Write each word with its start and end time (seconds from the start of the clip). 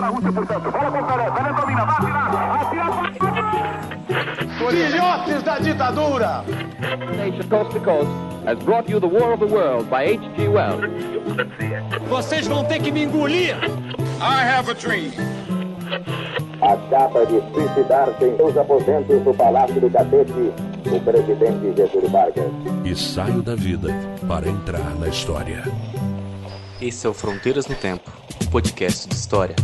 na 0.00 0.08
Rússia, 0.08 0.32
portanto. 0.32 0.70
Bola 0.70 0.90
com 0.90 0.98
o 0.98 1.06
Pelé. 1.06 1.30
Pelé 1.30 1.52
domina, 1.52 1.84
vai 1.84 1.96
atirar. 1.96 2.60
Atira. 2.60 3.16
Filhotes 4.68 5.42
da 5.42 5.58
ditadura! 5.58 6.44
Nation 7.16 7.48
Coast 7.48 7.72
to 7.72 7.80
Coast 7.80 8.10
has 8.44 8.58
brought 8.64 8.88
you 8.88 8.98
The 8.98 9.06
War 9.06 9.32
of 9.32 9.40
the 9.40 9.46
World 9.46 9.88
by 9.90 10.04
H.G. 10.14 10.48
Wells. 10.48 10.80
Vocês 12.08 12.46
vão 12.46 12.64
ter 12.64 12.80
que 12.80 12.90
me 12.90 13.04
engolir! 13.04 13.56
I 14.20 14.42
have 14.44 14.70
a 14.70 14.74
dream. 14.74 15.12
Acaba 16.62 17.26
de 17.26 17.40
suicidar-se 17.52 18.24
em 18.24 18.36
seus 18.36 18.56
aposentos 18.56 19.22
do 19.22 19.34
Palácio 19.34 19.80
do 19.80 19.90
Catete 19.90 20.32
o 20.90 21.00
presidente 21.00 21.76
Getúlio 21.76 22.08
Vargas. 22.10 22.50
E 22.84 22.96
saio 22.96 23.42
da 23.42 23.54
vida 23.54 23.88
para 24.26 24.48
entrar 24.48 24.94
na 24.98 25.08
história. 25.08 25.64
Esse 26.80 27.06
é 27.06 27.10
o 27.10 27.14
Fronteiras 27.14 27.66
no 27.66 27.74
Tempo, 27.74 28.10
um 28.42 28.46
podcast 28.46 29.08
de 29.08 29.14
história. 29.14 29.56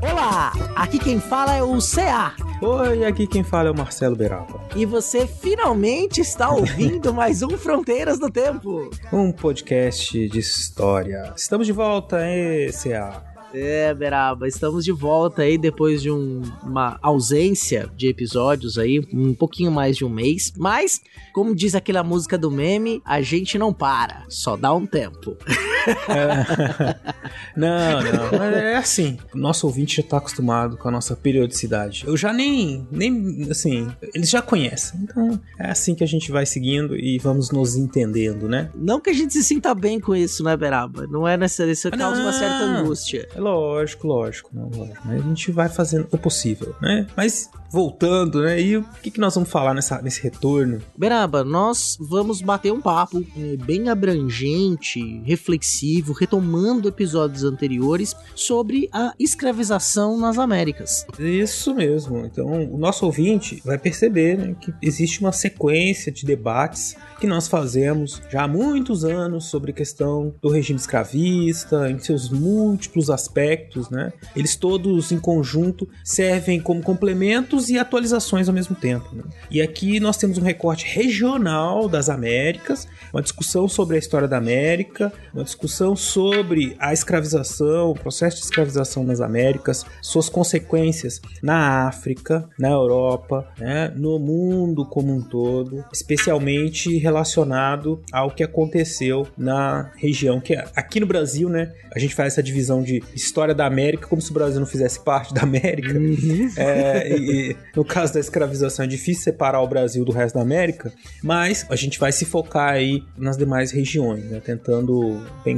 Olá, 0.00 0.52
aqui 0.76 0.98
quem 0.98 1.20
fala 1.20 1.54
é 1.54 1.62
o 1.62 1.78
CA. 1.78 2.34
Oi, 2.60 3.04
aqui 3.04 3.26
quem 3.26 3.42
fala 3.42 3.68
é 3.68 3.72
o 3.72 3.76
Marcelo 3.76 4.14
Beraba. 4.14 4.60
E 4.76 4.86
você 4.86 5.26
finalmente 5.26 6.20
está 6.20 6.50
ouvindo 6.50 7.12
mais 7.14 7.42
um 7.42 7.58
Fronteiras 7.58 8.18
do 8.18 8.30
Tempo. 8.30 8.90
Um 9.12 9.32
podcast 9.32 10.28
de 10.28 10.38
história. 10.38 11.32
Estamos 11.36 11.66
de 11.66 11.72
volta, 11.72 12.24
hein, 12.24 12.70
CA? 12.70 13.31
É, 13.54 13.92
Beraba, 13.92 14.48
estamos 14.48 14.84
de 14.84 14.92
volta 14.92 15.42
aí 15.42 15.58
depois 15.58 16.00
de 16.00 16.10
um, 16.10 16.40
uma 16.62 16.98
ausência 17.02 17.90
de 17.94 18.08
episódios 18.08 18.78
aí, 18.78 19.00
um 19.12 19.34
pouquinho 19.34 19.70
mais 19.70 19.96
de 19.96 20.04
um 20.04 20.08
mês. 20.08 20.52
Mas, 20.56 21.02
como 21.34 21.54
diz 21.54 21.74
aquela 21.74 22.02
música 22.02 22.38
do 22.38 22.50
meme, 22.50 23.02
a 23.04 23.20
gente 23.20 23.58
não 23.58 23.72
para, 23.72 24.24
só 24.28 24.56
dá 24.56 24.72
um 24.72 24.86
tempo. 24.86 25.36
Não, 27.56 28.02
não, 28.02 28.38
mas 28.38 28.54
é 28.54 28.76
assim. 28.76 29.18
Nosso 29.34 29.66
ouvinte 29.66 29.96
já 29.96 30.02
tá 30.02 30.16
acostumado 30.18 30.76
com 30.76 30.88
a 30.88 30.90
nossa 30.90 31.14
periodicidade. 31.14 32.04
Eu 32.06 32.16
já 32.16 32.32
nem, 32.32 32.86
nem, 32.90 33.46
assim, 33.50 33.90
eles 34.14 34.30
já 34.30 34.40
conhecem. 34.40 35.00
Então, 35.02 35.40
é 35.58 35.70
assim 35.70 35.94
que 35.94 36.02
a 36.02 36.06
gente 36.06 36.32
vai 36.32 36.46
seguindo 36.46 36.96
e 36.96 37.18
vamos 37.18 37.50
nos 37.50 37.76
entendendo, 37.76 38.48
né? 38.48 38.70
Não 38.74 39.00
que 39.00 39.10
a 39.10 39.12
gente 39.12 39.32
se 39.32 39.44
sinta 39.44 39.74
bem 39.74 40.00
com 40.00 40.14
isso, 40.14 40.42
né, 40.42 40.56
Beraba? 40.56 41.06
Não 41.06 41.26
é 41.26 41.36
necessário, 41.36 41.72
isso 41.72 41.90
causa 41.90 42.22
uma 42.22 42.32
certa 42.32 42.64
angústia. 42.64 43.28
É 43.34 43.40
lógico, 43.40 44.06
lógico, 44.06 44.50
não, 44.52 44.68
lógico. 44.70 45.00
Mas 45.04 45.20
a 45.20 45.28
gente 45.28 45.52
vai 45.52 45.68
fazendo 45.68 46.08
o 46.10 46.18
possível, 46.18 46.74
né? 46.80 47.06
Mas 47.16 47.50
voltando, 47.72 48.42
né? 48.42 48.60
E 48.60 48.76
o 48.76 48.84
que, 49.02 49.10
que 49.10 49.18
nós 49.18 49.34
vamos 49.34 49.50
falar 49.50 49.72
nessa, 49.72 50.00
nesse 50.02 50.22
retorno? 50.22 50.80
Beraba, 50.96 51.42
nós 51.42 51.96
vamos 51.98 52.42
bater 52.42 52.70
um 52.70 52.80
papo 52.82 53.24
é, 53.36 53.56
bem 53.56 53.88
abrangente, 53.88 55.20
reflexivo, 55.24 55.71
retomando 56.18 56.88
episódios 56.88 57.44
anteriores 57.44 58.14
sobre 58.34 58.88
a 58.92 59.12
escravização 59.18 60.18
nas 60.18 60.38
Américas. 60.38 61.06
Isso 61.18 61.74
mesmo. 61.74 62.18
Então, 62.24 62.46
o 62.72 62.78
nosso 62.78 63.06
ouvinte 63.06 63.62
vai 63.64 63.78
perceber 63.78 64.36
né, 64.36 64.56
que 64.60 64.72
existe 64.82 65.20
uma 65.20 65.32
sequência 65.32 66.12
de 66.12 66.24
debates 66.24 66.96
que 67.20 67.26
nós 67.26 67.46
fazemos 67.46 68.20
já 68.30 68.42
há 68.42 68.48
muitos 68.48 69.04
anos 69.04 69.44
sobre 69.44 69.70
a 69.70 69.74
questão 69.74 70.34
do 70.42 70.48
regime 70.48 70.78
escravista, 70.78 71.88
em 71.88 71.98
seus 71.98 72.28
múltiplos 72.28 73.10
aspectos, 73.10 73.88
né? 73.88 74.12
Eles 74.34 74.56
todos 74.56 75.12
em 75.12 75.20
conjunto 75.20 75.88
servem 76.04 76.60
como 76.60 76.82
complementos 76.82 77.70
e 77.70 77.78
atualizações 77.78 78.48
ao 78.48 78.54
mesmo 78.54 78.74
tempo. 78.74 79.08
Né? 79.14 79.22
E 79.50 79.62
aqui 79.62 80.00
nós 80.00 80.16
temos 80.16 80.36
um 80.36 80.42
recorte 80.42 80.84
regional 80.84 81.88
das 81.88 82.08
Américas, 82.08 82.88
uma 83.12 83.22
discussão 83.22 83.68
sobre 83.68 83.96
a 83.96 83.98
história 83.98 84.26
da 84.26 84.38
América, 84.38 85.12
uma 85.32 85.44
discussão 85.44 85.61
sobre 85.68 86.76
a 86.78 86.92
escravização, 86.92 87.90
o 87.90 87.94
processo 87.94 88.36
de 88.36 88.44
escravização 88.44 89.04
nas 89.04 89.20
Américas, 89.20 89.84
suas 90.00 90.28
consequências 90.28 91.20
na 91.42 91.86
África, 91.86 92.48
na 92.58 92.68
Europa, 92.68 93.46
né? 93.58 93.92
no 93.96 94.18
mundo 94.18 94.84
como 94.84 95.14
um 95.14 95.22
todo, 95.22 95.84
especialmente 95.92 96.96
relacionado 96.98 98.02
ao 98.12 98.30
que 98.30 98.42
aconteceu 98.42 99.26
na 99.36 99.90
região 99.96 100.40
que 100.40 100.54
é 100.54 100.64
aqui 100.74 101.00
no 101.00 101.06
Brasil, 101.06 101.48
né? 101.48 101.72
A 101.94 101.98
gente 101.98 102.14
faz 102.14 102.32
essa 102.32 102.42
divisão 102.42 102.82
de 102.82 103.02
história 103.14 103.54
da 103.54 103.66
América 103.66 104.06
como 104.06 104.20
se 104.20 104.30
o 104.30 104.34
Brasil 104.34 104.58
não 104.58 104.66
fizesse 104.66 105.00
parte 105.00 105.32
da 105.34 105.42
América. 105.42 105.92
Uhum. 105.92 106.50
É, 106.56 107.16
e, 107.16 107.56
no 107.74 107.84
caso 107.84 108.14
da 108.14 108.20
escravização 108.20 108.84
é 108.84 108.88
difícil 108.88 109.22
separar 109.24 109.60
o 109.60 109.68
Brasil 109.68 110.04
do 110.04 110.12
resto 110.12 110.36
da 110.36 110.42
América, 110.42 110.92
mas 111.22 111.66
a 111.68 111.76
gente 111.76 111.98
vai 111.98 112.12
se 112.12 112.24
focar 112.24 112.72
aí 112.72 113.02
nas 113.16 113.36
demais 113.36 113.70
regiões, 113.70 114.24
né? 114.24 114.40
Tentando 114.44 115.22
pensar 115.44 115.51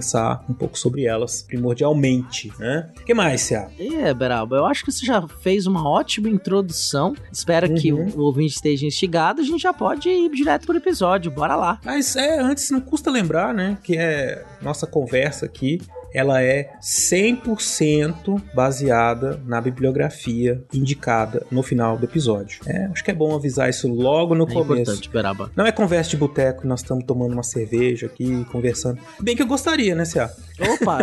um 0.49 0.55
pouco 0.55 0.79
sobre 0.79 1.05
elas 1.05 1.43
primordialmente, 1.43 2.53
né? 2.59 2.91
O 3.01 3.05
que 3.05 3.15
mais, 3.15 3.43
Cia? 3.43 3.69
É, 3.79 4.13
Beraba, 4.15 4.57
eu 4.57 4.65
acho 4.65 4.85
que 4.85 4.93
você 4.93 5.05
já 5.05 5.27
fez 5.43 5.67
uma 5.67 5.89
ótima 5.89 6.29
introdução. 6.29 7.15
Espero 7.33 7.69
uhum. 7.69 7.75
que 7.75 7.93
o 7.93 8.21
ouvinte 8.21 8.55
esteja 8.55 8.87
instigado. 8.87 9.41
A 9.41 9.45
gente 9.45 9.63
já 9.63 9.73
pode 9.73 10.09
ir 10.09 10.31
direto 10.31 10.67
pro 10.67 10.77
episódio. 10.77 11.31
Bora 11.31 11.57
lá. 11.57 11.81
Mas 11.85 12.17
é, 12.17 12.41
antes 12.41 12.71
não 12.71 12.81
custa 12.81 13.11
lembrar, 13.11 13.53
né? 13.55 13.79
Que 13.83 13.97
é 13.97 14.45
nossa 14.63 14.87
conversa 14.87 15.47
aqui 15.47 15.81
ela 16.15 16.41
é 16.41 16.71
100% 16.81 18.41
baseada 18.55 19.43
na 19.45 19.61
bibliografia 19.61 20.63
indicada 20.73 21.45
no 21.51 21.61
final 21.61 21.99
do 21.99 22.05
episódio. 22.05 22.61
É, 22.67 22.87
acho 22.87 23.03
que 23.03 23.11
é 23.11 23.15
bom 23.15 23.35
avisar 23.35 23.69
isso 23.69 23.89
logo 23.89 24.33
no 24.33 24.45
é 24.45 24.53
começo. 24.53 24.83
Importante, 24.83 25.11
Beraba. 25.11 25.51
Não 25.57 25.67
é 25.67 25.73
conversa 25.73 26.11
de 26.11 26.17
boteco, 26.17 26.67
nós 26.69 26.81
estamos 26.81 27.05
tomando 27.05 27.33
uma 27.33 27.43
cerveja 27.43 28.07
aqui, 28.07 28.45
conversando. 28.53 29.01
Bem 29.21 29.35
que 29.35 29.43
eu 29.43 29.47
gostaria, 29.47 29.97
né, 29.97 30.05
Cia? 30.05 30.31
Opa! 30.61 30.99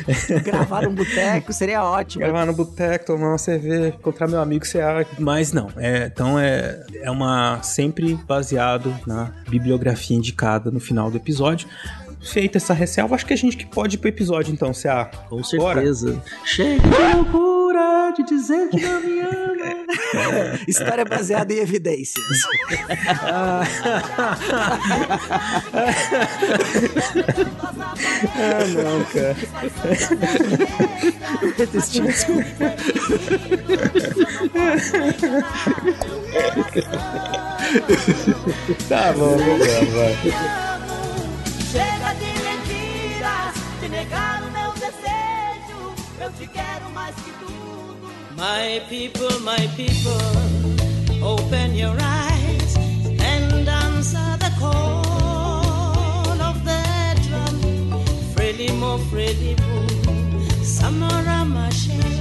gravar 0.42 0.84
no 0.84 0.92
boteco 0.92 1.52
seria 1.52 1.84
ótimo. 1.84 2.24
Gravar 2.24 2.46
no 2.46 2.54
boteco, 2.54 3.04
tomar 3.04 3.28
uma 3.28 3.38
cerveja, 3.38 3.88
encontrar 3.88 4.26
meu 4.26 4.40
amigo 4.40 4.66
Cia. 4.66 5.06
Mas 5.18 5.52
não, 5.52 5.68
é, 5.76 6.06
então 6.06 6.38
é, 6.38 6.82
é 7.02 7.10
uma 7.10 7.62
sempre 7.62 8.14
baseado 8.26 8.94
na 9.06 9.30
bibliografia 9.46 10.16
indicada 10.16 10.70
no 10.70 10.80
final 10.80 11.10
do 11.10 11.18
episódio 11.18 11.68
feita 12.24 12.58
essa 12.58 12.74
ressalva, 12.74 13.14
acho 13.14 13.26
que 13.26 13.32
a 13.32 13.36
gente 13.36 13.56
que 13.56 13.66
pode 13.66 13.96
ir 13.96 13.98
pro 13.98 14.08
episódio 14.08 14.52
então, 14.52 14.72
CA. 14.72 15.10
Com 15.28 15.42
certeza. 15.42 16.12
Bora. 16.12 16.24
Chega 16.44 16.80
de 16.80 17.14
loucura 17.14 18.12
de 18.16 18.24
dizer 18.24 18.68
que 18.68 18.80
não 18.80 19.00
me 19.00 19.20
ama. 19.20 19.34
História 20.66 21.04
baseada 21.04 21.52
em 21.52 21.58
evidências. 21.58 22.24
ah, 23.30 23.62
não, 28.74 29.04
cara. 29.04 29.36
Desculpa. 31.66 32.74
tá 38.88 39.12
bom, 39.12 39.36
vamos 39.36 39.66
lá, 39.66 39.80
vai. 39.92 40.73
Chega 41.74 42.14
de 42.14 42.32
mentiras, 42.44 43.54
de 43.80 43.88
negar 43.88 44.44
o 44.44 44.50
meu 44.52 44.72
desejo. 44.74 45.92
Eu 46.20 46.30
te 46.38 46.46
quero 46.46 46.88
mais 46.94 47.16
que 47.16 47.32
tudo. 47.32 48.12
My 48.36 48.80
people, 48.88 49.40
my 49.40 49.66
people, 49.74 50.12
open 51.20 51.74
your 51.74 51.96
eyes 52.00 52.76
and 53.18 53.68
answer 53.68 54.38
the 54.38 54.52
call 54.60 56.40
of 56.40 56.62
the 56.64 57.16
drum. 57.26 57.58
Frelimo, 58.36 59.00
frelimo, 59.10 59.74
Samora 60.62 61.44
Machel, 61.44 61.98
Samora 61.98 62.13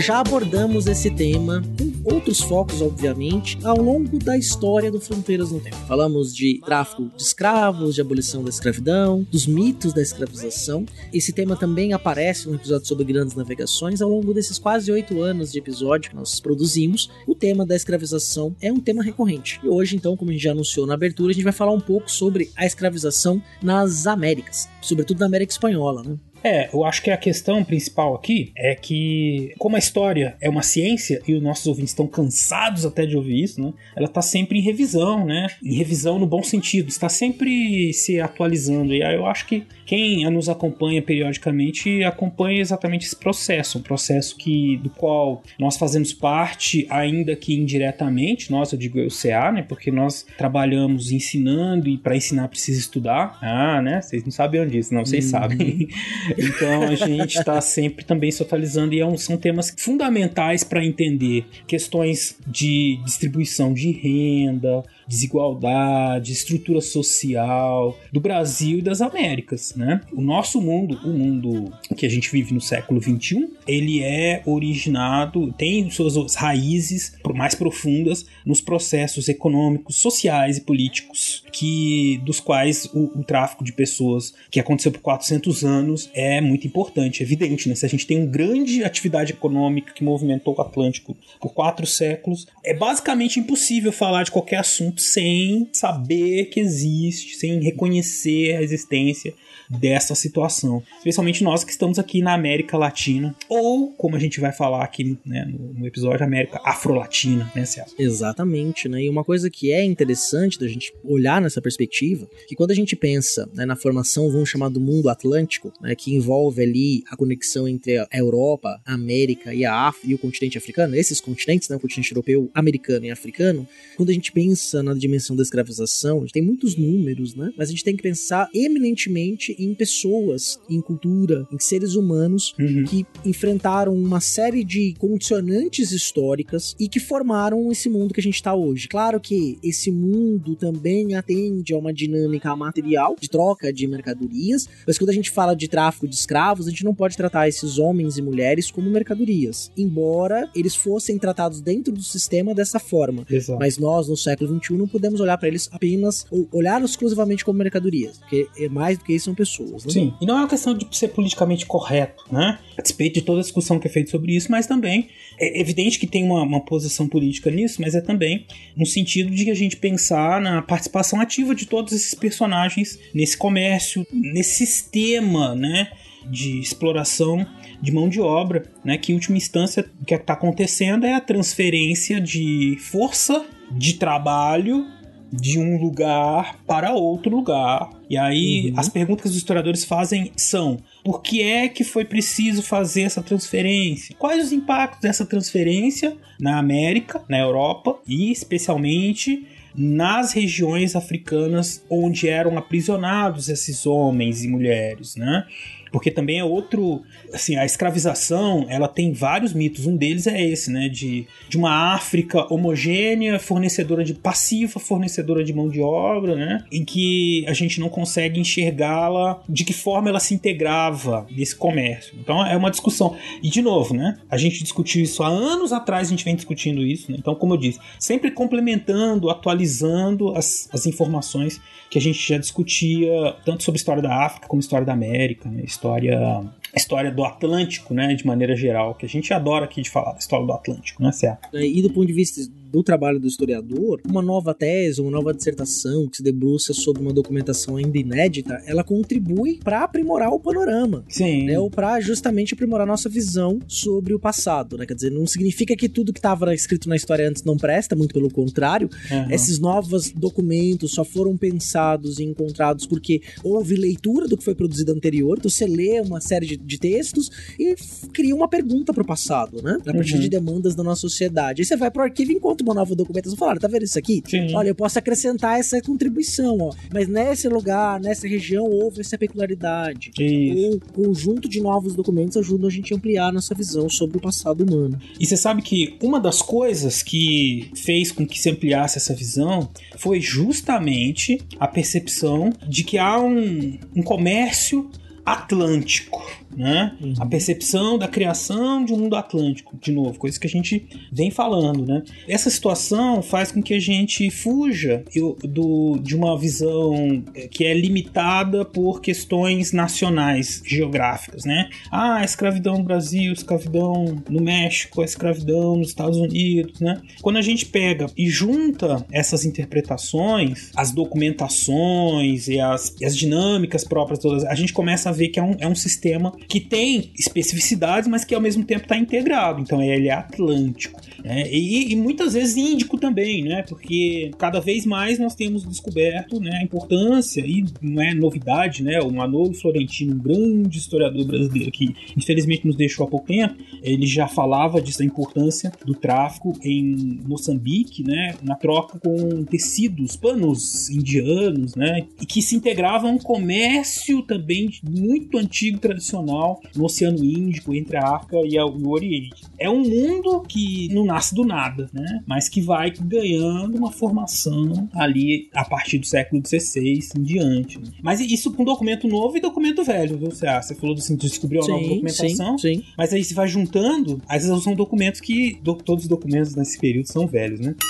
já 0.00 0.20
abordamos 0.20 0.86
esse 0.86 1.10
tema 1.10 1.62
com 1.76 2.14
outros 2.14 2.40
focos, 2.40 2.80
obviamente, 2.80 3.58
ao 3.64 3.76
longo 3.76 4.18
da 4.18 4.36
história 4.36 4.90
do 4.90 5.00
Fronteiras 5.00 5.50
no 5.50 5.60
Tempo. 5.60 5.76
Falamos 5.86 6.34
de 6.34 6.60
tráfico 6.64 7.10
de 7.16 7.22
escravos, 7.22 7.94
de 7.94 8.00
abolição 8.00 8.42
da 8.42 8.50
escravidão, 8.50 9.26
dos 9.30 9.46
mitos 9.46 9.92
da 9.92 10.00
escravização. 10.00 10.86
Esse 11.12 11.32
tema 11.32 11.56
também 11.56 11.92
aparece 11.92 12.48
no 12.48 12.54
episódio 12.54 12.86
sobre 12.86 13.04
grandes 13.04 13.34
navegações. 13.34 14.00
Ao 14.00 14.08
longo 14.08 14.32
desses 14.32 14.58
quase 14.58 14.90
oito 14.92 15.20
anos 15.20 15.52
de 15.52 15.58
episódio 15.58 16.10
que 16.10 16.16
nós 16.16 16.38
produzimos, 16.40 17.10
o 17.26 17.34
tema 17.34 17.66
da 17.66 17.74
escravização 17.74 18.54
é 18.60 18.72
um 18.72 18.80
tema 18.80 19.02
recorrente. 19.02 19.60
E 19.62 19.68
hoje, 19.68 19.96
então, 19.96 20.16
como 20.16 20.30
a 20.30 20.34
gente 20.34 20.44
já 20.44 20.52
anunciou 20.52 20.86
na 20.86 20.94
abertura, 20.94 21.32
a 21.32 21.34
gente 21.34 21.44
vai 21.44 21.52
falar 21.52 21.72
um 21.72 21.80
pouco 21.80 22.10
sobre 22.10 22.50
a 22.56 22.64
escravização 22.64 23.42
nas 23.62 24.06
Américas, 24.06 24.68
sobretudo 24.80 25.20
na 25.20 25.26
América 25.26 25.52
Espanhola, 25.52 26.02
né? 26.02 26.16
É, 26.48 26.70
eu 26.72 26.82
acho 26.82 27.02
que 27.02 27.10
a 27.10 27.16
questão 27.16 27.62
principal 27.62 28.14
aqui 28.14 28.52
é 28.56 28.74
que, 28.74 29.52
como 29.58 29.76
a 29.76 29.78
história 29.78 30.34
é 30.40 30.48
uma 30.48 30.62
ciência 30.62 31.20
e 31.28 31.34
os 31.34 31.42
nossos 31.42 31.66
ouvintes 31.66 31.90
estão 31.90 32.06
cansados 32.06 32.86
até 32.86 33.04
de 33.04 33.14
ouvir 33.18 33.42
isso, 33.42 33.60
né? 33.60 33.74
Ela 33.94 34.06
está 34.06 34.22
sempre 34.22 34.58
em 34.58 34.62
revisão, 34.62 35.26
né? 35.26 35.48
Em 35.62 35.74
revisão 35.74 36.18
no 36.18 36.26
bom 36.26 36.42
sentido, 36.42 36.88
está 36.88 37.06
sempre 37.10 37.92
se 37.92 38.18
atualizando. 38.18 38.94
E 38.94 39.02
aí 39.02 39.14
eu 39.14 39.26
acho 39.26 39.44
que 39.46 39.66
quem 39.88 40.30
nos 40.30 40.50
acompanha 40.50 41.00
periodicamente 41.00 42.04
acompanha 42.04 42.60
exatamente 42.60 43.06
esse 43.06 43.16
processo, 43.16 43.78
um 43.78 43.80
processo 43.82 44.36
que 44.36 44.76
do 44.82 44.90
qual 44.90 45.42
nós 45.58 45.78
fazemos 45.78 46.12
parte, 46.12 46.86
ainda 46.90 47.34
que 47.34 47.54
indiretamente, 47.54 48.50
nós, 48.50 48.70
eu 48.70 48.78
digo 48.78 48.98
eu 48.98 49.08
CA, 49.08 49.50
né? 49.50 49.62
Porque 49.62 49.90
nós 49.90 50.26
trabalhamos 50.36 51.10
ensinando 51.10 51.88
e 51.88 51.96
para 51.96 52.14
ensinar 52.14 52.48
precisa 52.48 52.78
estudar. 52.78 53.38
Ah, 53.40 53.80
né? 53.80 54.02
Vocês 54.02 54.22
não 54.24 54.30
sabiam 54.30 54.66
disso, 54.66 54.92
não, 54.92 55.06
vocês 55.06 55.24
uhum. 55.24 55.30
sabem. 55.30 55.88
então 56.36 56.82
a 56.82 56.94
gente 56.94 57.38
está 57.38 57.58
sempre 57.62 58.04
também 58.04 58.30
se 58.30 58.42
atualizando 58.42 58.92
e 58.92 59.00
é 59.00 59.16
são 59.16 59.38
temas 59.38 59.74
fundamentais 59.74 60.62
para 60.62 60.84
entender 60.84 61.46
questões 61.66 62.36
de 62.46 63.00
distribuição 63.06 63.72
de 63.72 63.90
renda, 63.90 64.84
desigualdade, 65.08 66.32
estrutura 66.32 66.82
social 66.82 67.98
do 68.12 68.20
Brasil 68.20 68.78
e 68.78 68.82
das 68.82 69.00
Américas, 69.00 69.74
né? 69.78 70.00
O 70.12 70.20
nosso 70.20 70.60
mundo, 70.60 70.98
o 71.04 71.12
mundo 71.12 71.72
que 71.96 72.04
a 72.04 72.08
gente 72.08 72.32
vive 72.32 72.52
no 72.52 72.60
século 72.60 73.00
21, 73.00 73.48
ele 73.64 74.02
é 74.02 74.42
originado, 74.44 75.52
tem 75.52 75.88
suas 75.88 76.34
raízes 76.34 77.16
mais 77.32 77.54
profundas 77.54 78.26
nos 78.44 78.60
processos 78.60 79.28
econômicos, 79.28 79.96
sociais 79.96 80.56
e 80.56 80.62
políticos 80.62 81.44
que 81.52 82.20
dos 82.24 82.40
quais 82.40 82.86
o, 82.86 83.20
o 83.20 83.24
tráfico 83.24 83.62
de 83.62 83.72
pessoas 83.72 84.34
que 84.50 84.58
aconteceu 84.58 84.90
por 84.90 85.00
400 85.00 85.64
anos 85.64 86.10
é 86.12 86.40
muito 86.40 86.66
importante, 86.66 87.22
é 87.22 87.26
evidente, 87.26 87.68
né? 87.68 87.76
Se 87.76 87.86
a 87.86 87.88
gente 87.88 88.06
tem 88.06 88.18
uma 88.18 88.26
grande 88.26 88.82
atividade 88.82 89.32
econômica 89.32 89.92
que 89.92 90.02
movimentou 90.02 90.56
o 90.58 90.60
Atlântico 90.60 91.16
por 91.40 91.52
quatro 91.54 91.86
séculos, 91.86 92.48
é 92.64 92.74
basicamente 92.74 93.38
impossível 93.38 93.92
falar 93.92 94.24
de 94.24 94.32
qualquer 94.32 94.56
assunto 94.56 95.00
sem 95.00 95.68
saber 95.72 96.46
que 96.46 96.58
existe, 96.58 97.36
sem 97.36 97.62
reconhecer 97.62 98.56
a 98.56 98.62
existência 98.62 99.32
dessa 99.68 100.14
situação. 100.14 100.82
Especialmente 100.98 101.44
nós 101.44 101.64
que 101.64 101.70
estamos 101.70 101.98
aqui 101.98 102.22
na 102.22 102.34
América 102.34 102.76
Latina, 102.76 103.34
ou 103.48 103.92
como 103.92 104.16
a 104.16 104.18
gente 104.18 104.40
vai 104.40 104.52
falar 104.52 104.82
aqui 104.82 105.18
né, 105.24 105.44
no, 105.46 105.86
episódio, 105.86 106.24
América 106.24 106.60
Afro-Latina, 106.64 107.50
né, 107.54 107.64
Celso? 107.64 107.94
Exatamente, 107.98 108.88
né? 108.88 109.02
E 109.02 109.08
uma 109.08 109.24
coisa 109.24 109.50
que 109.50 109.70
é 109.70 109.84
interessante 109.84 110.58
da 110.58 110.66
gente 110.66 110.92
olhar 111.04 111.40
nessa 111.40 111.60
perspectiva, 111.60 112.28
que 112.46 112.54
quando 112.54 112.70
a 112.70 112.74
gente 112.74 112.96
pensa 112.96 113.48
né, 113.54 113.64
na 113.64 113.76
formação, 113.76 114.30
vamos 114.30 114.48
chamar 114.48 114.68
do 114.68 114.80
mundo 114.80 115.08
atlântico, 115.08 115.72
né, 115.80 115.94
que 115.94 116.14
envolve 116.14 116.62
ali 116.62 117.02
a 117.10 117.16
conexão 117.16 117.68
entre 117.68 117.98
a 117.98 118.08
Europa, 118.12 118.80
a 118.84 118.94
América 118.94 119.54
e 119.54 119.64
a 119.64 119.74
África 119.74 120.10
e 120.10 120.14
o 120.14 120.18
continente 120.18 120.58
africano, 120.58 120.94
esses 120.94 121.20
continentes, 121.20 121.68
né, 121.68 121.76
o 121.76 121.80
continente 121.80 122.12
europeu, 122.12 122.50
americano 122.54 123.06
e 123.06 123.10
africano, 123.10 123.66
quando 123.96 124.10
a 124.10 124.12
gente 124.12 124.32
pensa 124.32 124.82
na 124.82 124.94
dimensão 124.94 125.36
da 125.36 125.42
escravização, 125.42 126.18
a 126.18 126.20
gente 126.20 126.32
tem 126.32 126.42
muitos 126.42 126.76
números, 126.76 127.34
né? 127.34 127.52
Mas 127.56 127.68
a 127.68 127.72
gente 127.72 127.84
tem 127.84 127.96
que 127.96 128.02
pensar 128.02 128.48
eminentemente 128.54 129.54
em 129.58 129.74
pessoas, 129.74 130.58
em 130.68 130.80
cultura, 130.80 131.46
em 131.52 131.58
seres 131.58 131.94
humanos 131.94 132.54
uhum. 132.58 132.84
que 132.84 133.06
enfrentaram 133.24 133.94
uma 133.94 134.20
série 134.20 134.64
de 134.64 134.94
condicionantes 134.98 135.92
históricas 135.92 136.74
e 136.78 136.88
que 136.88 137.00
formaram 137.00 137.70
esse 137.70 137.88
mundo 137.88 138.12
que 138.14 138.20
a 138.20 138.22
gente 138.22 138.36
está 138.36 138.54
hoje. 138.54 138.88
Claro 138.88 139.20
que 139.20 139.58
esse 139.62 139.90
mundo 139.90 140.54
também 140.56 141.14
atende 141.14 141.72
a 141.72 141.78
uma 141.78 141.92
dinâmica 141.92 142.54
material 142.54 143.16
de 143.20 143.28
troca 143.28 143.72
de 143.72 143.86
mercadorias, 143.86 144.68
mas 144.86 144.98
quando 144.98 145.10
a 145.10 145.14
gente 145.14 145.30
fala 145.30 145.54
de 145.54 145.68
tráfico 145.68 146.06
de 146.06 146.14
escravos, 146.14 146.66
a 146.66 146.70
gente 146.70 146.84
não 146.84 146.94
pode 146.94 147.16
tratar 147.16 147.48
esses 147.48 147.78
homens 147.78 148.18
e 148.18 148.22
mulheres 148.22 148.70
como 148.70 148.90
mercadorias, 148.90 149.70
embora 149.76 150.50
eles 150.54 150.74
fossem 150.74 151.18
tratados 151.18 151.60
dentro 151.60 151.92
do 151.92 152.02
sistema 152.02 152.54
dessa 152.54 152.78
forma. 152.78 153.24
Exato. 153.30 153.58
Mas 153.58 153.78
nós, 153.78 154.08
no 154.08 154.16
século 154.16 154.58
XXI, 154.58 154.74
não 154.74 154.88
podemos 154.88 155.20
olhar 155.20 155.38
para 155.38 155.48
eles 155.48 155.68
apenas 155.72 156.26
ou 156.30 156.48
olhar 156.52 156.82
exclusivamente 156.82 157.44
como 157.44 157.58
mercadorias, 157.58 158.18
porque 158.18 158.48
é 158.56 158.68
mais 158.68 158.98
do 158.98 159.04
que 159.04 159.14
isso 159.14 159.26
são 159.26 159.34
pessoas. 159.34 159.47
Né? 159.86 159.92
Sim, 159.92 160.14
e 160.20 160.26
não 160.26 160.36
é 160.36 160.38
uma 160.40 160.48
questão 160.48 160.74
de 160.74 160.86
ser 160.92 161.08
politicamente 161.08 161.66
correto, 161.66 162.24
né? 162.30 162.58
A 162.76 162.82
despeito 162.82 163.14
de 163.14 163.22
toda 163.22 163.40
a 163.40 163.42
discussão 163.42 163.78
que 163.78 163.86
é 163.86 163.90
feita 163.90 164.10
sobre 164.10 164.34
isso, 164.34 164.50
mas 164.50 164.66
também 164.66 165.08
é 165.38 165.60
evidente 165.60 165.98
que 165.98 166.06
tem 166.06 166.24
uma, 166.24 166.42
uma 166.42 166.60
posição 166.64 167.08
política 167.08 167.50
nisso, 167.50 167.80
mas 167.80 167.94
é 167.94 168.00
também 168.00 168.46
no 168.76 168.86
sentido 168.86 169.30
de 169.30 169.50
a 169.50 169.54
gente 169.54 169.76
pensar 169.76 170.40
na 170.40 170.62
participação 170.62 171.20
ativa 171.20 171.54
de 171.54 171.66
todos 171.66 171.92
esses 171.92 172.14
personagens 172.14 172.98
nesse 173.14 173.36
comércio, 173.36 174.06
nesse 174.12 174.66
sistema, 174.66 175.54
né? 175.54 175.90
de 176.30 176.60
exploração 176.60 177.46
de 177.80 177.92
mão 177.92 178.08
de 178.08 178.20
obra, 178.20 178.64
né? 178.84 178.98
Que 178.98 179.12
em 179.12 179.14
última 179.14 179.36
instância 179.36 179.88
o 180.00 180.04
que 180.04 180.14
está 180.14 180.34
acontecendo 180.34 181.06
é 181.06 181.14
a 181.14 181.20
transferência 181.20 182.20
de 182.20 182.76
força 182.80 183.46
de 183.70 183.94
trabalho 183.94 184.86
de 185.32 185.58
um 185.58 185.78
lugar 185.80 186.58
para 186.66 186.92
outro 186.92 187.34
lugar. 187.34 187.90
E 188.08 188.16
aí 188.16 188.70
uhum. 188.70 188.80
as 188.80 188.88
perguntas 188.88 189.22
que 189.22 189.28
os 189.28 189.36
historiadores 189.36 189.84
fazem 189.84 190.32
são: 190.36 190.78
por 191.04 191.20
que 191.22 191.42
é 191.42 191.68
que 191.68 191.84
foi 191.84 192.04
preciso 192.04 192.62
fazer 192.62 193.02
essa 193.02 193.22
transferência? 193.22 194.14
Quais 194.18 194.46
os 194.46 194.52
impactos 194.52 195.00
dessa 195.00 195.26
transferência 195.26 196.16
na 196.40 196.58
América, 196.58 197.22
na 197.28 197.38
Europa 197.38 197.98
e 198.06 198.32
especialmente 198.32 199.46
nas 199.74 200.32
regiões 200.32 200.96
africanas 200.96 201.84
onde 201.88 202.28
eram 202.28 202.58
aprisionados 202.58 203.48
esses 203.48 203.86
homens 203.86 204.42
e 204.42 204.48
mulheres, 204.48 205.14
né? 205.14 205.46
Porque 205.90 206.10
também 206.10 206.38
é 206.38 206.44
outro, 206.44 207.02
assim, 207.32 207.56
a 207.56 207.64
escravização, 207.64 208.66
ela 208.68 208.88
tem 208.88 209.12
vários 209.12 209.52
mitos, 209.52 209.86
um 209.86 209.96
deles 209.96 210.26
é 210.26 210.42
esse, 210.42 210.70
né, 210.70 210.88
de, 210.88 211.26
de 211.48 211.56
uma 211.56 211.94
África 211.94 212.52
homogênea, 212.52 213.38
fornecedora 213.38 214.04
de 214.04 214.14
passiva, 214.14 214.78
fornecedora 214.80 215.44
de 215.44 215.52
mão 215.52 215.68
de 215.68 215.80
obra, 215.80 216.34
né, 216.34 216.64
em 216.70 216.84
que 216.84 217.44
a 217.46 217.52
gente 217.52 217.80
não 217.80 217.88
consegue 217.88 218.40
enxergá-la 218.40 219.42
de 219.48 219.64
que 219.64 219.72
forma 219.72 220.08
ela 220.08 220.20
se 220.20 220.34
integrava 220.34 221.26
nesse 221.30 221.54
comércio. 221.54 222.16
Então 222.20 222.44
é 222.44 222.56
uma 222.56 222.70
discussão. 222.70 223.16
E 223.42 223.48
de 223.48 223.62
novo, 223.62 223.94
né, 223.94 224.18
a 224.30 224.36
gente 224.36 224.62
discutiu 224.62 225.02
isso 225.02 225.22
há 225.22 225.28
anos 225.28 225.72
atrás, 225.72 226.08
a 226.08 226.10
gente 226.10 226.24
vem 226.24 226.34
discutindo 226.34 226.82
isso, 226.82 227.10
né? 227.10 227.16
Então, 227.18 227.34
como 227.34 227.54
eu 227.54 227.58
disse, 227.58 227.78
sempre 227.98 228.30
complementando, 228.30 229.30
atualizando 229.30 230.36
as, 230.36 230.68
as 230.72 230.86
informações 230.86 231.60
que 231.90 231.98
a 231.98 232.00
gente 232.00 232.26
já 232.26 232.38
discutia 232.38 233.34
tanto 233.44 233.62
sobre 233.62 233.78
a 233.78 233.80
história 233.80 234.02
da 234.02 234.26
África 234.26 234.46
como 234.46 234.60
história 234.60 234.84
da 234.84 234.92
América, 234.92 235.48
né? 235.48 235.62
História 235.78 236.44
história 236.74 237.10
do 237.10 237.24
Atlântico, 237.24 237.94
né, 237.94 238.14
de 238.14 238.26
maneira 238.26 238.54
geral, 238.54 238.94
que 238.94 239.06
a 239.06 239.08
gente 239.08 239.32
adora 239.32 239.64
aqui 239.64 239.80
de 239.80 239.90
falar 239.90 240.12
da 240.12 240.18
história 240.18 240.44
do 240.44 240.52
Atlântico, 240.52 241.02
né, 241.02 241.12
certo? 241.12 241.48
E 241.56 241.80
do 241.80 241.90
ponto 241.90 242.06
de 242.06 242.12
vista 242.12 242.40
do 242.70 242.82
trabalho 242.82 243.18
do 243.18 243.26
historiador, 243.26 244.00
uma 244.08 244.22
nova 244.22 244.54
tese, 244.54 245.00
uma 245.00 245.10
nova 245.10 245.32
dissertação 245.32 246.08
que 246.08 246.18
se 246.18 246.22
debruça 246.22 246.72
sobre 246.72 247.02
uma 247.02 247.12
documentação 247.12 247.76
ainda 247.76 247.98
inédita, 247.98 248.62
ela 248.66 248.84
contribui 248.84 249.58
para 249.62 249.84
aprimorar 249.84 250.30
o 250.30 250.40
panorama. 250.40 251.04
Sim. 251.08 251.44
Né, 251.44 251.58
ou 251.58 251.70
para 251.70 252.00
justamente 252.00 252.54
aprimorar 252.54 252.86
nossa 252.86 253.08
visão 253.08 253.60
sobre 253.66 254.14
o 254.14 254.18
passado, 254.18 254.76
né? 254.76 254.86
Quer 254.86 254.94
dizer, 254.94 255.10
não 255.10 255.26
significa 255.26 255.76
que 255.76 255.88
tudo 255.88 256.12
que 256.12 256.18
estava 256.18 256.54
escrito 256.54 256.88
na 256.88 256.96
história 256.96 257.28
antes 257.28 257.44
não 257.44 257.56
presta, 257.56 257.94
muito 257.94 258.12
pelo 258.12 258.30
contrário. 258.30 258.88
Uhum. 259.10 259.30
Esses 259.30 259.58
novos 259.58 260.10
documentos 260.10 260.92
só 260.92 261.04
foram 261.04 261.36
pensados 261.36 262.18
e 262.18 262.24
encontrados 262.24 262.86
porque 262.86 263.22
houve 263.42 263.76
leitura 263.76 264.26
do 264.26 264.36
que 264.36 264.44
foi 264.44 264.54
produzido 264.54 264.92
anterior, 264.92 265.38
então 265.38 265.50
você 265.50 265.66
lê 265.66 266.00
uma 266.00 266.20
série 266.20 266.46
de, 266.46 266.56
de 266.56 266.78
textos 266.78 267.30
e 267.58 267.74
cria 268.12 268.34
uma 268.34 268.48
pergunta 268.48 268.92
para 268.92 269.02
o 269.02 269.06
passado, 269.06 269.62
né? 269.62 269.78
A 269.86 269.92
partir 269.92 270.14
uhum. 270.14 270.20
de 270.20 270.28
demandas 270.28 270.74
da 270.74 270.82
nossa 270.82 271.02
sociedade. 271.02 271.62
Aí 271.62 271.66
você 271.66 271.76
vai 271.76 271.90
pro 271.90 272.02
arquivo 272.02 272.32
e 272.32 272.34
encontra 272.34 272.57
uma 272.62 272.74
nova 272.74 272.94
documentação 272.94 273.36
e 273.36 273.38
fala, 273.38 273.58
tá 273.58 273.68
vendo 273.68 273.84
isso 273.84 273.98
aqui? 273.98 274.22
Sim. 274.26 274.54
Olha, 274.54 274.68
eu 274.68 274.74
posso 274.74 274.98
acrescentar 274.98 275.58
essa 275.58 275.80
contribuição, 275.82 276.58
ó. 276.60 276.72
Mas 276.92 277.08
nesse 277.08 277.48
lugar, 277.48 278.00
nessa 278.00 278.26
região, 278.26 278.64
houve 278.64 279.00
essa 279.00 279.16
peculiaridade. 279.18 280.10
Isso. 280.18 280.76
O 280.76 280.92
conjunto 280.92 281.48
de 281.48 281.60
novos 281.60 281.94
documentos 281.94 282.36
ajuda 282.36 282.66
a 282.66 282.70
gente 282.70 282.92
a 282.92 282.96
ampliar 282.96 283.32
nossa 283.32 283.54
visão 283.54 283.88
sobre 283.88 284.18
o 284.18 284.20
passado 284.20 284.62
humano. 284.62 284.98
E 285.18 285.26
você 285.26 285.36
sabe 285.36 285.62
que 285.62 285.96
uma 286.02 286.20
das 286.20 286.42
coisas 286.42 287.02
que 287.02 287.70
fez 287.74 288.12
com 288.12 288.26
que 288.26 288.38
se 288.38 288.50
ampliasse 288.50 288.98
essa 288.98 289.14
visão 289.14 289.68
foi 289.96 290.20
justamente 290.20 291.38
a 291.58 291.66
percepção 291.66 292.52
de 292.66 292.84
que 292.84 292.98
há 292.98 293.20
um, 293.20 293.78
um 293.94 294.02
comércio 294.02 294.90
atlântico 295.24 296.22
né? 296.56 296.96
Uhum. 297.00 297.14
A 297.18 297.26
percepção 297.26 297.98
da 297.98 298.08
criação 298.08 298.84
de 298.84 298.92
um 298.92 298.98
mundo 298.98 299.16
atlântico, 299.16 299.76
de 299.80 299.92
novo, 299.92 300.18
coisa 300.18 300.38
que 300.38 300.46
a 300.46 300.50
gente 300.50 300.86
vem 301.12 301.30
falando, 301.30 301.84
né? 301.86 302.02
Essa 302.26 302.50
situação 302.50 303.22
faz 303.22 303.52
com 303.52 303.62
que 303.62 303.74
a 303.74 303.80
gente 303.80 304.30
fuja 304.30 305.04
do, 305.42 305.98
de 305.98 306.16
uma 306.16 306.38
visão 306.38 307.22
que 307.50 307.64
é 307.64 307.74
limitada 307.74 308.64
por 308.64 309.00
questões 309.00 309.72
nacionais, 309.72 310.62
geográficas, 310.64 311.44
né? 311.44 311.68
Ah, 311.90 312.16
a 312.16 312.24
escravidão 312.24 312.78
no 312.78 312.84
Brasil, 312.84 313.32
escravidão 313.32 314.22
no 314.28 314.42
México, 314.42 315.02
a 315.02 315.04
escravidão 315.04 315.76
nos 315.76 315.88
Estados 315.88 316.18
Unidos, 316.18 316.80
né? 316.80 317.00
Quando 317.22 317.36
a 317.36 317.42
gente 317.42 317.66
pega 317.66 318.06
e 318.16 318.28
junta 318.28 319.04
essas 319.10 319.44
interpretações, 319.44 320.70
as 320.74 320.92
documentações 320.92 322.48
e 322.48 322.60
as, 322.60 322.94
e 323.00 323.04
as 323.04 323.16
dinâmicas 323.16 323.84
próprias 323.84 324.18
todas, 324.18 324.44
a 324.44 324.54
gente 324.54 324.72
começa 324.72 325.08
a 325.08 325.12
ver 325.12 325.28
que 325.28 325.38
é 325.38 325.42
um, 325.42 325.56
é 325.58 325.68
um 325.68 325.74
sistema 325.74 326.32
que 326.46 326.60
tem 326.60 327.10
especificidades, 327.18 328.08
mas 328.08 328.24
que 328.24 328.34
ao 328.34 328.40
mesmo 328.40 328.64
tempo 328.64 328.82
está 328.82 328.96
integrado. 328.96 329.60
Então 329.60 329.82
ele 329.82 330.08
é 330.08 330.12
atlântico. 330.12 331.00
Né? 331.24 331.50
E, 331.50 331.92
e, 331.92 331.96
muitas 331.96 332.34
vezes 332.34 332.56
índico 332.56 332.98
também, 332.98 333.42
né? 333.42 333.62
Porque 333.68 334.30
cada 334.38 334.60
vez 334.60 334.86
mais 334.86 335.18
nós 335.18 335.34
temos 335.34 335.64
descoberto 335.64 336.38
né, 336.40 336.58
a 336.60 336.62
importância, 336.62 337.40
e 337.40 337.64
não 337.82 338.00
é 338.00 338.14
novidade, 338.14 338.82
né? 338.82 339.00
O 339.00 339.10
Manolo 339.12 339.52
Florentino, 339.54 340.14
um 340.14 340.18
grande 340.18 340.78
historiador 340.78 341.24
brasileiro 341.26 341.70
que 341.72 341.94
infelizmente 342.16 342.66
nos 342.66 342.76
deixou 342.76 343.06
há 343.06 343.10
pouco 343.10 343.26
tempo, 343.26 343.56
ele 343.82 344.06
já 344.06 344.28
falava 344.28 344.80
disso, 344.80 344.98
da 344.98 345.04
importância 345.04 345.72
do 345.84 345.94
tráfico 345.94 346.52
em 346.62 347.20
Moçambique, 347.26 348.04
né? 348.04 348.34
Na 348.42 348.54
troca 348.54 348.98
com 348.98 349.44
tecidos, 349.44 350.16
panos 350.16 350.88
indianos, 350.88 351.74
né? 351.74 352.06
E 352.20 352.26
que 352.26 352.40
se 352.40 352.54
integrava 352.54 353.08
a 353.08 353.10
um 353.10 353.18
comércio 353.18 354.22
também 354.22 354.70
muito 354.82 355.36
antigo, 355.36 355.78
tradicional, 355.78 356.27
no 356.74 356.84
Oceano 356.84 357.24
Índico, 357.24 357.74
entre 357.74 357.96
a 357.96 358.16
África 358.16 358.36
e 358.44 358.58
o 358.58 358.88
Oriente. 358.88 359.42
É 359.58 359.68
um 359.68 359.82
mundo 359.82 360.40
que 360.40 360.88
não 360.92 361.04
nasce 361.04 361.34
do 361.34 361.44
nada, 361.44 361.88
né? 361.92 362.22
Mas 362.26 362.48
que 362.48 362.60
vai 362.60 362.90
ganhando 362.90 363.76
uma 363.76 363.90
formação 363.90 364.88
ali 364.94 365.48
a 365.54 365.64
partir 365.64 365.98
do 365.98 366.06
século 366.06 366.42
XVI 366.44 367.00
em 367.16 367.22
diante. 367.22 367.78
Né? 367.78 367.88
Mas 368.02 368.20
isso 368.20 368.52
com 368.52 368.64
documento 368.64 369.08
novo 369.08 369.36
e 369.36 369.40
documento 369.40 369.84
velho, 369.84 370.18
viu, 370.18 370.30
Você 370.30 370.74
falou 370.74 370.96
assim, 370.96 371.16
de 371.16 371.28
descobrir 371.28 371.58
uma 371.58 371.64
sim, 371.64 371.72
nova 371.72 371.88
documentação. 371.88 372.58
Sim, 372.58 372.76
sim. 372.76 372.84
Mas 372.96 373.12
aí 373.12 373.24
você 373.24 373.34
vai 373.34 373.48
juntando, 373.48 374.20
às 374.28 374.44
vezes 374.46 374.62
são 374.62 374.74
documentos 374.74 375.20
que. 375.20 375.58
Do, 375.62 375.74
todos 375.74 376.04
os 376.04 376.08
documentos 376.08 376.54
nesse 376.54 376.78
período 376.78 377.06
são 377.06 377.26
velhos, 377.26 377.60
né? 377.60 377.74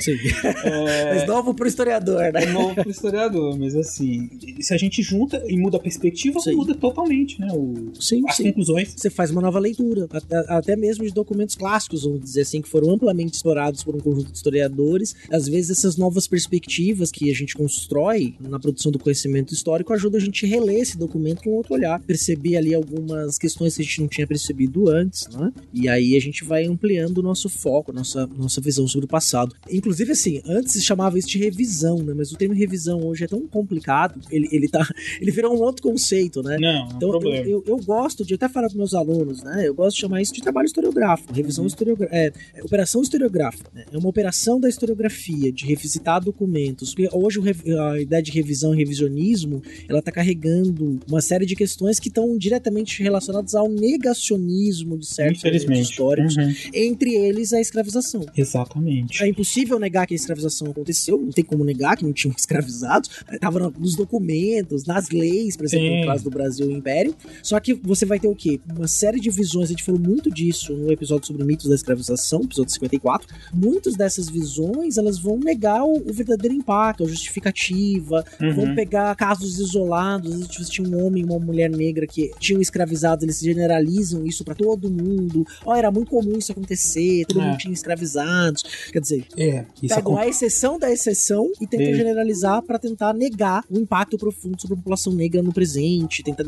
Sim. 0.00 0.16
é, 0.64 1.14
mas 1.14 1.26
novo 1.26 1.54
pro 1.54 1.66
historiador, 1.66 2.32
né? 2.32 2.42
É 2.42 2.46
novo 2.46 2.74
pro 2.74 2.90
historiador, 2.90 3.58
mas 3.58 3.74
assim, 3.76 4.30
se 4.60 4.72
a 4.72 4.76
gente 4.76 5.02
junta 5.02 5.42
e 5.46 5.58
muda 5.58 5.76
a 5.76 5.80
perspectiva, 5.80 6.40
muda 6.54 6.74
totalmente, 6.74 7.40
né? 7.40 7.48
O, 7.52 7.61
sim, 7.98 8.22
as 8.28 8.36
sim. 8.36 8.44
conclusões. 8.44 8.94
Você 8.96 9.10
faz 9.10 9.30
uma 9.30 9.40
nova 9.40 9.58
leitura, 9.58 10.08
até, 10.10 10.36
até 10.48 10.76
mesmo 10.76 11.04
de 11.04 11.12
documentos 11.12 11.54
clássicos, 11.54 12.04
vamos 12.04 12.20
dizer 12.20 12.42
assim, 12.42 12.60
que 12.60 12.68
foram 12.68 12.90
amplamente 12.90 13.34
explorados 13.36 13.82
por 13.82 13.94
um 13.94 13.98
conjunto 13.98 14.30
de 14.30 14.36
historiadores. 14.36 15.14
Às 15.30 15.48
vezes 15.48 15.78
essas 15.78 15.96
novas 15.96 16.26
perspectivas 16.26 17.10
que 17.10 17.30
a 17.30 17.34
gente 17.34 17.54
constrói 17.54 18.34
na 18.40 18.58
produção 18.58 18.90
do 18.92 18.98
conhecimento 18.98 19.52
histórico 19.52 19.92
ajudam 19.92 20.20
a 20.20 20.24
gente 20.24 20.44
a 20.44 20.48
reler 20.48 20.80
esse 20.80 20.96
documento 20.96 21.42
com 21.42 21.50
outro 21.50 21.74
olhar, 21.74 22.00
perceber 22.00 22.56
ali 22.56 22.74
algumas 22.74 23.38
questões 23.38 23.76
que 23.76 23.82
a 23.82 23.84
gente 23.84 24.00
não 24.00 24.08
tinha 24.08 24.26
percebido 24.26 24.88
antes, 24.88 25.28
né? 25.28 25.52
E 25.72 25.88
aí 25.88 26.16
a 26.16 26.20
gente 26.20 26.44
vai 26.44 26.64
ampliando 26.64 27.18
o 27.18 27.22
nosso 27.22 27.48
foco, 27.48 27.92
nossa, 27.92 28.26
nossa 28.26 28.60
visão 28.60 28.86
sobre 28.86 29.06
o 29.06 29.08
passado. 29.08 29.54
Inclusive, 29.70 30.12
assim, 30.12 30.42
antes 30.46 30.72
se 30.72 30.82
chamava 30.82 31.18
isso 31.18 31.28
de 31.28 31.38
revisão, 31.38 31.98
né? 31.98 32.14
Mas 32.14 32.32
o 32.32 32.36
termo 32.36 32.54
revisão 32.54 33.04
hoje 33.06 33.24
é 33.24 33.26
tão 33.26 33.46
complicado, 33.46 34.20
ele, 34.30 34.48
ele 34.52 34.68
tá. 34.68 34.82
Ele 35.20 35.30
virou 35.30 35.56
um 35.56 35.60
outro 35.60 35.82
conceito, 35.82 36.42
né? 36.42 36.56
Não, 36.58 36.88
então, 36.96 37.12
não 37.12 37.34
eu, 37.34 37.51
eu, 37.52 37.62
eu, 37.66 37.76
gosto 37.78 38.24
de 38.24 38.34
até 38.34 38.48
falar 38.48 38.68
para 38.68 38.76
meus 38.76 38.94
alunos, 38.94 39.42
né? 39.42 39.66
Eu 39.66 39.74
gosto 39.74 39.96
de 39.96 40.00
chamar 40.00 40.22
isso 40.22 40.32
de 40.32 40.40
trabalho 40.40 40.66
historiográfico, 40.66 41.32
revisão 41.32 41.64
uhum. 41.64 41.68
historiográfica. 41.68 42.16
É, 42.16 42.32
operação 42.62 43.02
historiográfica. 43.02 43.70
Né? 43.74 43.84
É 43.92 43.98
uma 43.98 44.08
operação 44.08 44.58
da 44.58 44.68
historiografia, 44.68 45.52
de 45.52 45.66
revisitar 45.66 46.22
documentos. 46.22 46.94
Porque 46.94 47.08
hoje 47.12 47.40
a 47.78 48.00
ideia 48.00 48.22
de 48.22 48.30
revisão 48.30 48.74
e 48.74 48.78
revisionismo, 48.78 49.62
ela 49.88 50.00
tá 50.00 50.10
carregando 50.10 51.00
uma 51.06 51.20
série 51.20 51.46
de 51.46 51.54
questões 51.54 51.98
que 52.00 52.08
estão 52.08 52.36
diretamente 52.36 53.02
relacionadas 53.02 53.54
ao 53.54 53.68
negacionismo 53.68 54.98
de 54.98 55.06
certos 55.06 55.42
históricos, 55.44 56.36
uhum. 56.36 56.52
entre 56.72 57.14
eles 57.14 57.52
a 57.52 57.60
escravização. 57.60 58.24
Exatamente. 58.36 59.22
É 59.22 59.28
impossível 59.28 59.78
negar 59.78 60.06
que 60.06 60.14
a 60.14 60.16
escravização 60.16 60.70
aconteceu, 60.70 61.18
não 61.18 61.30
tem 61.30 61.44
como 61.44 61.64
negar 61.64 61.96
que 61.96 62.04
não 62.04 62.12
tinham 62.12 62.34
escravizados, 62.38 63.10
estava 63.32 63.70
nos 63.78 63.96
documentos, 63.96 64.84
nas 64.84 65.10
leis, 65.10 65.56
por 65.56 65.66
exemplo, 65.66 65.86
Sim. 65.86 66.00
no 66.00 66.06
caso 66.06 66.24
do 66.24 66.30
Brasil 66.30 66.70
e 66.70 66.74
Império. 66.74 67.14
Só 67.42 67.58
que 67.58 67.74
você 67.74 68.06
vai 68.06 68.18
ter 68.18 68.28
o 68.28 68.34
quê? 68.34 68.60
Uma 68.74 68.86
série 68.86 69.20
de 69.20 69.30
visões, 69.30 69.66
a 69.66 69.72
gente 69.72 69.82
falou 69.82 70.00
muito 70.00 70.30
disso 70.30 70.74
no 70.74 70.92
episódio 70.92 71.26
sobre 71.26 71.44
mitos 71.44 71.68
da 71.68 71.74
escravização, 71.74 72.42
episódio 72.42 72.72
54. 72.72 73.28
Muitas 73.52 73.94
dessas 73.94 74.28
visões, 74.28 74.96
elas 74.96 75.18
vão 75.18 75.38
negar 75.38 75.84
o, 75.84 75.94
o 75.94 76.12
verdadeiro 76.12 76.54
impacto, 76.54 77.04
a 77.04 77.08
justificativa, 77.08 78.24
uhum. 78.40 78.54
vão 78.54 78.74
pegar 78.74 79.14
casos 79.16 79.58
isolados, 79.58 80.32
às 80.32 80.48
vezes 80.48 80.68
tinha 80.68 80.88
um 80.88 81.04
homem 81.04 81.22
e 81.22 81.24
uma 81.24 81.38
mulher 81.38 81.70
negra 81.70 82.06
que 82.06 82.30
tinham 82.38 82.60
escravizados, 82.60 83.22
eles 83.24 83.40
generalizam 83.40 84.24
isso 84.26 84.44
para 84.44 84.54
todo 84.54 84.90
mundo. 84.90 85.44
Ó, 85.64 85.72
oh, 85.72 85.74
era 85.74 85.90
muito 85.90 86.10
comum 86.10 86.38
isso 86.38 86.52
acontecer, 86.52 87.24
todo 87.26 87.40
é. 87.40 87.44
mundo 87.46 87.58
tinha 87.58 87.74
escravizados. 87.74 88.62
Quer 88.92 89.00
dizer, 89.00 89.26
é, 89.36 89.64
isso 89.82 89.94
pegam 89.94 90.16
a 90.16 90.26
exceção 90.26 90.78
da 90.78 90.90
exceção 90.90 91.50
e 91.60 91.66
tentam 91.66 91.94
generalizar 91.94 92.62
para 92.62 92.78
tentar 92.78 93.12
negar 93.12 93.64
o 93.70 93.78
impacto 93.78 94.16
profundo 94.16 94.60
sobre 94.60 94.74
a 94.74 94.76
população 94.76 95.12
negra 95.12 95.42
no 95.42 95.52
presente, 95.52 96.22
tentar 96.22 96.44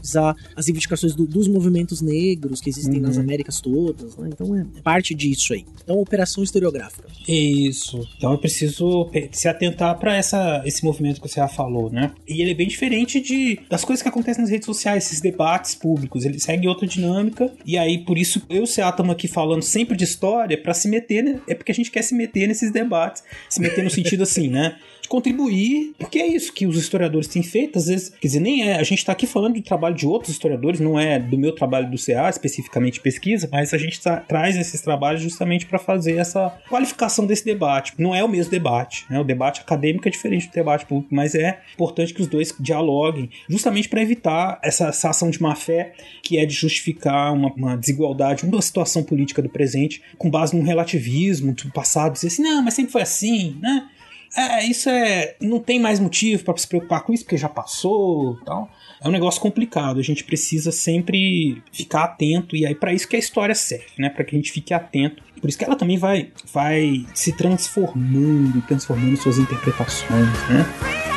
deslegitimizar 0.00 0.36
as 0.56 0.66
reivindicações 0.66 1.14
do, 1.14 1.26
dos 1.26 1.48
movimentos 1.48 2.00
negros 2.00 2.60
que 2.60 2.70
existem 2.70 2.96
uhum. 2.96 3.06
nas 3.06 3.18
Américas 3.18 3.60
todas. 3.60 4.16
Né? 4.16 4.30
Então 4.32 4.56
é 4.56 4.64
parte 4.82 5.14
disso 5.14 5.52
aí. 5.52 5.64
Então, 5.82 5.98
operação 5.98 6.42
historiográfica. 6.42 7.08
Isso. 7.26 8.06
Então 8.16 8.32
eu 8.32 8.38
preciso 8.38 9.10
se 9.32 9.48
atentar 9.48 9.98
para 9.98 10.18
esse 10.64 10.84
movimento 10.84 11.20
que 11.20 11.28
você 11.28 11.40
já 11.40 11.48
falou, 11.48 11.90
né? 11.90 12.12
E 12.26 12.40
ele 12.40 12.52
é 12.52 12.54
bem 12.54 12.68
diferente 12.68 13.20
de 13.20 13.58
das 13.68 13.84
coisas 13.84 14.02
que 14.02 14.08
acontecem 14.08 14.42
nas 14.42 14.50
redes 14.50 14.66
sociais, 14.66 15.06
esses 15.06 15.20
debates 15.20 15.74
públicos. 15.74 16.24
Ele 16.24 16.38
segue 16.38 16.68
outra 16.68 16.86
dinâmica. 16.86 17.52
E 17.64 17.76
aí, 17.76 18.04
por 18.04 18.18
isso, 18.18 18.42
eu 18.48 18.58
e 18.58 18.60
o 18.62 18.66
Ceará 18.66 18.90
estamos 18.90 19.12
aqui 19.12 19.28
falando 19.28 19.62
sempre 19.62 19.96
de 19.96 20.04
história 20.04 20.60
para 20.60 20.74
se 20.74 20.88
meter, 20.88 21.22
né? 21.22 21.40
É 21.46 21.54
porque 21.54 21.72
a 21.72 21.74
gente 21.74 21.90
quer 21.90 22.02
se 22.02 22.14
meter 22.14 22.46
nesses 22.46 22.70
debates. 22.70 23.22
Se 23.48 23.60
meter 23.60 23.82
no 23.82 23.90
sentido 23.90 24.22
assim, 24.22 24.48
né? 24.48 24.76
Contribuir, 25.08 25.92
porque 25.98 26.18
é 26.18 26.26
isso 26.26 26.52
que 26.52 26.66
os 26.66 26.76
historiadores 26.76 27.28
têm 27.28 27.42
feito, 27.42 27.78
às 27.78 27.86
vezes, 27.86 28.10
quer 28.10 28.26
dizer, 28.26 28.40
nem 28.40 28.68
é, 28.68 28.76
a 28.76 28.82
gente 28.82 28.98
está 28.98 29.12
aqui 29.12 29.26
falando 29.26 29.54
do 29.54 29.62
trabalho 29.62 29.94
de 29.94 30.06
outros 30.06 30.30
historiadores, 30.30 30.80
não 30.80 30.98
é 30.98 31.18
do 31.18 31.38
meu 31.38 31.52
trabalho 31.54 31.90
do 31.90 31.96
CA, 31.96 32.28
especificamente 32.28 33.00
pesquisa, 33.00 33.48
mas 33.50 33.72
a 33.72 33.78
gente 33.78 34.00
tá, 34.00 34.16
traz 34.16 34.56
esses 34.56 34.80
trabalhos 34.80 35.22
justamente 35.22 35.66
para 35.66 35.78
fazer 35.78 36.16
essa 36.16 36.50
qualificação 36.68 37.26
desse 37.26 37.44
debate. 37.44 37.94
Não 37.98 38.14
é 38.14 38.22
o 38.22 38.28
mesmo 38.28 38.50
debate, 38.50 39.06
né? 39.10 39.18
O 39.18 39.24
debate 39.24 39.60
acadêmico 39.60 40.06
é 40.06 40.10
diferente 40.10 40.48
do 40.48 40.52
debate 40.52 40.86
público, 40.86 41.14
mas 41.14 41.34
é 41.34 41.60
importante 41.74 42.12
que 42.12 42.20
os 42.20 42.28
dois 42.28 42.54
dialoguem, 42.58 43.30
justamente 43.48 43.88
para 43.88 44.02
evitar 44.02 44.58
essa, 44.62 44.88
essa, 44.88 45.10
ação 45.10 45.30
de 45.30 45.40
má 45.40 45.54
fé 45.54 45.92
que 46.22 46.38
é 46.38 46.44
de 46.44 46.54
justificar 46.54 47.32
uma, 47.32 47.52
uma 47.54 47.76
desigualdade, 47.76 48.44
uma 48.44 48.60
situação 48.60 49.02
política 49.02 49.40
do 49.40 49.48
presente 49.48 50.02
com 50.16 50.30
base 50.30 50.56
num 50.56 50.62
relativismo 50.62 51.52
do 51.52 51.72
passado, 51.72 52.12
dizer 52.12 52.28
assim, 52.28 52.42
não, 52.42 52.62
mas 52.62 52.74
sempre 52.74 52.92
foi 52.92 53.02
assim, 53.02 53.56
né? 53.60 53.88
É, 54.36 54.64
isso 54.64 54.88
é. 54.88 55.36
Não 55.40 55.58
tem 55.58 55.80
mais 55.80 55.98
motivo 55.98 56.44
para 56.44 56.56
se 56.56 56.66
preocupar 56.66 57.02
com 57.02 57.12
isso, 57.12 57.24
porque 57.24 57.36
já 57.36 57.48
passou 57.48 58.38
tal. 58.44 58.70
É 59.02 59.08
um 59.08 59.12
negócio 59.12 59.40
complicado. 59.40 59.98
A 59.98 60.02
gente 60.02 60.24
precisa 60.24 60.70
sempre 60.70 61.62
ficar 61.72 62.04
atento, 62.04 62.56
e 62.56 62.66
aí 62.66 62.74
para 62.74 62.92
isso 62.92 63.08
que 63.08 63.16
a 63.16 63.18
história 63.18 63.54
serve, 63.54 63.86
né? 63.98 64.08
Para 64.08 64.24
que 64.24 64.34
a 64.34 64.38
gente 64.38 64.52
fique 64.52 64.74
atento. 64.74 65.22
Por 65.40 65.48
isso 65.48 65.56
que 65.56 65.64
ela 65.64 65.76
também 65.76 65.96
vai, 65.96 66.30
vai 66.52 67.06
se 67.14 67.32
transformando, 67.32 68.60
transformando 68.62 69.16
suas 69.16 69.38
interpretações, 69.38 70.28
né? 70.48 71.07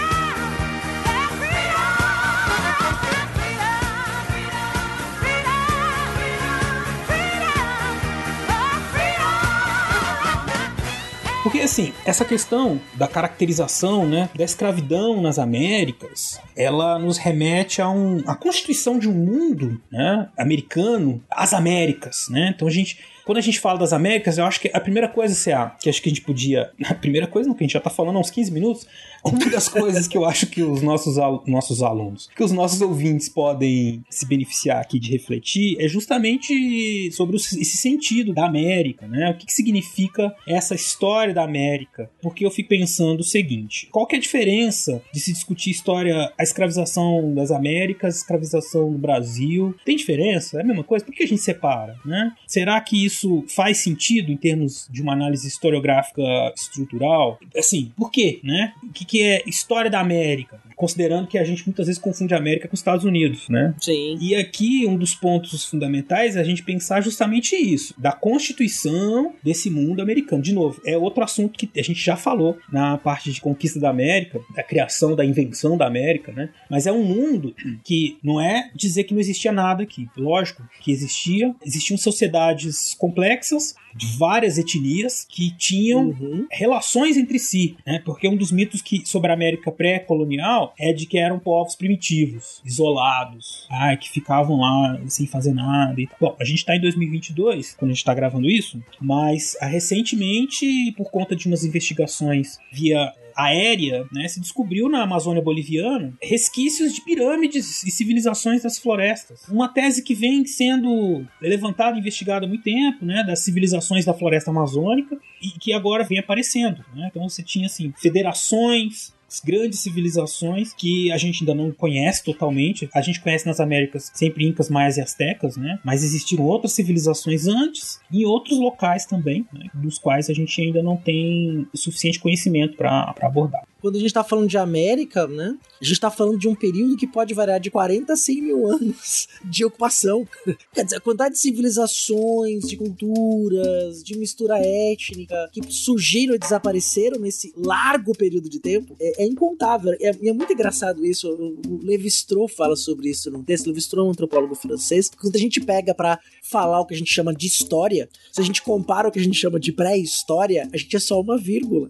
Assim, 11.72 11.94
essa 12.06 12.25
questão 12.25 12.80
da 12.96 13.08
caracterização, 13.08 14.06
né, 14.06 14.30
da 14.36 14.44
escravidão 14.44 15.22
nas 15.22 15.40
Américas, 15.40 16.40
ela 16.56 17.00
nos 17.00 17.18
remete 17.18 17.82
a, 17.82 17.90
um, 17.90 18.22
a 18.28 18.36
constituição 18.36 19.00
de 19.00 19.10
um 19.10 19.13
mundo, 19.13 19.82
né, 19.90 20.30
americano, 20.38 21.24
as 21.30 21.54
Américas, 21.54 22.28
né? 22.30 22.51
Então 22.54 22.68
a 22.68 22.72
gente 22.72 23.00
quando 23.31 23.38
a 23.38 23.41
gente 23.41 23.61
fala 23.61 23.79
das 23.79 23.93
Américas, 23.93 24.38
eu 24.38 24.43
acho 24.43 24.59
que 24.59 24.69
a 24.73 24.79
primeira 24.81 25.07
coisa, 25.07 25.33
CA, 25.33 25.73
que 25.81 25.89
acho 25.89 26.01
que 26.01 26.09
a 26.09 26.11
gente 26.11 26.21
podia. 26.21 26.69
A 26.83 26.93
primeira 26.93 27.25
coisa, 27.25 27.47
não, 27.47 27.55
que 27.55 27.63
a 27.63 27.65
gente 27.65 27.71
já 27.71 27.79
tá 27.79 27.89
falando 27.89 28.17
há 28.17 28.19
uns 28.19 28.29
15 28.29 28.51
minutos, 28.51 28.85
uma 29.23 29.50
das 29.50 29.69
coisas 29.69 30.05
que 30.05 30.17
eu 30.17 30.25
acho 30.25 30.47
que 30.47 30.61
os 30.61 30.81
nossos, 30.81 31.15
nossos 31.47 31.81
alunos, 31.81 32.29
que 32.35 32.43
os 32.43 32.51
nossos 32.51 32.81
ouvintes 32.81 33.29
podem 33.29 34.03
se 34.09 34.25
beneficiar 34.25 34.81
aqui 34.81 35.00
de 35.00 35.09
refletir, 35.09 35.77
é 35.79 35.88
justamente 35.88 37.09
sobre 37.13 37.38
esse 37.38 37.77
sentido 37.77 38.33
da 38.33 38.45
América, 38.45 39.07
né? 39.07 39.29
O 39.29 39.38
que, 39.38 39.45
que 39.45 39.53
significa 39.53 40.35
essa 40.45 40.75
história 40.75 41.33
da 41.33 41.43
América? 41.43 42.09
Porque 42.21 42.45
eu 42.45 42.51
fico 42.51 42.67
pensando 42.67 43.21
o 43.21 43.23
seguinte: 43.23 43.88
qual 43.91 44.05
que 44.05 44.15
é 44.15 44.17
a 44.17 44.21
diferença 44.21 45.01
de 45.13 45.21
se 45.21 45.31
discutir 45.31 45.69
história, 45.69 46.33
a 46.38 46.43
escravização 46.43 47.33
das 47.33 47.50
Américas, 47.50 48.15
a 48.15 48.17
escravização 48.17 48.91
do 48.91 48.97
Brasil? 48.97 49.73
Tem 49.85 49.95
diferença? 49.95 50.57
É 50.57 50.61
a 50.61 50.65
mesma 50.65 50.83
coisa? 50.83 51.05
Por 51.05 51.15
que 51.15 51.23
a 51.23 51.27
gente 51.27 51.41
separa, 51.41 51.95
né? 52.05 52.33
Será 52.45 52.81
que 52.81 53.05
isso 53.05 53.21
faz 53.48 53.80
sentido 53.80 54.32
em 54.32 54.38
termos 54.38 54.88
de 54.90 55.01
uma 55.01 55.13
análise 55.13 55.48
historiográfica 55.48 56.22
estrutural? 56.56 57.40
Assim, 57.56 57.92
por 57.98 58.12
quê, 58.12 58.40
né? 58.44 58.74
O 58.84 58.92
que, 58.92 59.06
que 59.06 59.22
é 59.22 59.44
história 59.48 59.90
da 59.90 60.00
América? 60.00 60.60
Considerando 60.81 61.27
que 61.27 61.38
a 61.38 61.43
gente 61.43 61.63
muitas 61.67 61.85
vezes 61.85 62.01
confunde 62.01 62.33
a 62.33 62.38
América 62.38 62.67
com 62.67 62.73
os 62.73 62.79
Estados 62.79 63.05
Unidos, 63.05 63.47
né? 63.50 63.75
Sim. 63.79 64.17
E 64.19 64.33
aqui 64.33 64.83
um 64.88 64.97
dos 64.97 65.13
pontos 65.13 65.63
fundamentais 65.63 66.35
é 66.35 66.39
a 66.39 66.43
gente 66.43 66.63
pensar 66.63 67.01
justamente 67.01 67.55
isso, 67.55 67.93
da 68.00 68.11
constituição 68.11 69.31
desse 69.43 69.69
mundo 69.69 70.01
americano. 70.01 70.41
De 70.41 70.51
novo, 70.51 70.81
é 70.83 70.97
outro 70.97 71.23
assunto 71.23 71.55
que 71.55 71.69
a 71.79 71.83
gente 71.83 72.03
já 72.03 72.15
falou 72.15 72.57
na 72.73 72.97
parte 72.97 73.31
de 73.31 73.39
conquista 73.39 73.79
da 73.79 73.91
América, 73.91 74.41
da 74.55 74.63
criação, 74.63 75.15
da 75.15 75.23
invenção 75.23 75.77
da 75.77 75.85
América, 75.85 76.31
né? 76.31 76.50
Mas 76.67 76.88
é 76.88 76.91
um 76.91 77.03
mundo 77.03 77.53
que 77.83 78.17
não 78.23 78.41
é 78.41 78.71
dizer 78.73 79.03
que 79.03 79.13
não 79.13 79.21
existia 79.21 79.51
nada 79.51 79.83
aqui. 79.83 80.09
Lógico 80.17 80.67
que 80.79 80.91
existia, 80.91 81.53
existiam 81.63 81.95
sociedades 81.95 82.95
complexas 82.95 83.75
de 83.95 84.07
várias 84.17 84.57
etnias 84.57 85.25
que 85.27 85.51
tinham 85.57 86.10
uhum. 86.10 86.48
relações 86.51 87.17
entre 87.17 87.39
si, 87.39 87.75
né? 87.86 88.01
Porque 88.03 88.27
um 88.27 88.36
dos 88.36 88.51
mitos 88.51 88.81
que 88.81 89.05
sobre 89.05 89.31
a 89.31 89.33
América 89.33 89.71
pré-colonial 89.71 90.74
é 90.77 90.93
de 90.93 91.05
que 91.05 91.17
eram 91.17 91.39
povos 91.39 91.75
primitivos, 91.75 92.62
isolados, 92.65 93.67
ai, 93.69 93.98
que 93.98 94.10
ficavam 94.10 94.60
lá 94.60 95.00
sem 95.07 95.27
fazer 95.27 95.53
nada. 95.53 96.00
E 96.00 96.07
Bom, 96.19 96.36
a 96.39 96.43
gente 96.43 96.60
está 96.60 96.75
em 96.75 96.81
2022 96.81 97.75
quando 97.75 97.91
a 97.91 97.93
gente 97.93 98.01
está 98.01 98.13
gravando 98.13 98.50
isso, 98.50 98.81
mas 99.00 99.57
ah, 99.62 99.65
recentemente, 99.65 100.93
por 100.98 101.10
conta 101.10 101.36
de 101.36 101.48
umas 101.48 101.63
investigações 101.63 102.57
via 102.71 103.13
aérea, 103.43 104.07
né, 104.12 104.27
se 104.27 104.39
descobriu 104.39 104.89
na 104.89 105.03
Amazônia 105.03 105.41
boliviana 105.41 106.13
resquícios 106.21 106.93
de 106.93 107.01
pirâmides 107.01 107.83
e 107.83 107.91
civilizações 107.91 108.63
das 108.63 108.77
florestas. 108.77 109.48
Uma 109.48 109.67
tese 109.67 110.03
que 110.03 110.13
vem 110.13 110.45
sendo 110.45 111.25
levantada 111.41 111.98
e 111.98 112.00
investigada 112.00 112.45
há 112.45 112.50
muito 112.50 112.63
tempo, 112.63 113.05
né, 113.05 113.24
das 113.24 113.39
civilizações 113.39 114.05
da 114.05 114.13
floresta 114.13 114.51
amazônica 114.51 115.17
e 115.41 115.50
que 115.60 115.74
agora 115.74 116.03
vem 116.03 116.19
aparecendo. 116.19 116.83
Né? 116.95 117.07
Então 117.10 117.27
você 117.27 117.43
tinha 117.43 117.65
assim 117.65 117.93
federações 117.98 119.13
grandes 119.39 119.79
civilizações 119.79 120.73
que 120.73 121.11
a 121.11 121.17
gente 121.17 121.43
ainda 121.43 121.55
não 121.55 121.71
conhece 121.71 122.23
totalmente. 122.23 122.89
A 122.93 123.01
gente 123.01 123.21
conhece 123.21 123.45
nas 123.45 123.59
Américas 123.59 124.11
sempre 124.13 124.45
incas, 124.45 124.69
maias 124.69 124.97
e 124.97 125.01
astecas, 125.01 125.55
né? 125.55 125.79
Mas 125.83 126.03
existiram 126.03 126.43
outras 126.43 126.73
civilizações 126.73 127.47
antes 127.47 128.00
em 128.11 128.25
outros 128.25 128.59
locais 128.59 129.05
também, 129.05 129.45
né? 129.53 129.67
dos 129.73 129.97
quais 129.97 130.29
a 130.29 130.33
gente 130.33 130.61
ainda 130.61 130.83
não 130.83 130.97
tem 130.97 131.67
suficiente 131.73 132.19
conhecimento 132.19 132.75
para 132.75 133.13
abordar 133.21 133.63
quando 133.81 133.95
a 133.95 134.00
gente 134.00 134.07
está 134.07 134.23
falando 134.23 134.47
de 134.47 134.57
América, 134.57 135.27
né? 135.27 135.57
A 135.81 135.83
gente 135.83 135.93
está 135.93 136.11
falando 136.11 136.38
de 136.38 136.47
um 136.47 136.53
período 136.53 136.95
que 136.95 137.07
pode 137.07 137.33
variar 137.33 137.59
de 137.59 137.71
40 137.71 138.13
a 138.13 138.15
100 138.15 138.41
mil 138.41 138.67
anos 138.69 139.27
de 139.43 139.65
ocupação. 139.65 140.27
Quer 140.73 140.83
dizer, 140.83 140.97
a 140.97 141.00
quantidade 141.00 141.33
de 141.33 141.39
civilizações, 141.41 142.67
de 142.67 142.77
culturas, 142.77 144.03
de 144.03 144.17
mistura 144.17 144.59
étnica 144.59 145.50
que 145.51 145.61
surgiram 145.71 146.35
e 146.35 146.39
desapareceram 146.39 147.19
nesse 147.19 147.51
largo 147.57 148.15
período 148.15 148.50
de 148.50 148.59
tempo 148.59 148.95
é, 149.00 149.23
é 149.23 149.25
incontável. 149.25 149.93
É, 150.00 150.09
é, 150.09 150.33
muito 150.33 150.53
engraçado 150.53 151.03
isso. 151.03 151.29
O 151.29 151.79
Levi-Strauss 151.83 152.53
fala 152.53 152.75
sobre 152.75 153.09
isso 153.09 153.31
num 153.31 153.43
texto. 153.43 153.67
Levi-Strauss 153.67 154.05
é 154.05 154.07
um 154.07 154.11
antropólogo 154.11 154.53
francês. 154.53 155.09
Quando 155.19 155.35
a 155.35 155.39
gente 155.39 155.59
pega 155.59 155.95
para 155.95 156.19
falar 156.43 156.79
o 156.79 156.85
que 156.85 156.93
a 156.93 156.97
gente 156.97 157.11
chama 157.11 157.33
de 157.33 157.47
história, 157.47 158.07
se 158.31 158.39
a 158.39 158.43
gente 158.43 158.61
compara 158.61 159.07
o 159.07 159.11
que 159.11 159.19
a 159.19 159.23
gente 159.23 159.38
chama 159.38 159.59
de 159.59 159.71
pré-história, 159.71 160.69
a 160.71 160.77
gente 160.77 160.95
é 160.95 161.00
só 161.00 161.19
uma 161.19 161.38
vírgula. 161.38 161.89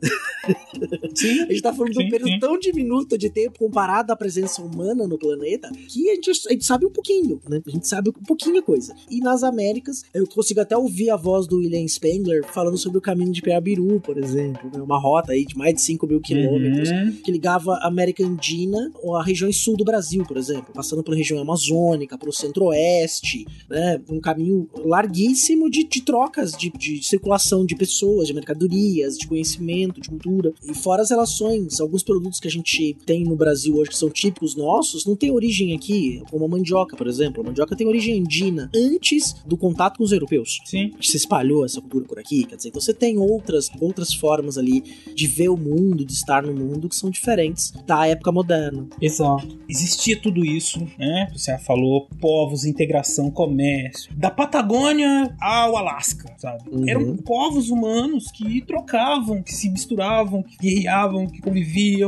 Sim. 1.14 1.42
a 1.44 1.48
gente 1.48 1.62
tá 1.62 1.74
de 1.90 2.02
um 2.02 2.10
período 2.10 2.40
tão 2.40 2.58
diminuto 2.58 3.18
de 3.18 3.30
tempo 3.30 3.60
comparado 3.60 4.12
à 4.12 4.16
presença 4.16 4.62
humana 4.62 5.08
no 5.08 5.18
planeta 5.18 5.70
que 5.88 6.10
a 6.10 6.16
gente, 6.16 6.30
a 6.30 6.52
gente 6.52 6.66
sabe 6.66 6.86
um 6.86 6.92
pouquinho, 6.92 7.42
né? 7.48 7.62
A 7.66 7.70
gente 7.70 7.88
sabe 7.88 8.10
um 8.10 8.24
pouquinho 8.24 8.62
coisa. 8.62 8.96
E 9.10 9.20
nas 9.20 9.44
Américas, 9.44 10.04
eu 10.14 10.28
consigo 10.28 10.62
até 10.62 10.78
ouvir 10.78 11.10
a 11.10 11.18
voz 11.18 11.48
do 11.48 11.58
William 11.58 11.88
Spengler 11.88 12.46
falando 12.46 12.78
sobre 12.78 12.98
o 12.98 13.02
caminho 13.02 13.32
de 13.32 13.42
Piabiru, 13.42 14.00
por 14.00 14.18
exemplo, 14.18 14.70
né? 14.74 14.82
uma 14.82 15.00
rota 15.00 15.34
aí 15.34 15.46
de 15.46 15.58
mais 15.58 15.74
de 15.76 15.82
5 15.82 16.08
mil 16.08 16.22
quilômetros 16.22 16.90
uhum. 16.90 17.12
que 17.24 17.32
ligava 17.32 17.74
a 17.74 17.88
América 17.88 18.24
Andina 18.24 18.92
ou 19.02 19.16
a 19.16 19.24
região 19.24 19.52
sul 19.52 19.76
do 19.76 19.84
Brasil, 19.84 20.24
por 20.26 20.38
exemplo, 20.38 20.74
passando 20.74 21.04
pela 21.04 21.16
região 21.16 21.40
amazônica, 21.40 22.18
pelo 22.18 22.32
centro-oeste, 22.32 23.46
né? 23.70 24.02
Um 24.10 24.20
caminho 24.20 24.70
larguíssimo 24.86 25.70
de, 25.70 25.84
de 25.84 26.02
trocas, 26.02 26.52
de, 26.52 26.70
de 26.70 27.04
circulação 27.04 27.66
de 27.66 27.76
pessoas, 27.76 28.28
de 28.28 28.34
mercadorias, 28.34 29.18
de 29.18 29.28
conhecimento, 29.28 30.02
de 30.02 30.10
cultura, 30.10 30.54
e 30.64 30.74
fora 30.74 31.02
as 31.02 31.10
relações 31.10 31.71
alguns 31.80 32.04
produtos 32.04 32.40
que 32.40 32.48
a 32.48 32.52
gente 32.52 32.98
tem 33.06 33.24
no 33.24 33.36
Brasil 33.36 33.76
hoje 33.76 33.92
que 33.92 33.98
são 33.98 34.10
típicos 34.10 34.56
nossos, 34.56 35.06
não 35.06 35.16
tem 35.16 35.32
origem 35.32 35.76
aqui, 35.76 36.22
como 36.30 36.46
a 36.46 36.48
mandioca, 36.48 36.96
por 36.96 37.08
exemplo. 37.08 37.42
A 37.42 37.46
mandioca 37.46 37.76
tem 37.76 37.88
origem 37.88 38.20
andina 38.20 38.70
antes 38.76 39.36
do 39.46 39.56
contato 39.56 39.98
com 39.98 40.04
os 40.04 40.12
europeus. 40.12 40.60
Sim. 40.66 40.92
Se 41.02 41.18
espalhou 41.18 41.66
essa 41.66 41.80
cultura 41.82 42.06
por 42.06 42.20
aqui, 42.20 42.44
quer 42.44 42.56
dizer, 42.56 42.70
então 42.70 42.82
você 42.82 42.94
tem 42.94 43.18
outras, 43.18 43.70
outras 43.80 44.14
formas 44.14 44.58
ali 44.58 44.84
de 45.16 45.28
ver 45.28 45.50
o 45.50 45.58
mundo, 45.58 46.04
de 46.04 46.14
estar 46.14 46.44
no 46.44 46.54
mundo 46.54 46.90
que 46.90 46.96
são 46.96 47.10
diferentes 47.10 47.72
da 47.86 48.08
época 48.08 48.32
moderna. 48.32 48.88
Exato. 49.02 49.58
Existia 49.68 50.20
tudo 50.20 50.46
isso, 50.46 50.80
né? 50.98 51.32
Você 51.34 51.58
falou 51.60 52.08
povos, 52.20 52.66
integração, 52.66 53.30
comércio. 53.32 54.14
Da 54.16 54.30
Patagônia 54.30 55.36
ao 55.40 55.78
Alasca, 55.78 56.34
sabe? 56.38 56.70
Uhum. 56.70 56.90
Eram 56.90 57.18
povos 57.18 57.70
humanos 57.70 58.32
que 58.32 58.62
trocavam, 58.62 59.42
que 59.42 59.54
se 59.54 59.70
misturavam, 59.70 60.44
que 60.44 60.58
guerreavam, 60.58 61.28
que 61.28 61.42
conviviam, 61.42 61.61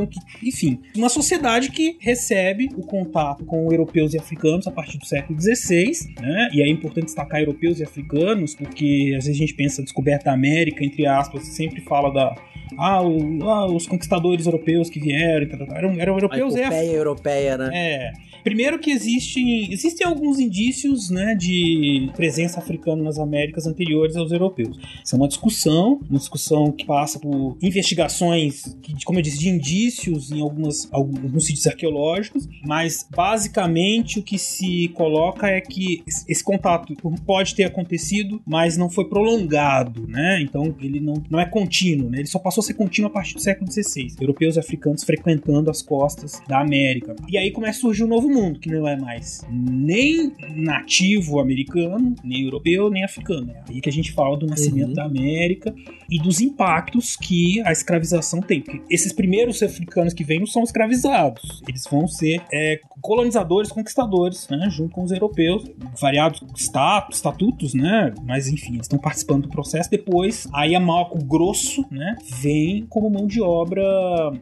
que, 0.08 0.20
enfim, 0.48 0.80
uma 0.96 1.10
sociedade 1.10 1.70
que 1.72 1.98
recebe 2.00 2.70
o 2.76 2.82
contato 2.82 3.46
com 3.46 3.72
europeus 3.72 4.14
e 4.14 4.18
africanos 4.18 4.68
a 4.68 4.72
partir 4.72 4.98
do 4.98 5.06
século 5.06 5.40
XVI, 5.40 5.92
né? 6.20 6.50
E 6.54 6.62
é 6.62 6.68
importante 6.68 7.06
destacar 7.06 7.40
europeus 7.40 7.80
e 7.80 7.84
africanos, 7.84 8.56
porque 8.56 9.14
às 9.18 9.26
vezes 9.26 9.40
a 9.40 9.46
gente 9.46 9.54
pensa 9.54 9.84
descoberta 9.84 10.26
da 10.26 10.34
América, 10.34 10.84
entre 10.84 11.06
aspas, 11.06 11.46
sempre 11.48 11.82
fala 11.82 12.12
da 12.12 12.36
ah, 12.78 13.02
o, 13.02 13.50
ah, 13.50 13.66
os 13.72 13.88
conquistadores 13.88 14.46
europeus 14.46 14.90
que 14.90 15.00
vieram, 15.00 15.48
eram, 15.76 16.00
eram 16.00 16.14
europeus 16.14 16.56
a 16.56 16.84
e 16.84 16.94
europeia, 16.94 17.58
né? 17.58 17.70
É. 17.74 18.14
Primeiro 18.44 18.78
que 18.78 18.92
existem, 18.92 19.72
existem 19.72 20.06
alguns 20.06 20.38
indícios 20.38 21.10
né, 21.10 21.34
de 21.34 22.12
presença 22.14 22.60
africana 22.60 23.02
nas 23.02 23.18
Américas 23.18 23.66
anteriores 23.66 24.18
aos 24.18 24.32
europeus. 24.34 24.78
Isso 25.04 25.16
é 25.16 25.18
uma 25.18 25.30
discussão, 25.30 26.02
uma 26.10 26.20
discussão 26.20 26.70
que 26.72 26.86
passa 26.86 27.18
por 27.20 27.58
investigações, 27.62 28.76
que, 28.82 28.94
como 29.06 29.20
eu 29.20 29.24
disse, 29.24 29.40
de 29.40 29.48
indícios 29.48 30.30
em 30.30 30.42
algumas, 30.42 30.90
alguns 30.92 31.46
sítios 31.46 31.66
arqueológicos, 31.68 32.50
mas 32.66 33.08
basicamente 33.10 34.20
o 34.20 34.24
que 34.24 34.38
se 34.38 34.90
coloca 34.90 35.48
é 35.48 35.62
que 35.62 36.04
esse 36.28 36.44
contato 36.44 36.94
pode 37.26 37.56
ter 37.56 37.64
acontecido, 37.64 38.42
mas 38.46 38.76
não 38.76 38.90
foi 38.90 39.06
prolongado, 39.06 40.06
né? 40.06 40.42
Então 40.42 40.76
ele 40.82 41.00
não, 41.00 41.24
não 41.30 41.40
é 41.40 41.46
contínuo, 41.46 42.10
né? 42.10 42.20
Ele 42.20 42.28
só 42.28 42.40
passou 42.40 42.62
ser 42.64 42.74
contínuo 42.74 43.10
a 43.10 43.14
partir 43.14 43.36
do 43.36 43.42
século 43.42 43.72
XVI. 43.72 44.16
Europeus 44.20 44.56
e 44.56 44.60
africanos 44.60 45.04
frequentando 45.04 45.70
as 45.70 45.82
costas 45.82 46.42
da 46.48 46.60
América. 46.60 47.16
E 47.28 47.38
aí 47.38 47.52
começa 47.52 47.80
a 47.80 47.82
surgir 47.82 48.04
um 48.04 48.08
novo 48.08 48.30
mundo, 48.30 48.60
que 48.60 48.70
não 48.70 48.88
é 48.88 48.96
mais 48.96 49.46
nem 49.50 50.34
nativo 50.56 51.40
americano, 51.40 52.16
nem 52.24 52.44
europeu, 52.44 52.90
nem 52.90 53.04
africano. 53.04 53.52
É 53.52 53.64
aí 53.70 53.82
que 53.82 53.90
a 53.90 53.92
gente 53.92 54.12
fala 54.12 54.38
do 54.38 54.48
nascimento 54.48 54.90
uhum. 54.90 54.94
da 54.94 55.04
América 55.04 55.74
e 56.10 56.20
dos 56.20 56.42
impactos 56.42 57.16
que 57.16 57.62
a 57.62 57.72
escravização 57.72 58.42
tem. 58.42 58.62
Porque 58.62 58.82
esses 58.90 59.12
primeiros 59.12 59.62
africanos 59.62 60.14
que 60.14 60.24
vêm 60.24 60.40
não 60.40 60.48
são 60.48 60.64
escravizados, 60.64 61.62
eles 61.68 61.84
vão 61.90 62.08
ser 62.08 62.42
é, 62.52 62.80
colonizadores, 63.02 63.72
conquistadores, 63.72 64.48
né, 64.50 64.70
junto 64.70 64.94
com 64.94 65.04
os 65.04 65.12
europeus, 65.12 65.64
variados 66.00 66.42
status, 66.56 67.18
estatutos, 67.18 67.74
né, 67.74 68.14
mas 68.24 68.48
enfim, 68.48 68.74
eles 68.74 68.86
estão 68.86 69.00
participando 69.00 69.44
do 69.44 69.50
processo. 69.50 69.90
Depois, 69.90 70.48
aí 70.54 70.76
a 70.76 70.80
Malco 70.80 71.24
grosso, 71.24 71.86
né, 71.92 72.16
vem 72.42 72.53
como 72.90 73.10
mão 73.10 73.28
de 73.28 73.42
obra 73.42 73.84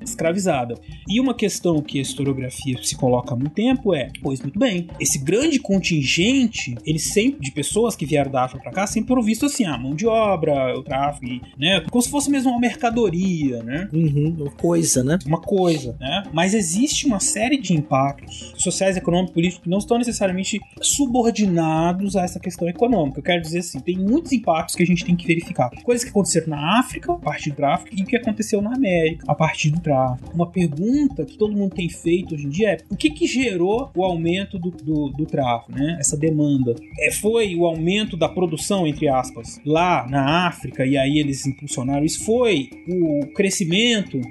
escravizada. 0.02 0.76
E 1.08 1.19
uma 1.19 1.34
questão 1.34 1.82
que 1.82 2.00
a 2.00 2.02
historiografia 2.02 2.78
se 2.84 2.95
coloca 2.95 3.34
há 3.34 3.38
muito 3.38 3.54
tempo 3.54 3.93
é, 3.93 4.10
pois 4.21 4.41
muito 4.41 4.60
bem, 4.60 4.88
esse 5.00 5.19
grande 5.19 5.60
contingente, 5.60 6.76
ele 6.86 7.00
sempre, 7.00 7.41
de 7.41 7.52
pessoas 7.52 7.95
que 7.95 8.06
vieram 8.06 8.32
da 8.32 8.43
África 8.43 8.63
pra 8.63 8.71
cá, 8.71 8.88
sempre 8.88 9.10
foram 9.10 9.21
vistos 9.21 9.54
assim, 9.54 9.65
a 9.65 9.76
ah, 9.76 9.78
mão 9.78 9.95
de 9.95 10.06
obra, 10.06 10.78
o 10.78 10.84
tráfico, 10.84 11.26
né? 11.58 11.82
Como 11.89 12.02
se 12.02 12.10
fosse 12.10 12.30
mesmo 12.30 12.52
uma 12.52 12.60
mercadoria, 12.60 13.63
né? 13.63 13.88
Uhum, 13.93 14.36
uma 14.39 14.52
coisa, 14.52 15.04
né? 15.04 15.17
Uma 15.26 15.41
coisa, 15.41 15.95
né? 16.00 16.24
Mas 16.34 16.54
existe 16.54 17.06
uma 17.06 17.19
série 17.19 17.58
de 17.58 17.74
impactos 17.74 18.54
sociais, 18.58 18.97
econômicos, 18.97 19.34
políticos 19.34 19.63
que 19.63 19.69
não 19.69 19.78
estão 19.78 19.97
necessariamente 19.97 20.60
subordinados 20.82 22.15
a 22.15 22.24
essa 22.24 22.39
questão 22.39 22.67
econômica. 22.67 23.19
Eu 23.19 23.24
quero 23.24 23.41
dizer 23.41 23.60
assim, 23.60 23.80
tem 23.80 23.97
muitos 23.97 24.32
impactos 24.32 24.76
que 24.76 24.84
a 24.84 24.86
gente 24.86 25.06
tem 25.06 25.15
que 25.15 25.28
verificar. 25.28 25.69
Coisas 25.84 26.04
que 26.04 26.10
aconteceram 26.10 26.47
na 26.47 26.80
África, 26.80 27.12
a 27.12 27.17
partir 27.17 27.52
do 27.52 27.56
tráfico, 27.56 27.90
e 27.91 28.04
o 28.04 28.06
que 28.06 28.15
aconteceu 28.15 28.62
na 28.62 28.73
América, 28.73 29.25
a 29.27 29.36
partir 29.36 29.69
do 29.69 29.80
tráfico. 29.80 30.34
Uma 30.34 30.47
pergunta 30.47 31.25
que 31.25 31.38
todo 31.38 31.56
mundo 31.56 31.75
tem 31.75 31.89
feito 31.89 32.36
hoje 32.36 32.45
em 32.45 32.49
dia 32.49 32.69
é 32.71 32.77
o 32.89 32.95
que 32.95 33.10
que 33.10 33.27
gerou 33.27 33.91
o 33.95 34.04
aumento 34.04 34.58
do, 34.58 34.71
do, 34.71 35.10
do 35.10 35.25
tráfego, 35.25 35.77
né? 35.77 35.97
Essa 35.99 36.17
demanda. 36.17 36.75
É, 36.99 37.12
foi 37.12 37.56
o 37.56 37.65
aumento 37.65 38.15
da 38.15 38.30
produção, 38.30 38.88
entre 38.88 39.08
aspas, 39.08 39.60
lá 39.65 40.08
na 40.08 40.47
África, 40.47 40.86
e 40.86 40.97
aí 40.97 41.17
eles 41.17 41.45
impulsionaram 41.45 42.06
isso. 42.06 42.23
Foi 42.23 42.69
o 42.88 43.27
crescimento 43.34 44.21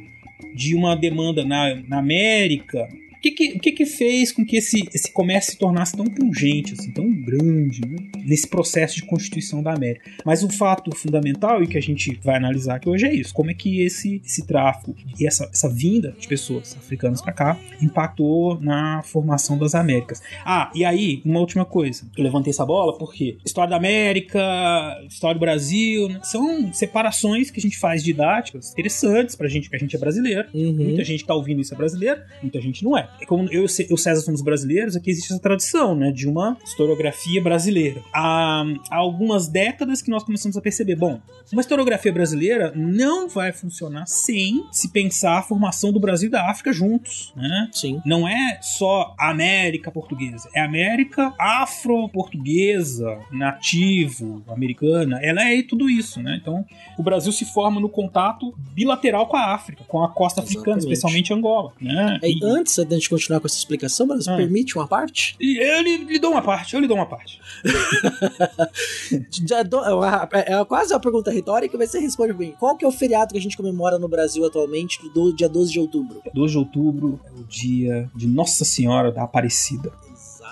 de 0.54 0.74
uma 0.74 0.94
demanda 0.96 1.44
na, 1.44 1.74
na 1.86 1.98
América 1.98 2.88
O 3.20 3.22
que 3.22 3.32
que, 3.32 3.58
que 3.58 3.72
que 3.72 3.84
fez 3.84 4.32
com 4.32 4.42
que 4.46 4.56
esse, 4.56 4.88
esse 4.94 5.12
comércio 5.12 5.52
se 5.52 5.58
tornasse 5.58 5.94
tão 5.94 6.06
pungente, 6.06 6.72
assim, 6.72 6.90
tão 6.90 7.12
grande, 7.12 7.82
né? 7.86 7.98
nesse 8.24 8.48
processo 8.48 8.96
de 8.96 9.02
constituição 9.02 9.62
da 9.62 9.74
América? 9.74 10.10
Mas 10.24 10.42
o 10.42 10.48
fato 10.48 10.90
fundamental 10.96 11.62
e 11.62 11.66
que 11.66 11.76
a 11.76 11.82
gente 11.82 12.18
vai 12.24 12.36
analisar 12.36 12.76
aqui 12.76 12.88
hoje 12.88 13.06
é 13.06 13.14
isso: 13.14 13.34
como 13.34 13.50
é 13.50 13.54
que 13.54 13.82
esse, 13.82 14.22
esse 14.24 14.46
tráfico 14.46 14.96
e 15.18 15.26
essa, 15.26 15.44
essa 15.52 15.68
vinda 15.68 16.16
de 16.18 16.26
pessoas 16.26 16.74
africanas 16.74 17.20
para 17.20 17.34
cá 17.34 17.58
impactou 17.82 18.58
na 18.58 19.02
formação 19.02 19.58
das 19.58 19.74
Américas. 19.74 20.22
Ah, 20.42 20.70
e 20.74 20.82
aí, 20.82 21.20
uma 21.22 21.40
última 21.40 21.66
coisa. 21.66 22.08
Eu 22.16 22.24
levantei 22.24 22.52
essa 22.52 22.64
bola 22.64 22.96
porque 22.96 23.36
história 23.44 23.68
da 23.68 23.76
América, 23.76 24.40
história 25.06 25.34
do 25.34 25.40
Brasil, 25.40 26.08
né? 26.08 26.20
são 26.22 26.72
separações 26.72 27.50
que 27.50 27.60
a 27.60 27.62
gente 27.62 27.78
faz 27.78 28.02
didáticas 28.02 28.72
interessantes 28.72 29.36
pra 29.36 29.46
gente, 29.46 29.64
porque 29.64 29.76
a 29.76 29.80
gente 29.80 29.94
é 29.94 29.98
brasileiro. 29.98 30.48
Uhum. 30.54 30.72
Muita 30.72 31.04
gente 31.04 31.20
que 31.20 31.26
tá 31.26 31.34
ouvindo 31.34 31.60
isso 31.60 31.74
é 31.74 31.76
brasileiro, 31.76 32.20
muita 32.42 32.60
gente 32.62 32.82
não 32.82 32.96
é. 32.96 33.09
É 33.20 33.26
como 33.26 33.48
eu 33.50 33.62
e 33.64 33.92
o 33.94 33.96
César 33.98 34.20
somos 34.22 34.42
brasileiros, 34.42 34.96
aqui 34.96 35.10
existe 35.10 35.32
essa 35.32 35.40
tradição, 35.40 35.94
né, 35.94 36.10
de 36.10 36.26
uma 36.28 36.56
historiografia 36.64 37.42
brasileira. 37.42 38.02
Há, 38.12 38.64
há 38.90 38.96
algumas 38.96 39.46
décadas 39.48 40.00
que 40.02 40.10
nós 40.10 40.22
começamos 40.24 40.56
a 40.56 40.60
perceber, 40.60 40.96
bom, 40.96 41.20
uma 41.52 41.60
historiografia 41.60 42.12
brasileira 42.12 42.72
não 42.74 43.28
vai 43.28 43.52
funcionar 43.52 44.06
sem 44.06 44.64
se 44.72 44.90
pensar 44.90 45.38
a 45.38 45.42
formação 45.42 45.92
do 45.92 46.00
Brasil 46.00 46.28
e 46.28 46.30
da 46.30 46.48
África 46.50 46.72
juntos, 46.72 47.32
né? 47.36 47.68
Sim. 47.72 48.00
Não 48.06 48.26
é 48.28 48.58
só 48.62 49.14
América 49.18 49.90
portuguesa, 49.90 50.48
é 50.54 50.60
América 50.60 51.32
afro-portuguesa, 51.38 53.18
nativo, 53.30 54.42
americana, 54.48 55.18
ela 55.22 55.42
é 55.44 55.62
tudo 55.62 55.88
isso, 55.88 56.22
né? 56.22 56.38
Então, 56.40 56.64
o 56.98 57.02
Brasil 57.02 57.32
se 57.32 57.44
forma 57.44 57.80
no 57.80 57.88
contato 57.88 58.54
bilateral 58.74 59.26
com 59.26 59.36
a 59.36 59.54
África, 59.54 59.84
com 59.86 60.02
a 60.02 60.08
costa 60.08 60.40
africana, 60.40 60.78
Exatamente. 60.78 60.92
especialmente 60.92 61.32
Angola, 61.34 61.72
né? 61.80 62.18
É, 62.22 62.28
E- 62.30 62.38
antes 62.42 62.76
da 62.84 62.96
gente 63.00 63.10
continuar 63.10 63.40
com 63.40 63.46
essa 63.46 63.56
explicação, 63.56 64.06
mas 64.06 64.28
Ah. 64.28 64.36
permite 64.36 64.76
uma 64.76 64.86
parte? 64.86 65.36
eu 65.40 65.82
lhe, 65.82 65.96
lhe 66.04 66.18
dou 66.18 66.30
uma 66.32 66.42
parte, 66.42 66.74
eu 66.74 66.80
lhe 66.80 66.86
dou 66.86 66.96
uma 66.96 67.06
parte. 67.06 67.40
Já 69.46 69.62
dou- 69.62 69.84
é 69.84 69.94
uma- 69.94 70.28
é 70.32 70.64
quase 70.64 70.92
uma 70.92 71.00
pergunta 71.00 71.30
retórica, 71.30 71.76
mas 71.76 71.90
você 71.90 71.98
responde 71.98 72.32
bem. 72.32 72.54
Qual 72.58 72.76
que 72.76 72.84
é 72.84 72.88
o 72.88 72.92
feriado 72.92 73.32
que 73.32 73.38
a 73.38 73.42
gente 73.42 73.56
comemora 73.56 73.98
no 73.98 74.08
Brasil 74.08 74.44
atualmente, 74.44 74.98
do 75.12 75.32
dia 75.34 75.48
12 75.48 75.72
de 75.72 75.80
outubro? 75.80 76.22
2 76.32 76.50
de 76.52 76.58
outubro 76.58 77.20
é 77.26 77.30
o 77.40 77.44
dia 77.44 78.10
de 78.14 78.26
Nossa 78.26 78.64
Senhora 78.64 79.10
da 79.10 79.22
Aparecida. 79.24 79.92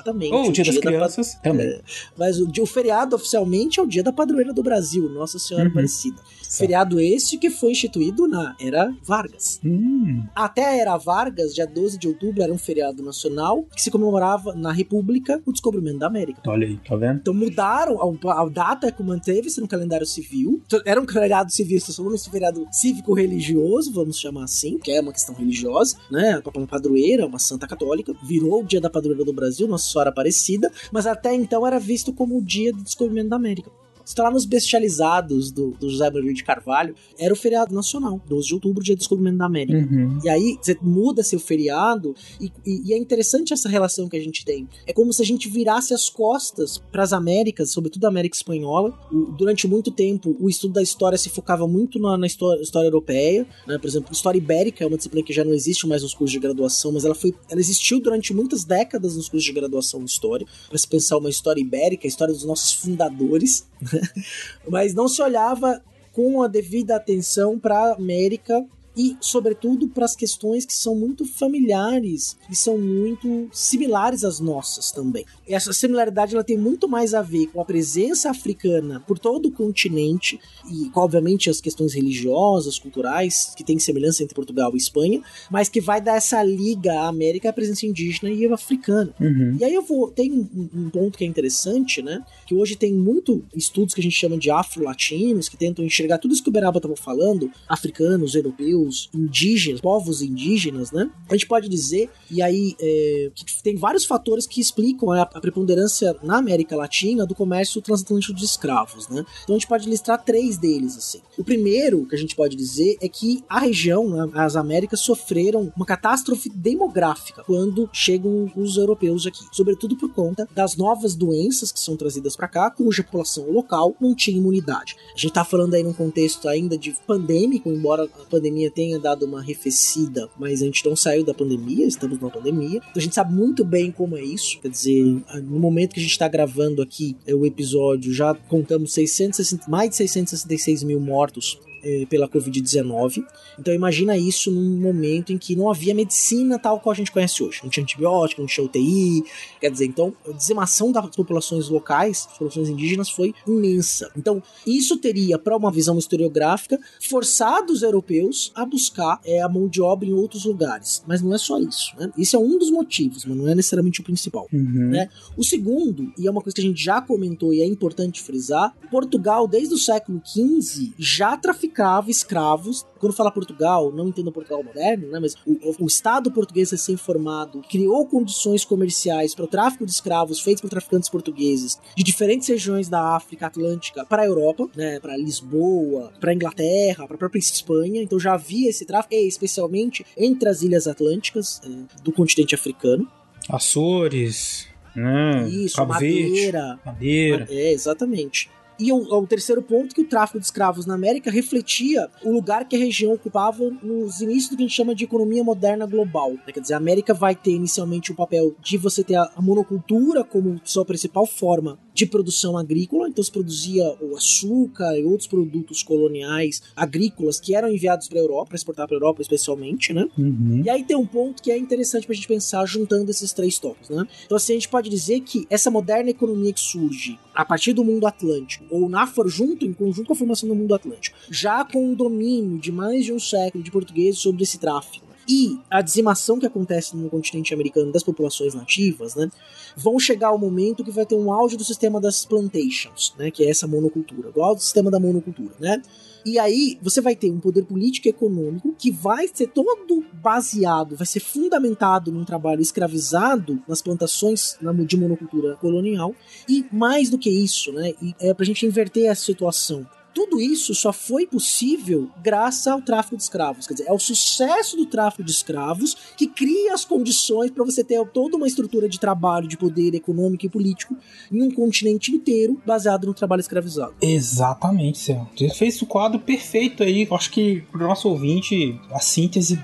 Exatamente. 0.08 0.32
Ou 0.34 0.48
o 0.48 0.52
dia 0.52 0.64
das 0.64 0.74
da 0.74 0.80
crianças 0.80 1.34
também. 1.42 1.66
É, 1.66 1.80
Mas 2.16 2.40
o, 2.40 2.46
dia- 2.46 2.62
o 2.62 2.66
feriado 2.66 3.14
oficialmente 3.16 3.78
é 3.80 3.82
o 3.82 3.86
dia 3.86 4.02
da 4.02 4.12
padroeira 4.12 4.52
do 4.52 4.62
Brasil, 4.62 5.08
Nossa 5.08 5.38
Senhora 5.38 5.66
Uhum. 5.66 5.70
Aparecida. 5.70 6.16
Feriado 6.50 6.98
esse 6.98 7.36
que 7.36 7.50
foi 7.50 7.72
instituído 7.72 8.26
na 8.26 8.56
Era 8.58 8.90
Vargas. 9.04 9.60
Hum, 9.64 10.24
Até 10.34 10.64
a 10.64 10.76
Era 10.76 10.96
Vargas, 10.96 11.54
dia 11.54 11.66
12 11.66 11.98
de 11.98 12.08
outubro, 12.08 12.42
era 12.42 12.52
um 12.52 12.56
feriado 12.58 13.02
nacional 13.02 13.64
que 13.74 13.82
se 13.82 13.90
comemorava 13.90 14.54
na 14.54 14.72
República 14.72 15.42
o 15.44 15.52
descobrimento 15.52 15.98
da 15.98 16.06
América. 16.06 16.40
olha 16.46 16.66
aí, 16.66 16.78
tá 16.78 16.96
vendo? 16.96 17.18
Então 17.18 17.34
mudaram 17.34 17.98
a, 18.28 18.42
a 18.42 18.48
data 18.48 18.90
que 18.90 19.02
manteve-se 19.02 19.60
no 19.60 19.68
calendário 19.68 20.06
civil. 20.06 20.62
Então, 20.66 20.80
Era 20.86 21.00
um 21.00 21.06
feriado 21.06 21.52
civil, 21.52 21.76
estou 21.76 21.94
falando 21.94 22.14
esse 22.14 22.30
feriado 22.30 22.66
cívico-religioso, 22.72 23.92
vamos 23.92 24.18
chamar 24.18 24.44
assim, 24.44 24.78
que 24.78 24.90
é 24.90 25.00
uma 25.00 25.12
questão 25.12 25.34
religiosa, 25.34 25.96
né? 26.10 26.40
Uma 26.54 26.66
padroeira, 26.66 27.26
uma 27.26 27.38
santa 27.38 27.66
católica, 27.66 28.14
virou 28.22 28.62
o 28.62 28.64
dia 28.64 28.80
da 28.80 28.88
padroeira 28.90 29.24
do 29.24 29.32
Brasil, 29.32 29.68
Nossa 29.68 29.88
Senhora 29.98 30.10
Aparecida, 30.10 30.72
mas 30.92 31.06
até 31.06 31.34
então 31.34 31.66
era 31.66 31.78
visto 31.78 32.12
como 32.12 32.38
o 32.38 32.42
dia 32.42 32.72
do 32.72 32.82
descobrimento 32.82 33.28
da 33.28 33.36
América. 33.36 33.70
Está 34.08 34.22
lá 34.24 34.30
nos 34.30 34.44
bestializados 34.46 35.50
do, 35.50 35.72
do 35.72 35.88
José 35.90 36.10
Maria 36.10 36.32
de 36.32 36.42
Carvalho, 36.42 36.94
era 37.18 37.32
o 37.32 37.36
feriado 37.36 37.74
nacional, 37.74 38.20
12 38.28 38.48
de 38.48 38.54
outubro, 38.54 38.82
dia 38.82 38.94
do 38.94 38.98
descobrimento 38.98 39.38
da 39.38 39.44
América. 39.46 39.78
Uhum. 39.78 40.18
E 40.24 40.28
aí 40.28 40.56
você 40.60 40.76
muda 40.80 41.22
seu 41.22 41.38
feriado 41.38 42.14
e, 42.40 42.50
e- 42.66 42.82
e 42.88 42.92
é 42.94 42.98
interessante 42.98 43.52
essa 43.52 43.68
relação 43.68 44.08
que 44.08 44.16
a 44.16 44.20
gente 44.20 44.44
tem. 44.44 44.66
É 44.86 44.92
como 44.92 45.12
se 45.12 45.20
a 45.22 45.24
gente 45.26 45.48
virasse 45.48 45.92
as 45.92 46.08
costas 46.08 46.78
para 46.90 47.02
as 47.02 47.12
Américas, 47.12 47.70
sobretudo 47.70 48.04
a 48.06 48.08
América 48.08 48.36
Espanhola. 48.36 48.98
O- 49.12 49.32
durante 49.32 49.66
muito 49.68 49.90
tempo, 49.90 50.34
o 50.40 50.48
estudo 50.48 50.72
da 50.74 50.82
história 50.82 51.18
se 51.18 51.28
focava 51.28 51.66
muito 51.68 51.98
na, 51.98 52.16
na 52.16 52.26
história, 52.26 52.62
história 52.62 52.86
europeia. 52.86 53.46
né? 53.66 53.76
Por 53.78 53.86
exemplo, 53.86 54.12
história 54.12 54.38
ibérica 54.38 54.82
é 54.82 54.86
uma 54.86 54.96
disciplina 54.96 55.24
que 55.26 55.32
já 55.32 55.44
não 55.44 55.52
existe 55.52 55.86
mais 55.86 56.02
nos 56.02 56.14
cursos 56.14 56.32
de 56.32 56.38
graduação, 56.38 56.92
mas 56.92 57.04
ela 57.04 57.14
foi, 57.14 57.34
ela 57.50 57.60
existiu 57.60 58.00
durante 58.00 58.32
muitas 58.32 58.64
décadas 58.64 59.16
nos 59.16 59.28
cursos 59.28 59.44
de 59.44 59.52
graduação 59.52 60.00
em 60.00 60.04
história. 60.04 60.46
Para 60.68 60.78
se 60.78 60.88
pensar 60.88 61.18
uma 61.18 61.28
história 61.30 61.60
ibérica, 61.60 62.06
a 62.06 62.08
história 62.08 62.32
dos 62.32 62.44
nossos 62.44 62.72
fundadores? 62.72 63.66
mas 64.68 64.94
não 64.94 65.08
se 65.08 65.20
olhava 65.22 65.82
com 66.12 66.42
a 66.42 66.48
devida 66.48 66.96
atenção 66.96 67.58
para 67.58 67.78
a 67.78 67.94
América 67.94 68.64
e, 68.98 69.16
sobretudo, 69.20 69.86
para 69.86 70.04
as 70.04 70.16
questões 70.16 70.66
que 70.66 70.74
são 70.74 70.96
muito 70.96 71.24
familiares 71.24 72.36
e 72.50 72.56
são 72.56 72.76
muito 72.76 73.48
similares 73.52 74.24
às 74.24 74.40
nossas 74.40 74.90
também. 74.90 75.24
Essa 75.46 75.72
similaridade 75.72 76.34
ela 76.34 76.42
tem 76.42 76.58
muito 76.58 76.88
mais 76.88 77.14
a 77.14 77.22
ver 77.22 77.46
com 77.46 77.60
a 77.60 77.64
presença 77.64 78.28
africana 78.28 78.98
por 79.06 79.16
todo 79.16 79.46
o 79.46 79.52
continente 79.52 80.40
e, 80.68 80.90
obviamente, 80.96 81.48
as 81.48 81.60
questões 81.60 81.94
religiosas, 81.94 82.76
culturais, 82.76 83.52
que 83.56 83.62
tem 83.62 83.78
semelhança 83.78 84.24
entre 84.24 84.34
Portugal 84.34 84.72
e 84.74 84.78
Espanha, 84.78 85.22
mas 85.48 85.68
que 85.68 85.80
vai 85.80 86.00
dar 86.00 86.16
essa 86.16 86.42
liga 86.42 86.92
à 86.92 87.06
América, 87.06 87.50
à 87.50 87.52
presença 87.52 87.86
indígena 87.86 88.32
e 88.32 88.46
africana. 88.52 89.14
Uhum. 89.20 89.58
E 89.60 89.64
aí 89.64 89.74
eu 89.74 89.82
vou. 89.82 90.10
Tem 90.10 90.32
um, 90.32 90.68
um 90.74 90.90
ponto 90.90 91.16
que 91.16 91.22
é 91.22 91.26
interessante, 91.26 92.02
né? 92.02 92.24
Que 92.48 92.54
hoje 92.54 92.74
tem 92.74 92.92
muito 92.92 93.44
estudos 93.54 93.94
que 93.94 94.00
a 94.00 94.02
gente 94.02 94.16
chama 94.16 94.36
de 94.36 94.50
afro-latinos, 94.50 95.48
que 95.48 95.56
tentam 95.56 95.84
enxergar 95.84 96.18
tudo 96.18 96.34
isso 96.34 96.42
que 96.42 96.48
o 96.48 96.52
Beraba 96.52 96.78
estava 96.78 96.96
falando, 96.96 97.48
africanos, 97.68 98.34
europeus, 98.34 98.87
indígenas, 99.12 99.80
povos 99.80 100.22
indígenas, 100.22 100.90
né? 100.90 101.10
A 101.28 101.34
gente 101.34 101.46
pode 101.46 101.68
dizer, 101.68 102.10
e 102.30 102.40
aí 102.40 102.74
é, 102.80 103.30
tem 103.62 103.76
vários 103.76 104.04
fatores 104.04 104.46
que 104.46 104.60
explicam 104.60 105.10
a, 105.10 105.22
a 105.22 105.40
preponderância 105.40 106.16
na 106.22 106.38
América 106.38 106.76
Latina 106.76 107.26
do 107.26 107.34
comércio 107.34 107.80
transatlântico 107.82 108.34
de 108.34 108.44
escravos, 108.44 109.08
né? 109.08 109.24
Então 109.42 109.56
a 109.56 109.58
gente 109.58 109.68
pode 109.68 109.88
listar 109.88 110.22
três 110.22 110.56
deles, 110.56 110.96
assim. 110.96 111.20
O 111.36 111.44
primeiro 111.44 112.06
que 112.06 112.14
a 112.14 112.18
gente 112.18 112.34
pode 112.34 112.56
dizer 112.56 112.96
é 113.00 113.08
que 113.08 113.44
a 113.48 113.60
região, 113.60 114.08
né, 114.08 114.30
as 114.34 114.56
Américas, 114.56 115.00
sofreram 115.00 115.72
uma 115.76 115.86
catástrofe 115.86 116.48
demográfica 116.48 117.42
quando 117.44 117.88
chegam 117.92 118.50
os 118.56 118.76
europeus 118.76 119.26
aqui, 119.26 119.44
sobretudo 119.52 119.96
por 119.96 120.12
conta 120.12 120.48
das 120.54 120.76
novas 120.76 121.14
doenças 121.14 121.72
que 121.72 121.80
são 121.80 121.96
trazidas 121.96 122.36
para 122.36 122.48
cá, 122.48 122.70
cuja 122.70 123.02
população 123.02 123.50
local 123.50 123.96
não 124.00 124.14
tinha 124.14 124.36
imunidade. 124.36 124.96
A 125.14 125.18
gente 125.18 125.32
tá 125.32 125.44
falando 125.44 125.74
aí 125.74 125.82
num 125.82 125.92
contexto 125.92 126.48
ainda 126.48 126.76
de 126.76 126.94
pandêmico, 127.06 127.70
embora 127.70 128.04
a 128.04 128.24
pandemia 128.26 128.70
tenha 128.78 128.96
dado 128.96 129.26
uma 129.26 129.40
arrefecida, 129.40 130.30
mas 130.38 130.62
a 130.62 130.64
gente 130.64 130.86
não 130.86 130.94
saiu 130.94 131.24
da 131.24 131.34
pandemia, 131.34 131.84
estamos 131.84 132.16
numa 132.20 132.30
pandemia. 132.30 132.76
Então 132.76 132.92
a 132.94 133.00
gente 133.00 133.12
sabe 133.12 133.34
muito 133.34 133.64
bem 133.64 133.90
como 133.90 134.16
é 134.16 134.22
isso. 134.22 134.60
Quer 134.60 134.68
dizer, 134.68 135.02
no 135.42 135.58
momento 135.58 135.94
que 135.94 135.98
a 135.98 136.02
gente 136.02 136.12
está 136.12 136.28
gravando 136.28 136.80
aqui 136.80 137.16
é, 137.26 137.34
o 137.34 137.44
episódio, 137.44 138.14
já 138.14 138.36
contamos 138.36 138.92
660, 138.92 139.68
mais 139.68 139.90
de 139.90 139.96
666 139.96 140.84
mil 140.84 141.00
mortos 141.00 141.58
eh, 141.82 142.06
pela 142.08 142.28
Covid-19. 142.28 143.24
Então 143.58 143.74
imagina 143.74 144.16
isso 144.16 144.50
num 144.50 144.78
momento 144.80 145.32
em 145.32 145.38
que 145.38 145.56
não 145.56 145.70
havia 145.70 145.94
medicina 145.94 146.58
tal 146.58 146.80
qual 146.80 146.92
a 146.92 146.96
gente 146.96 147.10
conhece 147.10 147.42
hoje. 147.42 147.60
Não 147.62 147.70
tinha 147.70 147.82
antibiótico, 147.82 148.40
não 148.40 148.48
tinha 148.48 148.64
UTI. 148.64 149.24
Quer 149.60 149.70
dizer, 149.70 149.86
então 149.86 150.14
a 150.26 150.32
dizimação 150.32 150.92
das 150.92 151.14
populações 151.14 151.68
locais, 151.68 152.24
das 152.24 152.32
populações 152.34 152.68
indígenas, 152.68 153.10
foi 153.10 153.34
imensa. 153.46 154.10
Então 154.16 154.42
isso 154.66 154.96
teria, 154.96 155.38
para 155.38 155.56
uma 155.56 155.70
visão 155.70 155.98
historiográfica, 155.98 156.78
forçado 157.00 157.72
os 157.72 157.82
europeus 157.82 158.52
a 158.54 158.64
buscar 158.64 159.20
eh, 159.24 159.40
a 159.40 159.48
mão 159.48 159.68
de 159.68 159.80
obra 159.80 160.08
em 160.08 160.12
outros 160.12 160.44
lugares. 160.44 161.02
Mas 161.06 161.22
não 161.22 161.34
é 161.34 161.38
só 161.38 161.58
isso. 161.58 161.94
Né? 161.98 162.10
Isso 162.16 162.36
é 162.36 162.38
um 162.38 162.58
dos 162.58 162.70
motivos, 162.70 163.24
mas 163.24 163.36
não 163.36 163.48
é 163.48 163.54
necessariamente 163.54 164.00
o 164.00 164.04
principal. 164.04 164.46
Uhum. 164.52 164.90
Né? 164.90 165.08
O 165.36 165.44
segundo, 165.44 166.12
e 166.18 166.26
é 166.26 166.30
uma 166.30 166.40
coisa 166.40 166.54
que 166.54 166.60
a 166.60 166.64
gente 166.64 166.82
já 166.82 167.00
comentou 167.00 167.52
e 167.52 167.60
é 167.60 167.66
importante 167.66 168.22
frisar, 168.22 168.74
Portugal, 168.90 169.46
desde 169.46 169.74
o 169.74 169.78
século 169.78 170.20
XV, 170.24 170.92
já 170.98 171.36
traficava 171.36 171.67
escravos. 172.08 172.84
Quando 172.98 173.14
fala 173.14 173.30
Portugal, 173.30 173.92
não 173.92 174.08
entendo 174.08 174.32
Portugal 174.32 174.62
moderno, 174.62 175.08
né? 175.08 175.18
mas 175.20 175.34
o, 175.46 175.84
o 175.84 175.86
Estado 175.86 176.30
português 176.30 176.70
recém-formado 176.70 177.62
criou 177.68 178.06
condições 178.06 178.64
comerciais 178.64 179.34
para 179.34 179.44
o 179.44 179.48
tráfico 179.48 179.84
de 179.84 179.92
escravos 179.92 180.40
feitos 180.40 180.60
por 180.60 180.70
traficantes 180.70 181.08
portugueses 181.08 181.78
de 181.96 182.02
diferentes 182.02 182.48
regiões 182.48 182.88
da 182.88 183.16
África 183.16 183.46
Atlântica 183.46 184.04
para 184.04 184.22
a 184.22 184.26
Europa, 184.26 184.68
né? 184.76 184.98
para 185.00 185.16
Lisboa, 185.16 186.12
para 186.20 186.34
Inglaterra, 186.34 187.06
para 187.06 187.14
a 187.14 187.18
própria 187.18 187.38
Espanha. 187.38 188.02
Então 188.02 188.18
já 188.18 188.34
havia 188.34 188.68
esse 188.68 188.84
tráfico, 188.84 189.14
especialmente 189.14 190.04
entre 190.16 190.48
as 190.48 190.62
ilhas 190.62 190.86
atlânticas 190.86 191.60
eh, 191.64 191.68
do 192.02 192.12
continente 192.12 192.54
africano. 192.54 193.06
Açores, 193.48 194.68
né? 194.94 195.48
Isso, 195.48 195.76
Cabo 195.76 195.94
Verde, 195.94 196.28
Madeira. 196.28 196.80
Madeira. 196.84 197.46
É, 197.48 197.72
exatamente. 197.72 198.50
E 198.78 198.92
o, 198.92 198.96
o, 198.96 199.26
terceiro 199.26 199.60
ponto 199.62 199.94
que 199.94 200.00
o 200.00 200.08
tráfico 200.08 200.38
de 200.38 200.44
escravos 200.44 200.86
na 200.86 200.94
América 200.94 201.30
refletia 201.30 202.08
o 202.24 202.30
lugar 202.30 202.68
que 202.68 202.76
a 202.76 202.78
região 202.78 203.12
ocupava 203.12 203.68
nos 203.82 204.20
inícios 204.20 204.50
do 204.50 204.56
que 204.56 204.62
a 204.62 204.66
gente 204.66 204.76
chama 204.76 204.94
de 204.94 205.04
economia 205.04 205.42
moderna 205.42 205.86
global. 205.86 206.32
Né? 206.32 206.52
Quer 206.52 206.60
dizer, 206.60 206.74
a 206.74 206.78
América 206.78 207.12
vai 207.12 207.34
ter 207.34 207.50
inicialmente 207.50 208.12
o 208.12 208.14
papel 208.14 208.54
de 208.60 208.78
você 208.78 209.02
ter 209.02 209.16
a, 209.16 209.30
monocultura 209.38 210.22
como 210.22 210.60
sua 210.64 210.84
principal 210.84 211.26
forma 211.26 211.78
de 211.92 212.06
produção 212.06 212.56
agrícola, 212.56 213.08
então 213.08 213.24
se 213.24 213.32
produzia 213.32 213.82
o 214.00 214.16
açúcar 214.16 214.96
e 214.96 215.04
outros 215.04 215.26
produtos 215.26 215.82
coloniais 215.82 216.62
agrícolas 216.76 217.40
que 217.40 217.56
eram 217.56 217.68
enviados 217.68 218.08
para 218.08 218.18
a 218.18 218.22
Europa, 218.22 218.46
para 218.50 218.56
exportar 218.56 218.86
para 218.86 218.96
a 218.96 218.98
Europa 218.98 219.20
especialmente, 219.20 219.92
né? 219.92 220.06
Uhum. 220.16 220.62
E 220.64 220.70
aí 220.70 220.84
tem 220.84 220.96
um 220.96 221.06
ponto 221.06 221.42
que 221.42 221.50
é 221.50 221.58
interessante 221.58 222.06
para 222.06 222.12
a 222.12 222.16
gente 222.16 222.28
pensar 222.28 222.64
juntando 222.66 223.10
esses 223.10 223.32
três 223.32 223.58
tópicos, 223.58 223.90
né? 223.90 224.06
Então 224.24 224.36
assim, 224.36 224.52
a 224.52 224.56
gente 224.56 224.68
pode 224.68 224.88
dizer 224.88 225.20
que 225.20 225.44
essa 225.50 225.72
moderna 225.72 226.10
economia 226.10 226.52
que 226.52 226.60
surge 226.60 227.18
a 227.38 227.44
partir 227.44 227.72
do 227.72 227.84
mundo 227.84 228.04
atlântico, 228.04 228.64
ou 228.68 228.88
na 228.88 229.06
junto, 229.26 229.64
em 229.64 229.72
conjunto 229.72 230.08
com 230.08 230.12
a 230.12 230.16
formação 230.16 230.48
do 230.48 230.56
mundo 230.56 230.74
atlântico, 230.74 231.16
já 231.30 231.64
com 231.64 231.92
o 231.92 231.94
domínio 231.94 232.58
de 232.58 232.72
mais 232.72 233.04
de 233.04 233.12
um 233.12 233.20
século 233.20 233.62
de 233.62 233.70
portugueses 233.70 234.20
sobre 234.20 234.42
esse 234.42 234.58
tráfico, 234.58 235.06
e 235.28 235.60
a 235.70 235.82
dizimação 235.82 236.38
que 236.38 236.46
acontece 236.46 236.96
no 236.96 237.10
continente 237.10 237.52
americano 237.52 237.92
das 237.92 238.02
populações 238.02 238.54
nativas, 238.54 239.14
né, 239.14 239.30
vão 239.76 239.98
chegar 239.98 240.28
ao 240.28 240.38
momento 240.38 240.82
que 240.82 240.90
vai 240.90 241.04
ter 241.04 241.14
um 241.14 241.30
auge 241.30 241.56
do 241.56 241.64
sistema 241.64 242.00
das 242.00 242.24
plantations, 242.24 243.14
né, 243.18 243.30
que 243.30 243.44
é 243.44 243.50
essa 243.50 243.66
monocultura, 243.66 244.32
do 244.32 244.42
auge 244.42 244.56
do 244.56 244.62
sistema 244.62 244.90
da 244.90 244.98
monocultura, 244.98 245.54
né? 245.60 245.82
E 246.24 246.38
aí 246.38 246.78
você 246.82 247.00
vai 247.00 247.14
ter 247.14 247.30
um 247.30 247.38
poder 247.38 247.64
político 247.64 248.08
e 248.08 248.10
econômico 248.10 248.74
que 248.76 248.90
vai 248.90 249.28
ser 249.32 249.48
todo 249.48 250.04
baseado, 250.14 250.96
vai 250.96 251.06
ser 251.06 251.20
fundamentado 251.20 252.10
num 252.10 252.24
trabalho 252.24 252.60
escravizado 252.60 253.62
nas 253.68 253.80
plantações 253.80 254.58
de 254.86 254.96
monocultura 254.96 255.56
colonial. 255.56 256.14
E 256.48 256.66
mais 256.72 257.08
do 257.08 257.18
que 257.18 257.30
isso, 257.30 257.72
né? 257.72 257.94
E 258.02 258.14
é 258.20 258.34
pra 258.34 258.44
gente 258.44 258.66
inverter 258.66 259.06
essa 259.06 259.24
situação 259.24 259.86
tudo 260.14 260.40
isso 260.40 260.74
só 260.74 260.92
foi 260.92 261.26
possível 261.26 262.08
graças 262.22 262.66
ao 262.66 262.80
tráfico 262.80 263.16
de 263.16 263.22
escravos. 263.22 263.66
Quer 263.66 263.74
dizer, 263.74 263.88
é 263.88 263.92
o 263.92 263.98
sucesso 263.98 264.76
do 264.76 264.86
tráfico 264.86 265.22
de 265.22 265.30
escravos 265.30 265.96
que 266.16 266.26
cria 266.26 266.74
as 266.74 266.84
condições 266.84 267.50
para 267.50 267.64
você 267.64 267.84
ter 267.84 268.04
toda 268.08 268.36
uma 268.36 268.46
estrutura 268.46 268.88
de 268.88 268.98
trabalho, 268.98 269.48
de 269.48 269.56
poder 269.56 269.94
econômico 269.94 270.46
e 270.46 270.48
político 270.48 270.96
em 271.30 271.42
um 271.42 271.50
continente 271.50 272.12
inteiro 272.12 272.60
baseado 272.66 273.06
no 273.06 273.14
trabalho 273.14 273.40
escravizado. 273.40 273.94
Exatamente, 274.00 274.98
Céu. 274.98 275.28
Você 275.36 275.50
fez 275.50 275.80
o 275.82 275.86
quadro 275.86 276.18
perfeito 276.18 276.82
aí. 276.82 277.06
Eu 277.08 277.16
acho 277.16 277.30
que 277.30 277.62
pro 277.70 277.86
nosso 277.86 278.08
ouvinte, 278.08 278.78
a 278.90 279.00
síntese 279.00 279.58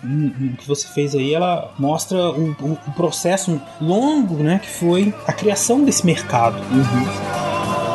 que 0.58 0.66
você 0.66 0.86
fez 0.88 1.14
aí, 1.14 1.34
ela 1.34 1.74
mostra 1.78 2.30
o, 2.30 2.50
o, 2.50 2.72
o 2.72 2.92
processo 2.94 3.60
longo, 3.80 4.36
né, 4.36 4.58
que 4.58 4.70
foi 4.70 5.14
a 5.26 5.32
criação 5.32 5.84
desse 5.84 6.04
mercado. 6.04 6.56
Uhum. 6.56 7.93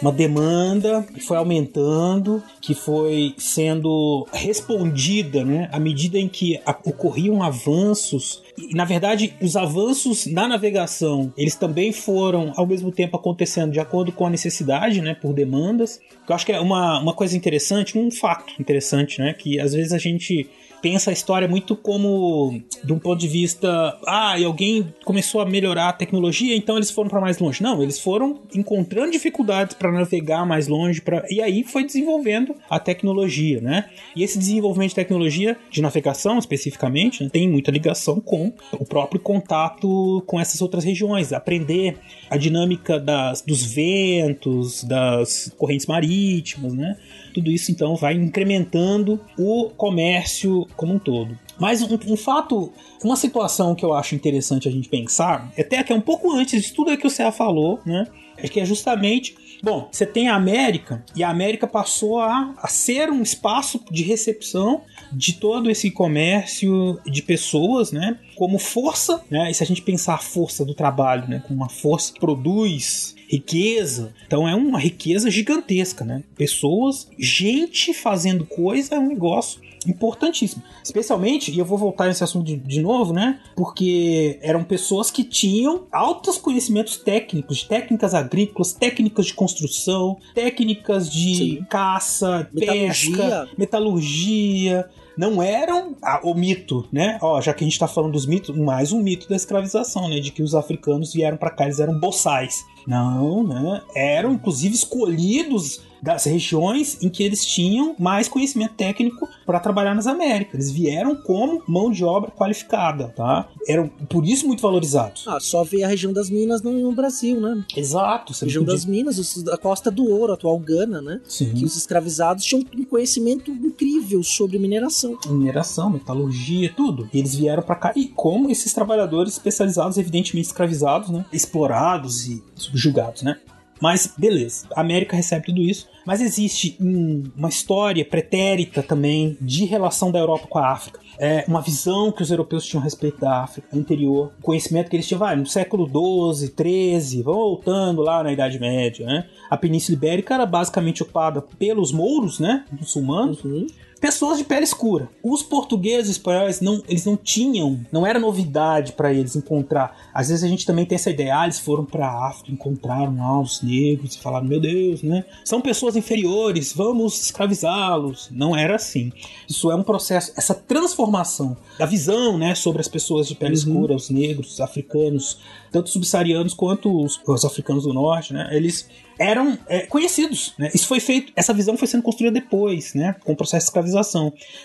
Uma 0.00 0.12
demanda 0.12 1.02
que 1.14 1.20
foi 1.20 1.36
aumentando, 1.36 2.42
que 2.60 2.74
foi 2.74 3.34
sendo 3.38 4.26
respondida, 4.32 5.44
né, 5.44 5.68
à 5.72 5.78
medida 5.78 6.18
em 6.18 6.28
que 6.28 6.60
ocorriam 6.84 7.42
avanços. 7.42 8.42
E, 8.56 8.74
na 8.74 8.84
verdade, 8.84 9.34
os 9.40 9.56
avanços 9.56 10.26
na 10.26 10.46
navegação, 10.46 11.32
eles 11.36 11.54
também 11.54 11.92
foram 11.92 12.52
ao 12.56 12.66
mesmo 12.66 12.90
tempo 12.92 13.16
acontecendo 13.16 13.72
de 13.72 13.80
acordo 13.80 14.12
com 14.12 14.26
a 14.26 14.30
necessidade, 14.30 15.00
né, 15.00 15.14
por 15.14 15.32
demandas. 15.32 16.00
Eu 16.28 16.34
acho 16.34 16.46
que 16.46 16.52
é 16.52 16.60
uma, 16.60 17.00
uma 17.00 17.14
coisa 17.14 17.36
interessante, 17.36 17.98
um 17.98 18.10
fato 18.10 18.52
interessante, 18.60 19.20
né, 19.20 19.34
que 19.34 19.58
às 19.58 19.72
vezes 19.72 19.92
a 19.92 19.98
gente 19.98 20.48
pensa 20.80 21.10
a 21.10 21.12
história 21.12 21.46
muito 21.46 21.76
como 21.76 22.62
de 22.82 22.92
um 22.92 22.98
ponto 22.98 23.18
de 23.18 23.28
vista, 23.28 23.98
ah, 24.06 24.38
e 24.38 24.44
alguém 24.44 24.92
começou 25.04 25.40
a 25.40 25.46
melhorar 25.46 25.88
a 25.88 25.92
tecnologia, 25.92 26.56
então 26.56 26.76
eles 26.76 26.90
foram 26.90 27.08
para 27.08 27.20
mais 27.20 27.38
longe. 27.38 27.62
Não, 27.62 27.82
eles 27.82 27.98
foram 27.98 28.40
encontrando 28.54 29.10
dificuldades 29.10 29.74
para 29.74 29.92
navegar 29.92 30.46
mais 30.46 30.68
longe, 30.68 31.00
pra... 31.00 31.24
e 31.30 31.40
aí 31.40 31.64
foi 31.64 31.84
desenvolvendo 31.84 32.54
a 32.68 32.78
tecnologia, 32.78 33.60
né? 33.60 33.86
E 34.14 34.22
esse 34.22 34.38
desenvolvimento 34.38 34.90
de 34.90 34.94
tecnologia 34.94 35.56
de 35.70 35.82
navegação 35.82 36.38
especificamente 36.38 37.22
né, 37.22 37.30
tem 37.30 37.48
muita 37.48 37.70
ligação 37.70 38.20
com 38.20 38.52
o 38.72 38.84
próprio 38.84 39.20
contato 39.20 40.22
com 40.26 40.40
essas 40.40 40.60
outras 40.60 40.84
regiões, 40.84 41.32
aprender 41.32 41.98
a 42.28 42.36
dinâmica 42.36 42.98
das, 42.98 43.42
dos 43.42 43.62
ventos, 43.62 44.84
das 44.84 45.52
correntes 45.56 45.86
marítimas, 45.86 46.74
né? 46.74 46.96
Tudo 47.32 47.50
isso 47.50 47.70
então 47.70 47.96
vai 47.96 48.14
incrementando 48.14 49.20
o 49.38 49.70
comércio 49.76 50.66
como 50.76 50.94
um 50.94 50.98
todo. 50.98 51.38
Mas 51.58 51.82
um, 51.82 51.98
um, 52.08 52.16
fato, 52.16 52.72
uma 53.04 53.16
situação 53.16 53.74
que 53.74 53.84
eu 53.84 53.92
acho 53.92 54.14
interessante 54.14 54.68
a 54.68 54.72
gente 54.72 54.88
pensar, 54.88 55.52
até 55.58 55.82
que 55.82 55.92
é 55.92 55.96
um 55.96 56.00
pouco 56.00 56.32
antes 56.32 56.62
de 56.62 56.72
tudo 56.72 56.96
que 56.96 57.06
o 57.06 57.10
Céu 57.10 57.30
falou, 57.30 57.80
né? 57.84 58.06
É 58.36 58.48
que 58.48 58.58
é 58.58 58.64
justamente 58.64 59.34
Bom, 59.62 59.88
você 59.92 60.06
tem 60.06 60.28
a 60.28 60.34
América 60.34 61.04
e 61.14 61.22
a 61.22 61.28
América 61.28 61.66
passou 61.66 62.18
a, 62.18 62.54
a 62.56 62.66
ser 62.66 63.10
um 63.10 63.22
espaço 63.22 63.84
de 63.90 64.02
recepção 64.02 64.82
de 65.12 65.34
todo 65.34 65.70
esse 65.70 65.90
comércio 65.90 66.98
de 67.04 67.22
pessoas, 67.22 67.92
né? 67.92 68.18
Como 68.36 68.58
força, 68.58 69.22
né? 69.30 69.50
E 69.50 69.54
se 69.54 69.62
a 69.62 69.66
gente 69.66 69.82
pensar 69.82 70.14
a 70.14 70.18
força 70.18 70.64
do 70.64 70.72
trabalho, 70.72 71.28
né? 71.28 71.42
Como 71.46 71.60
uma 71.60 71.68
força 71.68 72.12
que 72.12 72.20
produz 72.20 73.14
riqueza. 73.30 74.12
Então 74.26 74.48
é 74.48 74.54
uma 74.54 74.78
riqueza 74.78 75.30
gigantesca, 75.30 76.04
né? 76.04 76.24
Pessoas, 76.36 77.08
gente 77.16 77.94
fazendo 77.94 78.44
coisa 78.44 78.96
é 78.96 78.98
um 78.98 79.06
negócio 79.06 79.60
importantíssimo. 79.86 80.62
Especialmente, 80.82 81.50
e 81.50 81.58
eu 81.58 81.64
vou 81.64 81.78
voltar 81.78 82.06
nesse 82.06 82.24
assunto 82.24 82.44
de, 82.44 82.56
de, 82.56 82.80
novo, 82.82 83.12
né? 83.12 83.40
Porque 83.56 84.38
eram 84.42 84.64
pessoas 84.64 85.10
que 85.10 85.24
tinham 85.24 85.86
altos 85.92 86.36
conhecimentos 86.36 86.96
técnicos, 86.96 87.62
técnicas 87.62 88.14
agrícolas, 88.14 88.72
técnicas 88.72 89.26
de 89.26 89.34
construção, 89.34 90.18
técnicas 90.34 91.08
de 91.10 91.34
Sim. 91.34 91.66
caça, 91.70 92.48
metalurgia. 92.52 93.16
pesca, 93.16 93.48
metalurgia 93.56 94.90
não 95.16 95.42
eram 95.42 95.94
ah, 96.02 96.20
o 96.24 96.34
mito, 96.34 96.88
né? 96.90 97.18
Ó, 97.20 97.40
já 97.42 97.52
que 97.52 97.62
a 97.62 97.66
gente 97.66 97.78
tá 97.78 97.86
falando 97.86 98.12
dos 98.12 98.24
mitos, 98.24 98.56
mais 98.56 98.90
um 98.90 99.02
mito 99.02 99.28
da 99.28 99.36
escravização, 99.36 100.08
né? 100.08 100.18
De 100.18 100.30
que 100.30 100.42
os 100.42 100.54
africanos 100.54 101.12
vieram 101.12 101.36
para 101.36 101.50
cá, 101.50 101.64
eles 101.64 101.78
eram 101.78 101.98
boçais. 101.98 102.64
Não, 102.86 103.42
né? 103.42 103.82
Eram 103.94 104.32
inclusive 104.32 104.74
escolhidos 104.74 105.80
das 106.02 106.24
regiões 106.24 106.98
em 107.02 107.08
que 107.08 107.22
eles 107.22 107.44
tinham 107.44 107.94
mais 107.98 108.28
conhecimento 108.28 108.74
técnico 108.74 109.28
para 109.44 109.60
trabalhar 109.60 109.94
nas 109.94 110.06
Américas. 110.06 110.54
Eles 110.54 110.70
vieram 110.70 111.14
como 111.14 111.62
mão 111.66 111.90
de 111.90 112.04
obra 112.04 112.30
qualificada, 112.30 113.08
tá? 113.08 113.48
Eram 113.68 113.88
por 113.88 114.26
isso 114.26 114.46
muito 114.46 114.62
valorizados. 114.62 115.24
Ah, 115.26 115.38
só 115.40 115.62
ver 115.62 115.84
a 115.84 115.88
região 115.88 116.12
das 116.12 116.30
Minas 116.30 116.62
no, 116.62 116.72
no 116.72 116.92
Brasil, 116.92 117.40
né? 117.40 117.64
Exato. 117.76 118.32
A 118.32 118.44
região 118.44 118.64
podia... 118.64 118.74
das 118.74 118.84
Minas, 118.84 119.48
a 119.48 119.58
Costa 119.58 119.90
do 119.90 120.08
Ouro, 120.08 120.32
atual 120.32 120.58
Gana, 120.58 121.00
né? 121.00 121.20
Sim. 121.28 121.52
Que 121.52 121.64
os 121.64 121.76
escravizados 121.76 122.44
tinham 122.44 122.64
um 122.76 122.84
conhecimento 122.84 123.50
incrível 123.50 124.22
sobre 124.22 124.58
mineração. 124.58 125.18
Mineração, 125.26 125.90
metalurgia, 125.90 126.72
tudo. 126.74 127.08
E 127.12 127.18
eles 127.18 127.34
vieram 127.34 127.62
para 127.62 127.74
cá 127.74 127.92
e 127.94 128.06
como 128.08 128.50
esses 128.50 128.72
trabalhadores 128.72 129.34
especializados, 129.34 129.98
evidentemente 129.98 130.46
escravizados, 130.46 131.10
né? 131.10 131.24
Explorados 131.32 132.26
e 132.26 132.42
subjugados, 132.70 133.22
né? 133.22 133.36
Mas 133.80 134.12
beleza, 134.16 134.66
a 134.76 134.80
América 134.82 135.16
recebe 135.16 135.46
tudo 135.46 135.62
isso. 135.62 135.88
Mas 136.06 136.20
existe 136.20 136.76
um, 136.80 137.22
uma 137.36 137.48
história 137.48 138.04
pretérita 138.04 138.82
também 138.82 139.36
de 139.40 139.64
relação 139.64 140.10
da 140.10 140.18
Europa 140.18 140.46
com 140.48 140.58
a 140.58 140.70
África. 140.70 141.00
É 141.18 141.44
uma 141.46 141.60
visão 141.60 142.10
que 142.10 142.22
os 142.22 142.30
europeus 142.30 142.64
tinham 142.64 142.80
a 142.80 142.84
respeito 142.84 143.20
da 143.20 143.42
África 143.42 143.68
anterior, 143.76 144.32
conhecimento 144.42 144.88
que 144.88 144.96
eles 144.96 145.06
tinham 145.06 145.18
vai, 145.18 145.36
no 145.36 145.46
século 145.46 145.86
XII, 145.86 146.52
XIII, 146.56 147.22
voltando 147.22 148.02
lá 148.02 148.22
na 148.22 148.32
Idade 148.32 148.58
Média. 148.58 149.06
Né? 149.06 149.26
A 149.50 149.56
Península 149.56 149.96
Ibérica 149.96 150.34
era 150.34 150.46
basicamente 150.46 151.02
ocupada 151.02 151.42
pelos 151.42 151.92
mouros, 151.92 152.38
né, 152.38 152.64
muçulmanos. 152.72 153.44
Uhum 153.44 153.66
pessoas 154.00 154.38
de 154.38 154.44
pele 154.44 154.64
escura. 154.64 155.08
Os 155.22 155.42
portugueses 155.42 156.08
e 156.08 156.12
espanhóis 156.12 156.60
não, 156.60 156.82
eles 156.88 157.04
não 157.04 157.16
tinham, 157.16 157.80
não 157.92 158.06
era 158.06 158.18
novidade 158.18 158.92
para 158.92 159.12
eles 159.12 159.36
encontrar. 159.36 160.10
Às 160.14 160.28
vezes 160.28 160.42
a 160.42 160.48
gente 160.48 160.64
também 160.64 160.86
tem 160.86 160.96
essa 160.96 161.10
ideia, 161.10 161.40
ah, 161.40 161.44
eles 161.44 161.58
foram 161.58 161.84
para 161.84 162.28
África, 162.28 162.50
encontraram 162.50 163.16
lá 163.16 163.40
os 163.40 163.62
negros 163.62 164.14
e 164.14 164.18
falaram, 164.18 164.46
meu 164.46 164.60
Deus, 164.60 165.02
né? 165.02 165.24
São 165.44 165.60
pessoas 165.60 165.96
inferiores, 165.96 166.72
vamos 166.72 167.20
escravizá-los. 167.22 168.28
Não 168.30 168.56
era 168.56 168.76
assim. 168.76 169.12
Isso 169.48 169.70
é 169.70 169.74
um 169.74 169.82
processo, 169.82 170.32
essa 170.36 170.54
transformação 170.54 171.56
da 171.78 171.86
visão, 171.86 172.38
né, 172.38 172.54
sobre 172.54 172.80
as 172.80 172.88
pessoas 172.88 173.28
de 173.28 173.34
pele 173.34 173.52
uhum. 173.52 173.58
escura, 173.58 173.94
os 173.94 174.10
negros, 174.10 174.52
os 174.52 174.60
africanos, 174.60 175.38
tanto 175.70 175.90
subsaarianos 175.90 176.54
quanto 176.54 177.04
os, 177.04 177.20
os 177.26 177.44
africanos 177.44 177.84
do 177.84 177.92
norte, 177.92 178.32
né? 178.32 178.48
Eles 178.52 178.88
eram 179.20 179.58
é, 179.68 179.80
conhecidos. 179.80 180.54
Né? 180.58 180.70
Isso 180.72 180.86
foi 180.86 180.98
feito, 180.98 181.30
essa 181.36 181.52
visão 181.52 181.76
foi 181.76 181.86
sendo 181.86 182.02
construída 182.02 182.40
depois, 182.40 182.94
né? 182.94 183.14
com 183.22 183.32
o 183.32 183.36
processo 183.36 183.64
de 183.64 183.68
escravização. 183.68 183.89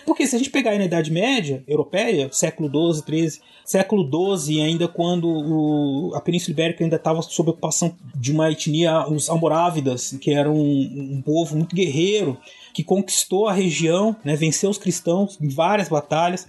Porque 0.04 0.26
se 0.26 0.34
a 0.34 0.38
gente 0.38 0.50
pegar 0.50 0.70
aí 0.70 0.78
na 0.78 0.84
Idade 0.84 1.10
Média 1.10 1.62
europeia, 1.66 2.28
século 2.32 2.68
XII, 2.68 3.02
XIII, 3.04 3.40
século 3.64 4.36
XII, 4.36 4.62
ainda 4.62 4.88
quando 4.88 5.28
o, 5.28 6.14
a 6.14 6.20
Península 6.20 6.52
Ibérica 6.52 6.84
ainda 6.84 6.96
estava 6.96 7.20
sob 7.22 7.50
ocupação 7.50 7.94
de 8.14 8.32
uma 8.32 8.50
etnia, 8.50 9.08
os 9.08 9.28
almorávidas, 9.28 10.16
que 10.20 10.32
eram 10.32 10.54
um, 10.54 11.16
um 11.16 11.22
povo 11.22 11.56
muito 11.56 11.74
guerreiro, 11.74 12.38
que 12.72 12.84
conquistou 12.84 13.48
a 13.48 13.52
região, 13.52 14.14
né? 14.24 14.36
venceu 14.36 14.70
os 14.70 14.78
cristãos 14.78 15.38
em 15.40 15.48
várias 15.48 15.88
batalhas. 15.88 16.46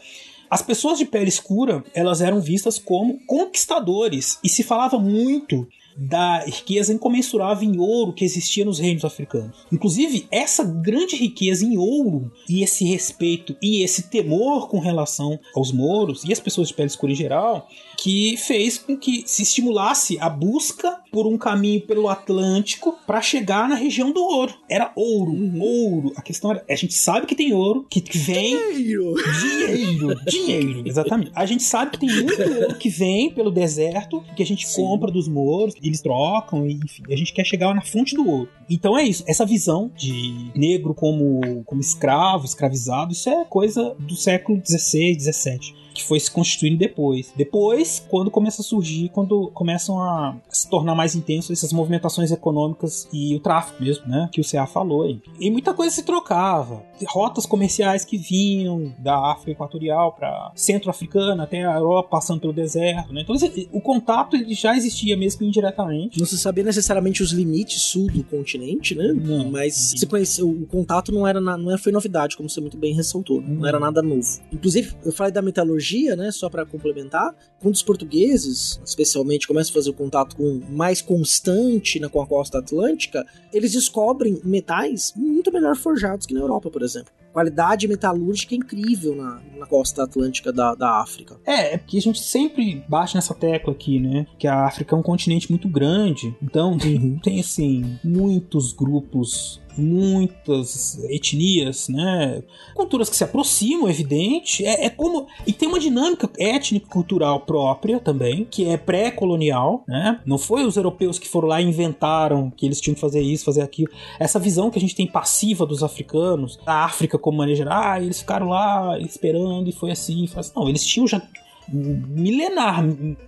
As 0.50 0.62
pessoas 0.62 0.98
de 0.98 1.06
pele 1.06 1.30
escura, 1.30 1.84
elas 1.94 2.22
eram 2.22 2.40
vistas 2.40 2.78
como 2.80 3.20
conquistadores 3.26 4.40
e 4.44 4.50
se 4.50 4.64
falava 4.64 4.98
muito 4.98 5.68
da 5.98 6.46
riqueza 6.46 6.94
incomensurável 6.94 7.68
em 7.68 7.80
ouro 7.80 8.14
que 8.14 8.24
existia 8.24 8.64
nos 8.64 8.78
reinos 8.78 9.04
africanos. 9.04 9.58
Inclusive, 9.72 10.28
essa 10.30 10.64
grande 10.64 11.16
riqueza 11.16 11.66
em 11.66 11.76
ouro 11.78 12.32
e 12.48 12.62
esse 12.62 12.86
respeito 12.86 13.56
e 13.62 13.84
esse 13.84 14.04
temor 14.04 14.70
com 14.70 14.80
relação 14.80 15.40
aos 15.56 15.72
mouros 15.72 16.24
e 16.24 16.32
as 16.32 16.40
pessoas 16.40 16.68
de 16.68 16.76
pele 16.76 16.88
escura 16.88 17.12
em 17.12 17.16
geral, 17.16 17.68
que 17.98 18.38
fez 18.38 18.78
com 18.78 18.96
que 18.96 19.24
se 19.26 19.42
estimulasse 19.42 20.18
a 20.20 20.30
busca 20.30 21.00
por 21.12 21.26
um 21.26 21.38
caminho 21.38 21.82
pelo 21.82 22.08
Atlântico 22.08 22.96
para 23.08 23.22
chegar 23.22 23.68
na 23.68 23.76
região 23.76 24.12
do 24.12 24.22
ouro. 24.22 24.54
Era 24.70 24.92
ouro, 24.96 25.32
uhum. 25.32 25.60
ouro. 25.60 26.14
A 26.16 26.22
questão 26.22 26.52
era, 26.52 26.64
a 26.70 26.76
gente 26.76 26.94
sabe 26.94 27.26
que 27.26 27.36
tem 27.36 27.54
ouro 27.54 27.86
que 27.90 28.02
vem 28.18 28.56
dinheiro, 28.74 29.16
dinheiro, 29.42 30.16
dinheiro, 30.26 30.84
exatamente. 30.86 31.32
A 31.34 31.46
gente 31.46 31.64
sabe 31.64 31.92
que 31.92 32.00
tem 32.00 32.10
muito 32.10 32.42
ouro 32.42 32.76
que 32.76 32.90
vem 32.90 33.32
pelo 33.32 33.50
deserto 33.50 34.24
que 34.36 34.44
a 34.44 34.46
gente 34.46 34.68
Sim. 34.68 34.82
compra 34.82 35.12
dos 35.12 35.28
mouros 35.28 35.74
eles 35.82 36.02
trocam, 36.02 36.68
enfim, 36.68 37.04
a 37.10 37.16
gente 37.16 37.34
quer 37.34 37.46
chegar 37.46 37.74
na 37.74 37.82
fonte 37.82 38.16
do 38.16 38.28
ouro. 38.28 38.50
Então 38.70 38.98
é 38.98 39.04
isso, 39.04 39.24
essa 39.26 39.46
visão 39.46 39.90
de 39.96 40.52
negro 40.56 40.94
como, 40.94 41.64
como 41.64 41.82
escravo, 41.82 42.46
escravizado, 42.46 43.14
isso 43.14 43.30
é 43.30 43.46
coisa 43.46 43.96
do 44.00 44.16
século 44.16 44.62
XVI, 44.64 45.18
XVII 45.20 45.87
que 45.98 46.04
foi 46.04 46.20
se 46.20 46.30
constituindo 46.30 46.78
depois. 46.78 47.34
Depois, 47.36 48.06
quando 48.08 48.30
começa 48.30 48.62
a 48.62 48.66
surgir, 48.66 49.10
quando 49.10 49.50
começam 49.54 50.00
a 50.00 50.38
se 50.50 50.70
tornar 50.70 50.94
mais 50.94 51.16
intensos 51.16 51.52
essas 51.52 51.74
movimentações 51.74 52.32
econômicas 52.32 53.08
e 53.12 53.36
o 53.36 53.40
tráfico 53.40 53.84
mesmo, 53.84 54.08
né? 54.08 54.30
Que 54.32 54.40
o 54.40 54.44
CA 54.48 54.68
falou 54.68 55.04
aí. 55.04 55.20
E 55.40 55.50
muita 55.50 55.74
coisa 55.74 55.94
se 55.94 56.04
trocava. 56.04 56.84
Rotas 57.08 57.46
comerciais 57.46 58.06
que 58.06 58.18
vinham 58.18 58.94
da 59.00 59.32
África 59.32 59.52
Equatorial 59.52 60.12
para 60.12 60.52
centro-africana 60.56 61.44
até 61.44 61.66
a 61.66 61.76
Europa, 61.76 62.10
passando 62.10 62.40
pelo 62.40 62.54
deserto, 62.54 63.12
né? 63.12 63.22
Então 63.22 63.36
o 63.72 63.82
contato 63.82 64.36
ele 64.36 64.54
já 64.54 64.76
existia 64.76 65.18
mesmo 65.18 65.46
indiretamente. 65.46 66.20
Não 66.20 66.28
se 66.28 66.38
sabia 66.38 66.64
necessariamente 66.64 67.24
os 67.24 67.32
limites 67.32 67.82
sul 67.82 68.08
do 68.08 68.24
continente, 68.24 68.94
né? 68.94 69.12
Não. 69.14 69.50
Mas 69.50 69.96
se 69.96 70.44
o 70.44 70.68
contato 70.68 71.12
não 71.12 71.26
era, 71.26 71.42
não 71.42 71.78
foi 71.78 71.92
novidade, 71.92 72.38
como 72.38 72.50
você 72.50 72.62
muito 72.62 72.78
bem 72.78 72.94
ressaltou. 72.94 73.42
Né? 73.42 73.48
Não 73.50 73.68
era 73.68 73.80
nada 73.80 74.02
novo. 74.02 74.28
Inclusive, 74.52 74.94
eu 75.04 75.12
falei 75.12 75.32
da 75.34 75.42
metalurgia 75.42 75.87
né, 76.16 76.32
só 76.32 76.50
para 76.50 76.66
complementar, 76.66 77.34
quando 77.60 77.76
os 77.76 77.84
portugueses, 77.84 78.80
especialmente, 78.86 79.48
começam 79.48 79.72
a 79.72 79.74
fazer 79.74 79.90
o 79.90 79.94
contato 79.94 80.36
com 80.36 80.62
mais 80.70 81.02
constante 81.02 82.00
na, 82.00 82.10
com 82.10 82.22
a 82.22 82.28
costa 82.28 82.60
atlântica, 82.60 83.26
eles 83.54 83.74
descobrem 83.74 84.40
metais 84.44 85.14
muito 85.16 85.52
melhor 85.52 85.76
forjados 85.76 86.26
que 86.26 86.34
na 86.34 86.40
Europa, 86.40 86.70
por 86.70 86.82
exemplo 86.82 87.12
qualidade 87.38 87.88
metalúrgica 87.88 88.56
incrível 88.56 89.16
na, 89.16 89.40
na 89.60 89.68
costa 89.68 90.04
atlântica 90.04 90.52
da, 90.52 90.74
da 90.74 91.00
África. 91.02 91.38
É, 91.46 91.76
é 91.76 91.78
porque 91.78 91.98
a 91.98 92.02
gente 92.02 92.20
sempre 92.20 92.84
bate 92.90 93.14
nessa 93.14 93.36
tecla 93.36 93.74
aqui, 93.74 94.00
né? 94.00 94.26
Que 94.40 94.48
a 94.48 94.66
África 94.66 94.96
é 94.96 94.98
um 94.98 95.04
continente 95.04 95.52
muito 95.52 95.70
grande. 95.70 96.36
Então, 96.42 96.72
uhum. 96.72 97.20
tem, 97.22 97.40
assim, 97.40 98.00
muitos 98.04 98.74
grupos 98.74 99.62
muitas 99.78 100.98
etnias, 101.10 101.88
né? 101.88 102.44
Culturas 102.74 103.10
que 103.10 103.16
se 103.16 103.24
aproximam, 103.24 103.90
evidente. 103.90 104.66
É, 104.66 104.86
é 104.86 104.90
como. 104.90 105.28
E 105.46 105.54
tem 105.54 105.68
uma 105.68 105.80
dinâmica 105.80 106.30
étnica 106.38 106.88
cultural 106.88 107.42
própria 107.42 108.00
também, 108.00 108.46
que 108.50 108.66
é 108.66 108.78
pré-colonial, 108.78 109.84
né? 109.88 110.20
Não 110.26 110.38
foi 110.38 110.66
os 110.66 110.78
europeus 110.78 111.20
que 111.20 111.28
foram 111.28 111.48
lá 111.48 111.62
e 111.62 111.66
inventaram 111.66 112.52
que 112.56 112.66
eles 112.66 112.82
tinham 112.82 112.96
que 112.96 113.02
fazer 113.02 113.22
isso, 113.22 113.46
fazer 113.46 113.62
aquilo. 113.62 113.92
Essa 114.20 114.40
visão 114.40 114.70
que 114.70 114.78
a 114.78 114.82
gente 114.82 114.96
tem 114.96 115.08
passiva 115.08 115.66
dos 115.66 115.84
africanos, 115.84 116.60
da 116.66 116.86
África 116.86 117.18
como 117.18 117.38
maneira 117.38 117.58
geral, 117.58 117.84
ah, 117.84 118.02
eles 118.02 118.20
ficaram 118.20 118.50
lá 118.50 119.00
esperando 119.00 119.70
e 119.70 119.72
foi 119.72 119.92
assim, 119.92 120.28
foi 120.28 120.40
assim. 120.40 120.52
Não, 120.56 120.68
eles 120.68 120.86
tinham 120.86 121.08
já 121.08 121.22
milenar. 121.70 122.84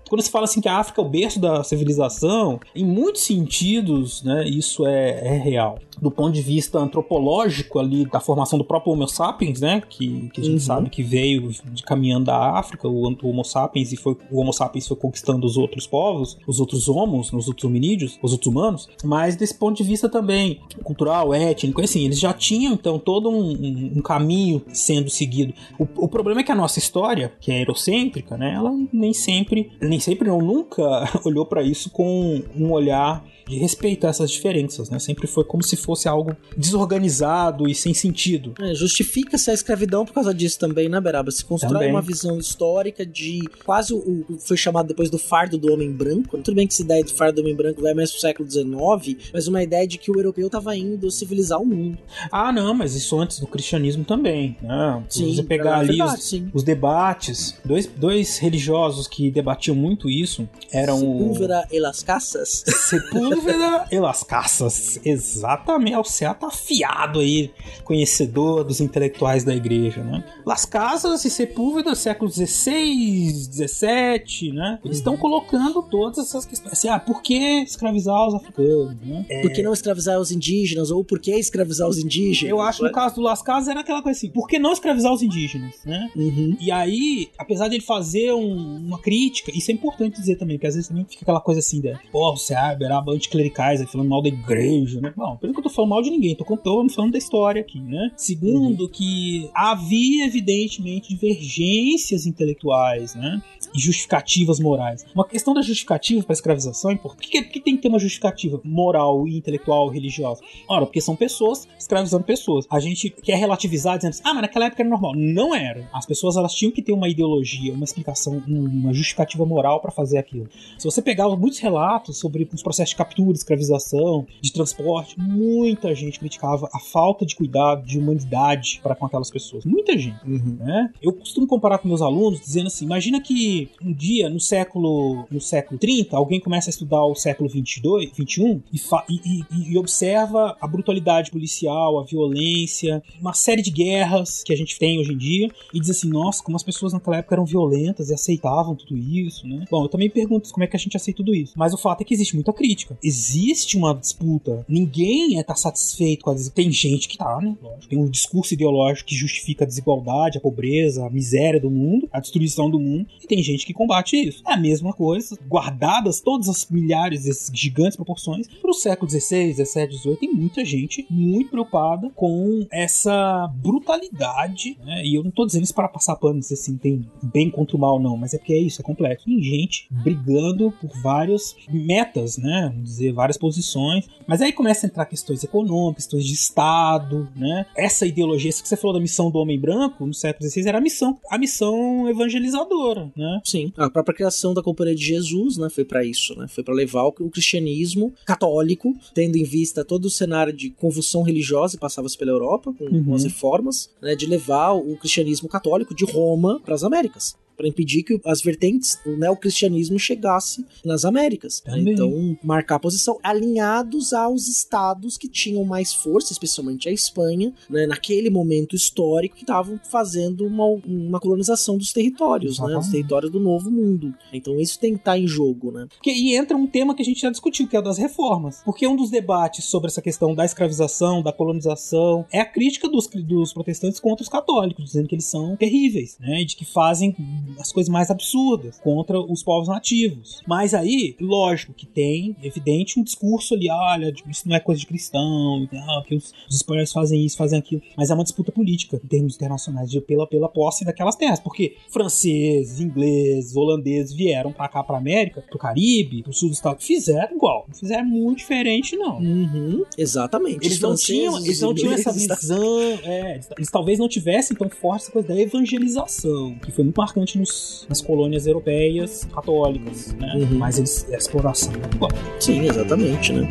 Quando 0.08 0.22
se 0.22 0.32
fala 0.32 0.46
assim 0.46 0.62
que 0.62 0.70
a 0.70 0.78
África 0.78 1.02
é 1.02 1.04
o 1.04 1.10
berço 1.10 1.40
da 1.40 1.64
civilização, 1.64 2.60
em 2.76 2.86
muitos 2.86 3.24
sentidos, 3.24 4.24
né, 4.24 4.48
isso 4.48 4.86
é, 4.86 5.36
é 5.36 5.38
real 5.38 5.80
do 6.02 6.10
ponto 6.10 6.32
de 6.32 6.42
vista 6.42 6.80
antropológico 6.80 7.80
ali 7.80 8.06
da 8.06 8.20
formação 8.20 8.58
do 8.58 8.66
próprio 8.66 8.94
Homo 8.94 9.08
sapiens, 9.08 9.60
né, 9.60 9.82
que, 9.88 10.30
que 10.34 10.42
a 10.42 10.44
gente 10.44 10.54
uhum. 10.54 10.60
sabe 10.60 10.90
que 10.90 11.04
veio 11.04 11.52
de 11.72 11.84
caminhando 11.84 12.26
da 12.26 12.58
África, 12.58 12.88
o, 12.88 13.16
Homo 13.24 13.44
sapiens 13.44 13.92
e 13.92 13.98
foi 13.98 14.16
o 14.32 14.40
Homo 14.40 14.54
sapiens 14.54 14.88
foi 14.88 14.98
conquistando 14.98 15.46
os 15.46 15.58
outros 15.58 15.86
povos, 15.86 16.38
os 16.48 16.60
outros 16.60 16.88
homos, 16.88 17.32
os 17.34 17.48
outros 17.48 17.66
hominídeos, 17.66 18.18
os 18.22 18.32
outros 18.32 18.48
humanos, 18.48 18.90
mas 19.04 19.36
desse 19.36 19.54
ponto 19.54 19.78
de 19.78 19.84
vista 19.84 20.08
também 20.08 20.60
cultural, 20.84 21.34
étnico, 21.34 21.82
assim, 21.82 22.06
eles 22.06 22.20
já 22.20 22.34
tinham 22.34 22.74
então 22.74 22.98
todo 22.98 23.30
um, 23.30 23.52
um, 23.52 23.92
um 23.98 24.02
caminho 24.02 24.62
sendo 24.72 25.10
seguido. 25.10 25.54
O, 25.78 25.88
o, 26.06 26.08
problema 26.08 26.42
é 26.42 26.44
que 26.44 26.52
a 26.52 26.56
nossa 26.56 26.80
história, 26.80 27.34
que 27.40 27.52
é 27.52 27.62
eurocêntrica, 27.62 28.29
né, 28.38 28.54
ela 28.54 28.72
nem 28.92 29.14
sempre, 29.14 29.72
nem 29.82 30.00
sempre 30.00 30.28
não 30.28 30.40
nunca 30.40 30.84
olhou 31.26 31.46
para 31.46 31.64
isso 31.64 31.90
com 31.90 32.42
um 32.56 32.72
olhar 32.72 33.24
de 33.50 33.58
respeitar 33.58 34.10
essas 34.10 34.30
diferenças, 34.30 34.90
né? 34.90 35.00
Sempre 35.00 35.26
foi 35.26 35.44
como 35.44 35.64
se 35.64 35.76
fosse 35.76 36.08
algo 36.08 36.38
desorganizado 36.56 37.68
e 37.68 37.74
sem 37.74 37.94
sentido. 37.94 38.54
É, 38.60 38.76
Justifica-se 38.76 39.50
a 39.50 39.54
escravidão 39.54 40.06
por 40.06 40.14
causa 40.14 40.34
disso 40.34 40.60
também, 40.60 40.88
né, 40.88 41.02
Beraba? 41.02 41.32
Se 41.32 41.44
constrói 41.44 41.74
também. 41.74 41.90
uma 41.90 42.02
visão 42.02 42.38
histórica 42.38 43.04
de 43.04 43.42
quase 43.66 43.94
o 43.94 44.38
foi 44.40 44.56
chamado 44.56 44.88
depois 44.88 45.10
do 45.10 45.18
fardo 45.18 45.58
do 45.58 45.74
homem 45.74 45.92
branco. 45.92 46.38
Tudo 46.38 46.56
bem 46.56 46.68
que 46.68 46.74
essa 46.74 46.84
ideia 46.84 47.04
do 47.04 47.12
fardo 47.12 47.38
do 47.38 47.42
homem 47.42 47.56
branco 47.56 47.82
vai 47.82 47.94
mais 47.96 48.12
pro 48.12 48.22
século 48.22 48.50
XIX, 48.50 49.32
mas 49.34 49.48
uma 49.48 49.64
ideia 49.64 49.88
de 49.88 49.98
que 49.98 50.12
o 50.12 50.16
europeu 50.16 50.46
estava 50.46 50.76
indo 50.76 51.10
civilizar 51.10 51.60
o 51.60 51.66
mundo. 51.66 51.98
Ah, 52.32 52.52
não, 52.52 52.74
mas 52.76 52.96
isso 52.96 53.20
antes 53.20 53.40
do 53.40 53.48
cristianismo 53.48 54.06
também, 54.06 54.56
né? 54.62 55.04
Sim, 55.10 55.34
você 55.34 55.44
pegar 55.44 55.80
ali 55.80 55.98
verdade, 55.98 56.20
os, 56.20 56.44
os, 56.54 56.64
debates, 56.64 57.56
dois, 57.66 57.88
dois 57.88 58.38
religiosos 58.38 59.08
que 59.08 59.32
debatiam 59.32 59.76
muito 59.76 60.10
isso 60.10 60.48
eram 60.72 61.00
Sepúlveda 61.00 61.68
o... 61.70 61.76
e 61.76 61.80
las 61.80 62.04
Casas. 62.04 62.64
Sepúlveda 62.68 63.39
dúvida, 63.40 63.88
e 63.92 64.00
las 64.00 64.24
caças. 64.24 65.00
Exatamente. 65.04 65.98
O 65.98 66.04
Céu 66.04 66.34
tá 66.34 66.48
afiado 66.48 67.20
aí, 67.20 67.52
conhecedor 67.84 68.64
dos 68.64 68.80
intelectuais 68.80 69.44
da 69.44 69.56
igreja, 69.56 70.04
né? 70.04 70.24
Las 70.46 70.66
Casas 70.66 71.26
e 71.26 71.30
Sepúlveda, 71.30 71.96
século 71.96 72.30
XVI, 72.30 73.32
XVII, 73.32 74.54
né? 74.54 74.80
Eles 74.84 74.98
estão 74.98 75.18
colocando 75.18 75.82
todas 75.84 76.20
essas 76.20 76.46
questões. 76.46 76.74
Assim, 76.74 76.90
ah, 76.90 77.00
por 77.00 77.22
que 77.22 77.64
escravizar 77.64 78.28
os 78.28 78.36
africanos, 78.36 78.96
né? 79.04 79.26
É... 79.30 79.42
Por 79.42 79.52
que 79.52 79.64
não 79.64 79.74
escravizar 79.74 80.20
os 80.20 80.32
indígenas? 80.32 80.92
Ou 80.92 81.04
por 81.04 81.20
que 81.20 81.32
escravizar 81.32 81.88
os 81.88 81.98
indígenas? 81.98 82.52
Eu 82.52 82.62
acho 82.62 82.80
que 82.80 82.86
no 82.86 82.92
caso 82.92 83.16
do 83.16 83.22
Las 83.22 83.42
Casas 83.42 83.68
era 83.70 83.82
aquela 83.82 84.02
coisa 84.02 84.18
assim, 84.18 84.30
por 84.30 84.48
que 84.48 84.60
não 84.60 84.72
escravizar 84.72 85.14
os 85.14 85.22
indígenas, 85.22 85.76
né? 85.86 86.10
Uhum. 86.16 86.58
E 86.60 86.72
aí, 86.72 87.30
apesar 87.38 87.68
de 87.68 87.76
ele 87.76 87.84
fazer 87.84 88.34
um, 88.34 88.78
uma 88.78 89.00
crítica, 89.00 89.52
isso 89.56 89.72
é 89.72 89.74
importante 89.74 90.20
dizer 90.20 90.36
também, 90.36 90.58
porque 90.58 90.68
às 90.68 90.76
vezes 90.76 90.88
também 90.88 91.06
fica 91.06 91.24
aquela 91.24 91.42
coisa 91.42 91.60
assim, 91.60 91.80
de, 91.82 91.98
pô, 92.12 92.32
o 92.32 92.38
Seab 92.38 92.84
era 92.84 93.02
anticlericais, 93.30 93.84
falando 93.90 94.10
mal 94.10 94.22
da 94.22 94.28
igreja, 94.28 95.00
né? 95.00 95.14
Bom, 95.16 95.38
pelo 95.38 95.54
que 95.54 95.60
eu 95.60 95.64
tô 95.64 95.70
falando 95.70 95.92
mal 95.92 96.02
de 96.02 96.10
ninguém, 96.10 96.36
tô, 96.36 96.44
tô 96.58 96.90
falando 96.90 97.12
da 97.12 97.18
história 97.18 97.62
aqui, 97.62 97.80
né? 97.80 98.12
Segundo, 98.18 98.82
uhum. 98.82 98.90
que 98.90 99.50
havia 99.54 100.26
evidentemente 100.26 101.10
divergências 101.10 102.26
intelectuais, 102.26 103.16
né? 103.16 103.42
E 103.74 103.80
justificativas 103.80 104.60
morais. 104.60 105.06
Uma 105.14 105.26
questão 105.26 105.54
da 105.54 105.62
justificativa 105.62 106.24
para 106.24 106.34
escravização 106.34 106.90
é 106.90 106.96
importante. 106.96 107.30
Por 107.30 107.52
que, 107.52 107.60
tem 107.60 107.76
que 107.76 107.84
ter 107.84 107.88
uma 107.88 108.00
justificativa 108.00 108.60
moral, 108.64 109.28
intelectual, 109.28 109.88
religiosa? 109.90 110.42
Ora, 110.68 110.86
porque 110.86 111.00
são 111.00 111.16
pessoas 111.16 111.68
escravizando 111.78 112.24
pessoas. 112.24 112.66
A 112.70 112.80
gente 112.80 113.10
quer 113.10 113.36
relativizar 113.36 113.98
dizendo 113.98 114.12
assim, 114.12 114.24
ah, 114.26 114.34
mas 114.34 114.42
naquela 114.42 114.66
época 114.66 114.82
era 114.82 114.90
normal. 114.90 115.14
Não 115.16 115.54
era. 115.54 115.88
As 115.94 116.06
pessoas 116.06 116.36
elas 116.36 116.54
tinham 116.54 116.72
que 116.72 116.82
ter 116.82 116.94
uma 116.94 117.08
ideologia, 117.08 117.74
uma 117.74 117.84
explicação, 117.84 118.42
uma 118.48 118.94
justificativa 118.94 119.46
moral 119.46 119.80
para 119.80 119.92
fazer 119.92 120.18
aquilo. 120.18 120.50
Se 120.78 120.86
você 120.86 121.02
pegar 121.02 121.30
muitos 121.30 121.60
relatos 121.60 122.18
sobre 122.18 122.48
os 122.52 122.64
processos 122.64 122.92
de 122.92 122.96
capitulação 122.96 123.19
tortura, 123.20 123.36
escravização, 123.38 124.26
de 124.42 124.52
transporte, 124.52 125.20
muita 125.20 125.94
gente 125.94 126.20
criticava 126.20 126.70
a 126.74 126.80
falta 126.80 127.26
de 127.26 127.36
cuidado, 127.36 127.86
de 127.86 127.98
humanidade 128.00 128.80
para 128.82 128.96
com 128.96 129.06
aquelas 129.06 129.30
pessoas. 129.30 129.66
Muita 129.66 129.98
gente. 129.98 130.18
Uhum. 130.26 130.58
Né? 130.60 130.90
Eu 131.02 131.14
costumo 131.14 131.46
comparar 131.48 131.80
com 131.80 131.88
meus 131.88 132.02
alunos 132.02 132.40
dizendo 132.40 132.68
assim: 132.68 132.86
imagina 132.86 133.22
que 133.22 133.70
um 133.84 133.92
dia, 133.94 134.30
no 134.30 134.40
século, 134.40 135.26
no 135.30 135.42
século 135.42 135.80
30, 135.80 136.16
alguém 136.16 136.40
começa 136.40 136.70
a 136.70 136.72
estudar 136.72 137.04
o 137.06 137.16
século 137.16 137.50
22, 137.50 138.12
21 138.16 138.62
e, 138.72 138.80
e, 139.10 139.40
e- 139.52 139.74
e 139.74 139.78
observa 139.78 140.56
a 140.60 140.68
brutalidade 140.68 141.32
policial, 141.32 142.00
a 142.00 142.04
violência, 142.04 143.04
uma 143.20 143.34
série 143.34 143.62
de 143.62 143.72
guerras 143.72 144.44
que 144.44 144.54
a 144.54 144.56
gente 144.58 144.78
tem 144.80 145.00
hoje 145.00 145.14
em 145.14 145.18
dia 145.18 145.50
e 145.74 145.80
diz 145.80 145.90
assim: 145.90 146.10
nossa, 146.10 146.44
como 146.44 146.56
as 146.56 146.64
pessoas 146.64 146.94
naquela 146.94 147.18
época 147.18 147.36
eram 147.36 147.46
violentas 147.46 148.10
e 148.10 148.14
aceitavam 148.14 148.76
tudo 148.76 148.98
isso, 148.98 149.48
né? 149.48 149.66
Bom, 149.70 149.84
eu 149.84 149.90
também 149.90 150.10
pergunto 150.10 150.50
como 150.52 150.64
é 150.64 150.68
que 150.68 150.76
a 150.76 150.80
gente 150.80 150.96
aceita 150.96 151.18
tudo 151.18 151.36
isso. 151.36 151.54
Mas 151.58 151.74
o 151.74 151.78
fato 151.78 152.02
é 152.02 152.04
que 152.06 152.14
existe 152.14 152.36
muita 152.36 152.54
crítica. 152.54 152.98
Existe 153.04 153.78
uma 153.78 153.94
disputa. 153.94 154.66
Ninguém 154.68 155.38
está 155.40 155.56
satisfeito 155.56 156.24
com 156.24 156.32
a 156.32 156.34
des- 156.34 156.50
Tem 156.50 156.72
gente 156.72 157.08
que 157.08 157.18
tá, 157.18 157.40
né? 157.42 157.56
Lógico. 157.62 157.88
Tem 157.88 158.00
um 158.00 158.10
discurso 158.10 158.54
ideológico 158.54 159.10
que 159.10 159.16
justifica 159.16 159.64
a 159.64 159.68
desigualdade, 159.68 160.38
a 160.38 160.42
pobreza, 160.42 161.06
a 161.06 161.10
miséria 161.10 161.60
do 161.60 161.70
mundo, 161.70 162.08
a 162.12 162.20
destruição 162.20 162.70
do 162.70 162.80
mundo. 162.80 163.08
E 163.24 163.28
tem 163.28 163.42
gente 163.44 163.66
que 163.66 163.74
combate 163.74 164.16
isso. 164.16 164.44
É 164.48 164.54
a 164.54 164.58
mesma 164.58 164.94
coisa, 164.94 165.38
guardadas 165.48 166.20
todas 166.22 166.48
as 166.50 166.70
milhares 166.70 167.24
desses 167.24 167.52
gigantes 167.54 167.96
proporções, 167.96 168.48
pro 168.62 168.74
século 168.74 169.10
XVI, 169.10 169.54
XVII, 169.54 169.92
XVIII, 169.98 170.16
tem 170.18 170.34
muita 170.34 170.64
gente 170.66 171.06
muito 171.10 171.50
preocupada 171.52 172.10
com 172.16 172.66
essa 172.72 173.48
brutalidade, 173.58 174.78
né? 174.84 175.04
E 175.06 175.16
eu 175.16 175.24
não 175.24 175.32
tô 175.32 175.46
dizendo 175.46 175.64
isso 175.64 175.74
para 175.74 175.88
passar 175.88 176.16
pano, 176.16 176.40
dizer 176.40 176.56
assim, 176.56 176.78
tem 176.78 177.06
bem 177.24 177.50
contra 177.50 177.76
o 177.76 177.80
mal, 177.80 178.00
não, 178.00 178.18
mas 178.18 178.34
é 178.34 178.38
porque 178.38 178.54
é 178.54 178.58
isso, 178.60 178.82
é 178.82 178.84
complexo. 178.84 179.26
Tem 179.26 179.42
gente 179.42 179.88
brigando 179.92 180.72
por 180.80 180.90
várias 181.02 181.56
metas, 181.70 182.38
né? 182.38 182.74
Dizer, 182.90 183.14
várias 183.14 183.38
posições. 183.38 184.08
Mas 184.28 184.42
aí 184.42 184.52
começa 184.52 184.86
a 184.86 184.88
entrar 184.88 185.06
questões 185.06 185.44
econômicas, 185.44 186.06
questões 186.06 186.26
de 186.26 186.34
Estado, 186.34 187.30
né? 187.36 187.66
Essa 187.78 188.06
ideologia, 188.06 188.50
isso 188.50 188.64
que 188.64 188.70
você 188.70 188.76
falou 188.76 188.94
da 188.96 189.00
missão 189.00 189.30
do 189.30 189.38
homem 189.38 189.60
branco 189.60 190.06
no 190.06 190.14
século 190.14 190.50
XVI 190.50 190.68
era 190.68 190.78
a 190.80 190.82
missão, 190.82 191.20
a 191.30 191.38
missão 191.38 192.10
evangelizadora, 192.10 193.12
né? 193.16 193.42
Sim, 193.44 193.72
a 193.78 193.90
própria 193.90 194.16
criação 194.16 194.54
da 194.54 194.64
Companhia 194.64 194.96
de 194.96 195.04
Jesus, 195.06 195.58
né, 195.58 195.70
foi 195.70 195.86
para 195.86 196.04
isso, 196.04 196.36
né? 196.38 196.48
Foi 196.48 196.64
para 196.64 196.74
levar 196.74 197.04
o, 197.04 197.12
cristianismo 197.30 198.12
católico, 198.26 198.96
tendo 199.14 199.38
em 199.38 199.44
vista 199.44 199.86
todo 199.86 200.06
o 200.06 200.10
cenário 200.10 200.52
de 200.52 200.70
convulsão 200.72 201.22
religiosa 201.22 201.78
que 201.78 201.82
passava-se 201.82 202.18
pela 202.18 202.32
Europa 202.32 202.74
com, 202.74 202.86
Uhum. 202.86 203.04
com 203.06 203.14
as 203.16 203.24
reformas, 203.24 203.90
né, 204.02 204.16
de 204.16 204.26
levar 204.26 204.74
o 204.74 204.98
cristianismo 204.98 205.48
católico 205.48 205.94
de 205.94 206.06
Roma 206.06 206.60
para 206.64 206.74
as 206.74 206.84
Américas. 206.84 207.36
Para 207.60 207.68
impedir 207.68 208.04
que 208.04 208.18
as 208.26 208.42
vertentes 208.42 208.98
do 209.04 209.18
neocristianismo 209.18 210.00
chegasse 210.00 210.66
nas 210.86 211.04
Américas. 211.04 211.62
né? 211.66 211.74
Também. 211.76 211.94
Então, 211.94 212.38
marcar 212.42 212.76
a 212.76 212.80
posição 212.80 213.20
alinhados 213.22 214.14
aos 214.14 214.48
estados 214.48 215.18
que 215.18 215.28
tinham 215.28 215.66
mais 215.66 215.94
força, 215.94 216.32
especialmente 216.32 216.88
a 216.88 216.92
Espanha, 216.94 217.54
né, 217.70 217.86
naquele 217.86 218.30
momento 218.30 218.78
histórico, 218.78 219.36
que 219.36 219.44
estavam 219.44 219.78
fazendo 219.92 220.46
uma, 220.46 220.66
uma 220.86 221.20
colonização 221.20 221.78
dos 221.78 221.92
territórios, 221.92 222.60
né, 222.60 222.76
dos 222.76 222.88
territórios 222.88 223.30
do 223.30 223.42
Novo 223.42 223.70
Mundo. 223.70 224.14
Então, 224.32 224.58
isso 224.58 224.80
tem 224.80 224.94
que 224.94 225.00
estar 225.00 225.18
em 225.18 225.28
jogo, 225.28 225.70
né? 225.70 225.88
Porque, 225.90 226.12
e 226.12 226.38
entra 226.38 226.56
um 226.56 226.66
tema 226.66 226.96
que 226.96 227.02
a 227.02 227.06
gente 227.06 227.20
já 227.20 227.30
discutiu, 227.30 227.68
que 227.68 227.76
é 227.76 227.80
o 227.80 227.82
das 227.82 227.98
reformas. 227.98 228.62
Porque 228.64 228.88
um 228.88 228.96
dos 228.96 229.10
debates 229.10 229.66
sobre 229.66 229.90
essa 229.90 230.02
questão 230.02 230.34
da 230.34 230.46
escravização, 230.46 231.22
da 231.22 231.34
colonização, 231.34 232.26
é 232.32 232.40
a 232.40 232.46
crítica 232.46 232.88
dos, 232.88 233.06
dos 233.08 233.52
protestantes 233.52 234.00
contra 234.00 234.24
os 234.24 234.30
católicos, 234.30 234.86
dizendo 234.86 235.10
que 235.10 235.16
eles 235.16 235.26
são 235.26 235.58
terríveis, 235.58 236.16
né? 236.20 236.42
E 236.42 236.46
de 236.46 236.56
que 236.56 236.64
fazem 236.64 237.16
as 237.60 237.72
coisas 237.72 237.90
mais 237.90 238.10
absurdas 238.10 238.80
contra 238.80 239.20
os 239.20 239.44
povos 239.44 239.68
nativos. 239.68 240.42
Mas 240.48 240.74
aí, 240.74 241.16
lógico 241.20 241.74
que 241.74 241.86
tem, 241.86 242.36
evidente, 242.44 243.00
um 243.00 243.04
discurso 243.04 243.54
ali, 243.54 243.70
olha, 243.70 244.14
isso 244.30 244.48
não 244.48 244.56
é 244.56 244.60
coisa 244.60 244.80
de 244.80 244.88
cristão, 244.88 245.68
ah, 245.74 246.04
que 246.06 246.16
os, 246.16 246.34
os 246.50 246.56
espanhóis 246.58 246.92
fazem 246.92 247.26
isso, 247.26 247.38
fazem 247.38 247.60
aquilo. 247.60 247.82
Mas 247.98 248.10
é 248.10 248.14
uma 248.14 248.24
disputa 248.24 248.52
política, 248.52 249.00
em 249.04 249.08
termos 249.08 249.36
internacionais, 249.36 249.90
de, 249.90 250.02
pela, 250.02 250.28
pela 250.28 250.50
posse 250.50 250.86
daquelas 250.86 251.16
terras. 251.16 251.40
Porque 251.40 251.78
franceses, 251.90 252.80
ingleses, 252.80 253.56
holandeses 253.56 254.14
vieram 254.14 254.52
pra 254.52 254.68
cá, 254.68 254.84
pra 254.84 254.98
América, 254.98 255.42
pro 255.42 255.60
Caribe, 255.60 256.24
pro 256.24 256.34
sul 256.34 256.50
dos 256.50 256.58
Estados 256.58 256.86
fizeram 256.86 257.36
igual. 257.36 257.66
Não 257.68 257.76
fizeram 257.76 258.06
muito 258.06 258.40
diferente, 258.40 258.96
não. 258.96 259.20
Uhum, 259.20 259.84
exatamente. 259.98 260.66
Eles 260.66 260.80
não 260.80 260.96
tinham, 260.96 261.38
eles 261.38 261.62
não 261.62 261.74
tinham 261.74 261.94
essa 261.94 262.12
visão. 262.12 262.80
é, 263.04 263.36
eles, 263.36 263.50
eles 263.58 263.72
talvez 263.72 264.00
não 264.00 264.08
tivessem 264.08 264.56
tão 264.56 264.70
forte 264.70 265.04
essa 265.04 265.12
coisa 265.12 265.28
da 265.28 265.40
evangelização, 265.40 266.56
que 266.56 266.72
foi 266.72 266.84
muito 266.84 266.98
marcante 266.98 267.38
nas 267.88 268.02
colônias 268.02 268.46
europeias 268.48 269.28
católicas, 269.34 270.14
né? 270.14 270.34
Uhum. 270.36 270.58
Mas 270.58 270.78
eles, 270.78 271.08
a 271.12 271.18
exploração. 271.18 271.74
Bom, 271.98 272.08
Sim, 272.40 272.68
exatamente, 272.68 273.34
né? 273.34 273.48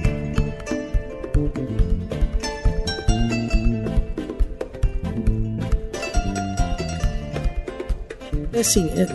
Assim, 8.60 8.86
é, 8.90 9.06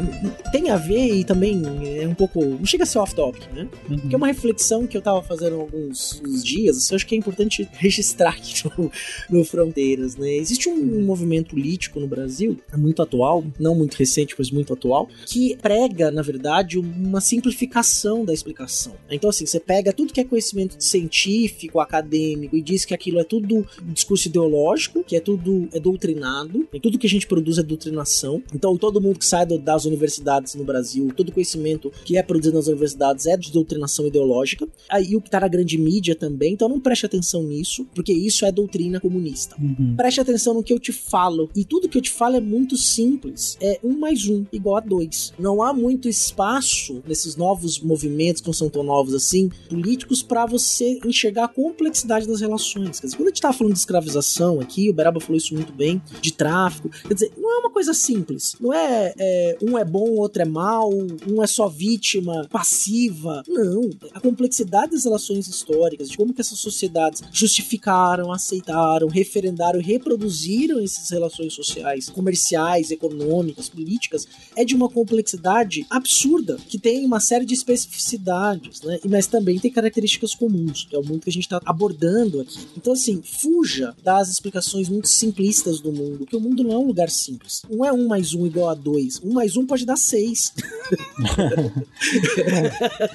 tem 0.52 0.70
a 0.70 0.78
ver 0.78 1.16
e 1.16 1.24
também 1.24 1.62
é 2.00 2.08
um 2.08 2.14
pouco. 2.14 2.44
Não 2.44 2.66
chega 2.66 2.84
a 2.84 2.88
ser 2.88 3.00
off-topic, 3.00 3.52
né? 3.54 3.68
uhum. 3.90 3.98
Que 3.98 4.16
é 4.16 4.18
uma 4.18 4.28
reflexão 4.28 4.86
que 4.88 4.98
eu 4.98 5.02
tava 5.02 5.22
fazendo 5.22 5.60
alguns 5.60 6.22
uns 6.26 6.44
dias, 6.44 6.78
assim, 6.78 6.94
eu 6.94 6.96
acho 6.96 7.08
que 7.08 7.16
é 7.16 7.18
importante 7.18 7.68
registrar 7.74 8.32
aqui 8.32 8.64
no, 8.78 8.92
no 9.30 9.46
Fronteiras, 9.46 10.16
né? 10.16 10.34
Existe 10.36 10.70
um 10.70 11.02
movimento 11.02 11.52
político 11.52 12.00
no 12.00 12.08
Brasil, 12.08 12.58
é 12.72 12.78
muito 12.78 13.02
atual, 13.02 13.44
não 13.60 13.76
muito 13.76 13.96
recente, 13.96 14.36
mas 14.38 14.52
muito 14.52 14.74
atual, 14.74 15.08
que 15.26 15.56
prega, 15.62 16.12
na 16.12 16.22
verdade, 16.22 16.78
uma 16.78 17.22
simplificação 17.22 18.26
da 18.26 18.34
explicação. 18.34 18.94
Então, 19.10 19.30
assim, 19.30 19.46
você 19.46 19.60
pega 19.60 19.94
tudo 19.94 20.14
que 20.14 20.22
é 20.22 20.24
conhecimento 20.24 20.76
científico, 20.80 21.80
acadêmico, 21.80 22.56
e 22.56 22.62
diz 22.62 22.86
que 22.86 22.94
aquilo 22.94 23.20
é 23.20 23.24
tudo 23.24 23.66
discurso 23.82 24.28
ideológico, 24.28 25.04
que 25.04 25.16
é 25.16 25.20
tudo 25.20 25.68
é 25.74 25.80
doutrinado, 25.80 26.68
e 26.74 26.80
tudo 26.80 26.98
que 26.98 27.08
a 27.08 27.10
gente 27.10 27.28
produz 27.28 27.58
é 27.58 27.64
doutrinação. 27.64 28.42
Então, 28.54 28.78
todo 28.78 29.02
mundo 29.02 29.20
que 29.20 29.26
sai 29.34 29.46
do- 29.48 29.58
das 29.58 29.86
universidades 29.86 30.54
no 30.54 30.64
Brasil, 30.64 31.12
todo 31.18 31.32
conhecimento 31.32 31.92
que 32.06 32.18
é 32.18 32.22
produzido 32.22 32.56
nas 32.56 32.68
universidades 32.68 33.26
é 33.26 33.36
de 33.36 33.52
doutrinação 33.52 34.06
ideológica. 34.06 34.68
Aí 34.88 35.16
o 35.16 35.22
que 35.22 35.30
tá 35.30 35.40
na 35.40 35.48
grande 35.48 35.76
mídia 35.76 36.16
também, 36.16 36.54
então 36.54 36.70
não 36.70 36.80
preste 36.80 37.06
atenção 37.08 37.42
nisso, 37.42 37.88
porque 37.96 38.14
isso 38.14 38.46
é 38.46 38.52
doutrina 38.52 39.00
comunista. 39.00 39.56
Uhum. 39.60 39.96
Preste 39.98 40.22
atenção 40.22 40.54
no 40.54 40.62
que 40.62 40.72
eu 40.72 40.78
te 40.80 40.92
falo. 40.92 41.50
E 41.56 41.66
tudo 41.66 41.90
que 41.90 41.98
eu 41.98 42.02
te 42.02 42.12
falo 42.12 42.36
é 42.36 42.40
muito 42.40 42.78
simples. 42.78 43.58
É 43.60 43.80
um 43.84 43.98
mais 43.98 44.28
um 44.28 44.46
igual 44.54 44.76
a 44.78 44.80
dois. 44.82 45.34
Não 45.40 45.64
há 45.64 45.74
muito 45.74 46.08
espaço 46.08 47.02
nesses 47.08 47.36
novos 47.36 47.80
movimentos, 47.80 48.40
que 48.42 48.48
não 48.48 48.54
são 48.54 48.70
tão 48.70 48.84
novos 48.84 49.16
assim, 49.16 49.50
políticos, 49.68 50.22
para 50.22 50.46
você 50.46 51.00
enxergar 51.06 51.46
a 51.46 51.48
complexidade 51.48 52.28
das 52.28 52.40
relações. 52.40 53.00
Quer 53.00 53.08
dizer, 53.08 53.18
quando 53.18 53.28
a 53.28 53.32
gente 53.32 53.42
tava 53.42 53.58
falando 53.58 53.74
de 53.74 53.80
escravização 53.80 54.60
aqui, 54.60 54.90
o 54.90 54.94
Beraba 54.94 55.20
falou 55.20 55.38
isso 55.38 55.56
muito 55.56 55.74
bem, 55.74 56.00
de 56.22 56.32
tráfico. 56.34 56.90
Quer 57.08 57.14
dizer, 57.16 57.32
não 57.36 57.56
é 57.56 57.60
uma 57.60 57.72
coisa 57.72 57.94
simples. 57.94 58.56
Não 58.60 58.72
é, 58.74 59.14
é, 59.24 59.58
um 59.62 59.78
é 59.78 59.86
bom, 59.86 60.12
outro 60.12 60.42
é 60.42 60.46
mal, 60.46 60.92
um 61.28 61.42
é 61.42 61.48
só 61.48 61.68
vítima, 61.70 62.48
passiva. 62.52 63.44
Não. 63.48 63.90
A 64.14 64.20
complexidade 64.20 64.92
das 64.92 65.06
relações 65.06 65.48
históricas, 65.48 66.10
de 66.10 66.18
como 66.18 66.34
que 66.34 66.42
essas 66.42 66.60
sociedades 66.60 67.22
justificaram, 67.32 68.32
aceitaram, 68.32 69.08
referendaram 69.08 69.80
e 69.80 69.84
reproduziram 69.84 70.80
essas 70.80 71.10
relações 71.10 71.54
sociais, 71.54 72.10
comerciais, 72.10 72.92
econômicas, 72.92 73.70
políticas, 73.70 74.28
é 74.56 74.66
de 74.66 74.76
uma 74.76 74.90
complexidade 74.90 75.86
absurda, 75.90 76.58
que 76.68 76.78
tem 76.78 77.06
uma 77.06 77.20
série 77.20 77.46
de 77.46 77.54
especificidades, 77.54 78.82
né? 78.82 79.00
Mas 79.10 79.28
também 79.28 79.60
tem 79.60 79.72
características 79.72 80.36
comuns, 80.36 80.86
que 80.90 80.96
é 80.96 81.00
o 81.00 81.06
mundo 81.06 81.22
que 81.22 81.30
a 81.30 81.34
gente 81.34 81.44
está 81.44 81.62
abordando 81.66 82.42
aqui. 82.42 82.60
Então, 82.76 82.94
assim, 82.94 83.22
fuja 83.24 83.96
das 84.04 84.30
explicações 84.30 84.90
muito 84.90 85.08
simplistas 85.08 85.80
do 85.80 85.92
mundo, 85.92 86.20
porque 86.20 86.36
o 86.36 86.42
mundo 86.42 86.64
não 86.64 86.72
é 86.74 86.78
um 86.78 86.88
lugar 86.88 87.10
simples. 87.10 87.62
Não 87.70 87.86
é 87.86 87.92
um 87.92 88.08
mais 88.08 88.34
um 88.34 88.46
igual 88.46 88.70
a 88.70 88.74
dois. 88.74 89.13
Um 89.24 89.34
mais 89.34 89.58
um 89.58 89.66
pode 89.66 89.86
dar 89.86 89.98
seis. 89.98 90.54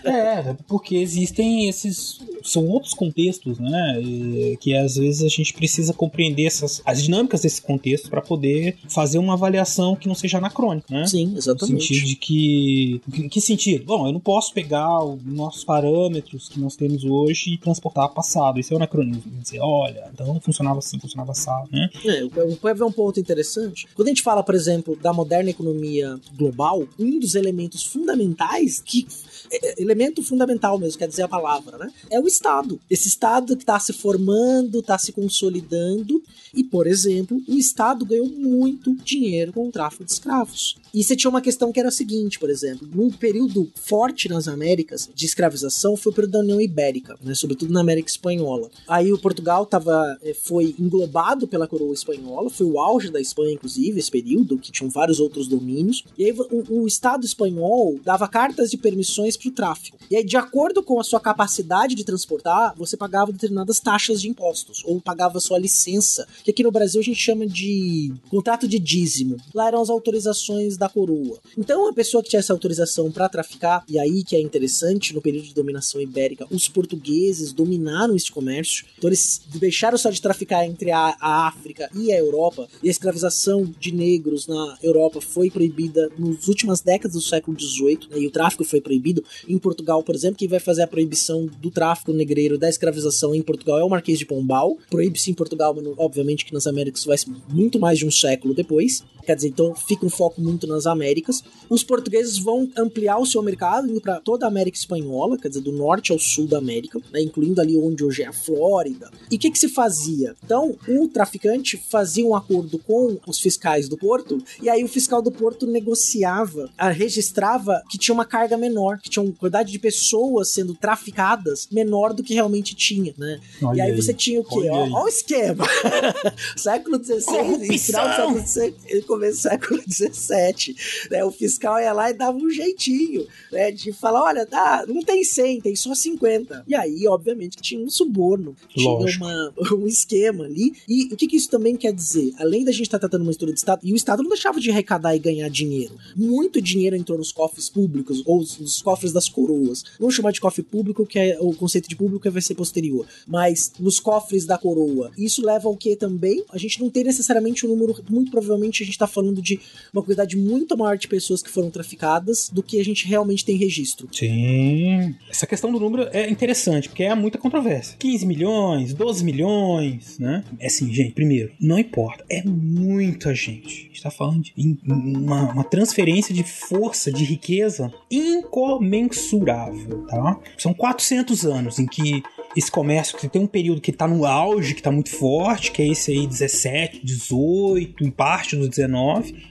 É, 0.05 0.57
porque 0.67 0.97
existem 0.97 1.69
esses. 1.69 2.21
São 2.43 2.67
outros 2.67 2.95
contextos, 2.95 3.59
né? 3.59 4.01
e 4.01 4.57
Que 4.61 4.75
às 4.75 4.97
vezes 4.97 5.23
a 5.23 5.29
gente 5.29 5.53
precisa 5.53 5.93
compreender 5.93 6.45
essas, 6.47 6.81
as 6.85 7.03
dinâmicas 7.03 7.43
desse 7.43 7.61
contexto 7.61 8.09
para 8.09 8.21
poder 8.23 8.77
fazer 8.89 9.19
uma 9.19 9.35
avaliação 9.35 9.95
que 9.97 10.09
não 10.09 10.15
seja 10.15 10.39
anacrônica, 10.39 10.87
né? 10.93 11.07
Sim, 11.07 11.27
No 11.27 11.39
exatamente. 11.39 11.87
sentido 11.87 12.07
de 12.07 12.17
que. 12.17 13.01
Em 13.13 13.29
que 13.29 13.41
sentido? 13.41 13.85
Bom, 13.85 14.07
eu 14.07 14.13
não 14.13 14.21
posso 14.21 14.53
pegar 14.55 15.05
os 15.05 15.23
nossos 15.25 15.65
parâmetros 15.65 16.49
que 16.49 16.59
nós 16.59 16.77
temos 16.77 17.05
hoje 17.05 17.55
e 17.55 17.59
transportar 17.59 18.09
passado. 18.11 18.59
Isso 18.59 18.73
é 18.73 18.75
o 18.75 18.79
anacronismo. 18.79 19.31
Dizer, 19.43 19.61
olha, 19.61 20.11
então 20.13 20.41
funcionava 20.41 20.79
assim, 20.79 20.99
funcionava 20.99 21.33
assim, 21.33 21.49
né? 21.71 21.89
É, 22.05 22.25
o 22.25 22.59
Web 22.63 22.81
é 22.81 22.85
um 22.85 22.93
ponto 22.93 23.21
interessante. 23.21 23.87
Quando 23.95 24.09
a 24.09 24.11
gente 24.11 24.23
fala, 24.23 24.43
por 24.43 24.55
exemplo, 24.55 24.97
da 24.97 25.13
moderna 25.13 25.51
economia 25.51 25.88
global, 26.37 26.87
um 26.99 27.19
dos 27.19 27.35
elementos 27.35 27.85
fundamentais 27.85 28.81
que 28.81 29.07
é, 29.51 29.69
é, 29.69 29.83
elemento 29.83 30.23
fundamental 30.23 30.79
mesmo, 30.79 30.99
quer 30.99 31.09
dizer 31.09 31.23
a 31.23 31.29
palavra, 31.29 31.79
né? 31.79 31.91
É 32.11 32.21
o 32.21 32.27
Estado. 32.27 32.81
Esse 32.89 33.09
Estado 33.09 33.57
que 33.57 33.63
está 33.63 33.79
se 33.79 33.93
formando, 33.93 34.81
está 34.81 34.99
se 34.99 35.13
consolidando, 35.13 36.23
e, 36.55 36.65
por 36.65 36.87
exemplo, 36.87 37.41
o 37.47 37.55
Estado 37.55 38.05
ganhou 38.05 38.29
muito 38.29 38.95
dinheiro 38.97 39.53
com 39.53 39.69
o 39.69 39.73
tráfico 39.73 40.05
de 40.05 40.13
escravos. 40.13 40.77
E 40.93 41.05
você 41.05 41.15
tinha 41.15 41.31
uma 41.31 41.43
questão 41.43 41.71
que 41.71 41.79
era 41.79 41.89
a 41.89 41.93
seguinte, 41.93 42.39
por 42.39 42.51
exemplo, 42.51 42.89
num 42.93 43.11
período 43.11 43.71
forte 43.75 44.29
nas 44.29 44.49
Américas 44.49 45.09
de 45.15 45.27
escravização 45.27 45.97
foi 45.97 46.13
o 46.13 46.15
período 46.15 46.33
da 46.33 46.41
União 46.41 46.61
Ibérica, 46.61 47.19
né, 47.23 47.35
sobretudo 47.35 47.73
na 47.73 47.81
América 47.81 48.09
Espanhola. 48.09 48.71
Aí 48.87 49.13
o 49.13 49.19
Portugal 49.19 49.67
tava, 49.67 50.19
eh, 50.23 50.35
foi 50.35 50.75
englobado 50.79 51.47
pela 51.47 51.69
coroa 51.69 51.93
espanhola, 51.93 52.49
foi 52.49 52.67
o 52.67 52.81
auge 52.81 53.11
da 53.11 53.21
Espanha, 53.21 53.53
inclusive, 53.53 53.99
esse 53.99 54.11
período, 54.11 54.59
que 54.59 54.73
tinham 54.73 54.91
vários 54.91 55.21
outros 55.21 55.47
domínios. 55.47 55.68
E 56.17 56.25
aí 56.25 56.33
o, 56.33 56.83
o 56.83 56.87
Estado 56.87 57.25
espanhol 57.25 57.99
dava 58.05 58.29
cartas 58.29 58.71
de 58.71 58.77
permissões 58.77 59.37
para 59.37 59.49
o 59.49 59.53
tráfico. 59.53 59.99
E 60.11 60.17
aí, 60.17 60.25
de 60.25 60.37
acordo 60.37 60.83
com 60.83 60.99
a 60.99 61.05
sua 61.05 61.21
capacidade 61.21 61.95
de 61.95 62.05
transportar, 62.05 62.75
você 62.77 62.97
pagava 62.97 63.33
determinadas 63.33 63.79
taxas 63.79 64.21
de 64.21 64.29
impostos, 64.29 64.83
ou 64.85 65.01
pagava 65.01 65.41
sua 65.41 65.59
licença, 65.59 66.27
que 66.43 66.51
aqui 66.51 66.63
no 66.63 66.71
Brasil 66.71 67.01
a 67.01 67.05
gente 67.05 67.21
chama 67.21 67.47
de 67.47 68.13
contrato 68.31 68.67
de 68.67 68.79
dízimo. 68.79 69.37
Lá 69.55 69.69
eram 69.69 69.83
as 69.83 69.91
autorizações 69.91 70.77
da 70.77 70.89
coroa. 70.89 71.39
Então, 71.57 71.89
a 71.89 71.93
pessoa 71.93 72.23
que 72.23 72.31
tinha 72.31 72.41
essa 72.41 72.53
autorização 72.53 73.11
para 73.11 73.29
traficar, 73.29 73.85
e 73.89 73.99
aí 73.99 74.25
que 74.25 74.35
é 74.35 74.41
interessante, 74.41 75.15
no 75.15 75.21
período 75.21 75.49
de 75.49 75.55
dominação 75.55 76.01
ibérica, 76.01 76.47
os 76.51 76.69
portugueses 76.69 77.53
dominaram 77.53 78.17
este 78.17 78.33
comércio. 78.33 78.87
Então, 78.97 79.09
eles 79.09 79.43
deixaram 79.55 79.99
só 79.99 80.11
de 80.11 80.23
traficar 80.23 80.65
entre 80.65 80.91
a, 80.91 81.17
a 81.21 81.49
África 81.49 81.91
e 81.95 82.13
a 82.13 82.19
Europa, 82.19 82.69
e 82.83 82.89
a 82.89 82.91
escravização 82.91 83.65
de 83.79 83.93
negros 83.93 84.47
na 84.47 84.79
Europa 84.83 85.21
foi 85.21 85.51
proibida 85.59 86.09
nas 86.17 86.47
últimas 86.47 86.81
décadas 86.81 87.15
do 87.15 87.21
século 87.21 87.59
XVIII, 87.59 87.99
né, 88.11 88.21
e 88.21 88.27
o 88.29 88.31
tráfico 88.31 88.63
foi 88.63 88.81
proibido. 88.81 89.25
Em 89.49 89.59
Portugal, 89.59 90.05
por 90.05 90.15
exemplo, 90.15 90.39
quem 90.39 90.47
vai 90.47 90.61
fazer 90.61 90.83
a 90.83 90.87
proibição 90.87 91.47
do 91.61 91.69
tráfico 91.69 92.13
negreiro, 92.13 92.57
da 92.57 92.69
escravização 92.69 93.35
em 93.35 93.43
Portugal 93.43 93.81
é 93.81 93.85
o 93.85 93.89
Marquês 93.89 94.21
de 94.21 94.25
Pombal. 94.25 94.79
Proíbe-se 94.89 95.33
em 95.33 95.35
Portugal, 95.35 95.75
mas 95.75 95.85
obviamente 95.97 96.45
que 96.45 96.55
nas 96.55 96.67
Américas 96.69 97.05
vai 97.05 97.19
ser 97.19 97.31
muito 97.49 97.81
mais 97.81 97.99
de 97.99 98.07
um 98.07 98.11
século 98.11 98.55
depois. 98.55 99.03
Quer 99.29 99.37
dizer, 99.37 99.49
então 99.49 99.75
fica 99.75 100.07
um 100.07 100.09
foco 100.09 100.41
muito 100.41 100.67
nas 100.67 100.87
Américas. 100.87 101.45
Os 101.69 101.85
portugueses 101.85 102.39
vão 102.39 102.67
ampliar 102.75 103.19
o 103.19 103.27
seu 103.27 103.43
mercado, 103.43 103.87
indo 103.87 104.01
para 104.01 104.21
toda 104.21 104.47
a 104.47 104.49
América 104.49 104.79
Espanhola, 104.79 105.37
quer 105.37 105.49
dizer, 105.49 105.61
do 105.61 105.71
norte 105.71 106.13
ao 106.13 106.19
sul 106.19 106.47
da 106.47 106.57
América, 106.57 106.99
né, 107.13 107.21
incluindo 107.21 107.61
ali 107.61 107.77
onde 107.77 108.03
hoje 108.03 108.23
é 108.23 108.27
a 108.27 108.33
Flórida. 108.33 109.11
E 109.31 109.37
o 109.37 109.39
que, 109.39 109.51
que 109.51 109.59
se 109.59 109.69
fazia? 109.69 110.35
Então, 110.43 110.75
o 110.89 111.09
traficante 111.09 111.77
fazia 111.77 112.25
um 112.25 112.35
acordo 112.35 112.79
com 112.79 113.19
os 113.27 113.39
fiscais 113.39 113.87
do 113.87 113.99
porto, 113.99 114.43
e 114.63 114.71
aí 114.71 114.83
o 114.83 114.89
fiscal 114.89 115.21
do 115.21 115.31
porto 115.31 115.67
negociava, 115.67 116.71
registrava 116.95 117.83
que 117.91 117.99
tinha 117.99 118.15
uma 118.15 118.25
carga 118.25 118.57
menor, 118.57 118.99
que 118.99 119.11
tinha 119.11 119.23
uma 119.23 119.35
quantidade 119.35 119.71
de 119.71 119.79
pessoas 119.79 120.53
sendo 120.53 120.75
traficadas 120.75 121.69
menor 121.71 122.15
do 122.15 122.23
que 122.23 122.33
realmente 122.33 122.75
tinha, 122.75 123.13
né? 123.19 123.39
Olha 123.61 123.77
e 123.77 123.81
aí, 123.83 123.91
aí, 123.91 123.97
você 123.97 124.15
tinha 124.15 124.41
o 124.41 124.45
quê? 124.45 124.71
olha 124.71 124.91
ó 124.91 125.05
o 125.05 125.09
esquema. 125.09 125.67
século 126.57 126.97
XVI, 126.97 127.79
final 127.79 128.09
do 128.09 128.15
século 128.15 128.47
XVI, 128.47 128.75
começo 129.19 129.39
do 129.39 129.43
século 129.43 129.83
XVII, 129.89 130.77
né? 131.11 131.25
O 131.25 131.31
fiscal 131.31 131.81
ia 131.81 131.93
lá 131.93 132.11
e 132.11 132.15
dava 132.15 132.39
um 132.39 132.49
jeitinho, 132.49 133.27
né? 133.53 133.71
De 133.71 133.93
falar, 133.93 134.23
olha, 134.23 134.47
tá, 134.47 134.85
não 134.87 135.03
tem 135.03 135.25
100, 135.25 135.61
tem 135.61 135.77
só 135.77 135.95
50. 135.95 136.65
E 136.67 136.75
aí, 136.75 137.07
obviamente, 137.07 137.57
tinha 137.61 137.85
um 137.85 137.91
suborno, 137.91 138.57
tinha 138.69 138.91
uma, 138.91 139.55
um 139.75 139.87
esquema 139.87 140.45
ali. 140.45 140.73
E 140.89 141.13
o 141.13 141.17
que, 141.17 141.27
que 141.27 141.37
isso 141.37 141.51
também 141.51 141.77
quer 141.77 141.93
dizer? 141.93 142.33
Além 142.39 142.65
da 142.65 142.73
gente 142.73 142.83
estar 142.83 142.99
tratando 142.99 143.23
uma 143.23 143.33
história 143.33 143.53
de 143.53 143.61
Estado, 143.61 143.81
e 143.83 143.93
o 143.93 143.97
Estado 143.97 144.23
não 144.23 144.31
deixava 144.31 144.61
de 144.61 144.71
arrecadar 144.71 145.15
e 145.15 145.19
ganhar 145.19 145.49
dinheiro. 145.49 145.95
Muito 146.17 146.63
dinheiro 146.63 146.97
entrou 146.97 147.19
nos 147.19 147.33
cofres 147.33 147.69
públicos, 147.69 148.23
ou 148.25 148.39
nos 148.39 148.81
cofres 148.81 149.13
das 149.13 149.29
coroas. 149.29 149.85
Vamos 149.99 150.15
chamar 150.15 150.33
de 150.33 150.41
cofre 150.41 150.63
público, 150.63 151.05
que 151.05 151.19
é 151.19 151.39
o 151.41 151.53
conceito 151.53 151.89
de 151.89 151.97
público 151.97 152.23
que 152.23 152.31
vai 152.31 152.43
ser 152.43 152.55
posterior. 152.55 153.07
Mas 153.27 153.73
nos 153.79 153.99
cofres 153.99 154.45
da 154.45 154.57
coroa. 154.57 155.11
Isso 155.19 155.45
leva 155.45 155.69
ao 155.69 155.77
que 155.77 155.97
também? 155.97 156.45
A 156.51 156.59
gente 156.59 156.81
não 156.81 156.91
tem 156.91 157.05
necessariamente 157.05 157.67
um 157.67 157.71
número, 157.71 157.97
muito 158.09 158.31
provavelmente 158.31 158.83
a 158.83 158.87
gente 158.87 158.99
tá 158.99 159.07
falando 159.09 159.43
de 159.43 159.61
uma 159.93 160.03
quantidade 160.03 160.37
muito 160.37 160.77
maior 160.77 160.97
de 160.97 161.09
pessoas 161.09 161.43
que 161.43 161.51
foram 161.51 161.71
traficadas 161.71 162.51
do 162.53 162.63
que 162.63 162.81
a 162.81 162.85
gente 162.85 163.07
realmente 163.07 163.45
tem 163.45 163.57
registro. 163.57 164.09
Sim. 164.13 165.15
Essa 165.29 165.47
questão 165.47 165.73
do 165.73 165.81
número 165.81 166.09
é 166.13 166.29
interessante, 166.31 166.89
porque 166.89 167.03
é 167.03 167.15
muita 167.15 167.39
controvérsia. 167.39 167.97
15 167.99 168.27
milhões, 168.27 168.95
12 168.95 169.25
milhões, 169.25 170.19
né? 170.19 170.45
É 170.59 170.67
assim, 170.67 170.93
gente, 170.93 171.13
primeiro, 171.13 171.53
não 171.61 171.79
importa. 171.79 172.25
É 172.29 172.43
muita 172.45 173.35
gente. 173.35 173.85
A 173.85 173.89
gente 173.89 174.03
tá 174.03 174.11
falando 174.11 174.43
de 174.43 174.79
uma, 174.87 175.53
uma 175.53 175.65
transferência 175.65 176.35
de 176.35 176.43
força, 176.45 177.11
de 177.13 177.25
riqueza 177.25 177.93
incomensurável, 178.11 180.07
tá? 180.07 180.39
São 180.57 180.75
400 180.75 181.47
anos 181.47 181.79
em 181.79 181.87
que 181.87 182.23
esse 182.57 182.71
comércio 182.71 183.17
que 183.17 183.29
tem 183.29 183.43
um 183.43 183.47
período 183.47 183.81
que 183.81 183.93
tá 183.93 184.07
no 184.09 184.25
auge, 184.25 184.75
que 184.75 184.83
tá 184.83 184.91
muito 184.91 185.11
forte, 185.11 185.71
que 185.71 185.83
é 185.83 185.89
esse 185.89 186.11
aí 186.11 186.27
17, 186.27 187.05
18, 187.05 188.05
em 188.05 188.11
parte 188.11 188.57
do 188.57 188.69
19, 188.69 188.98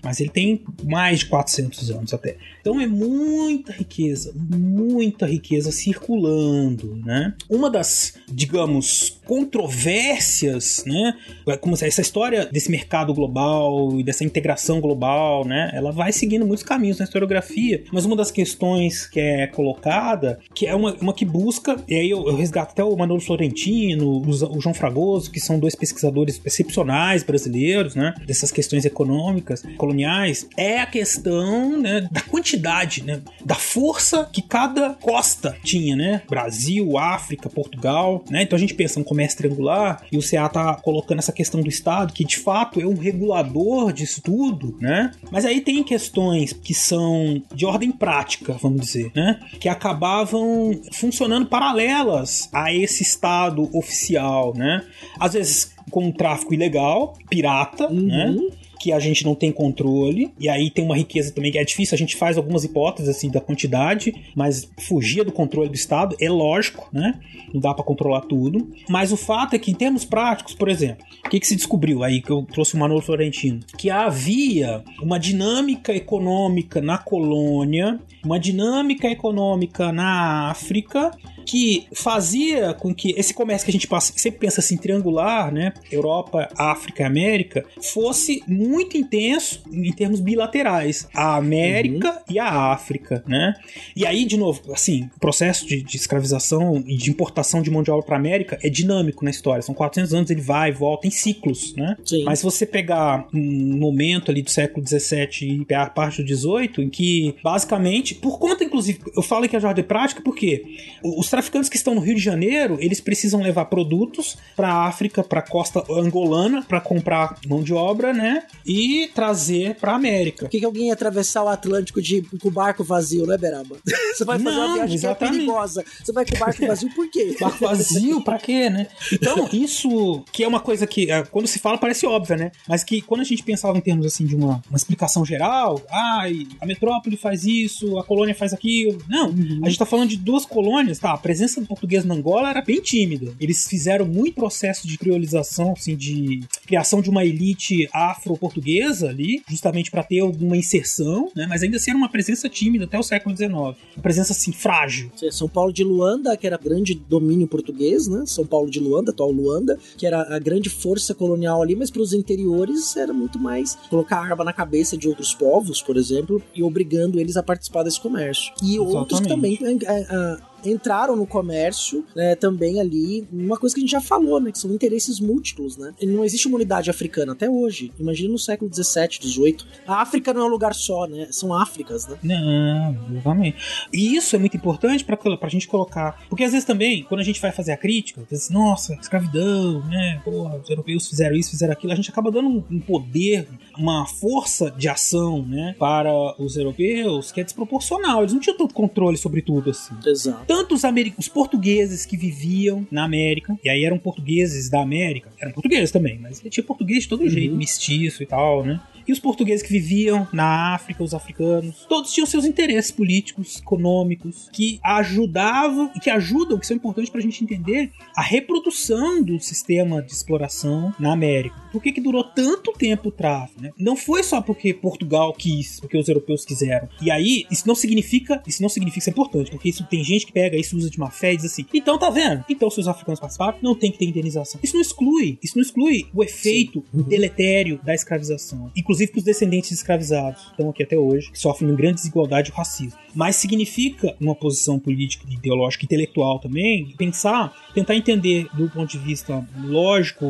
mas 0.04 0.20
ele 0.20 0.30
tem 0.30 0.64
mais 0.84 1.20
de 1.20 1.26
400 1.28 1.92
anos 1.92 2.14
até. 2.14 2.38
Então 2.68 2.82
é 2.82 2.86
muita 2.88 3.72
riqueza, 3.72 4.34
muita 4.36 5.26
riqueza 5.26 5.72
circulando, 5.72 6.98
né? 7.06 7.34
Uma 7.50 7.70
das, 7.70 8.16
digamos, 8.30 9.22
controvérsias, 9.26 10.84
né? 10.86 11.14
Como 11.62 11.78
se- 11.78 11.86
essa 11.86 12.02
história 12.02 12.46
desse 12.46 12.70
mercado 12.70 13.14
global 13.14 13.98
e 14.00 14.04
dessa 14.04 14.24
integração 14.24 14.82
global, 14.82 15.46
né? 15.46 15.72
Ela 15.74 15.92
vai 15.92 16.12
seguindo 16.12 16.46
muitos 16.46 16.64
caminhos 16.64 16.98
na 17.00 17.06
historiografia, 17.06 17.84
mas 17.92 18.04
uma 18.06 18.16
das 18.16 18.32
questões 18.32 19.06
que 19.08 19.20
é 19.20 19.48
colocada, 19.48 20.40
que 20.54 20.66
é 20.68 20.76
uma, 20.76 20.94
uma 20.96 21.14
que 21.14 21.24
busca, 21.24 21.78
e 21.88 21.96
aí 21.96 22.10
eu, 22.10 22.28
eu 22.28 22.36
resgato 22.36 22.72
até 22.72 22.84
o 22.84 22.96
Manolo 22.98 23.22
Florentino, 23.22 24.06
o, 24.10 24.30
o 24.30 24.60
João 24.62 24.74
Fragoso, 24.74 25.32
que 25.32 25.40
são 25.40 25.58
dois 25.60 25.76
pesquisadores 25.76 26.42
excepcionais 26.44 27.24
brasileiros, 27.24 27.96
né? 27.96 28.14
Dessas 28.26 28.52
questões 28.52 28.84
econômicas, 28.84 29.64
coloniais, 29.78 30.48
é 30.58 30.80
a 30.82 30.86
questão 30.86 31.80
né, 31.82 32.08
da 32.12 32.22
quantidade, 32.22 32.57
né? 33.04 33.22
Da 33.44 33.56
força 33.56 34.30
que 34.32 34.42
cada 34.42 34.94
costa 34.94 35.56
tinha, 35.64 35.96
né? 35.96 36.22
Brasil, 36.30 36.98
África, 36.98 37.50
Portugal, 37.50 38.24
né? 38.30 38.44
Então 38.44 38.56
a 38.56 38.60
gente 38.60 38.74
pensa 38.74 39.00
no 39.00 39.06
comércio 39.06 39.38
triangular 39.38 40.04
e 40.12 40.18
o 40.18 40.22
CA 40.22 40.50
tá 40.50 40.76
colocando 40.76 41.20
essa 41.20 41.32
questão 41.32 41.62
do 41.62 41.70
Estado, 41.70 42.14
que 42.14 42.24
de 42.24 42.38
fato 42.38 42.80
é 42.80 42.86
um 42.86 42.96
regulador 42.96 43.92
disso 43.92 44.22
tudo, 44.22 44.76
né? 44.80 45.12
Mas 45.32 45.46
aí 45.46 45.62
tem 45.62 45.84
questões 45.84 46.54
que 46.54 46.74
são 46.74 47.42
de 47.54 47.66
ordem 47.66 47.92
prática, 47.92 48.54
vamos 48.54 48.82
dizer, 48.82 49.12
né? 49.16 49.40
Que 49.60 49.70
acabavam 49.70 50.80
funcionando 50.92 51.48
paralelas 51.48 52.50
a 52.54 52.74
esse 52.74 53.04
Estado 53.04 53.70
oficial, 53.78 54.54
né? 54.56 54.86
Às 55.20 55.34
vezes 55.34 55.78
com 55.90 56.06
um 56.06 56.12
tráfico 56.12 56.54
ilegal, 56.54 57.14
pirata, 57.30 57.90
né? 57.90 58.36
Que 58.78 58.92
a 58.92 59.00
gente 59.00 59.26
não 59.26 59.36
tem 59.36 59.52
controle, 59.52 60.32
e 60.40 60.48
aí 60.48 60.70
tem 60.70 60.84
uma 60.84 60.96
riqueza 60.96 61.32
também 61.32 61.52
que 61.52 61.58
é 61.58 61.64
difícil, 61.64 61.96
a 61.96 61.98
gente 61.98 62.16
faz 62.16 62.38
algumas 62.38 62.64
hipóteses 62.64 63.10
assim 63.10 63.30
da 63.30 63.42
quantidade, 63.42 64.14
mas 64.36 64.70
fugia 64.80 65.24
do 65.24 65.32
controle 65.32 65.70
do 65.70 65.76
Estado, 65.76 66.16
é 66.20 66.30
lógico, 66.30 66.90
né? 66.92 67.20
Não 67.54 67.62
dá 67.62 67.74
pra 67.74 67.84
controlar 67.84 68.22
tudo. 68.22 68.70
Mas 68.90 69.12
o 69.12 69.18
fato 69.18 69.56
é 69.56 69.60
que, 69.60 69.72
em 69.72 69.74
termos 69.74 70.06
práticos, 70.06 70.54
por 70.54 70.70
exemplo, 70.70 71.06
o 71.26 71.30
que, 71.30 71.40
que 71.40 71.48
se 71.48 71.56
descobriu 71.56 72.04
aí 72.04 72.22
que 72.22 72.30
eu 72.30 72.44
trouxe 72.44 72.76
o 72.76 72.78
Manolo 72.78 73.02
Florentino? 73.02 73.60
Que 73.78 73.90
havia 73.90 74.84
uma 75.02 75.20
dinâmica 75.20 75.94
econômica 75.94 76.82
na 76.82 76.98
colônia, 76.98 78.00
uma 78.24 78.40
dinâmica 78.40 79.08
econômica 79.08 79.92
na 79.92 80.50
África 80.50 81.12
que 81.48 81.88
fazia 81.94 82.74
com 82.74 82.94
que 82.94 83.14
esse 83.18 83.34
comércio 83.34 83.66
que 83.66 83.72
a 83.72 83.74
gente 83.74 83.88
passa, 83.88 84.12
sempre 84.18 84.42
pensa 84.42 84.60
assim, 84.60 84.76
triangular, 84.76 85.52
né? 85.52 85.74
Europa, 85.90 86.50
África 86.58 87.04
e 87.04 87.06
América, 87.06 87.66
fosse 87.82 88.44
muito 88.46 88.98
intenso 88.98 89.64
em 89.72 89.92
termos 89.94 90.20
bilaterais. 90.20 91.08
A 91.14 91.38
América 91.38 92.22
e 92.30 92.38
a 92.38 92.72
África, 92.72 93.24
né? 93.26 93.54
E 93.96 94.06
aí, 94.06 94.26
de 94.26 94.36
novo, 94.36 94.62
assim, 94.74 95.10
o 95.16 95.20
processo 95.20 95.66
de, 95.66 95.82
de 95.82 95.96
escravização 95.96 96.84
e 96.86 96.98
de 96.98 97.10
importação 97.10 97.62
de 97.62 97.72
mão 97.72 97.82
de 97.82 97.90
obra 97.90 98.06
para 98.06 98.18
América 98.18 98.60
é 98.62 98.70
dinâmico 98.70 99.24
na 99.24 99.32
história. 99.32 99.62
São 99.62 99.74
400 99.74 100.14
anos, 100.14 100.30
ele 100.30 100.42
vai 100.42 100.70
e 100.70 100.74
volta 100.74 101.08
em 101.08 101.12
ciclos, 101.12 101.74
né? 101.76 101.96
Sim. 102.06 102.26
Mas 102.26 102.40
se 102.40 102.46
você 102.46 102.66
pegar 102.66 103.26
um 103.34 103.78
momento 103.78 104.30
ali 104.32 104.42
do 104.42 104.52
século 104.52 104.86
XVII 104.86 105.66
e 105.70 105.74
a 105.74 105.86
parte 105.86 106.22
do 106.22 106.28
XVIII, 106.28 106.86
em 106.86 106.90
que 106.90 107.36
basicamente, 107.42 108.16
por 108.16 108.38
conta 108.38 108.64
inclusive, 108.64 109.00
eu 109.16 109.22
falo 109.22 109.48
que 109.48 109.56
é 109.56 109.60
a 109.60 109.68
ordem 109.68 109.84
prática 109.84 110.22
porque 110.22 110.66
os 111.04 111.30
traficantes 111.38 111.70
que 111.70 111.78
estão 111.78 111.94
no 111.94 112.02
Rio 112.02 112.16
de 112.16 112.22
Janeiro, 112.22 112.78
eles 112.80 113.00
precisam 113.00 113.40
levar 113.42 113.66
produtos 113.66 114.36
para 114.56 114.70
a 114.70 114.88
África, 114.88 115.24
para 115.24 115.40
a 115.40 115.44
costa 115.44 115.84
angolana, 115.88 116.64
para 116.64 116.82
comprar 116.82 117.38
mão 117.48 117.62
de 117.62 117.76
obra, 117.76 118.12
né? 118.12 118.44
E 118.66 119.12
trazer 119.14 119.76
para 119.76 119.94
América. 119.94 120.46
Por 120.46 120.50
que, 120.50 120.60
que 120.60 120.66
alguém 120.66 120.88
ia 120.88 120.94
atravessar 120.94 121.44
o 121.44 121.48
Atlântico 121.48 122.02
de, 122.02 122.24
com 122.24 122.48
o 122.48 122.52
barco 122.52 122.84
vazio, 122.84 123.28
né, 123.28 123.38
Beraba? 123.38 123.78
Você 124.16 124.26
vai 124.26 124.40
fazer 124.40 124.56
Não, 124.56 124.66
uma 124.66 124.74
viagem 124.74 124.98
que 124.98 125.06
é 125.06 125.10
exatamente. 125.10 125.36
perigosa. 125.36 125.86
Você 126.04 126.12
vai 126.12 126.26
com 126.26 126.36
o 126.36 126.40
barco 126.40 126.66
vazio 126.66 126.96
por 126.96 127.12
quê? 127.12 127.36
Barco 127.40 127.60
vazio, 127.60 128.22
pra 128.24 128.40
quê, 128.40 128.70
né? 128.70 128.88
Então, 129.12 129.48
isso 129.54 130.24
que 130.32 130.44
é 130.44 130.48
uma 130.48 130.60
coisa 130.60 130.88
que, 130.88 131.12
eh, 131.12 131.24
quando 131.30 131.46
se 131.46 131.60
fala, 131.60 131.78
parece 131.78 132.08
óbvia, 132.08 132.36
né? 132.36 132.52
Mas 132.68 132.84
que 132.84 133.00
quando 133.00 133.22
a 133.22 133.24
gente 133.24 133.44
pensava 133.44 133.78
em 133.78 133.82
termos 133.82 134.08
assim 134.08 134.26
de 134.26 134.36
uma, 134.36 134.62
uma 134.70 134.76
explicação 134.76 135.24
geral, 135.24 135.80
ai, 135.92 136.48
a 136.60 136.66
metrópole 136.66 137.16
faz 137.16 137.46
isso, 137.46 138.00
a 138.00 138.04
colônia 138.04 138.34
faz 138.34 138.54
aquilo. 138.54 138.98
Não, 139.08 139.28
a 139.64 139.70
gente 139.70 139.78
tá 139.78 139.86
falando 139.86 140.10
de 140.10 140.18
duas 140.18 140.46
colônias, 140.46 140.98
tá? 140.98 141.16
A 141.28 141.36
presença 141.36 141.60
do 141.60 141.68
português 141.68 142.06
na 142.06 142.14
Angola 142.16 142.50
era 142.50 142.62
bem 142.62 142.80
tímida. 142.80 143.34
Eles 143.38 143.68
fizeram 143.68 144.06
muito 144.06 144.36
processo 144.36 144.88
de 144.88 144.98
criolização, 144.98 145.74
assim, 145.74 145.94
de 145.94 146.40
criação 146.66 147.02
de 147.02 147.10
uma 147.10 147.26
elite 147.26 147.90
afro-portuguesa 147.94 149.10
ali, 149.10 149.44
justamente 149.46 149.92
para 149.92 150.04
ter 150.04 150.22
alguma 150.22 150.56
inserção, 150.56 151.30
né? 151.36 151.46
Mas 151.46 151.64
ainda 151.64 151.76
assim 151.76 151.92
era 151.92 151.98
uma 151.98 152.08
presença 152.08 152.48
tímida 152.48 152.86
até 152.86 152.98
o 152.98 153.04
século 153.04 153.36
XIX. 153.36 153.52
Uma 153.52 153.76
presença, 154.02 154.32
assim, 154.32 154.54
frágil. 154.54 155.12
São 155.30 155.50
Paulo 155.50 155.74
de 155.74 155.84
Luanda, 155.84 156.38
que 156.38 156.48
era 156.48 156.58
grande 156.58 156.94
domínio 156.96 157.46
português, 157.46 158.08
né? 158.08 158.24
São 158.26 158.46
Paulo 158.46 158.72
de 158.72 158.80
Luanda, 158.80 159.12
atual 159.12 159.30
Luanda, 159.30 159.78
que 159.98 160.08
era 160.08 160.34
a 160.34 160.40
grande 160.40 160.70
força 160.70 161.14
colonial 161.14 161.62
ali, 161.62 161.76
mas 161.76 161.92
para 161.92 162.02
os 162.02 162.14
interiores 162.14 162.96
era 162.96 163.12
muito 163.12 163.38
mais 163.38 163.76
colocar 163.90 164.22
arma 164.22 164.46
na 164.46 164.54
cabeça 164.54 164.96
de 164.98 165.10
outros 165.10 165.34
povos, 165.34 165.82
por 165.82 165.98
exemplo, 165.98 166.42
e 166.56 166.64
obrigando 166.64 167.20
eles 167.20 167.36
a 167.36 167.44
participar 167.44 167.84
desse 167.84 168.00
comércio. 168.00 168.54
E 168.64 168.76
Exatamente. 168.76 168.96
outros 168.96 169.20
também 169.20 169.60
é, 169.62 170.00
é, 170.00 170.38
entraram 170.66 171.16
no 171.16 171.26
comércio 171.26 172.06
né, 172.16 172.36
também 172.36 172.80
ali. 172.80 173.28
Uma 173.32 173.58
coisa 173.58 173.76
que 173.76 173.80
a 173.80 173.84
gente 173.84 173.92
já 173.92 174.02
falou, 174.02 174.40
né? 174.40 174.52
Que 174.52 174.60
são 174.60 174.72
interesses 174.72 175.20
múltiplos, 175.20 175.78
né? 175.78 175.94
Não 176.04 176.24
existe 176.24 176.48
uma 176.48 176.56
unidade 176.56 176.90
africana 176.90 177.34
até 177.34 177.50
hoje. 177.50 177.92
Imagina 178.00 178.32
no 178.32 178.40
século 178.40 178.70
17, 178.70 179.22
18. 179.22 179.66
A 179.86 180.02
África 180.02 180.34
não 180.34 180.42
é 180.42 180.46
um 180.46 180.50
lugar 180.50 180.74
só, 180.74 181.06
né? 181.06 181.28
São 181.32 181.54
Áfricas, 181.54 182.08
né? 182.08 182.18
Não, 182.24 182.98
exatamente. 183.12 183.58
E 183.94 184.16
isso 184.16 184.36
é 184.36 184.40
muito 184.40 184.58
importante 184.58 185.04
pra, 185.04 185.18
pra 185.18 185.50
gente 185.50 185.68
colocar. 185.68 186.24
Porque 186.30 186.44
às 186.44 186.52
vezes 186.52 186.66
também, 186.66 187.04
quando 187.04 187.22
a 187.22 187.24
gente 187.24 187.42
vai 187.42 187.52
fazer 187.52 187.72
a 187.72 187.78
crítica, 187.78 188.26
diz, 188.30 188.50
nossa, 188.50 188.94
escravidão, 188.96 189.86
né? 189.86 190.22
Porra, 190.24 190.58
os 190.58 190.70
europeus 190.70 191.08
fizeram 191.08 191.36
isso, 191.36 191.52
fizeram 191.52 191.74
aquilo. 191.74 191.94
A 191.94 191.96
gente 191.96 192.10
acaba 192.10 192.32
dando 192.32 192.66
um 192.70 192.80
poder, 192.80 193.48
uma 193.78 194.06
força 194.06 194.72
de 194.72 194.88
ação, 194.88 195.46
né? 195.46 195.76
Para 195.78 196.12
os 196.42 196.58
europeus 196.58 197.32
que 197.32 197.42
é 197.42 197.44
desproporcional. 197.44 198.22
Eles 198.22 198.34
não 198.34 198.40
tinham 198.40 198.58
tanto 198.58 198.74
controle 198.74 199.18
sobre 199.18 199.42
tudo 199.42 199.70
assim. 199.70 199.96
Exato 200.06 200.47
tanto 200.48 200.74
os, 200.74 200.82
os 201.18 201.28
portugueses 201.28 202.06
que 202.06 202.16
viviam 202.16 202.88
na 202.90 203.04
América, 203.04 203.58
e 203.64 203.70
aí 203.70 203.84
eram 203.84 204.00
portugueses 204.00 204.70
da 204.70 204.82
América, 204.82 205.30
eram 205.40 205.52
portugueses 205.52 205.92
também, 205.92 206.18
mas 206.18 206.42
tinha 206.50 206.64
português 206.64 207.04
de 207.04 207.10
todo 207.10 207.24
uhum. 207.24 207.30
jeito, 207.30 207.56
mestiço 207.56 208.24
e 208.24 208.26
tal, 208.26 208.66
né? 208.66 208.80
E 209.08 209.12
os 209.14 209.20
portugueses 209.20 209.66
que 209.66 209.72
viviam 209.72 210.28
na 210.34 210.76
África, 210.76 211.02
os 211.02 211.14
africanos, 211.14 211.86
todos 211.88 212.12
tinham 212.12 212.26
seus 212.26 212.44
interesses 212.44 212.92
políticos, 212.92 213.60
econômicos, 213.60 214.50
que 214.52 214.82
ajudavam 214.84 215.90
e 215.96 216.00
que 216.00 216.10
ajudam, 216.10 216.60
que 216.60 216.68
são 216.68 216.76
importantes 216.76 217.10
para 217.10 217.20
a 217.20 217.24
gente 217.24 217.42
entender 217.42 217.92
a 218.14 218.22
reprodução 218.22 219.24
do 219.24 219.40
sistema 219.40 220.02
de 220.02 220.12
exploração 220.12 220.94
na 221.00 221.14
América. 221.14 221.56
Por 221.72 221.82
que, 221.82 221.94
que 221.94 222.02
durou 222.02 222.24
tanto 222.24 222.74
tempo 222.74 223.08
o 223.08 223.12
tráfico? 223.12 223.62
Né? 223.62 223.72
Não 223.80 223.96
foi 223.96 224.24
só 224.24 224.42
porque 224.42 224.74
Portugal 224.74 225.32
quis, 225.32 225.80
porque 225.80 225.98
os 225.98 226.10
europeus 226.10 226.44
quiseram. 226.44 226.90
E 227.02 227.10
aí, 227.10 227.46
isso 227.50 227.66
não 227.66 227.76
significa, 227.76 228.44
isso 228.46 228.62
não 228.62 228.68
significa 228.68 229.00
isso 229.00 229.10
é 229.10 229.12
importante, 229.12 229.52
porque 229.52 229.70
isso 229.70 229.86
tem 229.86 230.04
gente 230.04 230.26
que 230.26 230.34
pega 230.38 230.56
isso 230.56 230.78
usa 230.78 230.88
de 230.88 231.00
má 231.00 231.10
fé 231.10 231.34
e 231.34 231.38
diz 231.38 231.46
assim: 231.46 231.66
então 231.74 231.98
tá 231.98 232.12
vendo? 232.12 232.46
Então 232.48 232.70
se 232.70 232.80
os 232.80 232.88
africanos 232.88 233.20
participaram, 233.20 233.58
não 233.60 233.74
tem 233.74 233.92
que 233.92 233.98
ter 233.98 234.06
indenização. 234.06 234.60
Isso 234.64 234.76
não 234.76 234.82
exclui, 234.82 235.40
isso 235.44 235.58
não 235.58 235.64
exclui 235.64 236.06
o 236.14 236.24
efeito 236.24 236.84
Sim. 236.94 237.02
deletério 237.02 237.80
da 237.84 237.96
escravização. 237.96 238.72
Inclusive 238.76 239.12
para 239.12 239.18
os 239.18 239.24
descendentes 239.26 239.72
escravizados, 239.72 240.44
que 240.44 240.52
estão 240.52 240.70
aqui 240.70 240.84
até 240.84 240.96
hoje, 240.96 241.32
que 241.32 241.40
sofrem 241.40 241.68
uma 241.72 241.76
grande 241.76 241.96
desigualdade 241.96 242.52
e 242.52 242.54
racismo. 242.54 243.00
Mas 243.16 243.38
significa 243.38 244.16
uma 244.22 244.36
posição 244.36 244.78
política, 244.78 245.26
ideológica, 245.28 245.86
intelectual 245.86 246.38
também, 246.38 246.94
pensar, 246.96 247.52
tentar 247.74 247.96
entender 247.96 248.48
do 248.54 248.70
ponto 248.70 248.92
de 248.92 249.00
vista 249.00 249.44
lógico, 249.64 250.28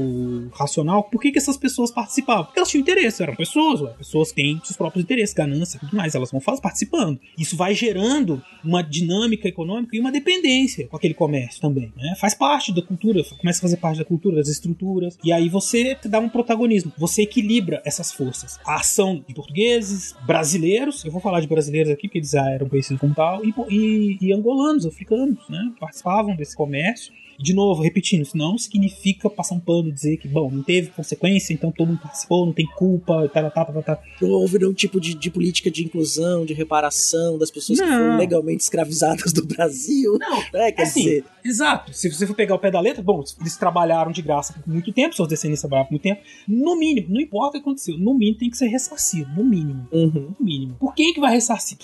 racional, 0.53 1.03
por 1.03 1.19
que, 1.19 1.33
que 1.33 1.37
essas 1.37 1.57
pessoas 1.57 1.91
participavam. 1.91 2.45
Porque 2.45 2.59
elas 2.59 2.69
tinham 2.69 2.81
interesse, 2.81 3.21
eram 3.21 3.35
pessoas, 3.35 3.81
ué. 3.81 3.91
pessoas 3.97 4.31
têm 4.31 4.61
seus 4.63 4.77
próprios 4.77 5.03
interesses, 5.03 5.35
ganância 5.35 5.75
e 5.75 5.79
tudo 5.81 5.97
mais, 5.97 6.15
elas 6.15 6.31
vão 6.31 6.39
participando. 6.39 7.19
Isso 7.37 7.57
vai 7.57 7.75
gerando 7.75 8.41
uma 8.63 8.81
dinâmica 8.81 9.49
econômica 9.49 9.96
e 9.97 9.99
uma 9.99 10.11
dependência 10.11 10.87
com 10.87 10.95
aquele 10.95 11.13
comércio 11.13 11.59
também. 11.59 11.91
Né? 11.95 12.15
Faz 12.19 12.33
parte 12.33 12.73
da 12.73 12.81
cultura, 12.81 13.23
começa 13.39 13.59
a 13.59 13.61
fazer 13.61 13.77
parte 13.77 13.97
da 13.97 14.05
cultura, 14.05 14.37
das 14.37 14.47
estruturas, 14.47 15.17
e 15.23 15.31
aí 15.31 15.49
você 15.49 15.97
dá 16.05 16.19
um 16.19 16.29
protagonismo, 16.29 16.91
você 16.97 17.23
equilibra 17.23 17.81
essas 17.85 18.11
forças 18.11 18.59
a 18.65 18.75
ação 18.75 19.23
de 19.27 19.33
portugueses, 19.33 20.15
brasileiros, 20.25 21.03
eu 21.03 21.11
vou 21.11 21.21
falar 21.21 21.39
de 21.39 21.47
brasileiros 21.47 21.91
aqui, 21.91 22.07
porque 22.07 22.19
eles 22.19 22.31
já 22.31 22.49
eram 22.49 22.69
conhecidos 22.69 22.99
como 22.99 23.13
tal, 23.13 23.43
e, 23.43 23.53
e, 23.69 24.17
e 24.21 24.33
angolanos, 24.33 24.85
africanos, 24.85 25.39
né? 25.49 25.73
Participavam 25.79 26.35
desse 26.35 26.55
comércio 26.55 27.13
de 27.39 27.53
novo, 27.53 27.81
repetindo, 27.83 28.23
isso 28.23 28.37
não 28.37 28.57
significa 28.57 29.29
passar 29.29 29.55
um 29.55 29.59
pano 29.59 29.89
e 29.89 29.91
dizer 29.91 30.17
que, 30.17 30.27
bom, 30.27 30.49
não 30.49 30.63
teve 30.63 30.89
consequência, 30.89 31.53
então 31.53 31.71
todo 31.71 31.87
mundo 31.87 32.01
participou, 32.01 32.45
não 32.45 32.53
tem 32.53 32.65
culpa, 32.65 33.29
tá, 33.29 33.49
tá, 33.49 33.65
tá, 33.65 33.81
tá. 33.81 33.99
Não 34.21 34.29
houve 34.29 34.57
nenhum 34.57 34.73
tipo 34.73 34.99
de, 34.99 35.13
de 35.13 35.29
política 35.29 35.69
de 35.69 35.83
inclusão, 35.83 36.45
de 36.45 36.53
reparação 36.53 37.37
das 37.37 37.51
pessoas 37.51 37.79
não. 37.79 37.85
que 37.85 37.93
foram 37.93 38.17
legalmente 38.17 38.63
escravizadas 38.63 39.31
do 39.31 39.45
Brasil. 39.45 40.17
Não, 40.19 40.37
é, 40.59 40.71
quer 40.71 40.83
assim, 40.83 41.01
dizer... 41.01 41.25
Exato. 41.45 41.93
Se 41.93 42.11
você 42.11 42.27
for 42.27 42.35
pegar 42.35 42.55
o 42.55 42.59
pé 42.59 42.69
da 42.69 42.79
letra, 42.79 43.01
bom, 43.01 43.23
eles 43.39 43.55
trabalharam 43.55 44.11
de 44.11 44.21
graça 44.21 44.53
por 44.53 44.67
muito 44.67 44.91
tempo, 44.91 45.15
seus 45.15 45.27
descendentes 45.27 45.61
trabalharam 45.61 45.87
por 45.87 45.93
muito 45.93 46.03
tempo. 46.03 46.21
No 46.47 46.77
mínimo, 46.77 47.07
não 47.09 47.21
importa 47.21 47.49
o 47.49 47.61
que 47.61 47.69
aconteceu, 47.69 47.97
no 47.97 48.13
mínimo 48.13 48.37
tem 48.37 48.49
que 48.49 48.57
ser 48.57 48.67
ressarcido, 48.67 49.29
no 49.33 49.45
mínimo. 49.45 49.87
Uhum. 49.91 50.33
No 50.37 50.45
mínimo. 50.45 50.75
Por 50.79 50.93
quem 50.93 51.13
que 51.13 51.19
vai 51.19 51.31
ressarcir? 51.31 51.77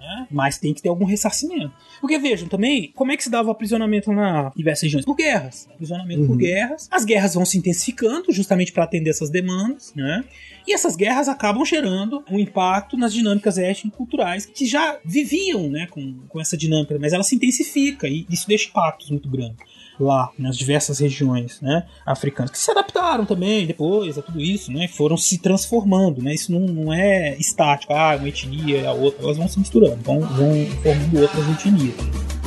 Né? 0.00 0.26
Mas 0.30 0.58
tem 0.58 0.72
que 0.72 0.80
ter 0.80 0.88
algum 0.88 1.04
ressarcimento. 1.04 1.72
Porque 2.00 2.18
vejam 2.18 2.48
também, 2.48 2.90
como 2.94 3.12
é 3.12 3.16
que 3.16 3.22
se 3.22 3.30
dava 3.30 3.48
o 3.48 3.50
aprisionamento 3.52 4.10
na 4.12 4.50
diversas 4.56 4.84
regiões? 4.84 5.04
Por 5.04 5.14
guerras. 5.14 5.68
Aprisionamento 5.70 6.22
uhum. 6.22 6.26
por 6.28 6.36
guerras. 6.38 6.88
As 6.90 7.04
guerras 7.04 7.34
vão 7.34 7.44
se 7.44 7.58
intensificando 7.58 8.32
justamente 8.32 8.72
para 8.72 8.84
atender 8.84 9.10
essas 9.10 9.28
demandas, 9.28 9.92
né? 9.94 10.24
E 10.66 10.72
essas 10.72 10.96
guerras 10.96 11.28
acabam 11.28 11.64
gerando 11.64 12.24
um 12.30 12.38
impacto 12.38 12.96
nas 12.96 13.12
dinâmicas 13.12 13.58
étnico-culturais 13.58 14.46
que 14.46 14.66
já 14.66 14.98
viviam 15.04 15.68
né, 15.68 15.86
com, 15.90 16.20
com 16.28 16.40
essa 16.40 16.56
dinâmica, 16.56 16.98
mas 16.98 17.12
ela 17.12 17.22
se 17.22 17.34
intensifica 17.34 18.08
e 18.08 18.26
isso 18.30 18.46
deixa 18.46 18.68
impactos 18.68 19.10
muito 19.10 19.28
grandes 19.28 19.69
lá 20.04 20.30
nas 20.38 20.56
diversas 20.56 20.98
regiões 20.98 21.60
né, 21.60 21.86
africanas, 22.04 22.50
que 22.50 22.58
se 22.58 22.70
adaptaram 22.70 23.24
também 23.24 23.66
depois 23.66 24.18
a 24.18 24.22
tudo 24.22 24.40
isso, 24.40 24.72
né, 24.72 24.88
foram 24.88 25.16
se 25.16 25.38
transformando. 25.38 26.22
Né, 26.22 26.34
isso 26.34 26.52
não, 26.52 26.60
não 26.60 26.92
é 26.92 27.36
estático, 27.38 27.92
ah, 27.92 28.16
uma 28.16 28.28
etnia 28.28 28.78
e 28.78 28.86
a 28.86 28.92
outra, 28.92 29.22
elas 29.24 29.36
vão 29.36 29.48
se 29.48 29.58
misturando, 29.58 29.98
vão, 30.02 30.20
vão 30.20 30.66
formando 30.82 31.20
outras 31.20 31.48
etnias. 31.50 32.39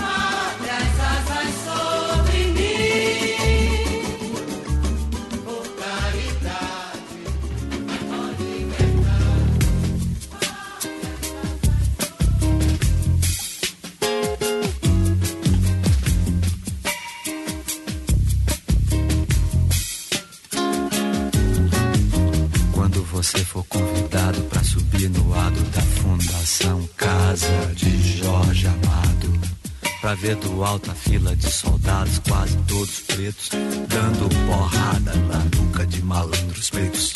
Pra 30.33 30.35
ver 30.35 30.35
do 30.35 30.63
alto 30.63 30.91
a 30.91 30.95
fila 30.95 31.35
de 31.35 31.51
soldados, 31.51 32.19
quase 32.27 32.57
todos 32.67 32.99
pretos, 33.01 33.49
dando 33.87 34.29
porrada 34.47 35.13
na 35.13 35.39
nuca 35.57 35.85
de 35.85 36.03
malandros 36.03 36.69
pretos, 36.69 37.12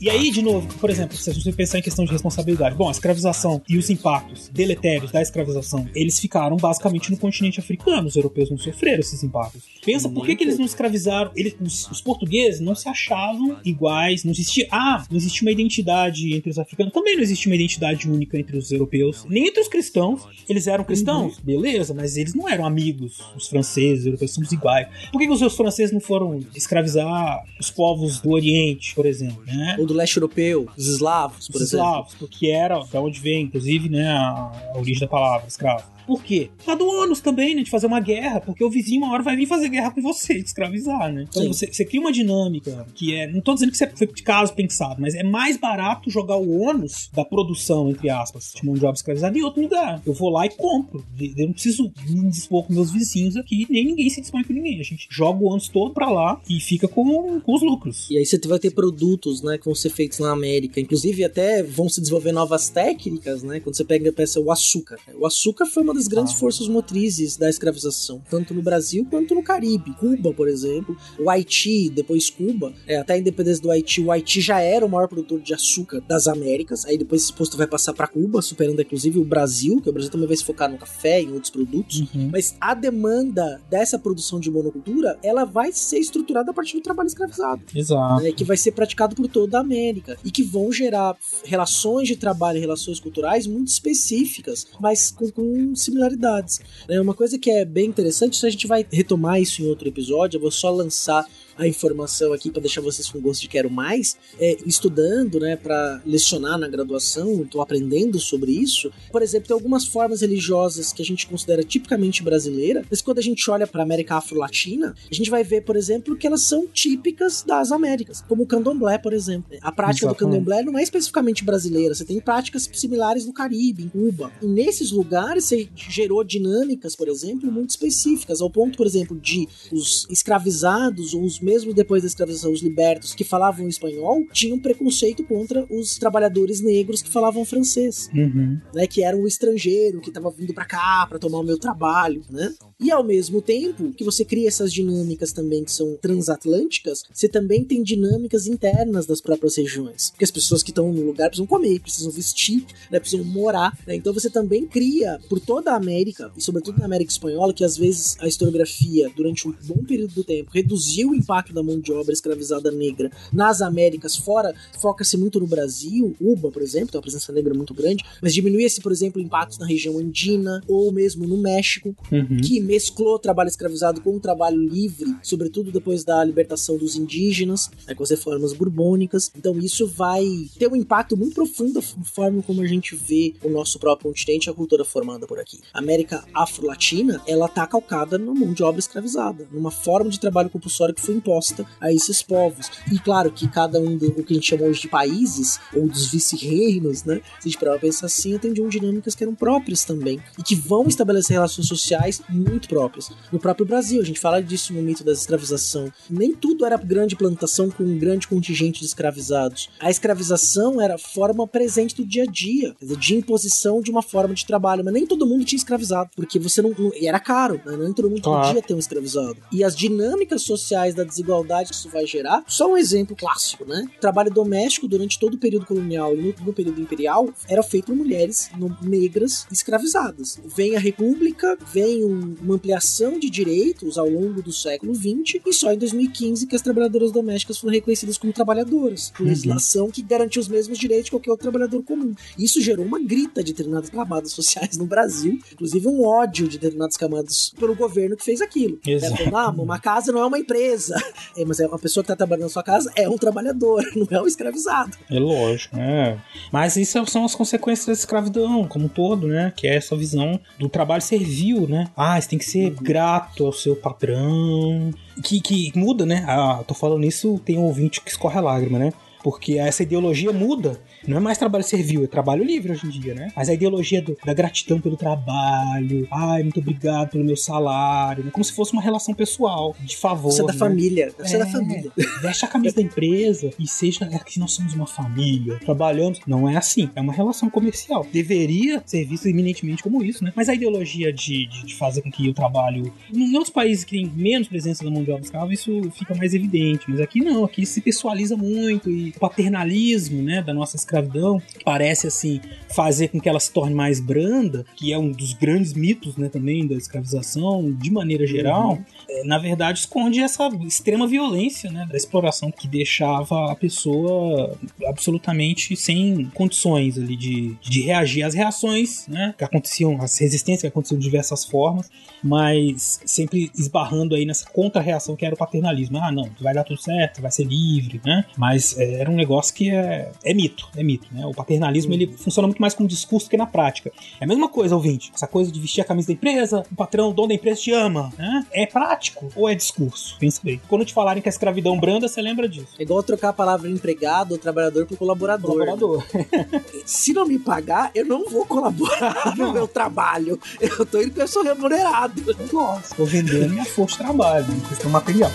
E 0.00 0.08
aí, 0.08 0.30
de 0.30 0.40
novo, 0.40 0.66
por 0.78 0.88
exemplo, 0.88 1.14
se 1.14 1.28
a 1.28 1.32
gente 1.34 1.52
pensar 1.52 1.78
em 1.78 1.82
questão 1.82 2.06
de 2.06 2.10
responsabilidade, 2.10 2.74
bom, 2.74 2.88
a 2.88 2.90
escravização 2.90 3.60
e 3.68 3.76
os 3.76 3.90
impactos 3.90 4.48
deletérios 4.48 5.12
da 5.12 5.20
escravização, 5.20 5.86
eles 5.94 6.18
ficaram 6.18 6.56
basicamente 6.56 7.10
no 7.10 7.18
continente 7.18 7.60
africano. 7.60 8.08
Os 8.08 8.16
europeus 8.16 8.48
não 8.48 8.56
sofreram 8.56 9.00
esses 9.00 9.22
impactos. 9.22 9.62
Pensa 9.84 10.08
por 10.08 10.24
que, 10.24 10.36
que 10.36 10.44
eles 10.44 10.56
não 10.56 10.64
escravizaram. 10.64 11.30
Eles, 11.36 11.54
os, 11.60 11.90
os, 11.90 12.00
portugueses 12.00 12.60
não 12.60 12.74
se 12.74 12.88
achavam 12.88 13.58
iguais, 13.62 14.24
não 14.24 14.32
existia. 14.32 14.68
Ah, 14.70 15.04
não 15.10 15.18
existia 15.18 15.46
uma 15.46 15.52
identidade 15.52 16.34
entre 16.34 16.48
os 16.48 16.58
africanos. 16.58 16.94
Também 16.94 17.16
não 17.16 17.22
existia 17.22 17.50
uma 17.50 17.56
identidade 17.56 18.10
única 18.10 18.38
entre 18.38 18.56
os 18.56 18.72
europeus, 18.72 19.26
nem 19.28 19.48
entre 19.48 19.60
os 19.60 19.68
cristãos. 19.68 20.26
Eles 20.48 20.66
eram 20.66 20.82
cristãos, 20.82 21.36
uhum. 21.36 21.44
beleza, 21.44 21.92
mas 21.92 22.16
eles 22.16 22.34
não 22.34 22.48
eram 22.48 22.64
amigos. 22.64 23.20
Os 23.36 23.48
franceses, 23.48 24.00
os 24.00 24.06
europeus, 24.06 24.32
somos 24.32 24.50
iguais. 24.50 24.88
Por 25.12 25.18
que, 25.18 25.26
que 25.26 25.32
os 25.32 25.54
franceses 25.54 25.92
não 25.92 26.00
foram 26.00 26.40
escravizar 26.54 27.44
os 27.60 27.70
povos 27.70 28.18
do 28.18 28.30
Oriente, 28.30 28.94
por 28.94 29.04
exemplo? 29.04 29.42
Né? 29.46 29.76
Do 29.90 29.96
leste 29.96 30.18
europeu, 30.18 30.68
os 30.76 30.86
eslavos, 30.86 31.48
por 31.48 31.56
os 31.56 31.62
exemplo. 31.62 31.86
eslavos, 31.86 32.14
porque 32.14 32.46
era 32.46 32.78
da 32.92 33.00
onde 33.00 33.18
vem, 33.18 33.42
inclusive, 33.42 33.88
né, 33.88 34.08
a 34.08 34.72
origem 34.76 35.00
da 35.00 35.08
palavra 35.08 35.48
escravo 35.48 35.82
Por 36.10 36.24
quê? 36.24 36.50
Causa 36.66 36.76
do 36.76 36.88
ônus 36.88 37.20
também, 37.20 37.54
né? 37.54 37.62
De 37.62 37.70
fazer 37.70 37.86
uma 37.86 38.00
guerra, 38.00 38.40
porque 38.40 38.64
o 38.64 38.68
vizinho 38.68 39.04
uma 39.04 39.12
hora 39.12 39.22
vai 39.22 39.36
vir 39.36 39.46
fazer 39.46 39.68
guerra 39.68 39.92
com 39.92 40.02
você, 40.02 40.42
te 40.42 40.46
escravizar, 40.50 41.12
né? 41.12 41.24
Então 41.28 41.46
você, 41.46 41.68
você, 41.68 41.84
cria 41.84 42.00
uma 42.00 42.10
dinâmica 42.10 42.84
que 42.96 43.14
é. 43.14 43.28
Não 43.28 43.40
tô 43.40 43.54
dizendo 43.54 43.70
que 43.70 43.78
você 43.78 43.86
foi 43.86 44.08
de 44.08 44.20
caso 44.24 44.52
pensado, 44.52 45.00
mas 45.00 45.14
é 45.14 45.22
mais 45.22 45.56
barato 45.56 46.10
jogar 46.10 46.36
o 46.36 46.62
ônus 46.62 47.08
da 47.14 47.24
produção, 47.24 47.88
entre 47.90 48.10
aspas, 48.10 48.52
de 48.56 48.66
mão 48.66 48.74
de 48.74 48.84
obra 48.84 48.96
escravizada 48.96 49.38
em 49.38 49.42
outro 49.42 49.62
lugar. 49.62 50.02
Eu 50.04 50.12
vou 50.12 50.30
lá 50.30 50.46
e 50.46 50.48
compro. 50.48 51.06
Eu 51.16 51.46
não 51.46 51.52
preciso 51.52 51.92
me 52.08 52.28
dispor 52.28 52.64
com 52.64 52.72
meus 52.72 52.90
vizinhos 52.90 53.36
aqui, 53.36 53.64
nem 53.70 53.84
ninguém 53.84 54.10
se 54.10 54.20
dispõe 54.20 54.42
com 54.42 54.52
ninguém. 54.52 54.80
A 54.80 54.82
gente 54.82 55.06
joga 55.08 55.40
o 55.40 55.46
ônus 55.46 55.68
todo 55.68 55.94
pra 55.94 56.10
lá 56.10 56.40
e 56.50 56.58
fica 56.58 56.88
com, 56.88 57.40
com 57.40 57.54
os 57.54 57.62
lucros. 57.62 58.10
E 58.10 58.18
aí 58.18 58.26
você 58.26 58.36
vai 58.48 58.58
ter 58.58 58.72
produtos, 58.72 59.42
né, 59.42 59.58
que 59.58 59.64
vão 59.64 59.76
ser 59.76 59.90
feitos 59.90 60.18
na 60.18 60.32
América. 60.32 60.80
Inclusive, 60.80 61.22
até 61.22 61.62
vão 61.62 61.88
se 61.88 62.00
desenvolver 62.00 62.32
novas 62.32 62.68
técnicas, 62.68 63.44
né? 63.44 63.60
Quando 63.60 63.76
você 63.76 63.84
pega 63.84 64.10
peça 64.12 64.40
o 64.40 64.50
açúcar. 64.50 64.98
O 65.14 65.24
açúcar 65.24 65.66
foi 65.66 65.84
uma 65.84 65.94
das 65.94 65.99
grandes 66.08 66.34
ah. 66.34 66.36
forças 66.36 66.68
motrizes 66.68 67.36
da 67.36 67.48
escravização, 67.48 68.22
tanto 68.30 68.54
no 68.54 68.62
Brasil 68.62 69.06
quanto 69.08 69.34
no 69.34 69.42
Caribe. 69.42 69.94
Cuba, 69.94 70.32
por 70.32 70.48
exemplo, 70.48 70.96
o 71.18 71.30
Haiti, 71.30 71.88
depois 71.90 72.30
Cuba, 72.30 72.72
é, 72.86 72.98
até 72.98 73.14
a 73.14 73.18
independência 73.18 73.62
do 73.62 73.70
Haiti, 73.70 74.00
o 74.00 74.10
Haiti 74.10 74.40
já 74.40 74.60
era 74.60 74.84
o 74.84 74.88
maior 74.88 75.08
produtor 75.08 75.40
de 75.40 75.54
açúcar 75.54 76.00
das 76.00 76.26
Américas. 76.26 76.84
Aí 76.84 76.96
depois 76.96 77.22
esse 77.22 77.32
posto 77.32 77.56
vai 77.56 77.66
passar 77.66 77.92
para 77.92 78.06
Cuba, 78.06 78.42
superando 78.42 78.80
inclusive 78.80 79.18
o 79.18 79.24
Brasil, 79.24 79.80
que 79.80 79.88
o 79.88 79.92
Brasil 79.92 80.10
também 80.10 80.26
vai 80.26 80.36
se 80.36 80.44
focar 80.44 80.70
no 80.70 80.78
café 80.78 81.22
e 81.22 81.26
em 81.26 81.32
outros 81.32 81.50
produtos. 81.50 82.00
Uhum. 82.00 82.30
Mas 82.32 82.56
a 82.60 82.74
demanda 82.74 83.60
dessa 83.68 83.98
produção 83.98 84.40
de 84.40 84.50
monocultura, 84.50 85.18
ela 85.22 85.44
vai 85.44 85.72
ser 85.72 85.98
estruturada 85.98 86.50
a 86.50 86.54
partir 86.54 86.76
do 86.76 86.82
trabalho 86.82 87.06
escravizado. 87.06 87.62
Exato. 87.74 88.22
Né, 88.22 88.32
que 88.32 88.44
vai 88.44 88.56
ser 88.56 88.72
praticado 88.72 89.14
por 89.14 89.28
toda 89.28 89.58
a 89.58 89.60
América 89.60 90.16
e 90.24 90.30
que 90.30 90.42
vão 90.42 90.72
gerar 90.72 91.16
relações 91.44 92.08
de 92.08 92.16
trabalho 92.16 92.58
e 92.58 92.60
relações 92.60 93.00
culturais 93.00 93.46
muito 93.46 93.68
específicas, 93.68 94.66
mas 94.80 95.10
com, 95.10 95.30
com 95.30 95.74
similaridades. 95.90 96.60
É 96.88 97.00
uma 97.00 97.14
coisa 97.14 97.38
que 97.38 97.50
é 97.50 97.64
bem 97.64 97.86
interessante, 97.86 98.36
se 98.36 98.46
a 98.46 98.50
gente 98.50 98.66
vai 98.66 98.86
retomar 98.90 99.40
isso 99.40 99.62
em 99.62 99.66
outro 99.66 99.88
episódio, 99.88 100.36
eu 100.36 100.40
vou 100.40 100.50
só 100.50 100.70
lançar 100.70 101.26
a 101.56 101.66
informação 101.66 102.32
aqui 102.32 102.50
para 102.50 102.62
deixar 102.62 102.80
vocês 102.80 103.08
com 103.08 103.20
gosto 103.20 103.42
de 103.42 103.48
quero 103.48 103.70
mais, 103.70 104.16
é, 104.38 104.56
estudando, 104.66 105.38
né, 105.40 105.56
para 105.56 106.00
lecionar 106.04 106.58
na 106.58 106.68
graduação, 106.68 107.42
estou 107.42 107.60
aprendendo 107.60 108.18
sobre 108.18 108.52
isso. 108.52 108.90
Por 109.10 109.22
exemplo, 109.22 109.48
tem 109.48 109.54
algumas 109.54 109.86
formas 109.86 110.20
religiosas 110.20 110.92
que 110.92 111.02
a 111.02 111.04
gente 111.04 111.26
considera 111.26 111.62
tipicamente 111.62 112.22
brasileira, 112.22 112.84
mas 112.90 113.00
quando 113.00 113.18
a 113.18 113.22
gente 113.22 113.48
olha 113.50 113.66
para 113.66 113.82
América 113.82 114.16
Afro-Latina, 114.16 114.94
a 115.10 115.14
gente 115.14 115.30
vai 115.30 115.44
ver, 115.44 115.62
por 115.62 115.76
exemplo, 115.76 116.16
que 116.16 116.26
elas 116.26 116.42
são 116.42 116.66
típicas 116.66 117.42
das 117.42 117.72
Américas, 117.72 118.22
como 118.28 118.42
o 118.42 118.46
candomblé, 118.46 118.98
por 118.98 119.12
exemplo. 119.12 119.56
A 119.60 119.72
prática 119.72 120.06
Exatamente. 120.06 120.18
do 120.18 120.32
candomblé 120.32 120.62
não 120.62 120.78
é 120.78 120.82
especificamente 120.82 121.44
brasileira, 121.44 121.94
você 121.94 122.04
tem 122.04 122.20
práticas 122.20 122.68
similares 122.72 123.26
no 123.26 123.32
Caribe, 123.32 123.84
em 123.84 123.88
Cuba. 123.88 124.32
E 124.42 124.46
nesses 124.46 124.90
lugares 124.90 125.44
você 125.44 125.68
gerou 125.74 126.22
dinâmicas, 126.24 126.94
por 126.94 127.08
exemplo, 127.08 127.50
muito 127.50 127.70
específicas, 127.70 128.40
ao 128.40 128.50
ponto, 128.50 128.76
por 128.76 128.86
exemplo, 128.86 129.18
de 129.18 129.48
os 129.72 130.06
escravizados 130.10 131.14
ou 131.14 131.24
os 131.24 131.39
mesmo 131.40 131.74
depois 131.74 132.02
da 132.02 132.08
escravização, 132.08 132.52
os 132.52 132.62
libertos 132.62 133.14
que 133.14 133.24
falavam 133.24 133.68
espanhol 133.68 134.24
tinham 134.32 134.58
preconceito 134.58 135.24
contra 135.24 135.66
os 135.70 135.96
trabalhadores 135.96 136.60
negros 136.60 137.02
que 137.02 137.10
falavam 137.10 137.44
francês, 137.44 138.08
uhum. 138.14 138.58
né? 138.74 138.86
Que 138.86 139.02
eram 139.02 139.22
o 139.22 139.26
estrangeiro 139.26 140.00
que 140.00 140.08
estava 140.08 140.30
vindo 140.30 140.54
para 140.54 140.64
cá 140.64 141.06
para 141.08 141.18
tomar 141.18 141.38
o 141.38 141.44
meu 141.44 141.58
trabalho, 141.58 142.22
né? 142.30 142.52
E 142.78 142.90
ao 142.90 143.04
mesmo 143.04 143.42
tempo 143.42 143.92
que 143.92 144.02
você 144.02 144.24
cria 144.24 144.48
essas 144.48 144.72
dinâmicas 144.72 145.32
também 145.32 145.64
que 145.64 145.72
são 145.72 145.96
transatlânticas, 146.00 147.02
você 147.12 147.28
também 147.28 147.62
tem 147.62 147.82
dinâmicas 147.82 148.46
internas 148.46 149.06
das 149.06 149.20
próprias 149.20 149.56
regiões. 149.56 150.10
Porque 150.10 150.24
as 150.24 150.30
pessoas 150.30 150.62
que 150.62 150.70
estão 150.70 150.90
no 150.92 151.04
lugar 151.04 151.28
precisam 151.28 151.46
comer, 151.46 151.80
precisam 151.80 152.10
vestir, 152.10 152.64
né? 152.90 152.98
precisam 152.98 153.24
morar. 153.24 153.76
Né? 153.86 153.96
Então 153.96 154.14
você 154.14 154.30
também 154.30 154.66
cria 154.66 155.20
por 155.28 155.38
toda 155.40 155.72
a 155.72 155.76
América, 155.76 156.32
e 156.36 156.42
sobretudo 156.42 156.78
na 156.78 156.86
América 156.86 157.10
Espanhola, 157.10 157.52
que 157.52 157.64
às 157.64 157.76
vezes 157.76 158.16
a 158.18 158.26
historiografia, 158.26 159.10
durante 159.14 159.46
um 159.46 159.54
bom 159.64 159.84
período 159.84 160.14
do 160.14 160.24
tempo, 160.24 160.50
reduziu 160.52 161.10
o 161.10 161.14
impacto 161.30 161.52
da 161.52 161.62
mão 161.62 161.78
de 161.78 161.92
obra 161.92 162.12
escravizada 162.12 162.72
negra 162.72 163.10
nas 163.32 163.62
Américas, 163.62 164.16
fora, 164.16 164.52
foca-se 164.80 165.16
muito 165.16 165.38
no 165.38 165.46
Brasil, 165.46 166.14
Cuba, 166.18 166.50
por 166.50 166.60
exemplo, 166.60 166.88
tem 166.88 166.98
uma 166.98 167.02
presença 167.02 167.32
negra 167.32 167.54
muito 167.54 167.72
grande, 167.72 168.04
mas 168.20 168.34
diminuía-se, 168.34 168.80
por 168.80 168.90
exemplo, 168.90 169.22
impactos 169.22 169.58
na 169.58 169.66
região 169.66 169.98
andina 169.98 170.60
ou 170.66 170.90
mesmo 170.90 171.26
no 171.26 171.36
México, 171.36 171.94
uhum. 172.10 172.40
que 172.42 172.58
mesclou 172.60 173.18
trabalho 173.18 173.48
escravizado 173.48 174.00
com 174.00 174.16
o 174.16 174.20
trabalho 174.20 174.60
livre, 174.60 175.14
sobretudo 175.22 175.70
depois 175.70 176.02
da 176.02 176.22
libertação 176.24 176.76
dos 176.76 176.96
indígenas, 176.96 177.70
né, 177.86 177.94
com 177.94 178.02
as 178.02 178.10
reformas 178.10 178.52
borbônicas. 178.52 179.30
Então 179.36 179.56
isso 179.58 179.86
vai 179.86 180.24
ter 180.58 180.68
um 180.68 180.76
impacto 180.76 181.16
muito 181.16 181.34
profundo 181.34 181.74
na 181.74 182.04
forma 182.04 182.42
como 182.42 182.60
a 182.62 182.66
gente 182.66 182.96
vê 182.96 183.34
o 183.44 183.48
nosso 183.48 183.78
próprio 183.78 184.10
continente 184.10 184.46
e 184.46 184.50
a 184.50 184.54
cultura 184.54 184.84
formada 184.84 185.26
por 185.26 185.38
aqui. 185.38 185.60
A 185.72 185.78
América 185.78 186.24
Afro-Latina, 186.34 187.22
ela 187.26 187.48
tá 187.48 187.66
calcada 187.66 188.18
na 188.18 188.34
mão 188.34 188.52
de 188.52 188.62
obra 188.62 188.80
escravizada, 188.80 189.46
numa 189.52 189.70
forma 189.70 190.10
de 190.10 190.18
trabalho 190.18 190.50
compulsório 190.50 190.94
que 190.94 191.00
foi 191.00 191.14
imposta 191.20 191.66
a 191.80 191.92
esses 191.92 192.22
povos. 192.22 192.70
E 192.90 192.98
claro 192.98 193.30
que 193.30 193.46
cada 193.48 193.78
um 193.78 193.96
do 193.96 194.22
que 194.24 194.32
a 194.32 194.34
gente 194.34 194.48
chama 194.48 194.64
hoje 194.64 194.82
de 194.82 194.88
países, 194.88 195.60
ou 195.74 195.86
dos 195.86 196.10
vice-reinos, 196.10 197.04
né? 197.04 197.20
Se 197.38 197.48
a 197.48 197.50
gente 197.50 197.58
parar 197.58 197.78
pensar 197.78 198.06
assim, 198.06 198.34
atendiam 198.34 198.68
dinâmicas 198.68 199.14
que 199.14 199.22
eram 199.22 199.34
próprias 199.34 199.84
também, 199.84 200.20
e 200.38 200.42
que 200.42 200.54
vão 200.54 200.86
estabelecer 200.88 201.34
relações 201.34 201.68
sociais 201.68 202.22
muito 202.28 202.68
próprias. 202.68 203.10
No 203.32 203.38
próprio 203.38 203.66
Brasil, 203.66 204.00
a 204.00 204.04
gente 204.04 204.20
fala 204.20 204.42
disso 204.42 204.72
no 204.72 204.82
mito 204.82 205.04
da 205.04 205.12
escravização. 205.12 205.92
Nem 206.08 206.34
tudo 206.34 206.64
era 206.64 206.76
grande 206.76 207.16
plantação 207.16 207.70
com 207.70 207.84
um 207.84 207.98
grande 207.98 208.26
contingente 208.26 208.80
de 208.80 208.86
escravizados. 208.86 209.68
A 209.78 209.90
escravização 209.90 210.80
era 210.80 210.98
forma 210.98 211.46
presente 211.46 211.94
do 211.94 212.04
dia 212.04 212.24
a 212.24 212.26
dia, 212.26 212.74
de 212.98 213.14
imposição 213.14 213.80
de 213.80 213.90
uma 213.90 214.02
forma 214.02 214.34
de 214.34 214.46
trabalho, 214.46 214.84
mas 214.84 214.94
nem 214.94 215.06
todo 215.06 215.26
mundo 215.26 215.44
tinha 215.44 215.58
escravizado, 215.58 216.10
porque 216.14 216.38
você 216.38 216.62
não. 216.62 216.70
não 216.78 216.90
era 217.00 217.18
caro, 217.18 217.60
né? 217.64 217.76
nem 217.76 217.92
todo 217.92 218.08
mundo 218.08 218.22
claro. 218.22 218.48
podia 218.48 218.62
ter 218.62 218.74
um 218.74 218.78
escravizado. 218.78 219.36
E 219.52 219.64
as 219.64 219.76
dinâmicas 219.76 220.42
sociais 220.42 220.94
da 220.94 221.04
desigualdade 221.10 221.70
que 221.70 221.74
isso 221.74 221.88
vai 221.88 222.06
gerar. 222.06 222.42
Só 222.46 222.72
um 222.72 222.76
exemplo 222.76 223.14
clássico, 223.14 223.64
né? 223.64 223.86
O 223.96 224.00
trabalho 224.00 224.30
doméstico 224.30 224.88
durante 224.88 225.18
todo 225.18 225.34
o 225.34 225.38
período 225.38 225.66
colonial 225.66 226.16
e 226.16 226.22
no, 226.22 226.34
no 226.46 226.52
período 226.52 226.80
imperial 226.80 227.28
era 227.48 227.62
feito 227.62 227.86
por 227.86 227.96
mulheres 227.96 228.50
no, 228.56 228.76
negras 228.82 229.46
escravizadas. 229.50 230.40
Vem 230.44 230.76
a 230.76 230.80
República, 230.80 231.58
vem 231.72 232.04
um, 232.04 232.36
uma 232.40 232.54
ampliação 232.54 233.18
de 233.18 233.28
direitos 233.28 233.98
ao 233.98 234.08
longo 234.08 234.42
do 234.42 234.52
século 234.52 234.94
XX 234.94 235.40
e 235.44 235.52
só 235.52 235.72
em 235.72 235.78
2015 235.78 236.46
que 236.46 236.56
as 236.56 236.62
trabalhadoras 236.62 237.12
domésticas 237.12 237.58
foram 237.58 237.74
reconhecidas 237.74 238.16
como 238.16 238.32
trabalhadoras, 238.32 239.10
por 239.10 239.22
uhum. 239.22 239.28
legislação 239.28 239.90
que 239.90 240.02
garantiu 240.02 240.40
os 240.40 240.48
mesmos 240.48 240.78
direitos 240.78 241.06
que 241.06 241.10
qualquer 241.10 241.30
outro 241.30 241.50
trabalhador 241.50 241.82
comum. 241.82 242.14
Isso 242.38 242.60
gerou 242.60 242.84
uma 242.84 243.00
grita 243.00 243.42
de 243.42 243.52
determinadas 243.52 243.90
camadas 243.90 244.32
sociais 244.32 244.76
no 244.76 244.86
Brasil, 244.86 245.38
inclusive 245.52 245.88
um 245.88 246.04
ódio 246.04 246.46
de 246.48 246.58
determinadas 246.58 246.96
camadas 246.96 247.50
pelo 247.58 247.74
governo 247.74 248.16
que 248.16 248.24
fez 248.24 248.40
aquilo. 248.40 248.78
Exato. 248.86 249.22
É, 249.22 249.30
ah, 249.32 249.50
uma 249.50 249.78
casa 249.78 250.12
não 250.12 250.20
é 250.20 250.26
uma 250.26 250.38
empresa. 250.38 250.94
É, 251.36 251.44
mas 251.44 251.60
é 251.60 251.66
uma 251.66 251.78
pessoa 251.78 252.02
que 252.02 252.08
tá 252.08 252.16
trabalhando 252.16 252.44
na 252.44 252.48
sua 252.48 252.62
casa 252.62 252.90
é 252.96 253.08
um 253.08 253.16
trabalhador, 253.16 253.82
não 253.94 254.06
é 254.10 254.22
um 254.22 254.26
escravizado. 254.26 254.96
É 255.10 255.18
lógico, 255.18 255.76
é. 255.78 256.18
Mas 256.50 256.76
isso 256.76 257.04
são 257.06 257.24
as 257.24 257.34
consequências 257.34 257.86
da 257.86 257.92
escravidão, 257.92 258.66
como 258.66 258.86
um 258.86 258.88
todo, 258.88 259.26
né? 259.26 259.52
Que 259.56 259.66
é 259.66 259.76
essa 259.76 259.96
visão 259.96 260.40
do 260.58 260.68
trabalho 260.68 261.02
servil, 261.02 261.68
né? 261.68 261.88
Ah, 261.96 262.20
você 262.20 262.28
tem 262.28 262.38
que 262.38 262.44
ser 262.44 262.70
grato 262.70 263.46
ao 263.46 263.52
seu 263.52 263.76
patrão. 263.76 264.92
Que, 265.22 265.40
que 265.40 265.72
muda, 265.76 266.04
né? 266.04 266.24
Ah, 266.26 266.62
tô 266.66 266.74
falando 266.74 267.04
isso, 267.04 267.40
tem 267.44 267.58
um 267.58 267.64
ouvinte 267.64 268.00
que 268.00 268.10
escorre 268.10 268.38
a 268.38 268.42
lágrima, 268.42 268.78
né? 268.78 268.92
Porque 269.22 269.58
essa 269.58 269.82
ideologia 269.82 270.32
muda 270.32 270.80
não 271.06 271.16
é 271.16 271.20
mais 271.20 271.38
trabalho 271.38 271.64
servil, 271.64 272.04
é 272.04 272.06
trabalho 272.06 272.44
livre 272.44 272.72
hoje 272.72 272.86
em 272.86 272.90
dia, 272.90 273.14
né? 273.14 273.32
Mas 273.34 273.48
a 273.48 273.54
ideologia 273.54 274.02
do, 274.02 274.16
da 274.24 274.34
gratidão 274.34 274.80
pelo 274.80 274.96
trabalho, 274.96 276.06
ai, 276.10 276.42
muito 276.42 276.60
obrigado 276.60 277.10
pelo 277.10 277.24
meu 277.24 277.36
salário, 277.36 278.24
né? 278.24 278.30
como 278.30 278.44
se 278.44 278.52
fosse 278.52 278.72
uma 278.72 278.82
relação 278.82 279.14
pessoal, 279.14 279.74
de 279.80 279.96
favor. 279.96 280.30
Você 280.30 280.42
é 280.42 280.46
da 280.46 280.52
né? 280.52 280.58
família, 280.58 281.12
você 281.18 281.36
é, 281.36 281.40
é 281.40 281.44
da 281.44 281.46
família. 281.46 281.92
Veste 282.22 282.44
a 282.44 282.48
camisa 282.48 282.76
da 282.76 282.82
empresa 282.82 283.50
e 283.58 283.66
seja 283.66 284.08
é 284.10 284.18
que 284.18 284.38
nós 284.38 284.52
somos 284.52 284.74
uma 284.74 284.86
família, 284.86 285.58
trabalhamos. 285.60 286.20
Não 286.26 286.48
é 286.48 286.56
assim, 286.56 286.90
é 286.94 287.00
uma 287.00 287.12
relação 287.12 287.48
comercial. 287.48 288.06
Deveria 288.12 288.82
ser 288.86 289.04
visto 289.04 289.26
eminentemente 289.26 289.82
como 289.82 290.02
isso, 290.02 290.24
né? 290.24 290.32
Mas 290.34 290.48
a 290.48 290.54
ideologia 290.54 291.12
de, 291.12 291.46
de, 291.46 291.66
de 291.66 291.74
fazer 291.74 292.02
com 292.02 292.10
que 292.10 292.28
o 292.28 292.34
trabalho. 292.34 292.92
Em 293.12 293.34
outros 293.34 293.50
países 293.50 293.84
que 293.84 293.96
têm 293.96 294.12
menos 294.14 294.48
presença 294.48 294.84
da 294.84 294.90
mão 294.90 295.02
de 295.02 295.10
obra 295.10 295.24
escrava, 295.24 295.52
isso 295.52 295.90
fica 295.92 296.14
mais 296.14 296.34
evidente. 296.34 296.84
Mas 296.88 297.00
aqui 297.00 297.20
não, 297.20 297.44
aqui 297.44 297.64
se 297.64 297.80
pessoaliza 297.80 298.36
muito 298.36 298.90
e 298.90 299.09
paternalismo, 299.18 300.22
né, 300.22 300.42
da 300.42 300.52
nossa 300.52 300.76
escravidão 300.76 301.40
parece 301.64 302.06
assim 302.06 302.40
fazer 302.74 303.08
com 303.08 303.20
que 303.20 303.28
ela 303.28 303.40
se 303.40 303.52
torne 303.52 303.74
mais 303.74 304.00
branda, 304.00 304.64
que 304.76 304.92
é 304.92 304.98
um 304.98 305.10
dos 305.10 305.32
grandes 305.32 305.72
mitos, 305.72 306.16
né, 306.16 306.28
também 306.28 306.66
da 306.66 306.74
escravização 306.74 307.72
de 307.72 307.90
maneira 307.90 308.26
geral. 308.26 308.72
Uhum. 308.72 308.84
É, 309.08 309.24
na 309.24 309.38
verdade 309.38 309.80
esconde 309.80 310.20
essa 310.20 310.48
extrema 310.66 311.06
violência, 311.06 311.70
né, 311.70 311.86
da 311.88 311.96
exploração 311.96 312.50
que 312.50 312.68
deixava 312.68 313.50
a 313.50 313.56
pessoa 313.56 314.56
absolutamente 314.86 315.76
sem 315.76 316.30
condições 316.34 316.98
ali 316.98 317.16
de, 317.16 317.56
de 317.60 317.82
reagir 317.82 318.22
às 318.22 318.34
reações, 318.34 319.06
né, 319.08 319.34
que 319.36 319.44
aconteciam, 319.44 320.00
as 320.00 320.18
resistências 320.18 320.62
que 320.62 320.68
aconteciam 320.68 320.98
de 320.98 321.04
diversas 321.04 321.44
formas, 321.44 321.90
mas 322.22 323.00
sempre 323.04 323.50
esbarrando 323.56 324.14
aí 324.14 324.24
nessa 324.24 324.48
contra-reação 324.50 325.16
que 325.16 325.24
era 325.24 325.34
o 325.34 325.38
paternalismo. 325.38 325.98
Ah, 325.98 326.12
não, 326.12 326.30
vai 326.40 326.54
dar 326.54 326.64
tudo 326.64 326.80
certo, 326.80 327.20
vai 327.20 327.30
ser 327.30 327.44
livre, 327.44 328.00
né? 328.04 328.24
Mas 328.36 328.78
é, 328.78 328.99
era 329.00 329.10
um 329.10 329.16
negócio 329.16 329.54
que 329.54 329.70
é, 329.70 330.12
é 330.22 330.34
mito, 330.34 330.68
é 330.76 330.82
mito, 330.82 331.08
né? 331.10 331.24
O 331.24 331.32
paternalismo 331.32 331.94
ele 331.94 332.06
funciona 332.06 332.46
muito 332.46 332.60
mais 332.60 332.74
como 332.74 332.86
discurso 332.86 333.30
que 333.30 333.36
na 333.36 333.46
prática. 333.46 333.90
É 334.20 334.24
a 334.24 334.26
mesma 334.26 334.46
coisa, 334.46 334.74
ouvinte. 334.74 335.10
Essa 335.14 335.26
coisa 335.26 335.50
de 335.50 335.58
vestir 335.58 335.80
a 335.80 335.84
camisa 335.84 336.08
da 336.08 336.12
empresa, 336.12 336.62
o 336.70 336.76
patrão, 336.76 337.08
o 337.08 337.12
dono 337.14 337.28
da 337.28 337.34
empresa 337.34 337.62
te 337.62 337.72
ama, 337.72 338.12
né? 338.18 338.44
É 338.52 338.66
prático 338.66 339.32
ou 339.34 339.48
é 339.48 339.54
discurso? 339.54 340.16
Pensa 340.18 340.40
bem. 340.44 340.60
Quando 340.68 340.84
te 340.84 340.92
falarem 340.92 341.22
que 341.22 341.28
a 341.28 341.30
escravidão 341.30 341.80
branda, 341.80 342.08
você 342.08 342.20
lembra 342.20 342.46
disso. 342.46 342.74
É 342.78 342.82
igual 342.82 343.02
trocar 343.02 343.30
a 343.30 343.32
palavra 343.32 343.70
empregado 343.70 344.32
ou 344.32 344.38
trabalhador 344.38 344.84
por 344.84 344.98
colaborador. 344.98 345.50
Colaborador. 345.50 346.04
Se 346.84 347.14
não 347.14 347.26
me 347.26 347.38
pagar, 347.38 347.90
eu 347.94 348.04
não 348.04 348.28
vou 348.28 348.44
colaborar 348.44 349.32
no 349.34 349.50
meu 349.50 349.66
trabalho. 349.66 350.38
Eu 350.60 350.84
tô 350.84 350.98
indo 350.98 351.08
porque 351.08 351.22
eu 351.22 351.28
sou 351.28 351.42
remunerado. 351.42 352.22
Nossa, 352.52 352.94
tô 352.94 353.06
vendendo 353.06 353.48
minha 353.48 353.64
força 353.64 353.96
de 353.96 354.02
trabalho, 354.02 354.46
questão 354.68 354.90
material. 354.90 355.30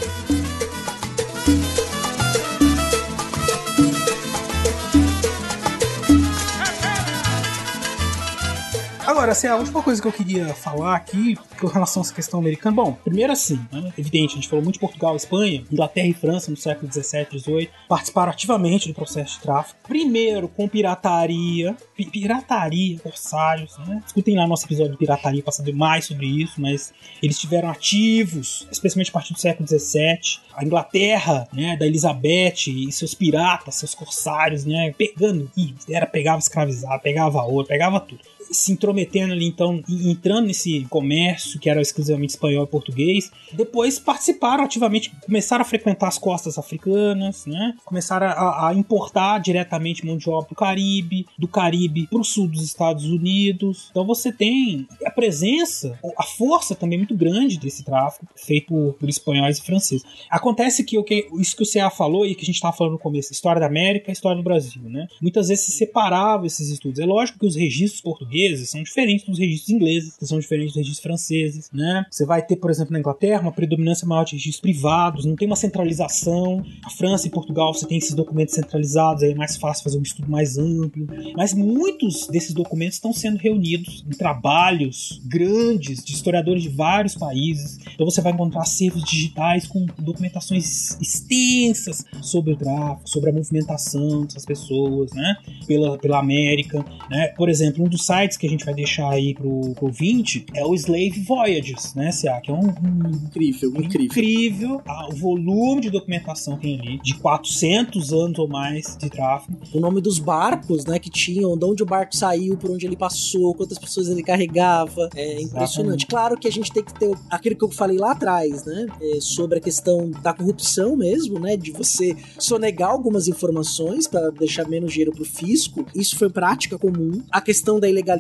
Agora, 9.06 9.34
assim, 9.34 9.46
a 9.46 9.56
última 9.56 9.84
coisa 9.84 10.02
que 10.02 10.08
eu 10.08 10.12
queria 10.12 10.48
falar 10.56 10.96
aqui 10.96 11.36
com 11.60 11.68
relação 11.68 12.02
a 12.02 12.06
essa 12.06 12.14
questão 12.14 12.40
americana. 12.40 12.76
Bom, 12.76 12.94
primeiro 13.04 13.32
assim, 13.32 13.60
né, 13.72 13.94
evidente, 13.98 14.34
a 14.34 14.36
gente 14.36 14.48
falou 14.50 14.64
muito 14.64 14.76
de 14.76 14.80
Portugal, 14.80 15.16
Espanha, 15.16 15.64
Inglaterra 15.72 16.08
e 16.08 16.14
França 16.14 16.50
no 16.50 16.58
século 16.58 16.88
17, 16.88 17.32
18, 17.38 17.72
participaram 17.88 18.32
ativamente 18.32 18.88
do 18.88 18.96
processo 18.96 19.36
de 19.36 19.42
tráfico. 19.44 19.80
Primeiro 19.88 20.48
com 20.48 20.68
pirataria, 20.68 21.76
pi- 21.96 22.10
pirataria, 22.10 22.98
corsários, 23.00 23.78
né? 23.88 24.02
Escutem 24.08 24.36
lá 24.36 24.48
nosso 24.48 24.66
episódio 24.66 24.94
de 24.94 24.98
pirataria 24.98 25.44
para 25.44 25.52
saber 25.54 25.74
mais 25.74 26.06
sobre 26.06 26.26
isso, 26.26 26.60
mas 26.60 26.92
eles 27.22 27.36
estiveram 27.36 27.70
ativos, 27.70 28.68
especialmente 28.72 29.12
a 29.12 29.14
partir 29.14 29.34
do 29.34 29.40
século 29.40 29.66
17. 29.66 30.42
A 30.56 30.66
Inglaterra, 30.66 31.48
né, 31.54 31.78
da 31.78 31.86
Elizabeth 31.86 32.68
e 32.68 32.92
seus 32.92 33.14
piratas, 33.14 33.76
seus 33.76 33.94
corsários, 33.94 34.66
né, 34.66 34.94
pegando, 34.98 35.50
ih, 35.56 35.76
era 35.90 36.08
pegava 36.08 36.40
escravizado, 36.40 37.02
pegava 37.04 37.44
ouro, 37.44 37.68
pegava 37.68 38.00
tudo 38.00 38.22
se 38.52 38.72
intrometendo 38.72 39.34
ali, 39.34 39.46
então, 39.46 39.84
entrando 39.88 40.48
nesse 40.48 40.86
comércio 40.90 41.60
que 41.60 41.70
era 41.70 41.82
exclusivamente 41.82 42.32
espanhol 42.32 42.64
e 42.64 42.68
português. 42.68 43.32
Depois 43.54 44.00
participaram 44.00 44.64
ativamente, 44.64 45.12
começaram 45.26 45.62
a 45.62 45.66
frequentar 45.66 46.08
as 46.08 46.18
costas 46.18 46.58
africanas, 46.58 47.46
né? 47.46 47.76
Começaram 47.86 48.28
a, 48.28 48.70
a 48.70 48.74
importar 48.74 49.40
diretamente 49.40 50.06
mão 50.06 50.18
de 50.18 50.30
obra 50.30 50.50
do 50.50 50.56
Caribe, 50.56 51.28
do 51.38 51.48
Caribe 51.48 52.08
para 52.08 52.20
o 52.20 52.24
sul 52.24 52.48
dos 52.48 52.64
Estados 52.64 53.06
Unidos. 53.06 53.88
Então 53.92 54.06
você 54.06 54.32
tem 54.32 54.88
a 55.06 55.12
presença, 55.12 56.00
a 56.18 56.24
força 56.24 56.76
também 56.76 56.98
muito 56.98 57.16
grande 57.16 57.60
desse 57.60 57.84
tráfico 57.84 58.26
feito 58.36 58.68
por, 58.68 58.94
por 58.94 59.10
espanhóis 59.10 59.60
e 59.60 59.64
franceses. 59.64 60.06
Acontece 60.30 60.84
que, 60.84 60.98
o 60.98 61.04
que 61.04 61.28
isso 61.40 61.56
que 61.56 61.64
o 61.64 61.72
CA 61.72 61.90
falou 61.90 62.26
e 62.26 62.36
que 62.36 62.42
a 62.42 62.46
gente 62.46 62.56
estava 62.56 62.76
falando 62.76 62.94
no 62.94 63.00
começo, 63.00 63.32
história 63.32 63.60
da 63.60 63.68
América 63.68 64.12
história 64.16 64.38
do 64.38 64.44
Brasil, 64.44 64.82
né? 64.84 65.08
Muitas 65.22 65.50
vezes 65.50 65.66
se 65.66 65.72
separava 65.72 66.48
esses 66.48 66.70
estudos. 66.70 67.00
É 67.00 67.06
lógico 67.06 67.40
que 67.40 67.46
os 67.46 67.56
registros 67.56 68.02
portugueses 68.02 68.35
são 68.70 68.84
diferentes 68.84 69.26
dos 69.26 69.40
registros 69.40 69.70
ingleses, 69.70 70.16
que 70.18 70.26
são 70.26 70.40
diferentes 70.40 70.74
dos 70.74 70.78
registros 70.78 71.04
franceses, 71.04 71.70
né? 71.74 72.06
Você 72.10 72.26
vai 72.26 72.46
ter, 72.46 72.56
por 72.56 72.70
exemplo, 72.70 72.94
na 72.94 73.00
Inglaterra, 73.00 73.42
uma 73.42 73.52
predominância 73.52 74.08
maior 74.08 74.24
de 74.24 74.34
registros 74.34 74.62
privados, 74.62 75.26
não 75.26 75.36
tem 75.36 75.48
uma 75.48 75.56
centralização. 75.56 76.64
A 76.84 76.90
França 76.90 77.28
e 77.28 77.30
Portugal 77.30 77.74
você 77.74 77.86
tem 77.86 77.98
esses 77.98 78.14
documentos 78.14 78.56
centralizados, 78.56 79.24
aí 79.24 79.32
é 79.32 79.36
mais 79.36 79.58
fácil 79.58 79.84
fazer 79.84 79.98
um 79.98 80.02
estudo 80.02 80.30
mais 80.30 80.58
amplo. 80.58 81.08
Mas 81.36 81.54
muitos 81.54 82.28
desses 82.28 82.54
documentos 82.54 82.96
estão 82.96 83.14
sendo 83.14 83.38
reunidos 83.38 84.04
em 84.06 84.16
trabalhos 84.16 85.22
grandes 85.26 86.04
de 86.04 86.14
historiadores 86.14 86.64
de 86.64 86.70
vários 86.70 87.16
países. 87.16 87.80
Então 87.94 88.06
você 88.06 88.22
vai 88.22 88.32
encontrar 88.32 88.62
acervos 88.62 89.04
digitais 89.04 89.68
com 89.68 89.86
documentações 90.00 91.00
extensas 91.00 92.04
sobre 92.22 92.54
o 92.54 92.58
tráfico, 92.58 93.10
sobre 93.10 93.30
a 93.30 93.34
movimentação 93.34 94.26
dessas 94.26 94.46
pessoas, 94.46 95.12
né? 95.12 95.36
Pela, 95.68 95.98
pela 95.98 96.20
América, 96.20 96.86
né? 97.10 97.28
Por 97.30 97.50
exemplo, 97.50 97.84
um 97.84 97.88
dos 97.88 98.06
sites 98.06 98.25
que 98.38 98.48
a 98.48 98.50
gente 98.50 98.66
vai 98.66 98.74
deixar 98.74 99.10
aí 99.10 99.34
pro, 99.34 99.74
pro 99.76 99.92
20 99.92 100.48
é 100.54 100.66
o 100.66 100.74
Slave 100.74 101.24
Voyages, 101.26 101.94
né, 101.94 102.10
CA? 102.12 102.42
Que 102.42 102.52
é 102.52 102.54
um, 102.54 102.68
um 102.68 103.12
incrível, 103.26 103.70
incrível. 103.70 104.06
incrível 104.06 104.82
ah, 104.88 105.08
o 105.10 105.16
volume 105.16 105.82
de 105.82 105.90
documentação 105.90 106.58
que 106.58 106.64
tem 106.64 106.80
ali, 106.80 107.00
de 107.00 107.16
400 107.16 108.14
anos 108.14 108.40
ou 108.40 108.48
mais 108.48 108.98
de 108.98 109.10
tráfego. 109.10 109.58
O 109.74 109.80
nome 109.80 110.02
dos 110.02 110.20
barcos, 110.20 110.86
né, 110.86 110.98
que 110.98 111.10
tinham, 111.10 111.58
de 111.58 111.66
onde 111.66 111.84
o 111.84 111.86
barco 111.86 112.16
saiu, 112.16 112.58
por 112.58 112.72
onde 112.72 112.86
ele 112.86 112.96
passou, 112.96 113.54
quantas 113.54 113.78
pessoas 113.78 114.08
ele 114.08 114.24
carregava. 114.24 115.10
É 115.16 115.42
impressionante. 115.42 116.06
Exatamente. 116.06 116.08
Claro 116.08 116.38
que 116.38 116.48
a 116.48 116.52
gente 116.52 116.72
tem 116.72 116.84
que 116.84 116.94
ter 116.94 117.14
aquilo 117.30 117.56
que 117.56 117.64
eu 117.64 117.70
falei 117.70 117.98
lá 117.98 118.12
atrás, 118.12 118.66
né, 118.66 118.88
é, 119.02 119.20
sobre 119.20 119.58
a 119.60 119.62
questão 119.62 120.10
da 120.22 120.34
corrupção 120.34 120.96
mesmo, 120.96 121.40
né, 121.40 121.56
de 121.56 121.72
você 121.72 122.16
sonegar 122.40 122.90
algumas 122.90 123.28
informações 123.28 124.08
para 124.08 124.30
deixar 124.32 124.68
menos 124.68 124.92
dinheiro 124.92 125.12
pro 125.12 125.26
fisco. 125.26 125.86
Isso 125.94 126.18
foi 126.18 126.30
prática 126.30 126.78
comum. 126.78 127.22
A 127.32 127.42
questão 127.42 127.80
da 127.80 127.90
ilegalidade, 127.90 128.15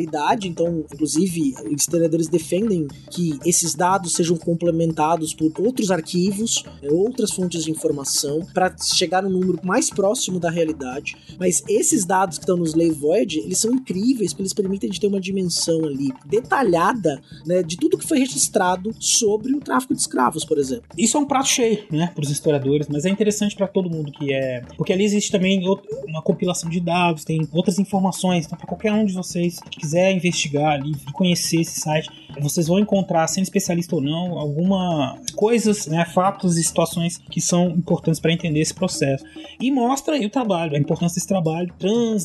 então, 0.47 0.85
inclusive, 0.91 1.55
os 1.71 1.81
historiadores 1.81 2.27
defendem 2.27 2.87
que 3.11 3.39
esses 3.45 3.73
dados 3.73 4.13
sejam 4.13 4.37
complementados 4.37 5.33
por 5.33 5.51
outros 5.59 5.91
arquivos, 5.91 6.63
é, 6.81 6.91
outras 6.91 7.31
fontes 7.31 7.63
de 7.63 7.71
informação, 7.71 8.45
para 8.53 8.75
chegar 8.77 9.23
num 9.23 9.29
número 9.29 9.59
mais 9.63 9.89
próximo 9.89 10.39
da 10.39 10.49
realidade. 10.49 11.15
Mas 11.39 11.63
esses 11.67 12.05
dados 12.05 12.37
que 12.37 12.43
estão 12.43 12.57
nos 12.57 12.69
Slave 12.69 12.91
Voyage, 12.91 13.39
eles 13.39 13.59
são 13.59 13.71
incríveis, 13.71 14.33
porque 14.33 14.43
eles 14.43 14.53
permitem 14.53 14.89
de 14.89 14.99
ter 14.99 15.07
uma 15.07 15.19
dimensão 15.19 15.85
ali 15.85 16.11
detalhada, 16.25 17.21
né, 17.45 17.63
de 17.63 17.77
tudo 17.77 17.97
que 17.97 18.07
foi 18.07 18.19
registrado 18.19 18.91
sobre 18.99 19.53
o 19.53 19.59
tráfico 19.59 19.93
de 19.93 20.01
escravos, 20.01 20.43
por 20.43 20.57
exemplo. 20.57 20.85
Isso 20.97 21.17
é 21.17 21.19
um 21.19 21.25
prato 21.25 21.47
cheio, 21.47 21.85
né, 21.91 22.11
para 22.13 22.23
os 22.23 22.29
historiadores, 22.29 22.87
mas 22.89 23.05
é 23.05 23.09
interessante 23.09 23.55
para 23.55 23.67
todo 23.67 23.89
mundo 23.89 24.11
que 24.11 24.33
é, 24.33 24.61
porque 24.77 24.93
ali 24.93 25.03
existe 25.03 25.31
também 25.31 25.61
uma 26.07 26.21
compilação 26.21 26.69
de 26.69 26.79
dados, 26.79 27.23
tem 27.23 27.47
outras 27.51 27.79
informações, 27.79 28.45
então 28.45 28.57
para 28.57 28.67
qualquer 28.67 28.91
um 28.91 29.05
de 29.05 29.13
vocês 29.13 29.59
que 29.71 29.84
quiser 29.85 30.11
investigar 30.11 30.73
ali 30.73 30.95
conhecer 31.13 31.61
esse 31.61 31.79
site, 31.79 32.09
vocês 32.41 32.67
vão 32.67 32.79
encontrar, 32.79 33.27
sendo 33.27 33.43
especialista 33.43 33.95
ou 33.95 34.01
não, 34.01 34.37
alguma 34.37 35.17
coisas, 35.35 35.87
né, 35.87 36.05
fatos 36.05 36.57
e 36.57 36.63
situações 36.63 37.17
que 37.17 37.41
são 37.41 37.69
importantes 37.69 38.19
para 38.19 38.31
entender 38.31 38.59
esse 38.59 38.73
processo. 38.73 39.23
E 39.59 39.71
mostra 39.71 40.15
aí 40.15 40.25
o 40.25 40.29
trabalho, 40.29 40.75
a 40.75 40.79
importância 40.79 41.15
desse 41.15 41.27
trabalho 41.27 41.71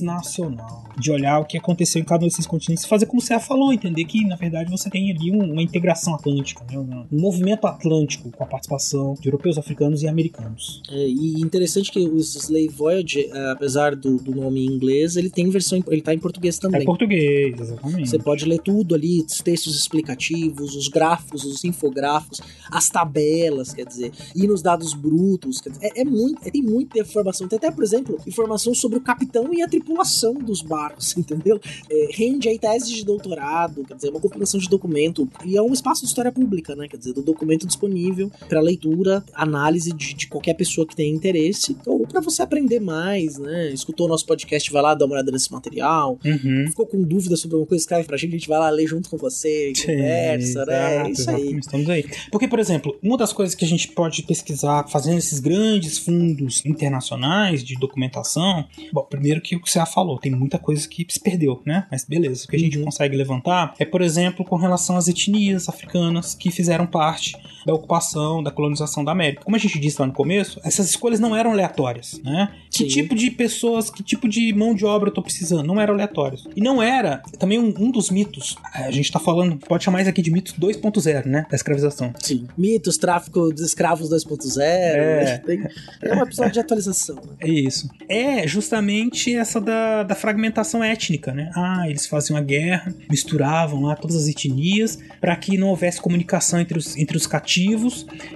transnacional, 0.01 0.85
de 0.99 1.11
olhar 1.11 1.39
o 1.41 1.45
que 1.45 1.57
aconteceu 1.59 2.01
em 2.01 2.05
cada 2.05 2.25
um 2.25 2.29
desses 2.29 2.47
continentes, 2.47 2.85
fazer 2.85 3.07
como 3.07 3.21
você 3.21 3.39
falou, 3.41 3.73
entender 3.73 4.05
que 4.05 4.25
na 4.27 4.37
verdade 4.37 4.71
você 4.71 4.89
tem 4.91 5.11
ali 5.11 5.31
um- 5.33 5.53
uma 5.53 5.63
integração 5.63 6.15
atlântica, 6.15 6.65
né, 6.71 6.79
um, 6.79 7.05
movimento 7.11 7.67
atlântico 7.67 8.31
com 8.31 8.45
a 8.45 8.47
participação 8.47 9.15
de 9.21 9.29
europeus, 9.29 9.59
africanos 9.59 10.03
e 10.03 10.09
americanos. 10.09 10.83
É, 10.91 11.07
e 11.09 11.41
interessante 11.41 11.91
que 11.91 11.99
o 12.01 12.19
Slave 12.19 12.69
Voyage, 12.69 13.29
é, 13.33 13.51
apesar 13.53 13.95
do, 13.97 14.17
do 14.19 14.35
nome 14.35 14.61
em 14.65 14.71
inglês, 14.71 15.17
ele 15.17 15.31
tem 15.31 15.49
versão, 15.51 15.83
ele 15.89 16.01
tá 16.03 16.15
em 16.15 16.19
português 16.19 16.59
É 16.59 16.61
também. 16.61 16.85
português, 16.85 17.59
exatamente. 17.61 18.09
Você 18.09 18.19
pode 18.19 18.45
ler 18.45 18.61
tudo 18.61 18.95
ali, 18.95 19.21
os 19.23 19.39
textos 19.39 19.77
explicativos, 20.01 20.74
os 20.74 20.88
gráficos, 20.88 21.44
os 21.44 21.64
infográficos, 21.64 22.40
as 22.70 22.88
tabelas, 22.88 23.72
quer 23.72 23.86
dizer, 23.86 24.12
e 24.34 24.46
nos 24.46 24.62
dados 24.62 24.94
brutos, 24.94 25.61
quer 25.61 25.70
dizer, 25.70 25.86
é, 25.94 26.01
é 26.01 26.05
muito, 26.05 26.40
é- 26.46 26.51
tem 26.51 26.62
muita 26.62 26.98
informação. 26.98 27.46
Tem 27.48 27.57
até, 27.59 27.70
por 27.70 27.84
exemplo, 27.84 28.18
informação 28.26 28.74
sobre 28.74 28.98
o 28.98 29.01
capitão 29.01 29.53
e 29.53 29.62
a 29.62 29.68
tripulação 29.68 30.34
dos 30.34 30.62
barcos, 30.62 31.14
entendeu? 31.18 31.61
É, 31.90 32.09
rende 32.12 32.48
aí 32.48 32.59
teses 32.59 32.88
de 32.90 33.05
doutorado, 33.05 33.84
quer 33.84 33.94
dizer, 33.94 34.11
uma 34.11 34.20
compilação 34.20 34.59
de 34.59 34.68
documento, 34.68 35.28
e 35.44 35.57
é 35.57 35.62
um 35.62 35.72
espaço 35.72 36.03
de 36.03 36.09
história 36.09 36.32
pública, 36.32 36.74
né? 36.74 36.88
Quer 36.88 36.96
dizer, 36.96 37.12
do 37.12 37.22
documento 37.22 37.66
disponível 37.66 38.30
para 38.48 38.61
leitura, 38.61 39.24
análise 39.34 39.92
de, 39.92 40.14
de 40.14 40.26
qualquer 40.28 40.55
pessoa 40.55 40.86
que 40.86 40.96
tenha 40.96 41.12
interesse, 41.14 41.76
ou 41.86 42.07
para 42.07 42.20
você 42.20 42.42
aprender 42.42 42.80
mais, 42.80 43.38
né? 43.38 43.70
Escutou 43.72 44.07
o 44.07 44.09
nosso 44.09 44.26
podcast, 44.26 44.70
vai 44.72 44.82
lá 44.82 44.94
dar 44.94 45.05
uma 45.07 45.14
olhada 45.14 45.30
nesse 45.32 45.51
material, 45.53 46.18
Uhum. 46.24 46.66
ficou 46.68 46.86
com 46.86 47.03
dúvida 47.03 47.36
sobre 47.36 47.55
alguma 47.57 47.66
coisa, 47.68 47.82
escreve 47.82 48.07
pra 48.07 48.16
gente, 48.16 48.30
a 48.30 48.38
gente 48.38 48.48
vai 48.48 48.59
lá 48.59 48.70
ler 48.70 48.86
junto 48.86 49.09
com 49.09 49.16
você, 49.16 49.72
conversa, 49.97 50.64
né? 50.64 50.97
É 50.97 51.11
isso 51.11 51.30
aí. 51.30 51.59
Estamos 51.59 51.91
aí. 51.91 52.05
Porque, 52.30 52.49
por 52.49 52.59
exemplo, 52.59 52.97
uma 53.03 53.16
das 53.16 53.32
coisas 53.32 53.55
que 53.55 53.64
a 53.64 53.68
gente 53.68 53.88
pode 53.88 54.22
pesquisar 54.22 54.86
fazendo 54.88 55.18
esses 55.18 55.41
grandes 55.41 55.99
fundos 55.99 56.64
internacionais 56.64 57.62
de 57.62 57.74
documentação, 57.76 58.66
bom, 58.93 59.03
primeiro 59.05 59.41
que 59.41 59.57
o 59.57 59.61
que 59.61 59.70
você 59.70 59.84
falou, 59.86 60.18
tem 60.18 60.32
muita 60.32 60.59
coisa 60.59 60.86
que 60.86 61.07
se 61.09 61.20
perdeu, 61.20 61.62
né? 61.64 61.86
Mas 61.91 62.05
beleza, 62.05 62.45
o 62.45 62.49
que 62.49 62.57
a 62.57 62.59
gente 62.59 62.78
consegue 62.78 63.16
levantar 63.16 63.74
é, 63.78 63.84
por 63.84 64.03
exemplo, 64.03 64.45
com 64.45 64.57
relação 64.57 64.97
às 64.97 65.09
etnias 65.09 65.68
africanas 65.68 66.34
que 66.34 66.51
fizeram 66.51 66.86
parte 66.86 67.36
da 67.67 67.75
ocupação, 67.75 68.43
da 68.43 68.51
colonização 68.51 69.05
da 69.05 69.13
América. 69.13 69.43
Como 69.45 69.57
a 69.57 69.59
gente 69.59 69.79
disse 69.79 70.01
lá 70.01 70.07
no 70.07 70.13
começo, 70.13 70.61
essas 70.65 70.89
escolhas 70.91 71.21
não 71.21 71.35
eram 71.37 71.53
aleatórias, 71.53 72.21
né? 72.25 72.53
Que 72.71 72.79
Sim. 72.85 72.87
tipo 72.89 73.15
de 73.15 73.31
pessoas, 73.31 73.91
que 73.91 74.03
tipo 74.03 74.29
de 74.29 74.53
mão 74.53 74.75
de 74.75 74.85
obra 74.85 75.09
eu 75.11 75.15
tô 75.15 75.23
precisando? 75.23 75.67
Não 75.67 75.81
eram 75.81 75.95
aleatórios. 75.95 76.47
E 76.55 76.61
não 76.61 76.83
era, 76.83 77.23
também 77.39 77.59
um, 77.59 77.73
um 77.79 77.91
dos 77.91 78.11
mitos, 78.11 78.57
a 78.73 78.91
gente 78.91 79.11
tá 79.11 79.19
falando, 79.19 79.57
pode 79.57 79.85
chamar 79.85 80.01
isso 80.01 80.11
aqui 80.11 80.23
de 80.23 80.31
mitos 80.31 80.55
2.0, 80.55 81.27
né? 81.27 81.47
Da 81.51 81.57
escravização. 81.57 82.13
Sim. 82.19 82.47
Mitos, 82.57 82.97
tráfico 82.97 83.53
dos 83.53 83.63
escravos 83.63 84.09
2.0. 84.11 84.61
É. 84.61 85.39
Tem- 85.45 85.63
É 86.03 86.15
um 86.15 86.23
episódio 86.23 86.53
de 86.53 86.61
atualização. 86.61 87.17
Né? 87.17 87.23
É 87.41 87.49
isso. 87.49 87.89
É 88.09 88.47
justamente 88.47 89.35
essa 89.35 89.61
da, 89.61 90.03
da 90.03 90.15
fragmentação 90.15 90.83
étnica, 90.83 91.33
né? 91.33 91.51
Ah, 91.55 91.89
eles 91.89 92.07
faziam 92.07 92.37
a 92.37 92.41
guerra, 92.41 92.95
misturavam 93.11 93.83
lá 93.83 93.97
todas 93.97 94.17
as 94.17 94.29
etnias 94.29 94.99
para 95.21 95.35
que 95.37 95.57
não 95.59 95.69
houvesse 95.69 96.01
comunicação 96.01 96.61
entre 96.61 96.79
os, 96.79 96.97
entre 96.97 97.17
os 97.17 97.27
cativos 97.27 97.51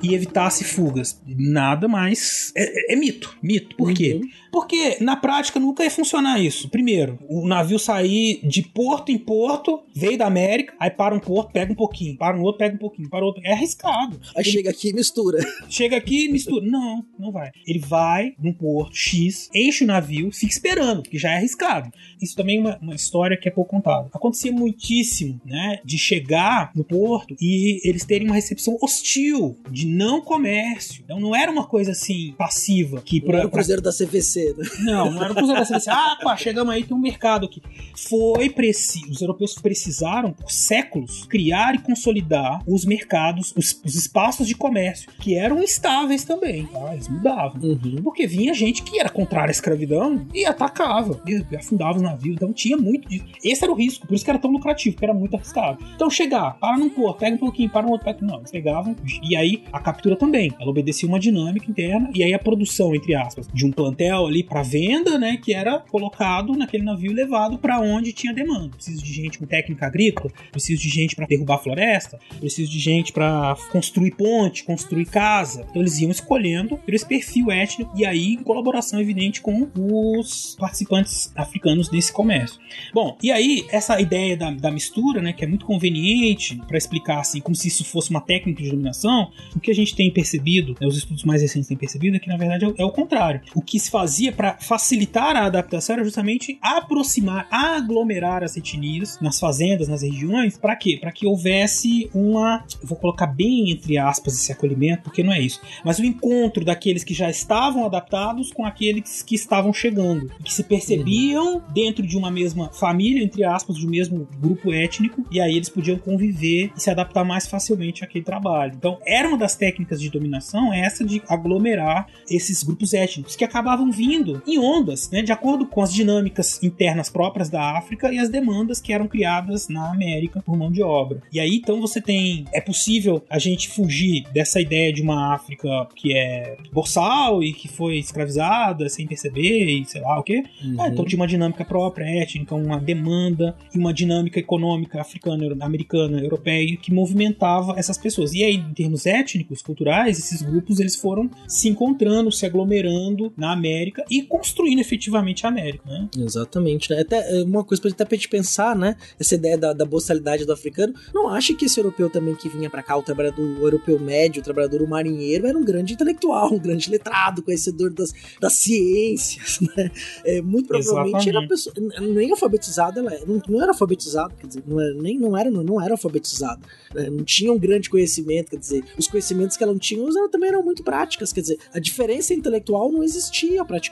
e 0.02 0.14
evitasse 0.14 0.64
fugas. 0.64 1.20
Nada 1.26 1.88
mais. 1.88 2.52
É, 2.56 2.92
é- 2.92 2.94
é 2.94 2.96
mito. 2.96 3.36
Mito. 3.42 3.76
Por 3.76 3.92
quê? 3.94 4.20
Porque 4.54 4.98
na 5.00 5.16
prática 5.16 5.58
nunca 5.58 5.82
ia 5.82 5.90
funcionar 5.90 6.38
isso. 6.38 6.68
Primeiro, 6.68 7.18
o 7.28 7.44
navio 7.44 7.76
sair 7.76 8.38
de 8.44 8.62
porto 8.62 9.10
em 9.10 9.18
porto, 9.18 9.82
veio 9.92 10.16
da 10.16 10.26
América, 10.26 10.74
aí 10.78 10.90
para 10.90 11.12
um 11.12 11.18
porto, 11.18 11.50
pega 11.50 11.72
um 11.72 11.74
pouquinho, 11.74 12.16
para 12.16 12.38
um 12.38 12.42
outro, 12.42 12.60
pega 12.60 12.76
um 12.76 12.78
pouquinho, 12.78 13.10
para 13.10 13.24
outro. 13.24 13.42
É 13.44 13.52
arriscado. 13.52 14.20
Aí 14.28 14.44
Ele... 14.44 14.50
chega 14.52 14.70
aqui 14.70 14.90
e 14.90 14.92
mistura. 14.92 15.38
Chega 15.68 15.96
aqui 15.96 16.26
e 16.26 16.28
mistura. 16.28 16.64
Não, 16.64 17.04
não 17.18 17.32
vai. 17.32 17.50
Ele 17.66 17.80
vai 17.80 18.34
num 18.38 18.52
porto 18.52 18.94
X, 18.94 19.50
enche 19.52 19.82
o 19.82 19.86
navio, 19.88 20.30
fica 20.30 20.52
esperando, 20.52 21.02
que 21.02 21.18
já 21.18 21.32
é 21.32 21.36
arriscado. 21.38 21.90
Isso 22.22 22.36
também 22.36 22.58
é 22.58 22.60
uma, 22.60 22.78
uma 22.80 22.94
história 22.94 23.36
que 23.36 23.48
é 23.48 23.50
pouco 23.50 23.70
contada. 23.72 24.08
Acontecia 24.12 24.52
muitíssimo, 24.52 25.40
né, 25.44 25.80
de 25.84 25.98
chegar 25.98 26.70
no 26.76 26.84
porto 26.84 27.34
e 27.40 27.80
eles 27.82 28.04
terem 28.04 28.28
uma 28.28 28.36
recepção 28.36 28.78
hostil, 28.80 29.58
de 29.68 29.84
não 29.84 30.20
comércio. 30.20 31.02
Então 31.04 31.18
não 31.18 31.34
era 31.34 31.50
uma 31.50 31.66
coisa 31.66 31.90
assim 31.90 32.34
passiva 32.38 33.02
que 33.02 33.20
não 33.20 33.34
era 33.34 33.46
o 33.48 33.50
cruzeiro 33.50 33.82
da 33.82 33.90
CVC, 33.90 34.43
Não, 34.80 35.10
não 35.10 35.22
era 35.22 35.32
o 35.32 35.36
cruzeiro 35.36 35.60
da 35.60 35.66
CVC. 35.66 35.90
Ah, 35.90 36.18
pá, 36.22 36.36
chegamos 36.36 36.74
aí, 36.74 36.84
tem 36.84 36.96
um 36.96 37.00
mercado 37.00 37.46
aqui. 37.46 37.62
Foi 38.08 38.50
preciso, 38.50 39.10
os 39.10 39.20
europeus 39.20 39.54
precisaram 39.54 40.32
por 40.32 40.50
séculos 40.50 41.24
criar 41.24 41.74
e 41.74 41.78
consolidar 41.78 42.62
os 42.66 42.84
mercados, 42.84 43.52
os, 43.56 43.80
os 43.84 43.94
espaços 43.94 44.46
de 44.46 44.54
comércio 44.54 45.10
que 45.20 45.36
eram 45.36 45.62
instáveis 45.62 46.24
também, 46.24 46.66
tá? 46.66 46.92
Eles 46.92 47.08
mudavam. 47.08 47.60
Uhum. 47.62 48.02
Porque 48.02 48.26
vinha 48.26 48.52
gente 48.54 48.82
que 48.82 48.98
era 48.98 49.08
contrária 49.08 49.50
à 49.50 49.52
escravidão 49.52 50.26
e 50.32 50.44
atacava, 50.44 51.20
e 51.26 51.56
afundava 51.56 51.96
os 51.96 52.02
navios. 52.02 52.36
Então 52.36 52.52
tinha 52.52 52.76
muito 52.76 53.08
disso. 53.08 53.24
Esse 53.42 53.64
era 53.64 53.72
o 53.72 53.76
risco, 53.76 54.06
por 54.06 54.14
isso 54.14 54.24
que 54.24 54.30
era 54.30 54.38
tão 54.38 54.50
lucrativo, 54.50 54.94
porque 54.94 55.04
era 55.04 55.14
muito 55.14 55.36
arriscado. 55.36 55.78
Então 55.94 56.10
chegar, 56.10 56.58
para 56.58 56.76
num 56.76 56.90
porto, 56.90 57.18
pega 57.20 57.36
um 57.36 57.38
pouquinho, 57.38 57.70
para 57.70 57.86
no 57.86 57.92
outro, 57.92 58.04
pega... 58.04 58.18
não, 58.22 58.38
eles 58.38 58.50
pegavam. 58.50 58.94
E 59.22 59.36
aí 59.36 59.62
a 59.72 59.80
captura 59.80 60.16
também. 60.16 60.52
Ela 60.60 60.70
obedecia 60.70 61.08
uma 61.08 61.18
dinâmica 61.18 61.70
interna 61.70 62.10
e 62.14 62.22
aí 62.22 62.34
a 62.34 62.38
produção, 62.38 62.94
entre 62.94 63.14
aspas, 63.14 63.48
de 63.52 63.66
um 63.66 63.72
plantel 63.72 64.28
ali 64.34 64.42
para 64.42 64.62
venda, 64.62 65.16
né, 65.16 65.36
que 65.36 65.54
era 65.54 65.78
colocado 65.78 66.54
naquele 66.54 66.82
navio 66.82 67.12
e 67.12 67.14
levado 67.14 67.56
para 67.56 67.80
onde 67.80 68.12
tinha 68.12 68.34
demanda. 68.34 68.70
Preciso 68.70 69.02
de 69.02 69.12
gente 69.12 69.38
com 69.38 69.46
técnica 69.46 69.86
agrícola, 69.86 70.32
preciso 70.50 70.82
de 70.82 70.88
gente 70.88 71.14
para 71.14 71.26
derrubar 71.26 71.58
floresta, 71.58 72.18
preciso 72.40 72.70
de 72.70 72.78
gente 72.78 73.12
para 73.12 73.56
construir 73.70 74.10
ponte, 74.12 74.64
construir 74.64 75.06
casa. 75.06 75.64
Então 75.70 75.80
eles 75.80 75.98
iam 76.00 76.10
escolhendo 76.10 76.76
por 76.76 76.92
esse 76.92 77.06
perfil 77.06 77.50
étnico 77.50 77.92
e 77.96 78.04
aí 78.04 78.34
em 78.34 78.42
colaboração 78.42 79.00
evidente 79.00 79.40
com 79.40 79.68
os 79.76 80.56
participantes 80.58 81.32
africanos 81.36 81.88
desse 81.88 82.12
comércio. 82.12 82.58
Bom, 82.92 83.16
e 83.22 83.30
aí 83.30 83.64
essa 83.70 84.00
ideia 84.00 84.36
da, 84.36 84.50
da 84.50 84.70
mistura, 84.70 85.22
né, 85.22 85.32
que 85.32 85.44
é 85.44 85.46
muito 85.46 85.64
conveniente 85.64 86.56
para 86.66 86.76
explicar 86.76 87.20
assim, 87.20 87.40
como 87.40 87.54
se 87.54 87.68
isso 87.68 87.84
fosse 87.84 88.10
uma 88.10 88.20
técnica 88.20 88.62
de 88.62 88.70
dominação, 88.70 89.30
o 89.54 89.60
que 89.60 89.70
a 89.70 89.74
gente 89.74 89.94
tem 89.94 90.10
percebido, 90.10 90.74
né, 90.80 90.86
os 90.86 90.96
estudos 90.96 91.24
mais 91.24 91.42
recentes 91.42 91.68
têm 91.68 91.76
percebido 91.76 92.16
é 92.16 92.18
que 92.18 92.28
na 92.28 92.36
verdade 92.36 92.64
é, 92.64 92.72
é 92.78 92.84
o 92.84 92.90
contrário. 92.90 93.40
O 93.54 93.62
que 93.62 93.78
se 93.78 93.90
fazia 93.90 94.23
para 94.32 94.56
facilitar 94.58 95.36
a 95.36 95.46
adaptação 95.46 95.94
era 95.94 96.04
justamente 96.04 96.58
aproximar, 96.60 97.46
aglomerar 97.50 98.42
as 98.42 98.56
etnias 98.56 99.18
nas 99.20 99.38
fazendas, 99.38 99.88
nas 99.88 100.02
regiões, 100.02 100.56
para 100.56 100.76
quê? 100.76 100.98
Para 101.00 101.12
que 101.12 101.26
houvesse 101.26 102.10
uma, 102.14 102.64
vou 102.82 102.98
colocar 102.98 103.26
bem 103.26 103.70
entre 103.70 103.98
aspas 103.98 104.34
esse 104.34 104.52
acolhimento, 104.52 105.02
porque 105.04 105.22
não 105.22 105.32
é 105.32 105.40
isso, 105.40 105.60
mas 105.84 105.98
o 105.98 106.04
encontro 106.04 106.64
daqueles 106.64 107.04
que 107.04 107.14
já 107.14 107.30
estavam 107.30 107.84
adaptados 107.84 108.52
com 108.52 108.64
aqueles 108.64 109.22
que 109.22 109.34
estavam 109.34 109.72
chegando, 109.72 110.30
que 110.42 110.52
se 110.52 110.64
percebiam 110.64 111.62
dentro 111.72 112.06
de 112.06 112.16
uma 112.16 112.30
mesma 112.30 112.70
família, 112.72 113.22
entre 113.22 113.44
aspas, 113.44 113.76
de 113.76 113.86
um 113.86 113.90
mesmo 113.90 114.28
grupo 114.38 114.72
étnico, 114.72 115.24
e 115.30 115.40
aí 115.40 115.56
eles 115.56 115.68
podiam 115.68 115.98
conviver 115.98 116.72
e 116.76 116.80
se 116.80 116.90
adaptar 116.90 117.24
mais 117.24 117.46
facilmente 117.46 118.04
àquele 118.04 118.24
trabalho. 118.24 118.74
Então, 118.76 118.98
era 119.06 119.28
uma 119.28 119.38
das 119.38 119.54
técnicas 119.54 120.00
de 120.00 120.10
dominação 120.10 120.72
essa 120.72 121.04
de 121.04 121.22
aglomerar 121.28 122.06
esses 122.30 122.62
grupos 122.62 122.92
étnicos 122.92 123.36
que 123.36 123.44
acabavam 123.44 123.90
vindo 123.90 124.03
em 124.04 124.58
ondas, 124.58 125.10
né, 125.10 125.22
de 125.22 125.32
acordo 125.32 125.66
com 125.66 125.82
as 125.82 125.92
dinâmicas 125.92 126.62
internas 126.62 127.08
próprias 127.08 127.48
da 127.48 127.76
África 127.76 128.12
e 128.12 128.18
as 128.18 128.28
demandas 128.28 128.80
que 128.80 128.92
eram 128.92 129.06
criadas 129.06 129.68
na 129.68 129.90
América 129.90 130.42
por 130.44 130.56
mão 130.56 130.70
de 130.70 130.82
obra. 130.82 131.22
E 131.32 131.40
aí 131.40 131.56
então 131.56 131.80
você 131.80 132.00
tem 132.00 132.44
é 132.52 132.60
possível 132.60 133.22
a 133.28 133.38
gente 133.38 133.68
fugir 133.68 134.24
dessa 134.32 134.60
ideia 134.60 134.92
de 134.92 135.02
uma 135.02 135.34
África 135.34 135.88
que 135.94 136.16
é 136.16 136.56
boçal 136.72 137.42
e 137.42 137.52
que 137.52 137.68
foi 137.68 137.98
escravizada 137.98 138.88
sem 138.88 139.06
perceber 139.06 139.66
e 139.66 139.84
sei 139.84 140.00
lá 140.00 140.18
o 140.18 140.22
que. 140.22 140.38
Uhum. 140.62 140.76
Ah, 140.78 140.88
então 140.88 141.04
tinha 141.04 141.18
uma 141.18 141.26
dinâmica 141.26 141.64
própria 141.64 142.04
étnica, 142.04 142.54
uma 142.54 142.78
demanda 142.78 143.56
e 143.74 143.78
uma 143.78 143.92
dinâmica 143.92 144.38
econômica 144.38 145.00
africana, 145.00 145.54
americana, 145.60 146.20
europeia 146.20 146.76
que 146.76 146.92
movimentava 146.92 147.74
essas 147.78 147.98
pessoas. 147.98 148.32
E 148.32 148.44
aí 148.44 148.56
em 148.56 148.74
termos 148.74 149.06
étnicos, 149.06 149.62
culturais, 149.62 150.18
esses 150.18 150.42
grupos 150.42 150.80
eles 150.80 150.96
foram 150.96 151.30
se 151.46 151.68
encontrando, 151.68 152.30
se 152.30 152.46
aglomerando 152.46 153.32
na 153.36 153.52
América 153.52 153.93
e 154.10 154.22
construindo 154.22 154.80
efetivamente 154.80 155.46
a 155.46 155.48
América, 155.48 155.88
né? 155.88 156.08
Exatamente. 156.16 156.90
Né? 156.90 157.00
Até 157.00 157.40
é, 157.40 157.42
uma 157.42 157.64
coisa 157.64 157.80
pra 157.80 157.90
até 157.90 158.04
pra 158.04 158.16
gente 158.16 158.28
pensar, 158.28 158.76
né? 158.76 158.96
Essa 159.18 159.34
ideia 159.34 159.56
da, 159.56 159.72
da 159.72 159.84
boçalidade 159.84 160.44
do 160.44 160.52
africano. 160.52 160.94
Não 161.14 161.28
acha 161.28 161.54
que 161.54 161.64
esse 161.64 161.78
europeu 161.78 162.10
também 162.10 162.34
que 162.34 162.48
vinha 162.48 162.68
para 162.68 162.82
cá, 162.82 162.96
o 162.96 163.02
trabalhador 163.02 163.44
o 163.44 163.62
europeu 163.62 163.98
médio, 163.98 164.40
o 164.40 164.44
trabalhador 164.44 164.82
o 164.82 164.88
marinheiro, 164.88 165.46
era 165.46 165.56
um 165.56 165.64
grande 165.64 165.94
intelectual, 165.94 166.52
um 166.52 166.58
grande 166.58 166.90
letrado, 166.90 167.42
conhecedor 167.42 167.90
das, 167.92 168.12
das 168.40 168.54
ciências, 168.54 169.60
né? 169.76 169.90
É, 170.24 170.40
muito 170.40 170.68
provavelmente 170.68 171.28
era 171.28 171.46
pessoa, 171.46 171.74
nem 172.00 172.30
alfabetizado, 172.30 173.00
ela 173.00 173.18
não, 173.26 173.40
não 173.48 173.62
era 173.62 173.72
alfabetizado, 173.72 174.34
quer 174.36 174.46
dizer, 174.46 174.62
não 174.66 174.80
era, 174.80 174.94
nem 174.94 175.18
não 175.18 175.36
era, 175.36 175.50
não, 175.50 175.62
não 175.62 175.80
era 175.80 175.92
alfabetizado, 175.92 176.62
né? 176.94 177.08
não 177.10 177.24
tinha 177.24 177.52
um 177.52 177.58
grande 177.58 177.88
conhecimento, 177.88 178.50
quer 178.50 178.58
dizer, 178.58 178.84
os 178.98 179.06
conhecimentos 179.06 179.56
que 179.56 179.62
ela 179.62 179.72
não 179.72 179.78
tinha 179.78 180.04
ela 180.04 180.28
também 180.28 180.48
eram 180.48 180.62
muito 180.62 180.82
práticas, 180.82 181.32
quer 181.32 181.40
dizer, 181.40 181.58
a 181.72 181.78
diferença 181.78 182.34
intelectual 182.34 182.90
não 182.90 183.02
existia 183.02 183.64
praticamente, 183.64 183.83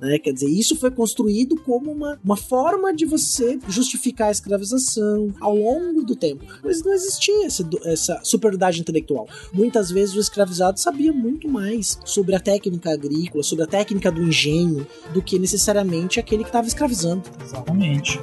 né? 0.00 0.18
Quer 0.18 0.32
dizer, 0.32 0.48
isso 0.48 0.76
foi 0.76 0.90
construído 0.90 1.56
como 1.56 1.90
uma, 1.90 2.18
uma 2.24 2.36
forma 2.36 2.94
de 2.94 3.04
você 3.04 3.58
justificar 3.68 4.28
a 4.28 4.32
escravização 4.32 5.34
ao 5.40 5.56
longo 5.56 6.02
do 6.02 6.14
tempo. 6.14 6.44
Mas 6.62 6.82
não 6.82 6.92
existia 6.92 7.46
essa, 7.46 7.68
essa 7.84 8.20
superioridade 8.22 8.80
intelectual. 8.80 9.28
Muitas 9.52 9.90
vezes 9.90 10.14
o 10.14 10.20
escravizado 10.20 10.78
sabia 10.78 11.12
muito 11.12 11.48
mais 11.48 11.98
sobre 12.04 12.34
a 12.34 12.40
técnica 12.40 12.92
agrícola, 12.92 13.42
sobre 13.42 13.64
a 13.64 13.68
técnica 13.68 14.10
do 14.10 14.22
engenho, 14.22 14.86
do 15.12 15.22
que 15.22 15.38
necessariamente 15.38 16.20
aquele 16.20 16.42
que 16.42 16.48
estava 16.48 16.66
escravizando. 16.66 17.22
Exatamente. 17.42 18.18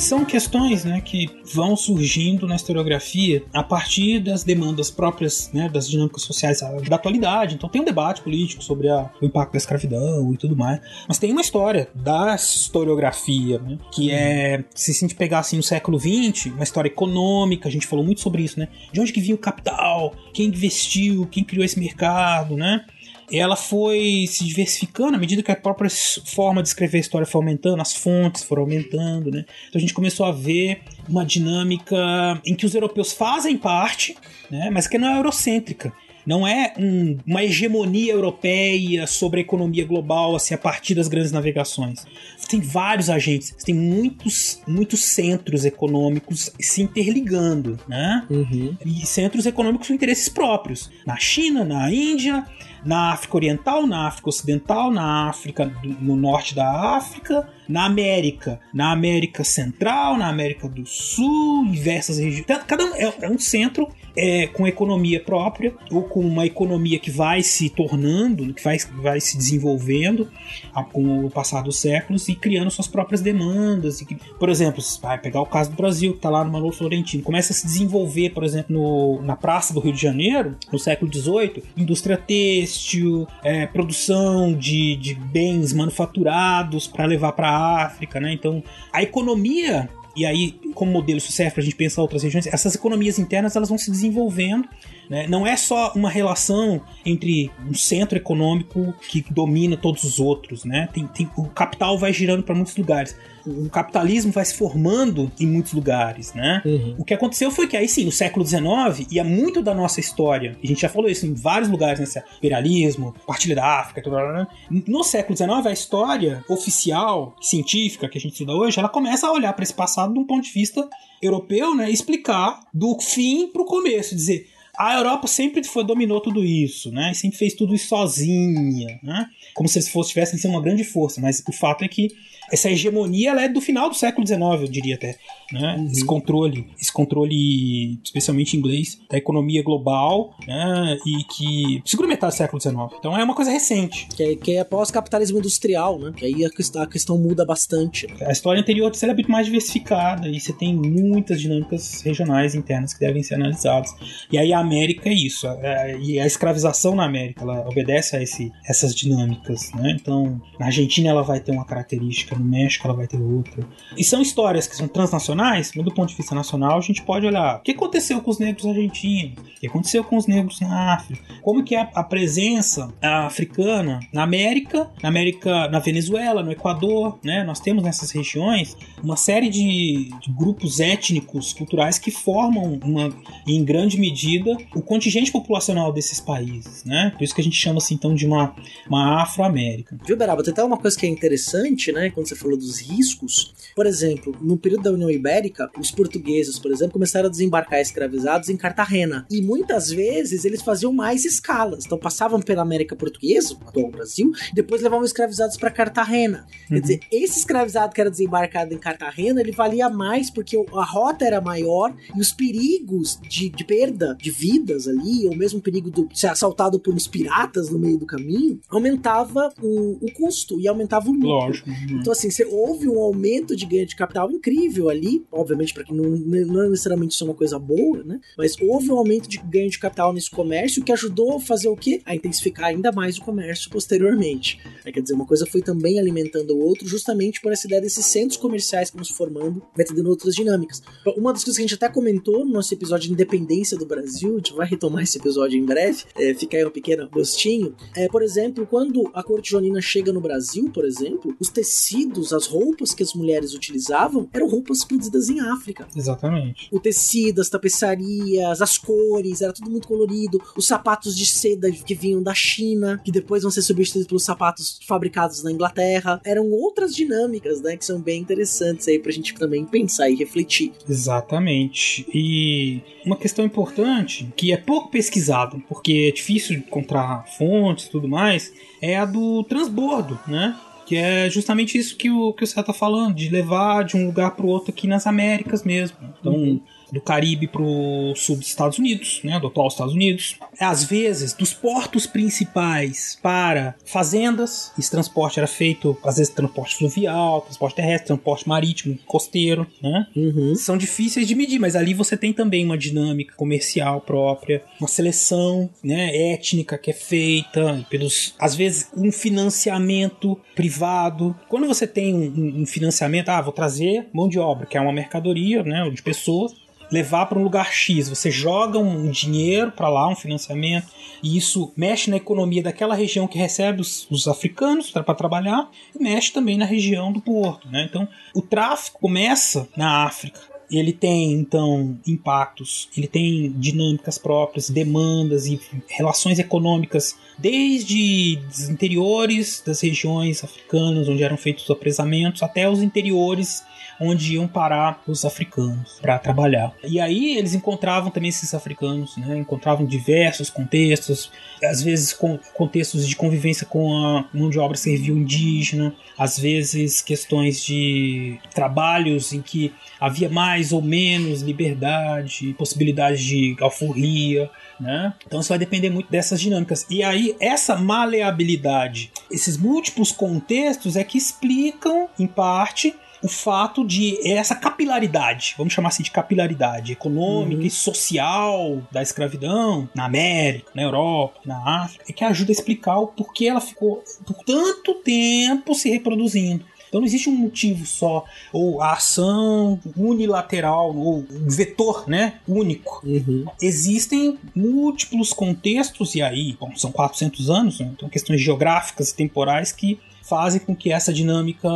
São 0.00 0.24
questões 0.24 0.84
né, 0.84 1.00
que 1.00 1.28
vão 1.54 1.76
surgindo 1.76 2.46
na 2.46 2.56
historiografia 2.56 3.44
a 3.52 3.62
partir 3.62 4.20
das 4.20 4.42
demandas 4.42 4.90
próprias 4.90 5.50
né, 5.52 5.68
das 5.68 5.88
dinâmicas 5.88 6.22
sociais 6.22 6.60
da 6.88 6.96
atualidade. 6.96 7.54
Então 7.54 7.68
tem 7.68 7.82
um 7.82 7.84
debate 7.84 8.22
político 8.22 8.62
sobre 8.62 8.88
a, 8.88 9.10
o 9.20 9.24
impacto 9.24 9.52
da 9.52 9.58
escravidão 9.58 10.32
e 10.32 10.36
tudo 10.36 10.56
mais. 10.56 10.80
Mas 11.06 11.18
tem 11.18 11.32
uma 11.32 11.40
história 11.40 11.88
da 11.94 12.34
historiografia, 12.34 13.58
né, 13.58 13.78
que 13.92 14.10
é, 14.10 14.64
se 14.74 14.90
a 14.90 14.94
gente 14.94 15.14
pegar 15.14 15.40
assim, 15.40 15.56
no 15.56 15.62
século 15.62 15.98
XX, 15.98 16.46
uma 16.46 16.64
história 16.64 16.88
econômica, 16.88 17.68
a 17.68 17.72
gente 17.72 17.86
falou 17.86 18.04
muito 18.04 18.20
sobre 18.20 18.42
isso, 18.42 18.58
né? 18.58 18.68
De 18.92 19.00
onde 19.00 19.12
que 19.12 19.20
vinha 19.20 19.34
o 19.34 19.38
capital, 19.38 20.14
quem 20.32 20.46
investiu, 20.46 21.26
quem 21.26 21.44
criou 21.44 21.64
esse 21.64 21.78
mercado, 21.78 22.56
né? 22.56 22.84
Ela 23.32 23.56
foi 23.56 24.24
se 24.28 24.44
diversificando 24.44 25.16
à 25.16 25.18
medida 25.18 25.42
que 25.42 25.50
a 25.50 25.56
própria 25.56 25.90
forma 26.24 26.62
de 26.62 26.68
escrever 26.68 26.98
a 26.98 27.00
história 27.00 27.26
foi 27.26 27.40
aumentando, 27.40 27.80
as 27.80 27.94
fontes 27.94 28.42
foram 28.42 28.62
aumentando, 28.62 29.30
né? 29.30 29.44
Então 29.68 29.78
a 29.78 29.80
gente 29.80 29.94
começou 29.94 30.26
a 30.26 30.32
ver 30.32 30.80
uma 31.08 31.24
dinâmica 31.24 31.96
em 32.44 32.54
que 32.54 32.66
os 32.66 32.74
europeus 32.74 33.12
fazem 33.12 33.56
parte, 33.56 34.16
né? 34.50 34.70
Mas 34.70 34.86
que 34.86 34.98
não 34.98 35.08
é 35.08 35.18
eurocêntrica. 35.18 35.92
Não 36.26 36.46
é 36.46 36.74
um, 36.78 37.18
uma 37.26 37.42
hegemonia 37.42 38.12
europeia 38.12 39.06
sobre 39.06 39.40
a 39.40 39.42
economia 39.42 39.84
global 39.84 40.36
assim, 40.36 40.54
a 40.54 40.58
partir 40.58 40.94
das 40.94 41.08
grandes 41.08 41.32
navegações. 41.32 42.04
Tem 42.48 42.60
vários 42.60 43.08
agentes, 43.08 43.54
tem 43.64 43.74
muitos, 43.74 44.60
muitos 44.66 45.00
centros 45.00 45.64
econômicos 45.64 46.52
se 46.60 46.82
interligando, 46.82 47.78
né? 47.88 48.26
Uhum. 48.28 48.76
E 48.84 49.06
centros 49.06 49.46
econômicos 49.46 49.88
com 49.88 49.94
interesses 49.94 50.28
próprios. 50.28 50.90
Na 51.06 51.16
China, 51.16 51.64
na 51.64 51.92
Índia, 51.92 52.44
na 52.84 53.12
África 53.12 53.36
Oriental, 53.36 53.86
na 53.86 54.06
África 54.06 54.28
Ocidental, 54.28 54.90
na 54.90 55.28
África, 55.28 55.66
do, 55.66 55.88
no 56.00 56.16
norte 56.16 56.54
da 56.54 56.96
África, 56.96 57.48
na 57.68 57.84
América, 57.84 58.60
na 58.72 58.92
América 58.92 59.44
Central, 59.44 60.16
na 60.16 60.28
América 60.28 60.68
do 60.68 60.86
Sul, 60.86 61.66
diversas 61.70 62.18
regiões. 62.18 62.46
Cada 62.66 62.84
um 62.84 62.94
é, 62.94 63.12
é 63.22 63.30
um 63.30 63.38
centro 63.38 63.88
é, 64.16 64.46
com 64.46 64.66
economia 64.66 65.20
própria 65.20 65.74
ou 65.90 66.02
com 66.02 66.20
uma 66.20 66.46
economia 66.46 66.98
que 66.98 67.10
vai 67.10 67.42
se 67.42 67.68
tornando, 67.70 68.52
que 68.52 68.62
vai, 68.62 68.76
vai 69.02 69.20
se 69.20 69.36
desenvolvendo 69.36 70.28
a, 70.74 70.82
com 70.82 71.24
o 71.26 71.30
passar 71.30 71.62
dos 71.62 71.78
séculos 71.78 72.28
e 72.28 72.34
criando 72.34 72.70
suas 72.70 72.88
próprias 72.88 73.20
demandas. 73.20 74.00
E, 74.00 74.06
por 74.38 74.48
exemplo, 74.48 74.82
vai 75.00 75.18
pegar 75.18 75.40
o 75.40 75.46
caso 75.46 75.70
do 75.70 75.76
Brasil, 75.76 76.12
que 76.12 76.18
está 76.18 76.30
lá 76.30 76.44
no 76.44 76.50
Manolo 76.50 76.72
Florentino, 76.72 77.22
começa 77.22 77.52
a 77.52 77.56
se 77.56 77.66
desenvolver, 77.66 78.30
por 78.30 78.44
exemplo, 78.44 78.74
no, 78.74 79.22
na 79.22 79.36
Praça 79.36 79.72
do 79.72 79.80
Rio 79.80 79.92
de 79.92 80.00
Janeiro, 80.00 80.56
no 80.72 80.78
século 80.78 81.12
XVIII, 81.12 81.62
indústria 81.76 82.16
têxtil, 82.16 83.26
é, 83.42 83.66
produção 83.66 84.52
de, 84.52 84.96
de 84.96 85.14
bens 85.14 85.72
manufaturados 85.72 86.86
para 86.86 87.06
levar 87.06 87.32
para 87.32 87.48
a 87.48 87.86
África, 87.86 88.20
né? 88.20 88.32
Então, 88.32 88.62
a 88.92 89.02
economia 89.02 89.88
e 90.16 90.26
aí, 90.26 90.52
como 90.74 90.90
modelo 90.90 91.18
isso 91.18 91.32
serve 91.32 91.52
para 91.52 91.60
a 91.60 91.64
gente 91.64 91.76
pensar 91.76 92.02
outras 92.02 92.22
regiões, 92.22 92.46
essas 92.46 92.74
economias 92.74 93.18
internas 93.18 93.54
elas 93.56 93.68
vão 93.68 93.78
se 93.78 93.90
desenvolvendo. 93.90 94.68
Né? 95.10 95.26
Não 95.26 95.44
é 95.44 95.56
só 95.56 95.92
uma 95.96 96.08
relação 96.08 96.80
entre 97.04 97.50
um 97.68 97.74
centro 97.74 98.16
econômico 98.16 98.94
que 99.08 99.24
domina 99.28 99.76
todos 99.76 100.04
os 100.04 100.20
outros. 100.20 100.64
Né? 100.64 100.88
Tem, 100.94 101.04
tem, 101.08 101.28
o 101.36 101.48
capital 101.48 101.98
vai 101.98 102.12
girando 102.12 102.44
para 102.44 102.54
muitos 102.54 102.76
lugares. 102.76 103.16
O 103.44 103.68
capitalismo 103.68 104.30
vai 104.30 104.44
se 104.44 104.54
formando 104.54 105.32
em 105.40 105.46
muitos 105.46 105.72
lugares. 105.72 106.32
Né? 106.32 106.62
Uhum. 106.64 106.94
O 106.98 107.04
que 107.04 107.12
aconteceu 107.12 107.50
foi 107.50 107.66
que 107.66 107.76
aí 107.76 107.88
sim, 107.88 108.04
no 108.04 108.12
século 108.12 108.46
XIX, 108.46 109.08
e 109.10 109.18
é 109.18 109.24
muito 109.24 109.60
da 109.60 109.74
nossa 109.74 109.98
história, 109.98 110.56
e 110.62 110.66
a 110.66 110.68
gente 110.68 110.82
já 110.82 110.88
falou 110.88 111.10
isso 111.10 111.26
em 111.26 111.34
vários 111.34 111.68
lugares, 111.68 111.98
nesse 111.98 112.22
imperialismo, 112.38 113.14
partilha 113.26 113.56
da 113.56 113.80
África, 113.80 114.02
tudo, 114.02 114.16
né? 114.16 114.46
no 114.70 115.02
século 115.02 115.36
XIX, 115.36 115.66
a 115.66 115.72
história 115.72 116.44
oficial, 116.48 117.34
científica 117.40 118.08
que 118.08 118.18
a 118.18 118.20
gente 118.20 118.32
estuda 118.32 118.52
hoje, 118.52 118.78
ela 118.78 118.88
começa 118.88 119.26
a 119.26 119.32
olhar 119.32 119.52
para 119.54 119.62
esse 119.62 119.74
passado 119.74 120.12
de 120.12 120.18
um 120.18 120.24
ponto 120.24 120.44
de 120.44 120.52
vista 120.52 120.86
europeu, 121.20 121.74
né? 121.74 121.90
explicar 121.90 122.60
do 122.72 122.98
fim 123.00 123.48
para 123.48 123.62
o 123.62 123.64
começo, 123.64 124.14
dizer 124.14 124.46
a 124.80 124.96
Europa 124.96 125.28
sempre 125.28 125.62
foi, 125.62 125.84
dominou 125.84 126.22
tudo 126.22 126.42
isso, 126.42 126.90
né? 126.90 127.12
Sempre 127.12 127.36
fez 127.36 127.52
tudo 127.52 127.74
isso 127.74 127.88
sozinha, 127.88 128.98
né? 129.02 129.28
Como 129.52 129.68
se 129.68 129.78
eles 129.78 129.90
fossem, 129.90 130.14
tivessem 130.14 130.38
ser 130.38 130.48
uma 130.48 130.62
grande 130.62 130.84
força. 130.84 131.20
Mas 131.20 131.44
o 131.46 131.52
fato 131.52 131.84
é 131.84 131.88
que 131.88 132.08
essa 132.52 132.70
hegemonia 132.70 133.30
ela 133.30 133.42
é 133.42 133.48
do 133.48 133.60
final 133.60 133.88
do 133.88 133.94
século 133.94 134.26
XIX, 134.26 134.40
eu 134.60 134.68
diria 134.68 134.94
até. 134.94 135.16
Né? 135.52 135.76
Uhum. 135.78 135.86
Esse 135.86 136.04
controle, 136.04 136.66
esse 136.80 136.92
controle, 136.92 137.98
especialmente 138.04 138.56
inglês, 138.56 139.00
da 139.10 139.18
economia 139.18 139.62
global, 139.62 140.34
né? 140.46 140.98
E 141.06 141.24
que 141.24 141.82
segura 141.84 142.08
metade 142.08 142.34
do 142.34 142.36
século 142.36 142.60
XIX. 142.60 142.76
Então 142.98 143.16
é 143.16 143.24
uma 143.24 143.34
coisa 143.34 143.50
recente. 143.50 144.06
Que 144.14 144.22
é, 144.22 144.36
que 144.36 144.56
é 144.56 144.64
pós-capitalismo 144.64 145.38
industrial, 145.38 145.98
né? 145.98 146.12
Que 146.16 146.26
aí 146.26 146.44
a 146.44 146.50
questão, 146.50 146.82
a 146.82 146.86
questão 146.86 147.18
muda 147.18 147.44
bastante. 147.44 148.06
A 148.22 148.30
história 148.30 148.60
anterior 148.60 148.92
é 149.02 149.14
muito 149.14 149.30
mais 149.30 149.46
diversificada 149.46 150.28
e 150.28 150.38
você 150.38 150.52
tem 150.52 150.74
muitas 150.74 151.40
dinâmicas 151.40 152.00
regionais 152.02 152.54
internas 152.54 152.94
que 152.94 153.00
devem 153.00 153.22
ser 153.22 153.34
analisadas. 153.34 153.94
E 154.30 154.38
aí 154.38 154.52
a 154.52 154.58
América 154.58 155.08
é 155.08 155.14
isso. 155.14 155.46
É, 155.46 155.98
e 155.98 156.20
a 156.20 156.26
escravização 156.26 156.94
na 156.94 157.04
América, 157.04 157.42
ela 157.42 157.66
obedece 157.68 158.16
a 158.16 158.22
esse, 158.22 158.52
essas 158.66 158.94
dinâmicas, 158.94 159.72
né? 159.72 159.96
Então, 160.00 160.40
na 160.58 160.66
Argentina 160.66 161.08
ela 161.08 161.22
vai 161.22 161.40
ter 161.40 161.52
uma 161.52 161.64
característica, 161.64 162.36
no 162.40 162.44
México 162.44 162.86
ela 162.86 162.96
vai 162.96 163.06
ter 163.06 163.20
outra. 163.20 163.66
E 163.96 164.02
são 164.02 164.20
histórias 164.20 164.66
que 164.66 164.76
são 164.76 164.88
transnacionais, 164.88 165.72
mas 165.74 165.84
do 165.84 165.92
ponto 165.92 166.08
de 166.08 166.16
vista 166.16 166.34
nacional 166.34 166.78
a 166.78 166.80
gente 166.80 167.02
pode 167.02 167.26
olhar 167.26 167.56
o 167.56 167.62
que 167.62 167.72
aconteceu 167.72 168.20
com 168.20 168.30
os 168.30 168.38
negros 168.38 168.66
argentinos, 168.66 169.38
o 169.38 169.60
que 169.60 169.66
aconteceu 169.66 170.02
com 170.02 170.16
os 170.16 170.26
negros 170.26 170.60
na 170.60 170.94
África, 170.94 171.22
como 171.42 171.62
que 171.62 171.74
é 171.74 171.88
a 171.94 172.02
presença 172.02 172.92
africana 173.00 174.00
na 174.12 174.22
América, 174.22 174.90
na 175.02 175.08
América, 175.08 175.68
na 175.68 175.78
Venezuela, 175.78 176.42
no 176.42 176.52
Equador, 176.52 177.18
né? 177.24 177.44
Nós 177.44 177.60
temos 177.60 177.82
nessas 177.82 178.10
regiões 178.10 178.76
uma 179.02 179.16
série 179.16 179.48
de, 179.48 180.10
de 180.20 180.32
grupos 180.32 180.80
étnicos, 180.80 181.52
culturais 181.52 181.98
que 181.98 182.10
formam 182.10 182.78
uma, 182.82 183.12
em 183.46 183.64
grande 183.64 183.98
medida 183.98 184.56
o 184.74 184.82
contingente 184.82 185.30
populacional 185.30 185.92
desses 185.92 186.20
países, 186.20 186.84
né? 186.84 187.12
Por 187.16 187.24
isso 187.24 187.34
que 187.34 187.40
a 187.40 187.44
gente 187.44 187.56
chama 187.56 187.78
assim 187.78 187.94
então 187.94 188.14
de 188.14 188.26
uma, 188.26 188.54
uma 188.88 189.22
Afro-América. 189.22 189.98
Viu, 190.06 190.16
Beraba? 190.16 190.42
Tem 190.42 190.52
até 190.52 190.64
uma 190.64 190.76
coisa 190.76 190.98
que 190.98 191.06
é 191.06 191.08
interessante, 191.08 191.92
né? 191.92 192.10
Quando 192.10 192.26
você 192.30 192.36
falou 192.36 192.56
dos 192.56 192.80
riscos. 192.80 193.54
Por 193.74 193.86
exemplo, 193.86 194.36
no 194.40 194.56
período 194.56 194.84
da 194.84 194.92
União 194.92 195.10
Ibérica, 195.10 195.70
os 195.78 195.90
portugueses, 195.90 196.58
por 196.58 196.70
exemplo, 196.70 196.92
começaram 196.92 197.26
a 197.26 197.30
desembarcar 197.30 197.80
escravizados 197.80 198.48
em 198.48 198.56
Cartagena. 198.56 199.26
E 199.30 199.42
muitas 199.42 199.90
vezes 199.90 200.44
eles 200.44 200.62
faziam 200.62 200.92
mais 200.92 201.24
escalas. 201.24 201.84
Então 201.84 201.98
passavam 201.98 202.40
pela 202.40 202.62
América 202.62 202.94
Portuguesa, 202.96 203.56
atual 203.66 203.90
Brasil, 203.90 204.32
e 204.50 204.54
depois 204.54 204.82
levavam 204.82 205.04
escravizados 205.04 205.56
para 205.56 205.70
Cartagena. 205.70 206.46
Uhum. 206.70 206.76
Quer 206.76 206.80
dizer, 206.80 207.00
esse 207.10 207.38
escravizado 207.38 207.94
que 207.94 208.00
era 208.00 208.10
desembarcado 208.10 208.74
em 208.74 208.78
Cartagena, 208.78 209.40
ele 209.40 209.52
valia 209.52 209.88
mais 209.88 210.30
porque 210.30 210.56
a 210.56 210.84
rota 210.84 211.24
era 211.24 211.40
maior 211.40 211.94
e 212.14 212.20
os 212.20 212.32
perigos 212.32 213.18
de, 213.28 213.48
de 213.48 213.64
perda 213.64 214.16
de 214.20 214.30
vidas 214.30 214.86
ali, 214.86 215.26
ou 215.26 215.36
mesmo 215.36 215.58
o 215.58 215.62
perigo 215.62 215.90
de 215.90 216.18
ser 216.18 216.28
assaltado 216.28 216.78
por 216.78 216.94
uns 216.94 217.06
piratas 217.06 217.70
no 217.70 217.78
meio 217.78 217.98
do 217.98 218.06
caminho, 218.06 218.60
aumentava 218.68 219.52
o, 219.62 219.98
o 220.00 220.12
custo 220.12 220.60
e 220.60 220.68
aumentava 220.68 221.08
o 221.08 221.12
lucro. 221.12 221.28
Lógico. 221.28 221.70
Então, 221.90 222.12
assim, 222.20 222.30
você 222.30 222.44
houve 222.44 222.88
um 222.88 222.98
aumento 222.98 223.56
de 223.56 223.66
ganho 223.66 223.86
de 223.86 223.96
capital 223.96 224.30
incrível 224.30 224.88
ali, 224.88 225.24
obviamente, 225.32 225.72
para 225.72 225.84
que 225.84 225.92
não, 225.92 226.04
não 226.04 226.70
necessariamente 226.70 227.14
isso 227.14 227.24
é 227.24 227.26
uma 227.26 227.34
coisa 227.34 227.58
boa, 227.58 228.02
né? 228.04 228.20
Mas 228.36 228.56
houve 228.60 228.90
um 228.90 228.96
aumento 228.96 229.28
de 229.28 229.38
ganho 229.38 229.70
de 229.70 229.78
capital 229.78 230.12
nesse 230.12 230.30
comércio 230.30 230.82
que 230.82 230.92
ajudou 230.92 231.36
a 231.36 231.40
fazer 231.40 231.68
o 231.68 231.76
quê? 231.76 232.00
A 232.04 232.14
intensificar 232.14 232.66
ainda 232.66 232.92
mais 232.92 233.18
o 233.18 233.22
comércio 233.22 233.70
posteriormente. 233.70 234.58
É, 234.84 234.92
quer 234.92 235.00
dizer, 235.00 235.14
uma 235.14 235.26
coisa 235.26 235.46
foi 235.46 235.62
também 235.62 235.98
alimentando 235.98 236.54
o 236.54 236.58
outro, 236.58 236.86
justamente 236.86 237.40
por 237.40 237.52
essa 237.52 237.66
ideia 237.66 237.80
desses 237.80 238.04
centros 238.06 238.36
comerciais 238.36 238.90
que 238.90 238.96
vão 238.96 239.04
se 239.04 239.14
formando, 239.14 239.62
vai 239.74 239.84
tendo 239.84 240.08
outras 240.08 240.34
dinâmicas. 240.34 240.82
Uma 241.16 241.32
das 241.32 241.42
coisas 241.42 241.56
que 241.56 241.62
a 241.62 241.66
gente 241.66 241.74
até 241.74 241.88
comentou 241.88 242.44
no 242.44 242.52
nosso 242.52 242.72
episódio 242.74 243.06
de 243.06 243.12
independência 243.12 243.76
do 243.76 243.86
Brasil, 243.86 244.34
a 244.34 244.36
gente 244.36 244.52
vai 244.52 244.66
retomar 244.66 245.02
esse 245.02 245.18
episódio 245.18 245.58
em 245.58 245.64
breve, 245.64 246.04
é, 246.16 246.34
fica 246.34 246.56
aí 246.56 246.64
um 246.64 246.70
pequeno 246.70 247.08
gostinho. 247.08 247.74
É, 247.96 248.08
por 248.08 248.22
exemplo, 248.22 248.66
quando 248.66 249.10
a 249.14 249.22
corte 249.22 249.50
jonina 249.50 249.80
chega 249.80 250.12
no 250.12 250.20
Brasil, 250.20 250.70
por 250.72 250.84
exemplo, 250.84 251.34
os 251.38 251.48
tecidos, 251.48 251.99
as 252.32 252.46
roupas 252.46 252.92
que 252.92 253.02
as 253.02 253.14
mulheres 253.14 253.54
utilizavam 253.54 254.28
eram 254.32 254.48
roupas 254.48 254.84
produzidas 254.84 255.28
em 255.28 255.40
África. 255.40 255.86
Exatamente. 255.96 256.68
O 256.70 256.78
tecido, 256.78 257.40
as 257.40 257.48
tapeçarias, 257.48 258.60
as 258.60 258.78
cores, 258.78 259.40
era 259.40 259.52
tudo 259.52 259.70
muito 259.70 259.88
colorido. 259.88 260.40
Os 260.56 260.66
sapatos 260.66 261.16
de 261.16 261.26
seda 261.26 261.70
que 261.70 261.94
vinham 261.94 262.22
da 262.22 262.34
China, 262.34 263.00
que 263.04 263.12
depois 263.12 263.42
vão 263.42 263.50
ser 263.50 263.62
substituídos 263.62 264.06
pelos 264.08 264.24
sapatos 264.24 264.78
fabricados 264.86 265.42
na 265.42 265.52
Inglaterra. 265.52 266.20
Eram 266.24 266.50
outras 266.50 266.94
dinâmicas, 266.94 267.60
né, 267.60 267.76
que 267.76 267.84
são 267.84 268.00
bem 268.00 268.20
interessantes 268.20 268.86
aí 268.88 268.98
pra 268.98 269.12
gente 269.12 269.34
também 269.34 269.64
pensar 269.64 270.10
e 270.10 270.14
refletir. 270.14 270.72
Exatamente. 270.88 272.06
E 272.12 272.82
uma 273.04 273.16
questão 273.16 273.44
importante, 273.44 274.32
que 274.36 274.52
é 274.52 274.56
pouco 274.56 274.90
pesquisado, 274.90 275.62
porque 275.68 276.08
é 276.10 276.14
difícil 276.14 276.56
encontrar 276.56 277.24
fontes 277.36 277.86
e 277.86 277.90
tudo 277.90 278.08
mais, 278.08 278.52
é 278.80 278.96
a 278.96 279.04
do 279.04 279.44
transbordo, 279.44 280.18
né? 280.26 280.58
Que 280.90 280.96
é 280.96 281.30
justamente 281.30 281.78
isso 281.78 281.96
que 281.96 282.10
o, 282.10 282.32
que 282.32 282.42
o 282.42 282.46
Cé 282.48 282.60
tá 282.64 282.72
falando, 282.72 283.14
de 283.14 283.28
levar 283.28 283.84
de 283.84 283.96
um 283.96 284.06
lugar 284.06 284.32
para 284.32 284.44
o 284.44 284.48
outro 284.48 284.72
aqui 284.72 284.88
nas 284.88 285.06
Américas 285.06 285.62
mesmo. 285.62 285.96
Então, 286.18 286.32
uhum 286.32 286.60
do 286.92 287.00
Caribe 287.00 287.46
para 287.46 287.62
o 287.62 288.14
sul 288.16 288.36
dos 288.36 288.46
Estados 288.46 288.78
Unidos, 288.78 289.20
né, 289.24 289.38
do 289.38 289.46
atual 289.46 289.68
Estados 289.68 289.94
Unidos. 289.94 290.36
Às 290.58 290.84
vezes, 290.84 291.32
dos 291.32 291.52
portos 291.52 292.06
principais 292.06 293.18
para 293.22 293.74
fazendas, 293.84 294.72
esse 294.78 294.90
transporte 294.90 295.38
era 295.38 295.46
feito, 295.46 295.96
às 296.04 296.16
vezes, 296.16 296.32
transporte 296.32 296.76
fluvial, 296.76 297.42
transporte 297.42 297.76
terrestre, 297.76 298.08
transporte 298.08 298.48
marítimo, 298.48 298.98
costeiro, 299.06 299.66
né? 299.82 300.06
Uhum. 300.14 300.54
São 300.54 300.76
difíceis 300.76 301.26
de 301.26 301.34
medir, 301.34 301.58
mas 301.58 301.76
ali 301.76 301.94
você 301.94 302.16
tem 302.16 302.32
também 302.32 302.64
uma 302.64 302.78
dinâmica 302.78 303.34
comercial 303.36 304.00
própria, 304.00 304.62
uma 304.80 304.88
seleção 304.88 305.70
né, 305.82 306.32
étnica 306.32 306.78
que 306.78 306.90
é 306.90 306.94
feita, 306.94 307.86
pelos, 307.88 308.34
às 308.38 308.54
vezes, 308.54 308.88
um 308.96 309.10
financiamento 309.12 310.38
privado. 310.54 311.36
Quando 311.48 311.66
você 311.66 311.86
tem 311.86 312.14
um, 312.14 312.62
um 312.62 312.66
financiamento, 312.66 313.28
ah, 313.28 313.40
vou 313.40 313.52
trazer 313.52 314.08
mão 314.12 314.28
de 314.28 314.38
obra, 314.38 314.66
que 314.66 314.76
é 314.76 314.80
uma 314.80 314.92
mercadoria, 314.92 315.62
né, 315.62 315.88
de 315.90 316.02
pessoas, 316.02 316.52
levar 316.90 317.26
para 317.26 317.38
um 317.38 317.42
lugar 317.42 317.72
X. 317.72 318.08
Você 318.08 318.30
joga 318.30 318.78
um 318.78 319.10
dinheiro 319.10 319.72
para 319.72 319.88
lá, 319.88 320.08
um 320.08 320.16
financiamento, 320.16 320.88
e 321.22 321.36
isso 321.36 321.72
mexe 321.76 322.10
na 322.10 322.16
economia 322.16 322.62
daquela 322.62 322.94
região 322.94 323.28
que 323.28 323.38
recebe 323.38 323.80
os, 323.80 324.06
os 324.10 324.26
africanos 324.26 324.90
para 324.90 325.14
trabalhar 325.14 325.70
e 325.94 326.02
mexe 326.02 326.32
também 326.32 326.56
na 326.56 326.64
região 326.64 327.12
do 327.12 327.20
porto. 327.20 327.68
Né? 327.68 327.86
Então, 327.88 328.08
o 328.34 328.42
tráfico 328.42 328.98
começa 329.00 329.68
na 329.76 330.04
África. 330.04 330.40
Ele 330.70 330.92
tem, 330.92 331.32
então, 331.32 331.98
impactos, 332.06 332.88
ele 332.96 333.08
tem 333.08 333.50
dinâmicas 333.56 334.18
próprias, 334.18 334.70
demandas 334.70 335.46
e 335.46 335.60
relações 335.88 336.38
econômicas, 336.38 337.16
desde 337.40 338.38
os 338.48 338.68
interiores 338.68 339.62
das 339.64 339.80
regiões 339.80 340.44
africanas, 340.44 341.08
onde 341.08 341.22
eram 341.22 341.36
feitos 341.36 341.64
os 341.64 341.70
apresamentos, 341.70 342.42
até 342.42 342.68
os 342.68 342.82
interiores 342.82 343.64
onde 344.00 344.34
iam 344.34 344.48
parar 344.48 345.02
os 345.06 345.26
africanos 345.26 345.98
para 346.00 346.18
trabalhar. 346.18 346.72
E 346.82 346.98
aí 346.98 347.36
eles 347.36 347.52
encontravam 347.52 348.10
também 348.10 348.30
esses 348.30 348.54
africanos, 348.54 349.14
né? 349.18 349.36
encontravam 349.36 349.84
diversos 349.84 350.48
contextos, 350.48 351.30
às 351.62 351.82
vezes 351.82 352.14
com 352.14 352.38
contextos 352.54 353.06
de 353.06 353.14
convivência 353.14 353.66
com 353.66 353.94
a 353.94 354.24
mão 354.32 354.48
de 354.48 354.58
obra 354.58 354.76
servil 354.76 355.18
indígena, 355.18 355.94
às 356.16 356.38
vezes 356.38 357.02
questões 357.02 357.62
de 357.62 358.38
trabalhos 358.54 359.34
em 359.34 359.42
que 359.42 359.72
havia 360.00 360.30
mais 360.30 360.72
ou 360.72 360.80
menos 360.80 361.42
liberdade, 361.42 362.54
possibilidade 362.54 363.22
de 363.22 363.56
alforria. 363.60 364.50
Né? 364.80 365.12
Então 365.26 365.40
isso 365.40 365.50
vai 365.50 365.58
depender 365.58 365.90
muito 365.90 366.10
dessas 366.10 366.40
dinâmicas. 366.40 366.86
E 366.88 367.02
aí, 367.02 367.29
essa 367.38 367.76
maleabilidade, 367.76 369.12
esses 369.30 369.56
múltiplos 369.56 370.10
contextos 370.12 370.96
é 370.96 371.04
que 371.04 371.18
explicam, 371.18 372.08
em 372.18 372.26
parte, 372.26 372.94
o 373.22 373.28
fato 373.28 373.86
de 373.86 374.18
essa 374.26 374.54
capilaridade, 374.54 375.54
vamos 375.58 375.72
chamar 375.72 375.88
assim 375.88 376.02
de 376.02 376.10
capilaridade 376.10 376.92
econômica 376.92 377.60
uhum. 377.60 377.66
e 377.66 377.70
social 377.70 378.82
da 378.90 379.02
escravidão 379.02 379.88
na 379.94 380.06
América, 380.06 380.70
na 380.74 380.82
Europa, 380.82 381.40
na 381.44 381.82
África, 381.84 382.04
é 382.08 382.12
que 382.12 382.24
ajuda 382.24 382.50
a 382.50 382.54
explicar 382.54 382.98
o 382.98 383.08
porquê 383.08 383.46
ela 383.46 383.60
ficou 383.60 384.02
por 384.26 384.36
tanto 384.44 384.94
tempo 384.94 385.74
se 385.74 385.90
reproduzindo. 385.90 386.64
Então 386.90 387.00
não 387.00 387.06
existe 387.06 387.30
um 387.30 387.36
motivo 387.36 387.86
só, 387.86 388.24
ou 388.52 388.82
a 388.82 388.94
ação 388.94 389.78
unilateral, 389.96 390.94
ou 390.94 391.24
um 391.30 391.48
vetor 391.48 392.04
né, 392.08 392.40
único. 392.46 393.00
Uhum. 393.06 393.46
Existem 393.62 394.36
múltiplos 394.54 395.32
contextos, 395.32 396.16
e 396.16 396.20
aí, 396.20 396.56
bom, 396.58 396.74
são 396.74 396.90
400 396.90 397.48
anos, 397.48 397.78
né, 397.78 397.90
então 397.96 398.08
questões 398.08 398.40
geográficas 398.40 399.10
e 399.10 399.16
temporais 399.16 399.70
que 399.70 400.00
fazem 400.30 400.60
com 400.60 400.76
que 400.76 400.92
essa 400.92 401.12
dinâmica 401.12 401.68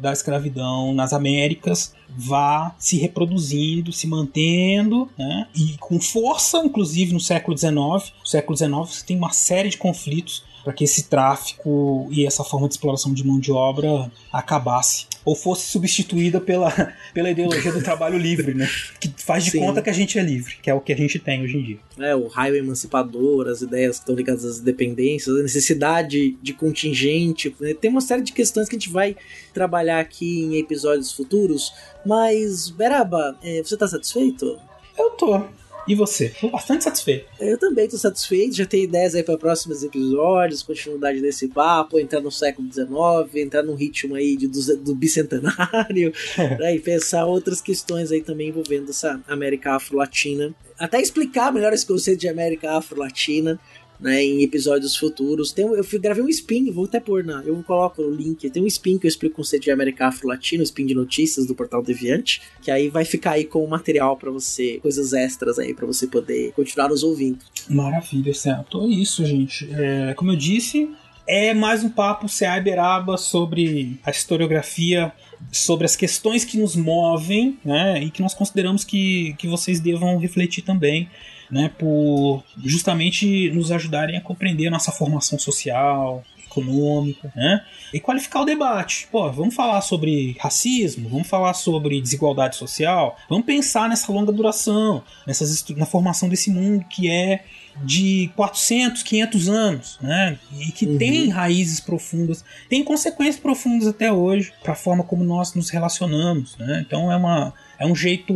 da 0.00 0.12
escravidão 0.12 0.92
nas 0.92 1.12
Américas 1.12 1.94
vá 2.08 2.74
se 2.76 2.98
reproduzindo, 2.98 3.92
se 3.92 4.06
mantendo, 4.08 5.08
né? 5.16 5.46
e 5.54 5.76
com 5.78 6.00
força, 6.00 6.58
inclusive 6.58 7.12
no 7.12 7.20
século 7.20 7.56
XIX. 7.56 7.72
No 7.72 8.26
século 8.26 8.56
XIX 8.56 8.72
você 8.72 9.06
tem 9.06 9.16
uma 9.16 9.30
série 9.30 9.68
de 9.68 9.76
conflitos 9.76 10.42
para 10.62 10.72
que 10.72 10.84
esse 10.84 11.04
tráfico 11.04 12.08
e 12.10 12.26
essa 12.26 12.44
forma 12.44 12.68
de 12.68 12.74
exploração 12.74 13.12
de 13.12 13.26
mão 13.26 13.38
de 13.38 13.50
obra 13.50 14.10
acabasse 14.32 15.06
ou 15.24 15.34
fosse 15.34 15.66
substituída 15.66 16.40
pela, 16.40 16.72
pela 17.12 17.30
ideologia 17.30 17.72
do 17.72 17.82
trabalho 17.82 18.18
livre, 18.18 18.54
né? 18.54 18.68
Que 18.98 19.12
faz 19.16 19.44
de 19.44 19.50
Sim. 19.50 19.60
conta 19.60 19.82
que 19.82 19.90
a 19.90 19.92
gente 19.92 20.18
é 20.18 20.22
livre, 20.22 20.56
que 20.62 20.70
é 20.70 20.74
o 20.74 20.80
que 20.80 20.92
a 20.92 20.96
gente 20.96 21.18
tem 21.18 21.42
hoje 21.42 21.56
em 21.56 21.62
dia. 21.62 21.78
É, 21.98 22.14
o 22.14 22.26
raio 22.26 22.56
emancipador, 22.56 23.48
as 23.48 23.60
ideias 23.60 23.96
que 23.96 24.02
estão 24.02 24.14
ligadas 24.14 24.44
às 24.44 24.60
dependências, 24.60 25.36
a 25.36 25.42
necessidade 25.42 26.36
de 26.42 26.52
contingente. 26.52 27.54
né? 27.60 27.74
Tem 27.74 27.90
uma 27.90 28.00
série 28.00 28.22
de 28.22 28.32
questões 28.32 28.68
que 28.68 28.76
a 28.76 28.78
gente 28.78 28.90
vai 28.90 29.16
trabalhar 29.52 30.00
aqui 30.00 30.40
em 30.44 30.56
episódios 30.58 31.12
futuros. 31.12 31.72
Mas, 32.04 32.70
Beraba, 32.70 33.36
é, 33.42 33.62
você 33.62 33.76
tá 33.76 33.86
satisfeito? 33.86 34.58
Eu 34.98 35.10
tô. 35.10 35.59
E 35.86 35.94
você? 35.94 36.32
Tô 36.40 36.48
bastante 36.50 36.84
satisfeito. 36.84 37.26
Eu 37.40 37.58
também 37.58 37.88
tô 37.88 37.96
satisfeito, 37.96 38.56
já 38.56 38.66
tenho 38.66 38.84
ideias 38.84 39.14
aí 39.14 39.22
para 39.22 39.36
próximos 39.36 39.82
episódios, 39.82 40.62
continuidade 40.62 41.20
desse 41.20 41.48
papo, 41.48 41.98
entrar 41.98 42.20
no 42.20 42.30
século 42.30 42.70
XIX, 42.72 42.88
entrar 43.36 43.62
num 43.62 43.74
ritmo 43.74 44.14
aí 44.14 44.36
de, 44.36 44.46
do, 44.46 44.76
do 44.76 44.94
bicentenário, 44.94 46.12
né, 46.58 46.74
e 46.74 46.80
pensar 46.80 47.24
outras 47.26 47.60
questões 47.60 48.12
aí 48.12 48.20
também 48.20 48.48
envolvendo 48.48 48.90
essa 48.90 49.20
América 49.26 49.74
Afro-Latina. 49.74 50.54
Até 50.78 51.00
explicar 51.00 51.52
melhor 51.52 51.72
esse 51.72 51.86
conceito 51.86 52.20
de 52.20 52.28
América 52.28 52.72
Afro-Latina. 52.72 53.60
Né, 54.00 54.24
em 54.24 54.42
episódios 54.42 54.96
futuros. 54.96 55.52
Tem, 55.52 55.66
eu 55.66 55.84
gravei 56.00 56.22
um 56.22 56.28
spin, 56.28 56.70
vou 56.70 56.86
até 56.86 56.98
pôr 56.98 57.22
na. 57.22 57.42
Eu 57.44 57.62
coloco 57.62 58.00
o 58.00 58.10
link. 58.10 58.48
Tem 58.48 58.62
um 58.62 58.66
spin 58.66 58.96
que 58.96 59.06
eu 59.06 59.08
explico 59.08 59.34
o 59.34 59.36
conceito 59.36 59.64
de 59.64 59.70
América 59.70 60.06
Afro-Latina, 60.06 60.62
spin 60.62 60.86
de 60.86 60.94
notícias 60.94 61.44
do 61.46 61.54
portal 61.54 61.82
Deviante. 61.82 62.40
Que 62.62 62.70
aí 62.70 62.88
vai 62.88 63.04
ficar 63.04 63.32
aí 63.32 63.44
com 63.44 63.66
material 63.66 64.16
para 64.16 64.30
você, 64.30 64.78
coisas 64.80 65.12
extras 65.12 65.58
aí 65.58 65.74
para 65.74 65.86
você 65.86 66.06
poder 66.06 66.52
continuar 66.52 66.88
nos 66.88 67.02
ouvindo. 67.02 67.40
Maravilha, 67.68 68.32
certo. 68.32 68.82
É 68.82 68.86
isso, 68.86 69.22
gente. 69.26 69.68
É, 69.70 70.14
como 70.14 70.32
eu 70.32 70.36
disse, 70.36 70.88
é 71.26 71.54
mais 71.54 71.84
um 71.84 71.88
papo 71.88 72.26
CA 72.26 72.58
Iberaba 72.58 73.16
sobre 73.16 74.00
a 74.04 74.10
historiografia, 74.10 75.12
sobre 75.52 75.84
as 75.84 75.94
questões 75.94 76.44
que 76.44 76.58
nos 76.58 76.74
movem, 76.74 77.56
né? 77.64 78.02
E 78.02 78.10
que 78.10 78.20
nós 78.20 78.34
consideramos 78.34 78.82
que, 78.82 79.34
que 79.38 79.46
vocês 79.46 79.78
devam 79.78 80.18
refletir 80.18 80.62
também. 80.62 81.08
Né, 81.50 81.68
por 81.76 82.44
justamente 82.64 83.50
nos 83.50 83.72
ajudarem 83.72 84.16
a 84.16 84.20
compreender 84.20 84.68
a 84.68 84.70
nossa 84.70 84.92
formação 84.92 85.36
social, 85.36 86.24
econômica, 86.50 87.32
né? 87.34 87.64
E 87.92 88.00
qualificar 88.00 88.42
o 88.42 88.44
debate. 88.44 89.08
Pô, 89.10 89.30
vamos 89.30 89.54
falar 89.54 89.80
sobre 89.80 90.36
racismo, 90.38 91.08
vamos 91.08 91.26
falar 91.26 91.54
sobre 91.54 92.00
desigualdade 92.00 92.56
social, 92.56 93.16
vamos 93.28 93.44
pensar 93.44 93.88
nessa 93.88 94.12
longa 94.12 94.32
duração, 94.32 95.02
nessas 95.26 95.64
na 95.70 95.86
formação 95.86 96.28
desse 96.28 96.50
mundo 96.50 96.84
que 96.88 97.10
é 97.10 97.44
de 97.82 98.30
400, 98.36 99.02
500 99.02 99.48
anos, 99.48 99.98
né? 100.00 100.38
E 100.58 100.72
que 100.72 100.86
tem 100.86 101.28
raízes 101.28 101.80
profundas, 101.80 102.44
tem 102.68 102.84
consequências 102.84 103.38
profundas 103.38 103.86
até 103.86 104.12
hoje 104.12 104.52
para 104.62 104.72
a 104.72 104.76
forma 104.76 105.04
como 105.04 105.24
nós 105.24 105.54
nos 105.54 105.70
relacionamos, 105.70 106.56
né? 106.58 106.84
Então 106.86 107.10
é 107.10 107.16
uma 107.16 107.54
é 107.78 107.86
um 107.86 107.96
jeito 107.96 108.34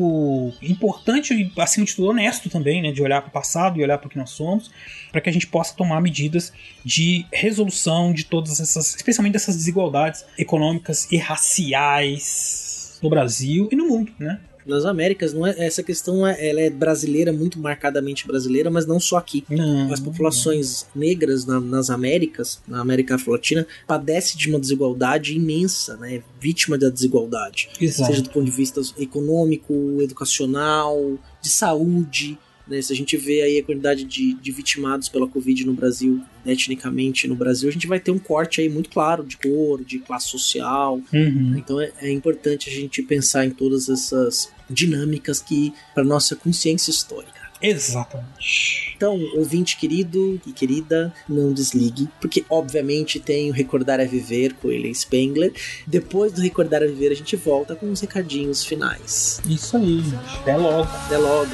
importante 0.62 1.34
e 1.34 1.60
acima 1.60 1.84
de 1.84 1.94
tudo 1.94 2.08
honesto 2.08 2.48
também, 2.48 2.80
né, 2.80 2.92
de 2.92 3.02
olhar 3.02 3.20
para 3.20 3.28
o 3.28 3.32
passado 3.32 3.78
e 3.78 3.82
olhar 3.82 3.98
para 3.98 4.06
o 4.06 4.10
que 4.10 4.16
nós 4.16 4.30
somos, 4.30 4.70
para 5.12 5.20
que 5.20 5.28
a 5.28 5.32
gente 5.32 5.46
possa 5.46 5.74
tomar 5.76 6.00
medidas 6.00 6.50
de 6.82 7.26
resolução 7.30 8.10
de 8.10 8.24
todas 8.24 8.58
essas, 8.58 8.94
especialmente 8.94 9.34
dessas 9.44 9.56
desigualdades 9.56 10.24
econômicas 10.38 11.06
e 11.12 11.16
raciais 11.16 12.98
no 13.02 13.10
Brasil 13.10 13.68
e 13.70 13.76
no 13.76 13.86
mundo, 13.86 14.12
né? 14.18 14.40
nas 14.66 14.86
Américas, 14.86 15.34
não 15.34 15.46
é, 15.46 15.54
essa 15.58 15.82
questão 15.82 16.26
é, 16.26 16.48
ela 16.48 16.58
é 16.58 16.70
brasileira, 16.70 17.30
muito 17.34 17.58
marcadamente 17.58 18.26
brasileira, 18.26 18.70
mas 18.70 18.86
não 18.86 18.98
só 18.98 19.18
aqui. 19.18 19.44
Não. 19.50 19.92
As 19.92 20.00
populações 20.00 20.86
negras 20.96 21.44
na- 21.44 21.60
nas 21.60 21.90
Américas, 21.90 22.62
na 22.66 22.80
América 22.80 23.16
Afro-Latina, 23.16 23.66
padecem 23.86 24.38
de 24.38 24.48
uma 24.48 24.58
desigualdade 24.58 25.36
imensa, 25.36 25.98
né? 25.98 26.22
Vítima 26.40 26.78
da 26.78 26.88
desigualdade. 26.88 27.68
Exato. 27.78 28.10
Seja 28.10 28.22
do 28.22 28.30
ponto 28.30 28.46
de 28.46 28.50
vista 28.52 28.80
econômico, 28.98 29.74
educacional, 30.00 31.18
de 31.42 31.50
saúde. 31.50 32.38
Né? 32.66 32.80
Se 32.80 32.92
a 32.92 32.96
gente 32.96 33.16
vê 33.16 33.42
aí 33.42 33.58
a 33.58 33.62
quantidade 33.62 34.04
de, 34.04 34.34
de 34.34 34.52
vitimados 34.52 35.08
pela 35.08 35.28
Covid 35.28 35.66
no 35.66 35.74
Brasil, 35.74 36.20
etnicamente 36.46 37.28
no 37.28 37.34
Brasil, 37.34 37.68
a 37.68 37.72
gente 37.72 37.86
vai 37.86 38.00
ter 38.00 38.10
um 38.10 38.18
corte 38.18 38.60
aí 38.60 38.68
muito 38.68 38.88
claro 38.90 39.22
de 39.24 39.36
cor, 39.36 39.84
de 39.84 39.98
classe 39.98 40.28
social, 40.28 41.00
Uhum. 41.12 41.54
então 41.56 41.80
é, 41.80 41.92
é 42.00 42.10
importante 42.10 42.70
a 42.70 42.72
gente 42.72 43.02
pensar 43.02 43.44
em 43.44 43.50
todas 43.50 43.88
essas 43.88 44.50
dinâmicas 44.68 45.40
que 45.40 45.72
para 45.94 46.02
nossa 46.04 46.34
consciência 46.34 46.90
histórica. 46.90 47.43
Exatamente. 47.66 48.94
Então, 48.96 49.18
ouvinte 49.34 49.76
querido 49.76 50.40
e 50.46 50.52
querida, 50.52 51.12
não 51.28 51.52
desligue, 51.52 52.08
porque 52.20 52.44
obviamente 52.48 53.18
tem 53.18 53.50
o 53.50 53.52
Recordar 53.52 54.00
é 54.00 54.06
Viver 54.06 54.54
com 54.54 54.70
ele 54.70 54.94
Spengler. 54.94 55.52
Depois 55.86 56.32
do 56.32 56.40
Recordar 56.40 56.82
é 56.82 56.86
Viver, 56.86 57.12
a 57.12 57.16
gente 57.16 57.36
volta 57.36 57.74
com 57.74 57.90
os 57.90 58.00
recadinhos 58.00 58.64
finais. 58.64 59.40
Isso 59.46 59.76
aí, 59.76 60.00
gente. 60.00 60.38
Até 60.40 60.56
logo. 60.56 60.82
Até 60.82 61.16
logo. 61.16 61.50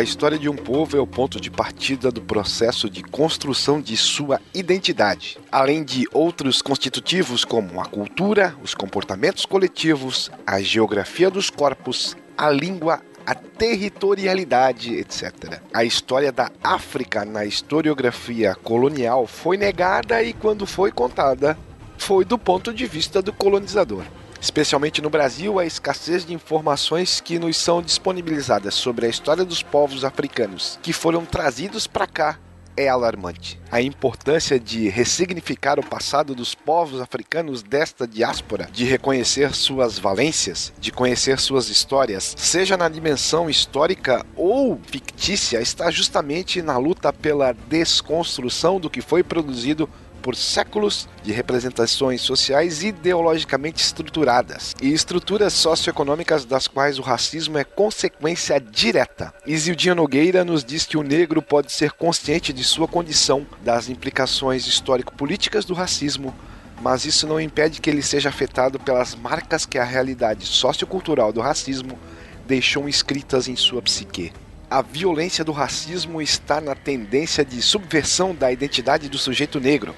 A 0.00 0.02
história 0.02 0.38
de 0.38 0.48
um 0.48 0.56
povo 0.56 0.96
é 0.96 1.00
o 1.00 1.06
ponto 1.06 1.38
de 1.38 1.50
partida 1.50 2.10
do 2.10 2.22
processo 2.22 2.88
de 2.88 3.02
construção 3.02 3.78
de 3.78 3.98
sua 3.98 4.40
identidade, 4.54 5.36
além 5.52 5.84
de 5.84 6.08
outros 6.10 6.62
constitutivos 6.62 7.44
como 7.44 7.78
a 7.78 7.84
cultura, 7.84 8.56
os 8.62 8.74
comportamentos 8.74 9.44
coletivos, 9.44 10.30
a 10.46 10.58
geografia 10.62 11.30
dos 11.30 11.50
corpos, 11.50 12.16
a 12.34 12.48
língua, 12.48 13.02
a 13.26 13.34
territorialidade, 13.34 14.94
etc. 14.94 15.60
A 15.70 15.84
história 15.84 16.32
da 16.32 16.50
África 16.64 17.26
na 17.26 17.44
historiografia 17.44 18.54
colonial 18.54 19.26
foi 19.26 19.58
negada 19.58 20.22
e, 20.22 20.32
quando 20.32 20.64
foi 20.64 20.90
contada, 20.90 21.58
foi 21.98 22.24
do 22.24 22.38
ponto 22.38 22.72
de 22.72 22.86
vista 22.86 23.20
do 23.20 23.34
colonizador. 23.34 24.04
Especialmente 24.40 25.02
no 25.02 25.10
Brasil, 25.10 25.58
a 25.58 25.66
escassez 25.66 26.24
de 26.24 26.32
informações 26.32 27.20
que 27.20 27.38
nos 27.38 27.56
são 27.56 27.82
disponibilizadas 27.82 28.74
sobre 28.74 29.06
a 29.06 29.08
história 29.08 29.44
dos 29.44 29.62
povos 29.62 30.04
africanos 30.04 30.78
que 30.82 30.92
foram 30.92 31.24
trazidos 31.24 31.86
para 31.86 32.06
cá 32.06 32.38
é 32.76 32.88
alarmante. 32.88 33.60
A 33.70 33.82
importância 33.82 34.58
de 34.58 34.88
ressignificar 34.88 35.78
o 35.78 35.84
passado 35.84 36.34
dos 36.34 36.54
povos 36.54 37.00
africanos 37.00 37.62
desta 37.62 38.06
diáspora, 38.06 38.68
de 38.72 38.84
reconhecer 38.84 39.54
suas 39.54 39.98
valências, 39.98 40.72
de 40.80 40.90
conhecer 40.90 41.38
suas 41.38 41.68
histórias, 41.68 42.34
seja 42.38 42.76
na 42.76 42.88
dimensão 42.88 43.50
histórica 43.50 44.24
ou 44.34 44.80
fictícia, 44.86 45.60
está 45.60 45.90
justamente 45.90 46.62
na 46.62 46.78
luta 46.78 47.12
pela 47.12 47.52
desconstrução 47.52 48.80
do 48.80 48.88
que 48.88 49.02
foi 49.02 49.22
produzido 49.22 49.88
por 50.22 50.36
séculos 50.36 51.08
de 51.22 51.32
representações 51.32 52.20
sociais 52.20 52.82
ideologicamente 52.82 53.82
estruturadas 53.82 54.74
e 54.80 54.92
estruturas 54.92 55.52
socioeconômicas 55.52 56.44
das 56.44 56.68
quais 56.68 56.98
o 56.98 57.02
racismo 57.02 57.58
é 57.58 57.64
consequência 57.64 58.60
direta. 58.60 59.32
Isildinha 59.46 59.94
Nogueira 59.94 60.44
nos 60.44 60.64
diz 60.64 60.84
que 60.86 60.96
o 60.96 61.02
negro 61.02 61.42
pode 61.42 61.72
ser 61.72 61.92
consciente 61.92 62.52
de 62.52 62.64
sua 62.64 62.86
condição, 62.86 63.46
das 63.62 63.88
implicações 63.88 64.66
histórico-políticas 64.66 65.64
do 65.64 65.74
racismo, 65.74 66.34
mas 66.80 67.04
isso 67.04 67.26
não 67.26 67.40
impede 67.40 67.80
que 67.80 67.90
ele 67.90 68.02
seja 68.02 68.28
afetado 68.28 68.78
pelas 68.78 69.14
marcas 69.14 69.66
que 69.66 69.78
a 69.78 69.84
realidade 69.84 70.46
sociocultural 70.46 71.32
do 71.32 71.40
racismo 71.40 71.98
deixou 72.46 72.88
escritas 72.88 73.48
em 73.48 73.56
sua 73.56 73.82
psique. 73.82 74.32
A 74.70 74.82
violência 74.82 75.44
do 75.44 75.52
racismo 75.52 76.22
está 76.22 76.60
na 76.60 76.74
tendência 76.74 77.44
de 77.44 77.60
subversão 77.60 78.34
da 78.34 78.50
identidade 78.52 79.08
do 79.08 79.18
sujeito 79.18 79.60
negro, 79.60 79.94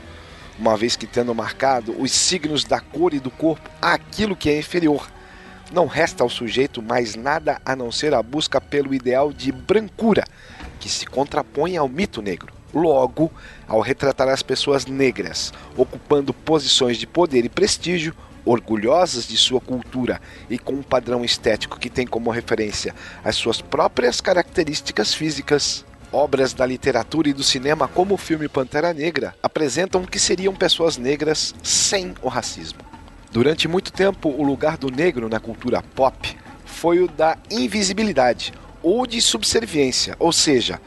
uma 0.58 0.76
vez 0.76 0.96
que 0.96 1.06
tendo 1.06 1.34
marcado 1.34 1.94
os 2.00 2.12
signos 2.12 2.64
da 2.64 2.80
cor 2.80 3.14
e 3.14 3.20
do 3.20 3.30
corpo 3.30 3.70
aquilo 3.80 4.36
que 4.36 4.50
é 4.50 4.58
inferior. 4.58 5.10
Não 5.72 5.86
resta 5.86 6.22
ao 6.22 6.28
sujeito 6.28 6.82
mais 6.82 7.14
nada 7.14 7.60
a 7.64 7.74
não 7.74 7.90
ser 7.90 8.14
a 8.14 8.22
busca 8.22 8.60
pelo 8.60 8.92
ideal 8.92 9.32
de 9.32 9.50
brancura, 9.50 10.24
que 10.78 10.88
se 10.88 11.06
contrapõe 11.06 11.76
ao 11.76 11.88
mito 11.88 12.20
negro. 12.20 12.52
Logo, 12.74 13.30
ao 13.66 13.80
retratar 13.80 14.28
as 14.28 14.42
pessoas 14.42 14.86
negras 14.86 15.52
ocupando 15.76 16.32
posições 16.32 16.96
de 16.96 17.06
poder 17.06 17.44
e 17.44 17.48
prestígio, 17.48 18.14
orgulhosas 18.44 19.26
de 19.26 19.36
sua 19.36 19.60
cultura 19.60 20.20
e 20.50 20.58
com 20.58 20.72
um 20.72 20.82
padrão 20.82 21.24
estético 21.24 21.78
que 21.78 21.88
tem 21.88 22.06
como 22.06 22.30
referência 22.30 22.94
as 23.24 23.36
suas 23.36 23.60
próprias 23.60 24.20
características 24.20 25.14
físicas, 25.14 25.84
Obras 26.12 26.52
da 26.52 26.66
literatura 26.66 27.30
e 27.30 27.32
do 27.32 27.42
cinema, 27.42 27.88
como 27.88 28.14
o 28.14 28.18
filme 28.18 28.46
Pantera 28.46 28.92
Negra, 28.92 29.34
apresentam 29.42 30.04
que 30.04 30.18
seriam 30.18 30.54
pessoas 30.54 30.98
negras 30.98 31.54
sem 31.62 32.14
o 32.20 32.28
racismo. 32.28 32.80
Durante 33.30 33.66
muito 33.66 33.90
tempo, 33.90 34.28
o 34.28 34.42
lugar 34.42 34.76
do 34.76 34.90
negro 34.90 35.26
na 35.26 35.40
cultura 35.40 35.82
pop 35.82 36.36
foi 36.66 37.00
o 37.00 37.08
da 37.08 37.38
invisibilidade 37.50 38.52
ou 38.82 39.06
de 39.06 39.22
subserviência, 39.22 40.14
ou 40.18 40.32
seja, 40.32 40.78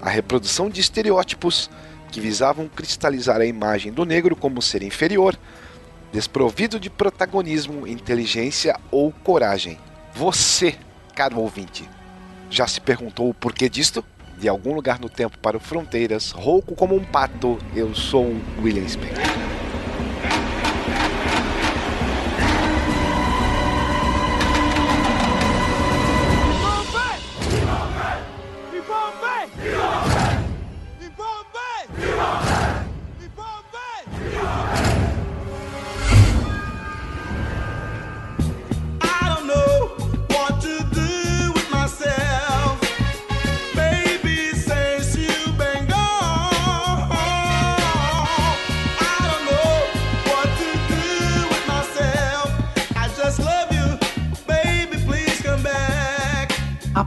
a 0.00 0.10
reprodução 0.10 0.68
de 0.68 0.80
estereótipos 0.80 1.70
que 2.10 2.20
visavam 2.20 2.68
cristalizar 2.68 3.40
a 3.40 3.46
imagem 3.46 3.92
do 3.92 4.04
negro 4.04 4.34
como 4.34 4.60
ser 4.60 4.82
inferior, 4.82 5.38
desprovido 6.12 6.80
de 6.80 6.90
protagonismo, 6.90 7.86
inteligência 7.86 8.76
ou 8.90 9.12
coragem. 9.22 9.78
Você, 10.12 10.74
caro 11.14 11.38
ouvinte, 11.38 11.88
já 12.50 12.66
se 12.66 12.80
perguntou 12.80 13.30
o 13.30 13.34
porquê 13.34 13.68
disto? 13.68 14.04
De 14.42 14.48
algum 14.48 14.74
lugar 14.74 14.98
no 14.98 15.08
tempo 15.08 15.38
para 15.38 15.56
o 15.56 15.60
Fronteiras, 15.60 16.32
rouco 16.32 16.74
como 16.74 16.96
um 16.96 17.04
pato, 17.04 17.58
eu 17.76 17.94
sou 17.94 18.34
William 18.60 18.88
Spengler. 18.88 19.51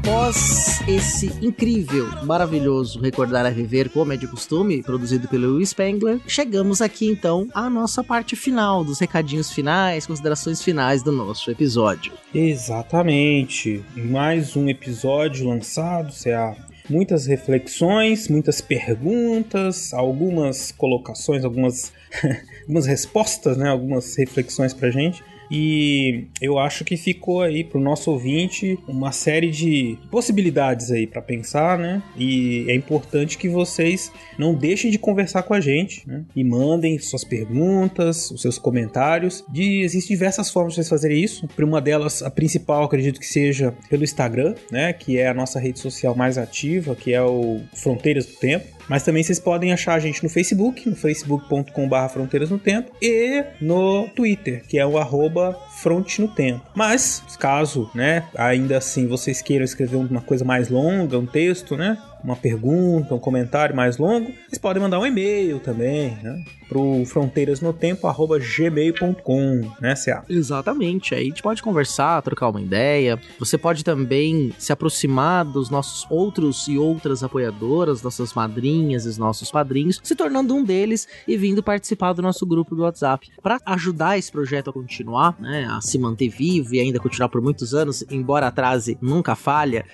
Após 0.06 0.88
esse 0.88 1.26
incrível, 1.41 2.06
maravilhoso 2.23 2.99
Recordar 2.99 3.44
a 3.44 3.49
Viver 3.49 3.90
como 3.90 4.14
é 4.14 4.18
de 4.18 4.27
costume, 4.27 4.84
produzido 4.84 5.27
pelo 5.27 5.56
Will 5.56 5.65
Spengler, 5.65 6.19
chegamos 6.27 6.80
aqui 6.80 7.07
então 7.07 7.48
à 7.56 7.68
nossa 7.72 8.03
parte 8.03 8.36
final, 8.36 8.84
dos 8.84 8.99
recadinhos 8.99 9.52
finais, 9.52 10.06
considerações 10.06 10.61
finais 10.61 11.02
do 11.02 11.11
nosso 11.11 11.49
episódio. 11.49 12.14
Exatamente. 12.36 13.84
Mais 13.95 14.56
um 14.56 14.69
episódio 14.69 15.48
lançado, 15.48 16.14
CA 16.14 16.56
muitas 16.88 17.26
reflexões, 17.26 18.27
muitas 18.27 18.61
perguntas, 18.61 19.91
algumas 19.91 20.72
colocações, 20.72 21.44
algumas, 21.44 21.91
algumas 22.61 22.86
respostas, 22.86 23.57
né? 23.57 23.69
Algumas 23.69 24.15
reflexões 24.15 24.72
pra 24.72 24.91
gente. 24.91 25.23
E 25.49 26.26
eu 26.41 26.57
acho 26.57 26.84
que 26.84 26.97
ficou 26.97 27.41
aí 27.41 27.63
pro 27.63 27.80
nosso 27.80 28.11
ouvinte 28.11 28.77
uma 28.88 29.11
série 29.11 29.51
de 29.51 29.97
possibilidades 30.09 30.91
aí 30.91 31.05
para 31.05 31.22
pensar, 31.22 31.77
né? 31.77 32.01
E 32.17 32.65
é 32.67 32.76
importante 32.76 33.38
que 33.38 33.47
vocês 33.47 34.11
não 34.38 34.53
deixem 34.53 34.91
de 34.91 34.97
conversar 34.97 35.43
com 35.43 35.53
a 35.53 35.61
gente, 35.61 36.07
né? 36.07 36.23
E 36.35 36.43
mandem 36.43 36.97
suas 36.99 37.23
perguntas, 37.23 38.31
os 38.31 38.41
seus 38.41 38.57
comentários. 38.57 39.43
De, 39.49 39.81
existem 39.81 40.15
diversas 40.15 40.49
formas 40.49 40.73
de 40.73 40.77
vocês 40.77 40.89
fazerem 40.89 41.23
isso. 41.23 41.47
Uma 41.65 41.81
delas, 41.81 42.22
a 42.22 42.30
principal, 42.30 42.84
acredito 42.84 43.19
que 43.19 43.26
seja 43.26 43.73
pelo 43.89 44.03
Instagram, 44.03 44.55
né? 44.72 44.93
Que 44.93 45.17
é 45.17 45.27
a 45.27 45.34
nossa 45.34 45.59
rede 45.59 45.80
social 45.80 46.15
mais 46.15 46.38
ativa, 46.38 46.95
que 46.95 47.13
é 47.13 47.22
o 47.22 47.61
Fronteiras 47.73 48.26
do 48.26 48.34
Tempo. 48.34 48.74
Mas 48.88 49.03
também 49.03 49.24
vocês 49.24 49.40
podem 49.40 49.74
achar 49.74 49.95
a 49.95 49.99
gente 49.99 50.24
no 50.24 50.30
Facebook, 50.30 50.90
no 50.90 50.95
facebook.com.br 50.95 52.10
Fronteiras 52.12 52.49
no 52.49 52.60
Tempo, 52.60 52.91
e 53.02 53.44
no 53.60 54.07
Twitter, 54.10 54.64
que 54.68 54.78
é 54.78 54.86
o 54.86 54.98
arroba 54.98 55.57
Fronte 55.82 56.22
no 56.22 56.28
Tempo. 56.28 56.66
Mas, 56.76 57.24
caso, 57.40 57.90
né, 57.94 58.24
ainda 58.36 58.78
assim 58.78 59.07
vocês 59.07 59.41
queiram 59.41 59.66
escrever 59.66 59.98
uma 59.98 60.22
coisa 60.22 60.45
mais 60.45 60.70
longa, 60.70 61.18
um 61.18 61.26
texto, 61.26 61.76
né, 61.76 61.98
uma 62.26 62.35
pergunta, 62.35 63.14
um 63.14 63.19
comentário 63.19 63.76
mais 63.76 63.97
longo, 63.97 64.31
vocês 64.47 64.57
podem 64.57 64.81
mandar 64.81 64.97
um 64.99 65.06
e-mail 65.06 65.60
também, 65.60 66.18
né? 66.23 66.43
Pro 66.68 67.06
fronteirasnotempo@gmail.com, 67.06 69.72
né, 69.80 69.93
CA? 69.93 70.23
Exatamente. 70.27 71.14
Aí 71.14 71.22
a 71.22 71.26
gente 71.26 71.43
pode 71.43 71.61
conversar, 71.61 72.23
trocar 72.23 72.49
uma 72.49 72.60
ideia. 72.60 73.22
Você 73.38 73.56
pode 73.56 73.84
também 73.84 74.52
se 74.57 74.73
aproximar 74.73 75.45
dos 75.45 75.69
nossos 75.69 76.07
outros 76.10 76.68
e 76.68 76.76
outras 76.76 77.23
apoiadoras, 77.23 78.02
nossas 78.02 78.34
madrinhas 78.34 79.06
e 79.06 79.19
nossos 79.19 79.52
padrinhos, 79.52 80.02
se 80.03 80.15
tornando 80.15 80.56
um 80.56 80.64
deles 80.64 81.07
e 81.27 81.38
vindo 81.38 81.61
participar 81.61 82.14
do 82.14 82.23
nosso 82.23 82.47
grupo 82.47 82.76
do 82.76 82.81
WhatsApp 82.81 83.30
para 83.43 83.60
ajudar 83.65 84.18
esse 84.18 84.31
projeto 84.31 84.72
a 84.72 84.73
continuar, 84.73 85.39
né, 85.39 85.68
a 85.69 85.80
se 85.81 85.99
manter 85.99 86.30
vivo 86.30 86.73
e 86.73 86.80
ainda 86.80 86.99
continuar 86.99 87.30
por 87.30 87.41
muitos 87.41 87.76
anos, 87.76 88.03
embora 88.10 88.47
atrase 88.47 88.97
nunca 88.99 89.35
falha. 89.35 89.85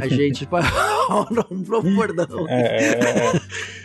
A 0.00 0.06
gente 0.14 0.46
pode 0.46 0.68
um 1.10 1.94
bordão. 1.94 2.48
É, 2.48 2.60
é, 2.60 3.36
é. 3.36 3.40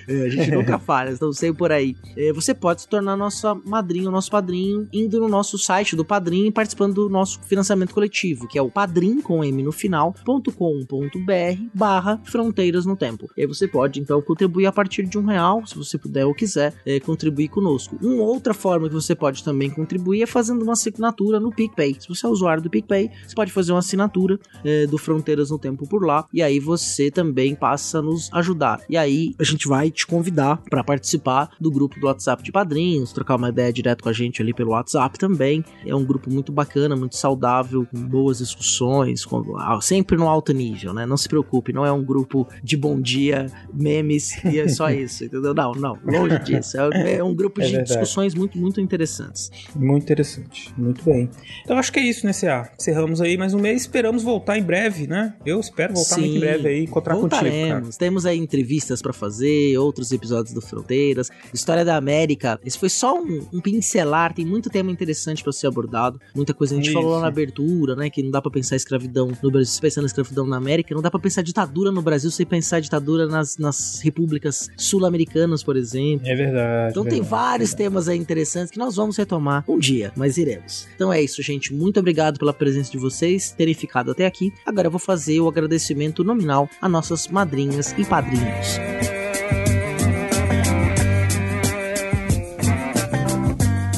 É, 0.08 0.26
a 0.26 0.30
gente 0.30 0.52
nunca 0.52 0.78
falha, 0.80 1.12
estamos 1.12 1.38
sempre 1.38 1.58
por 1.58 1.72
aí. 1.72 1.96
É, 2.16 2.32
você 2.34 2.54
pode 2.54 2.82
se 2.82 2.88
tornar 2.88 3.16
nossa 3.16 3.56
madrinha, 3.66 4.10
nosso 4.10 4.32
padrinho, 4.32 4.88
indo 4.92 5.20
no 5.20 5.28
nosso 5.28 5.58
site 5.58 5.96
do 5.96 6.06
Padrinho 6.06 6.48
e 6.48 6.52
participando 6.52 6.94
do 6.96 7.10
nosso 7.10 7.42
financiamento 7.44 7.94
coletivo, 7.94 8.48
que 8.48 8.58
é 8.58 8.62
o 8.62 8.70
padrim 8.70 9.22
com 9.22 9.44
M 9.44 9.64
no 9.64 9.72
final.com.br 9.72 10.42
barra 11.74 12.22
fronteiras 12.24 12.86
no 12.86 12.96
tempo. 12.96 13.30
E 13.36 13.42
aí 13.42 13.48
você 13.48 13.68
pode, 13.68 14.00
então, 14.00 14.22
contribuir 14.22 14.66
a 14.66 14.72
partir 14.72 15.04
de 15.04 15.18
um 15.18 15.26
real, 15.26 15.66
se 15.66 15.76
você 15.76 15.98
puder 15.98 16.26
ou 16.26 16.34
quiser, 16.34 16.74
é, 16.86 17.00
contribuir 17.00 17.50
conosco. 17.50 17.98
Uma 18.02 18.24
outra 18.24 18.54
forma 18.54 18.88
que 18.88 18.94
você 18.94 19.16
pode 19.16 19.44
também 19.44 19.70
contribuir 19.70 20.24
é 20.24 20.26
fazendo 20.26 20.64
uma 20.64 20.74
assinatura 20.74 21.40
no 21.40 21.52
PicPay. 21.52 21.98
Se 22.00 22.08
você 22.08 22.26
é 22.26 22.30
usuário 22.30 22.62
do 22.62 22.70
PicPay, 22.70 23.12
você 23.28 23.36
pode 23.36 23.52
fazer 23.52 23.72
uma 23.72 23.80
assinatura 23.80 24.40
é, 24.64 24.86
do 24.88 24.98
Fronteiras 24.98 25.50
no 25.50 25.60
Tempo 25.60 25.88
por 25.88 26.06
lá, 26.06 26.26
e 26.34 26.42
aí 26.42 26.60
você 26.60 27.10
também 27.10 27.56
passa 27.56 28.00
a 28.00 28.02
nos 28.02 28.30
ajudar. 28.34 28.82
E 28.90 28.98
aí 28.98 29.34
a 29.40 29.44
gente 29.44 29.68
vai 29.68 29.92
te 29.96 30.06
convidar 30.06 30.62
para 30.70 30.84
participar 30.84 31.50
do 31.60 31.72
grupo 31.72 32.00
do 32.00 32.08
WhatsApp 32.08 32.44
de 32.44 32.52
padrinhos, 32.52 33.12
trocar 33.12 33.36
uma 33.36 33.50
ideia 33.50 33.74
direto 33.74 34.04
com 34.04 34.10
a 34.10 34.14
gente 34.14 34.42
ali 34.42 34.54
pelo 34.54 34.72
WhatsApp 34.72 35.18
também. 35.18 35.64
É 35.86 35.96
um 35.96 36.06
grupo 36.06 36.32
muito 36.32 36.52
bacana, 36.52 36.96
muito 36.96 37.16
saudável, 37.16 37.88
com 37.92 38.02
boas 38.02 38.38
discussões, 38.38 39.26
com, 39.26 39.58
ah, 39.58 39.80
sempre 39.82 40.18
no 40.18 40.28
alto 40.28 40.54
nível, 40.54 40.94
né? 40.94 41.06
Não 41.06 41.18
se 41.18 41.28
preocupe, 41.28 41.74
não 41.74 41.86
é 41.86 41.92
um 41.92 42.04
grupo 42.04 42.48
de 42.64 42.78
bom 42.78 43.00
dia, 43.00 43.48
memes 43.74 44.44
e 44.44 44.60
é 44.60 44.68
só 44.68 44.90
isso, 44.92 45.26
entendeu? 45.26 45.54
Não, 45.54 45.72
não, 45.74 45.98
longe 46.06 46.40
disso. 46.40 46.78
É, 46.78 47.16
é 47.16 47.24
um 47.24 47.34
grupo 47.34 47.62
É 47.66 47.66
de 47.66 47.84
discussões 47.84 48.36
muito, 48.36 48.58
muito 48.58 48.82
interessantes. 48.82 49.50
Muito 49.76 50.04
interessante, 50.04 50.74
muito 50.78 51.04
bem. 51.04 51.30
Então 51.64 51.78
acho 51.78 51.92
que 51.92 52.00
é 52.00 52.04
isso, 52.04 52.26
né, 52.26 52.34
CA? 52.34 52.72
Encerramos 52.78 53.22
aí 53.22 53.38
mais 53.38 53.54
um 53.54 53.60
mês, 53.60 53.82
esperamos 53.82 54.24
voltar 54.24 54.58
em 54.58 54.64
breve, 54.64 55.08
né? 55.08 55.36
Eu 55.46 55.60
espero 55.60 55.94
voltar 55.94 56.18
muito 56.18 56.36
em 56.36 56.40
breve 56.40 56.68
aí, 56.68 56.84
encontrar 56.84 57.16
contigo, 57.16 57.30
cara. 57.30 57.50
Voltaremos. 57.50 57.98
Temos 57.98 58.26
aí 58.26 58.38
entrevistas 58.38 59.02
pra 59.02 59.14
fazer, 59.14 59.78
outros 59.86 60.12
episódios 60.12 60.54
do 60.54 60.62
Fronteiras, 60.62 61.30
História 61.54 61.86
da 61.86 61.96
América. 61.96 62.60
Esse 62.66 62.78
foi 62.78 62.90
só 62.90 63.20
um, 63.20 63.48
um 63.54 63.62
pincelar, 63.62 64.34
tem 64.34 64.46
muito 64.46 64.70
tema 64.70 64.92
interessante 64.92 65.44
pra 65.44 65.52
ser 65.52 65.68
abordado. 65.68 66.20
Muita 66.34 66.54
coisa 66.54 66.74
a 66.74 66.78
gente 66.78 66.88
Isso. 66.88 66.94
falou 66.94 67.12
lá 67.12 67.22
na 67.22 67.28
abertura, 67.28 67.96
né? 67.96 68.10
Que 68.10 68.24
não 68.24 68.32
dá 68.32 68.42
pra 68.42 68.52
pensar 68.52 68.76
escravidão 68.76 69.32
no 69.42 69.52
Brasil 69.52 69.72
sem 69.72 69.82
pensar 69.82 70.02
na 70.02 70.08
escravidão 70.08 70.46
na 70.46 70.58
América, 70.58 70.94
não 70.94 71.02
dá 71.02 71.12
pra 71.12 71.20
pensar 71.20 71.42
ditadura 71.42 71.92
no 71.92 72.02
Brasil 72.02 72.32
sem 72.32 72.46
pensar 72.46 72.80
ditadura 72.80 73.28
nas, 73.28 73.58
nas 73.58 74.02
repúblicas 74.02 74.70
sul-americanas, 74.78 75.64
por 75.64 75.76
exemplo. 75.78 76.28
É 76.28 76.36
verdade. 76.36 76.92
Então 76.92 77.04
tem 77.04 77.22
verdade, 77.22 77.30
vários 77.30 77.74
temas 77.74 78.08
aí 78.08 78.18
interessantes 78.18 78.72
que 78.72 78.80
nós 78.80 78.96
vamos 78.96 79.18
retomar 79.18 79.64
um 79.68 79.78
dia, 79.78 80.12
mas 80.16 80.38
iremos. 80.38 80.88
Então 80.96 81.12
é 81.12 81.22
isso, 81.22 81.42
gente. 81.42 81.74
Muito 81.74 82.00
obrigado 82.00 82.40
pela 82.40 82.54
presença 82.54 82.92
de 82.92 82.98
vocês, 82.98 83.52
terem 83.52 83.74
ficado 83.74 84.12
até 84.12 84.26
aqui. 84.26 84.52
Agora 84.66 84.88
eu 84.88 84.92
vou 84.92 85.00
fazer 85.00 85.40
o 85.40 85.48
agradecimento 85.48 86.24
nominal 86.24 86.70
a 86.82 86.90
nossas 86.90 87.28
madrinhas 87.28 87.94
e 87.98 88.06
padrinhos. 88.06 89.15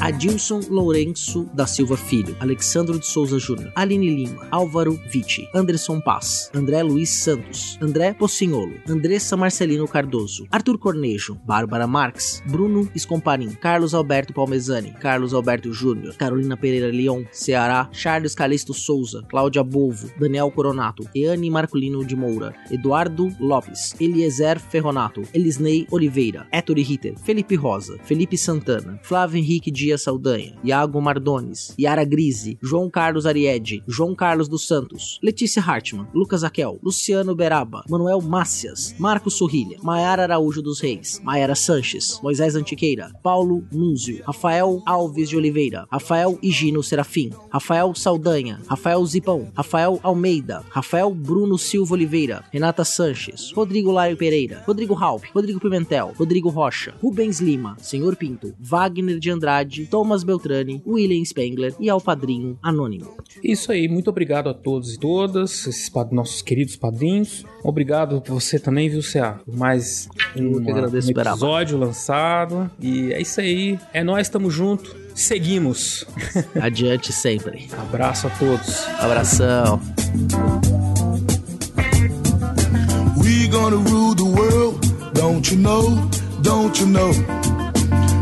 Adilson 0.08 0.62
Lourenço 0.70 1.50
da 1.54 1.68
Silva 1.68 1.98
Filho, 1.98 2.34
Alexandro 2.40 2.98
de 2.98 3.06
Souza 3.06 3.38
Júnior, 3.38 3.74
Aline 3.76 4.08
Lima, 4.08 4.48
Álvaro 4.52 4.98
Vitti, 5.12 5.46
Anderson 5.54 6.00
Paz, 6.00 6.50
André 6.56 6.82
Luiz 6.82 7.10
Santos, 7.10 7.78
André 7.82 8.14
Pocinholo, 8.14 8.76
Andressa 8.88 9.36
Marcelino 9.36 9.86
Cardoso, 9.86 10.48
Arthur 10.50 10.78
Cornejo, 10.78 11.36
Bárbara 11.46 11.86
Marques, 11.86 12.42
Bruno 12.46 12.90
Escomparim, 12.96 13.52
Carlos 13.56 13.94
Alberto 13.94 14.32
Palmezani, 14.32 14.94
Carlos 14.94 15.34
Alberto 15.34 15.74
Júnior, 15.74 16.16
Carolina 16.16 16.56
Pereira 16.56 16.88
Leon, 16.88 17.26
Ceará, 17.34 17.90
Charles 17.92 18.34
Calisto 18.34 18.74
Souza, 18.74 19.26
Cláudia 19.28 19.62
Bolvo, 19.62 20.10
Daniel 20.18 20.50
Coronato, 20.50 21.04
Eane 21.14 21.52
Marculino 21.52 22.02
de 22.02 22.16
Moura, 22.16 22.56
Eduardo 22.72 23.30
Lopes, 23.42 23.94
Eliezer 24.00 24.58
Ferronato, 24.58 25.24
Elisnei 25.34 25.86
Oliveira, 25.92 26.48
Ettore 26.50 26.82
Ritter, 26.82 27.16
Felipe 27.26 27.58
Rosa, 27.58 27.98
Felipe 28.06 28.38
Santana, 28.38 28.98
Flávio 29.04 29.38
Henrique 29.38 29.70
Dias 29.70 29.97
Saldanha, 29.98 30.56
Iago 30.64 31.02
Mardones, 31.02 31.74
Yara 31.80 32.04
Grise, 32.04 32.58
João 32.62 32.90
Carlos 32.90 33.26
Ariede, 33.26 33.84
João 33.88 34.16
Carlos 34.16 34.48
dos 34.48 34.68
Santos, 34.68 35.20
Letícia 35.22 35.62
Hartmann, 35.62 36.08
Lucas 36.14 36.44
Aquel, 36.44 36.80
Luciano 36.84 37.36
Beraba, 37.36 37.84
Manuel 37.90 38.22
Mácias, 38.22 38.96
Marcos 39.00 39.36
Sorrilha, 39.36 39.78
Maiara 39.82 40.24
Araújo 40.24 40.62
dos 40.62 40.80
Reis, 40.80 41.22
Maiara 41.24 41.56
Sanches, 41.56 42.20
Moisés 42.22 42.56
Antiqueira, 42.56 43.12
Paulo 43.24 43.64
Núnzio, 43.72 44.24
Rafael 44.26 44.82
Alves 44.86 45.30
de 45.30 45.38
Oliveira, 45.38 45.88
Rafael 45.92 46.38
Higino 46.42 46.84
Serafim, 46.84 47.32
Rafael 47.50 47.94
Saldanha, 47.96 48.60
Rafael 48.68 49.04
Zipão, 49.06 49.52
Rafael 49.56 50.00
Almeida, 50.04 50.64
Rafael 50.70 51.14
Bruno 51.14 51.58
Silva 51.58 51.94
Oliveira, 51.94 52.44
Renata 52.52 52.84
Sanches, 52.84 53.52
Rodrigo 53.52 53.92
Lário 53.92 54.18
Pereira, 54.18 54.64
Rodrigo 54.68 54.94
Halp, 54.94 55.24
Rodrigo 55.34 55.60
Pimentel, 55.60 56.14
Rodrigo 56.18 56.50
Rocha, 56.50 56.94
Rubens 57.02 57.40
Lima, 57.40 57.78
Senhor 57.80 58.16
Pinto, 58.16 58.54
Wagner 58.60 59.20
de 59.20 59.30
Andrade, 59.30 59.87
Thomas 59.90 60.24
Beltrani, 60.24 60.82
William 60.86 61.24
Spengler 61.24 61.74
e 61.80 61.90
ao 61.90 62.00
padrinho 62.00 62.58
Anônimo. 62.62 63.18
Isso 63.44 63.72
aí, 63.72 63.88
muito 63.88 64.10
obrigado 64.10 64.50
a 64.50 64.54
todos 64.54 64.96
e 64.96 65.00
todas, 65.00 65.68
esses 65.68 65.92
nossos 66.12 66.42
queridos 66.42 66.76
padrinhos. 66.76 67.46
Obrigado 67.64 68.24
a 68.26 68.30
você 68.30 68.60
também, 68.60 68.90
viu, 68.90 69.02
CA, 69.02 69.40
por 69.46 69.56
mais 69.56 70.08
um 70.36 70.62
Beraba. 70.64 70.98
episódio 70.98 71.78
lançado. 71.78 72.70
E 72.82 73.12
é 73.14 73.22
isso 73.22 73.40
aí, 73.40 73.80
é 73.94 74.04
nós, 74.04 74.30
tamo 74.30 74.50
junto, 74.50 74.96
seguimos. 75.14 76.06
Adiante 76.60 77.12
sempre. 77.12 77.68
Abraço 77.78 78.28
a 78.28 78.30
todos. 78.32 78.88
Abração. 79.00 79.80
We 83.18 83.48
gonna 83.48 83.78
rule 83.78 84.16
the 84.16 84.24
world, 84.24 84.80
don't 85.14 85.54
you 85.54 85.60
know? 85.60 86.10
Don't 86.42 86.80
you 86.80 86.88
know? 86.88 87.57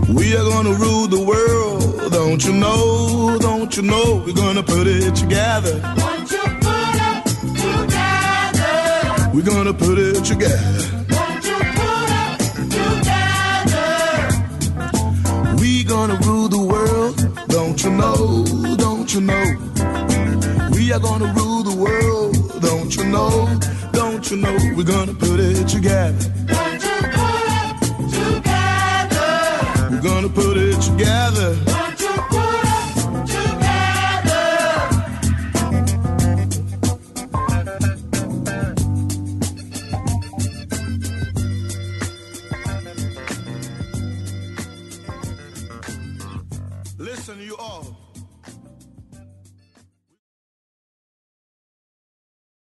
We 0.07 0.35
are 0.35 0.43
gonna 0.43 0.73
rule 0.73 1.07
the 1.07 1.19
world, 1.19 2.11
don't 2.11 2.43
you 2.45 2.53
know? 2.53 3.37
Don't 3.39 3.75
you 3.75 3.81
know? 3.83 4.23
We're 4.25 4.33
gonna 4.33 4.61
put 4.61 4.85
it 4.87 5.15
together. 5.15 5.81
Won't 5.97 6.31
you 6.31 6.43
put 6.61 6.95
it 7.09 7.25
together? 7.57 9.31
We're 9.33 9.43
gonna 9.43 9.73
put 9.73 9.97
it 9.97 10.23
together. 10.23 11.05
Won't 11.09 11.43
you 11.45 11.57
put 11.79 12.09
it 12.13 12.39
together? 12.77 13.87
We 15.59 15.83
gonna 15.83 16.17
rule 16.25 16.49
the 16.49 16.61
world, 16.61 17.17
don't 17.47 17.83
you 17.83 17.89
know? 17.89 18.45
Don't 18.77 19.11
you 19.13 19.21
know? 19.21 19.57
We 20.71 20.91
are 20.93 20.99
gonna 20.99 21.33
rule 21.33 21.63
the 21.63 21.75
world, 21.75 22.61
don't 22.61 22.95
you 22.95 23.05
know? 23.05 23.59
Don't 23.91 24.29
you 24.29 24.37
know? 24.37 24.55
We're 24.75 24.83
gonna 24.83 25.15
put 25.15 25.39
it 25.39 25.67
together. 25.67 26.31
Together. 31.05 31.74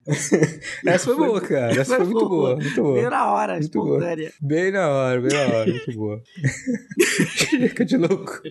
Essa 0.85 1.05
foi 1.05 1.15
boa, 1.17 1.41
cara. 1.41 1.71
Essa 1.79 1.95
foi 1.97 2.05
muito 2.05 2.29
boa, 2.29 2.55
muito 2.55 2.81
boa. 2.81 2.95
Bem 3.01 3.09
na 3.09 3.31
hora, 3.33 3.53
Muito 3.53 3.71
boa. 3.79 3.97
espontânea. 3.97 4.31
Bem 4.41 4.71
na 4.71 4.89
hora, 4.89 5.21
bem 5.21 5.31
na 5.33 5.55
hora, 5.55 5.71
muito 5.71 5.91
boa. 5.93 6.23
Chega 7.35 7.85
de 7.85 7.97
louco. 7.97 8.41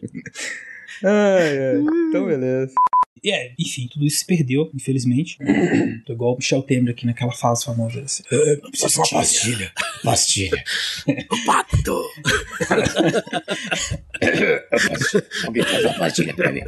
Ai, 1.04 1.58
ai. 1.58 1.76
Então, 2.08 2.26
beleza. 2.26 2.74
E 3.26 3.30
é, 3.32 3.52
enfim, 3.58 3.88
tudo 3.92 4.06
isso 4.06 4.18
se 4.20 4.24
perdeu, 4.24 4.70
infelizmente. 4.72 5.36
Tô 6.06 6.12
igual 6.12 6.34
o 6.34 6.36
Michel 6.36 6.62
Temer 6.62 6.92
aqui 6.92 7.04
naquela 7.04 7.32
fase 7.32 7.64
famosa. 7.64 8.00
Assim. 8.02 8.22
"Ah, 8.30 8.68
Preciso 8.70 8.92
de 8.92 8.98
uma 9.00 9.08
pastilha. 9.10 9.72
Pastilha. 10.04 10.64
Pacto! 11.44 12.04
Alguém 15.44 15.64
faz 15.64 15.84
uma 15.86 15.94
pastilha 15.94 16.34
pra 16.34 16.52
mim. 16.52 16.60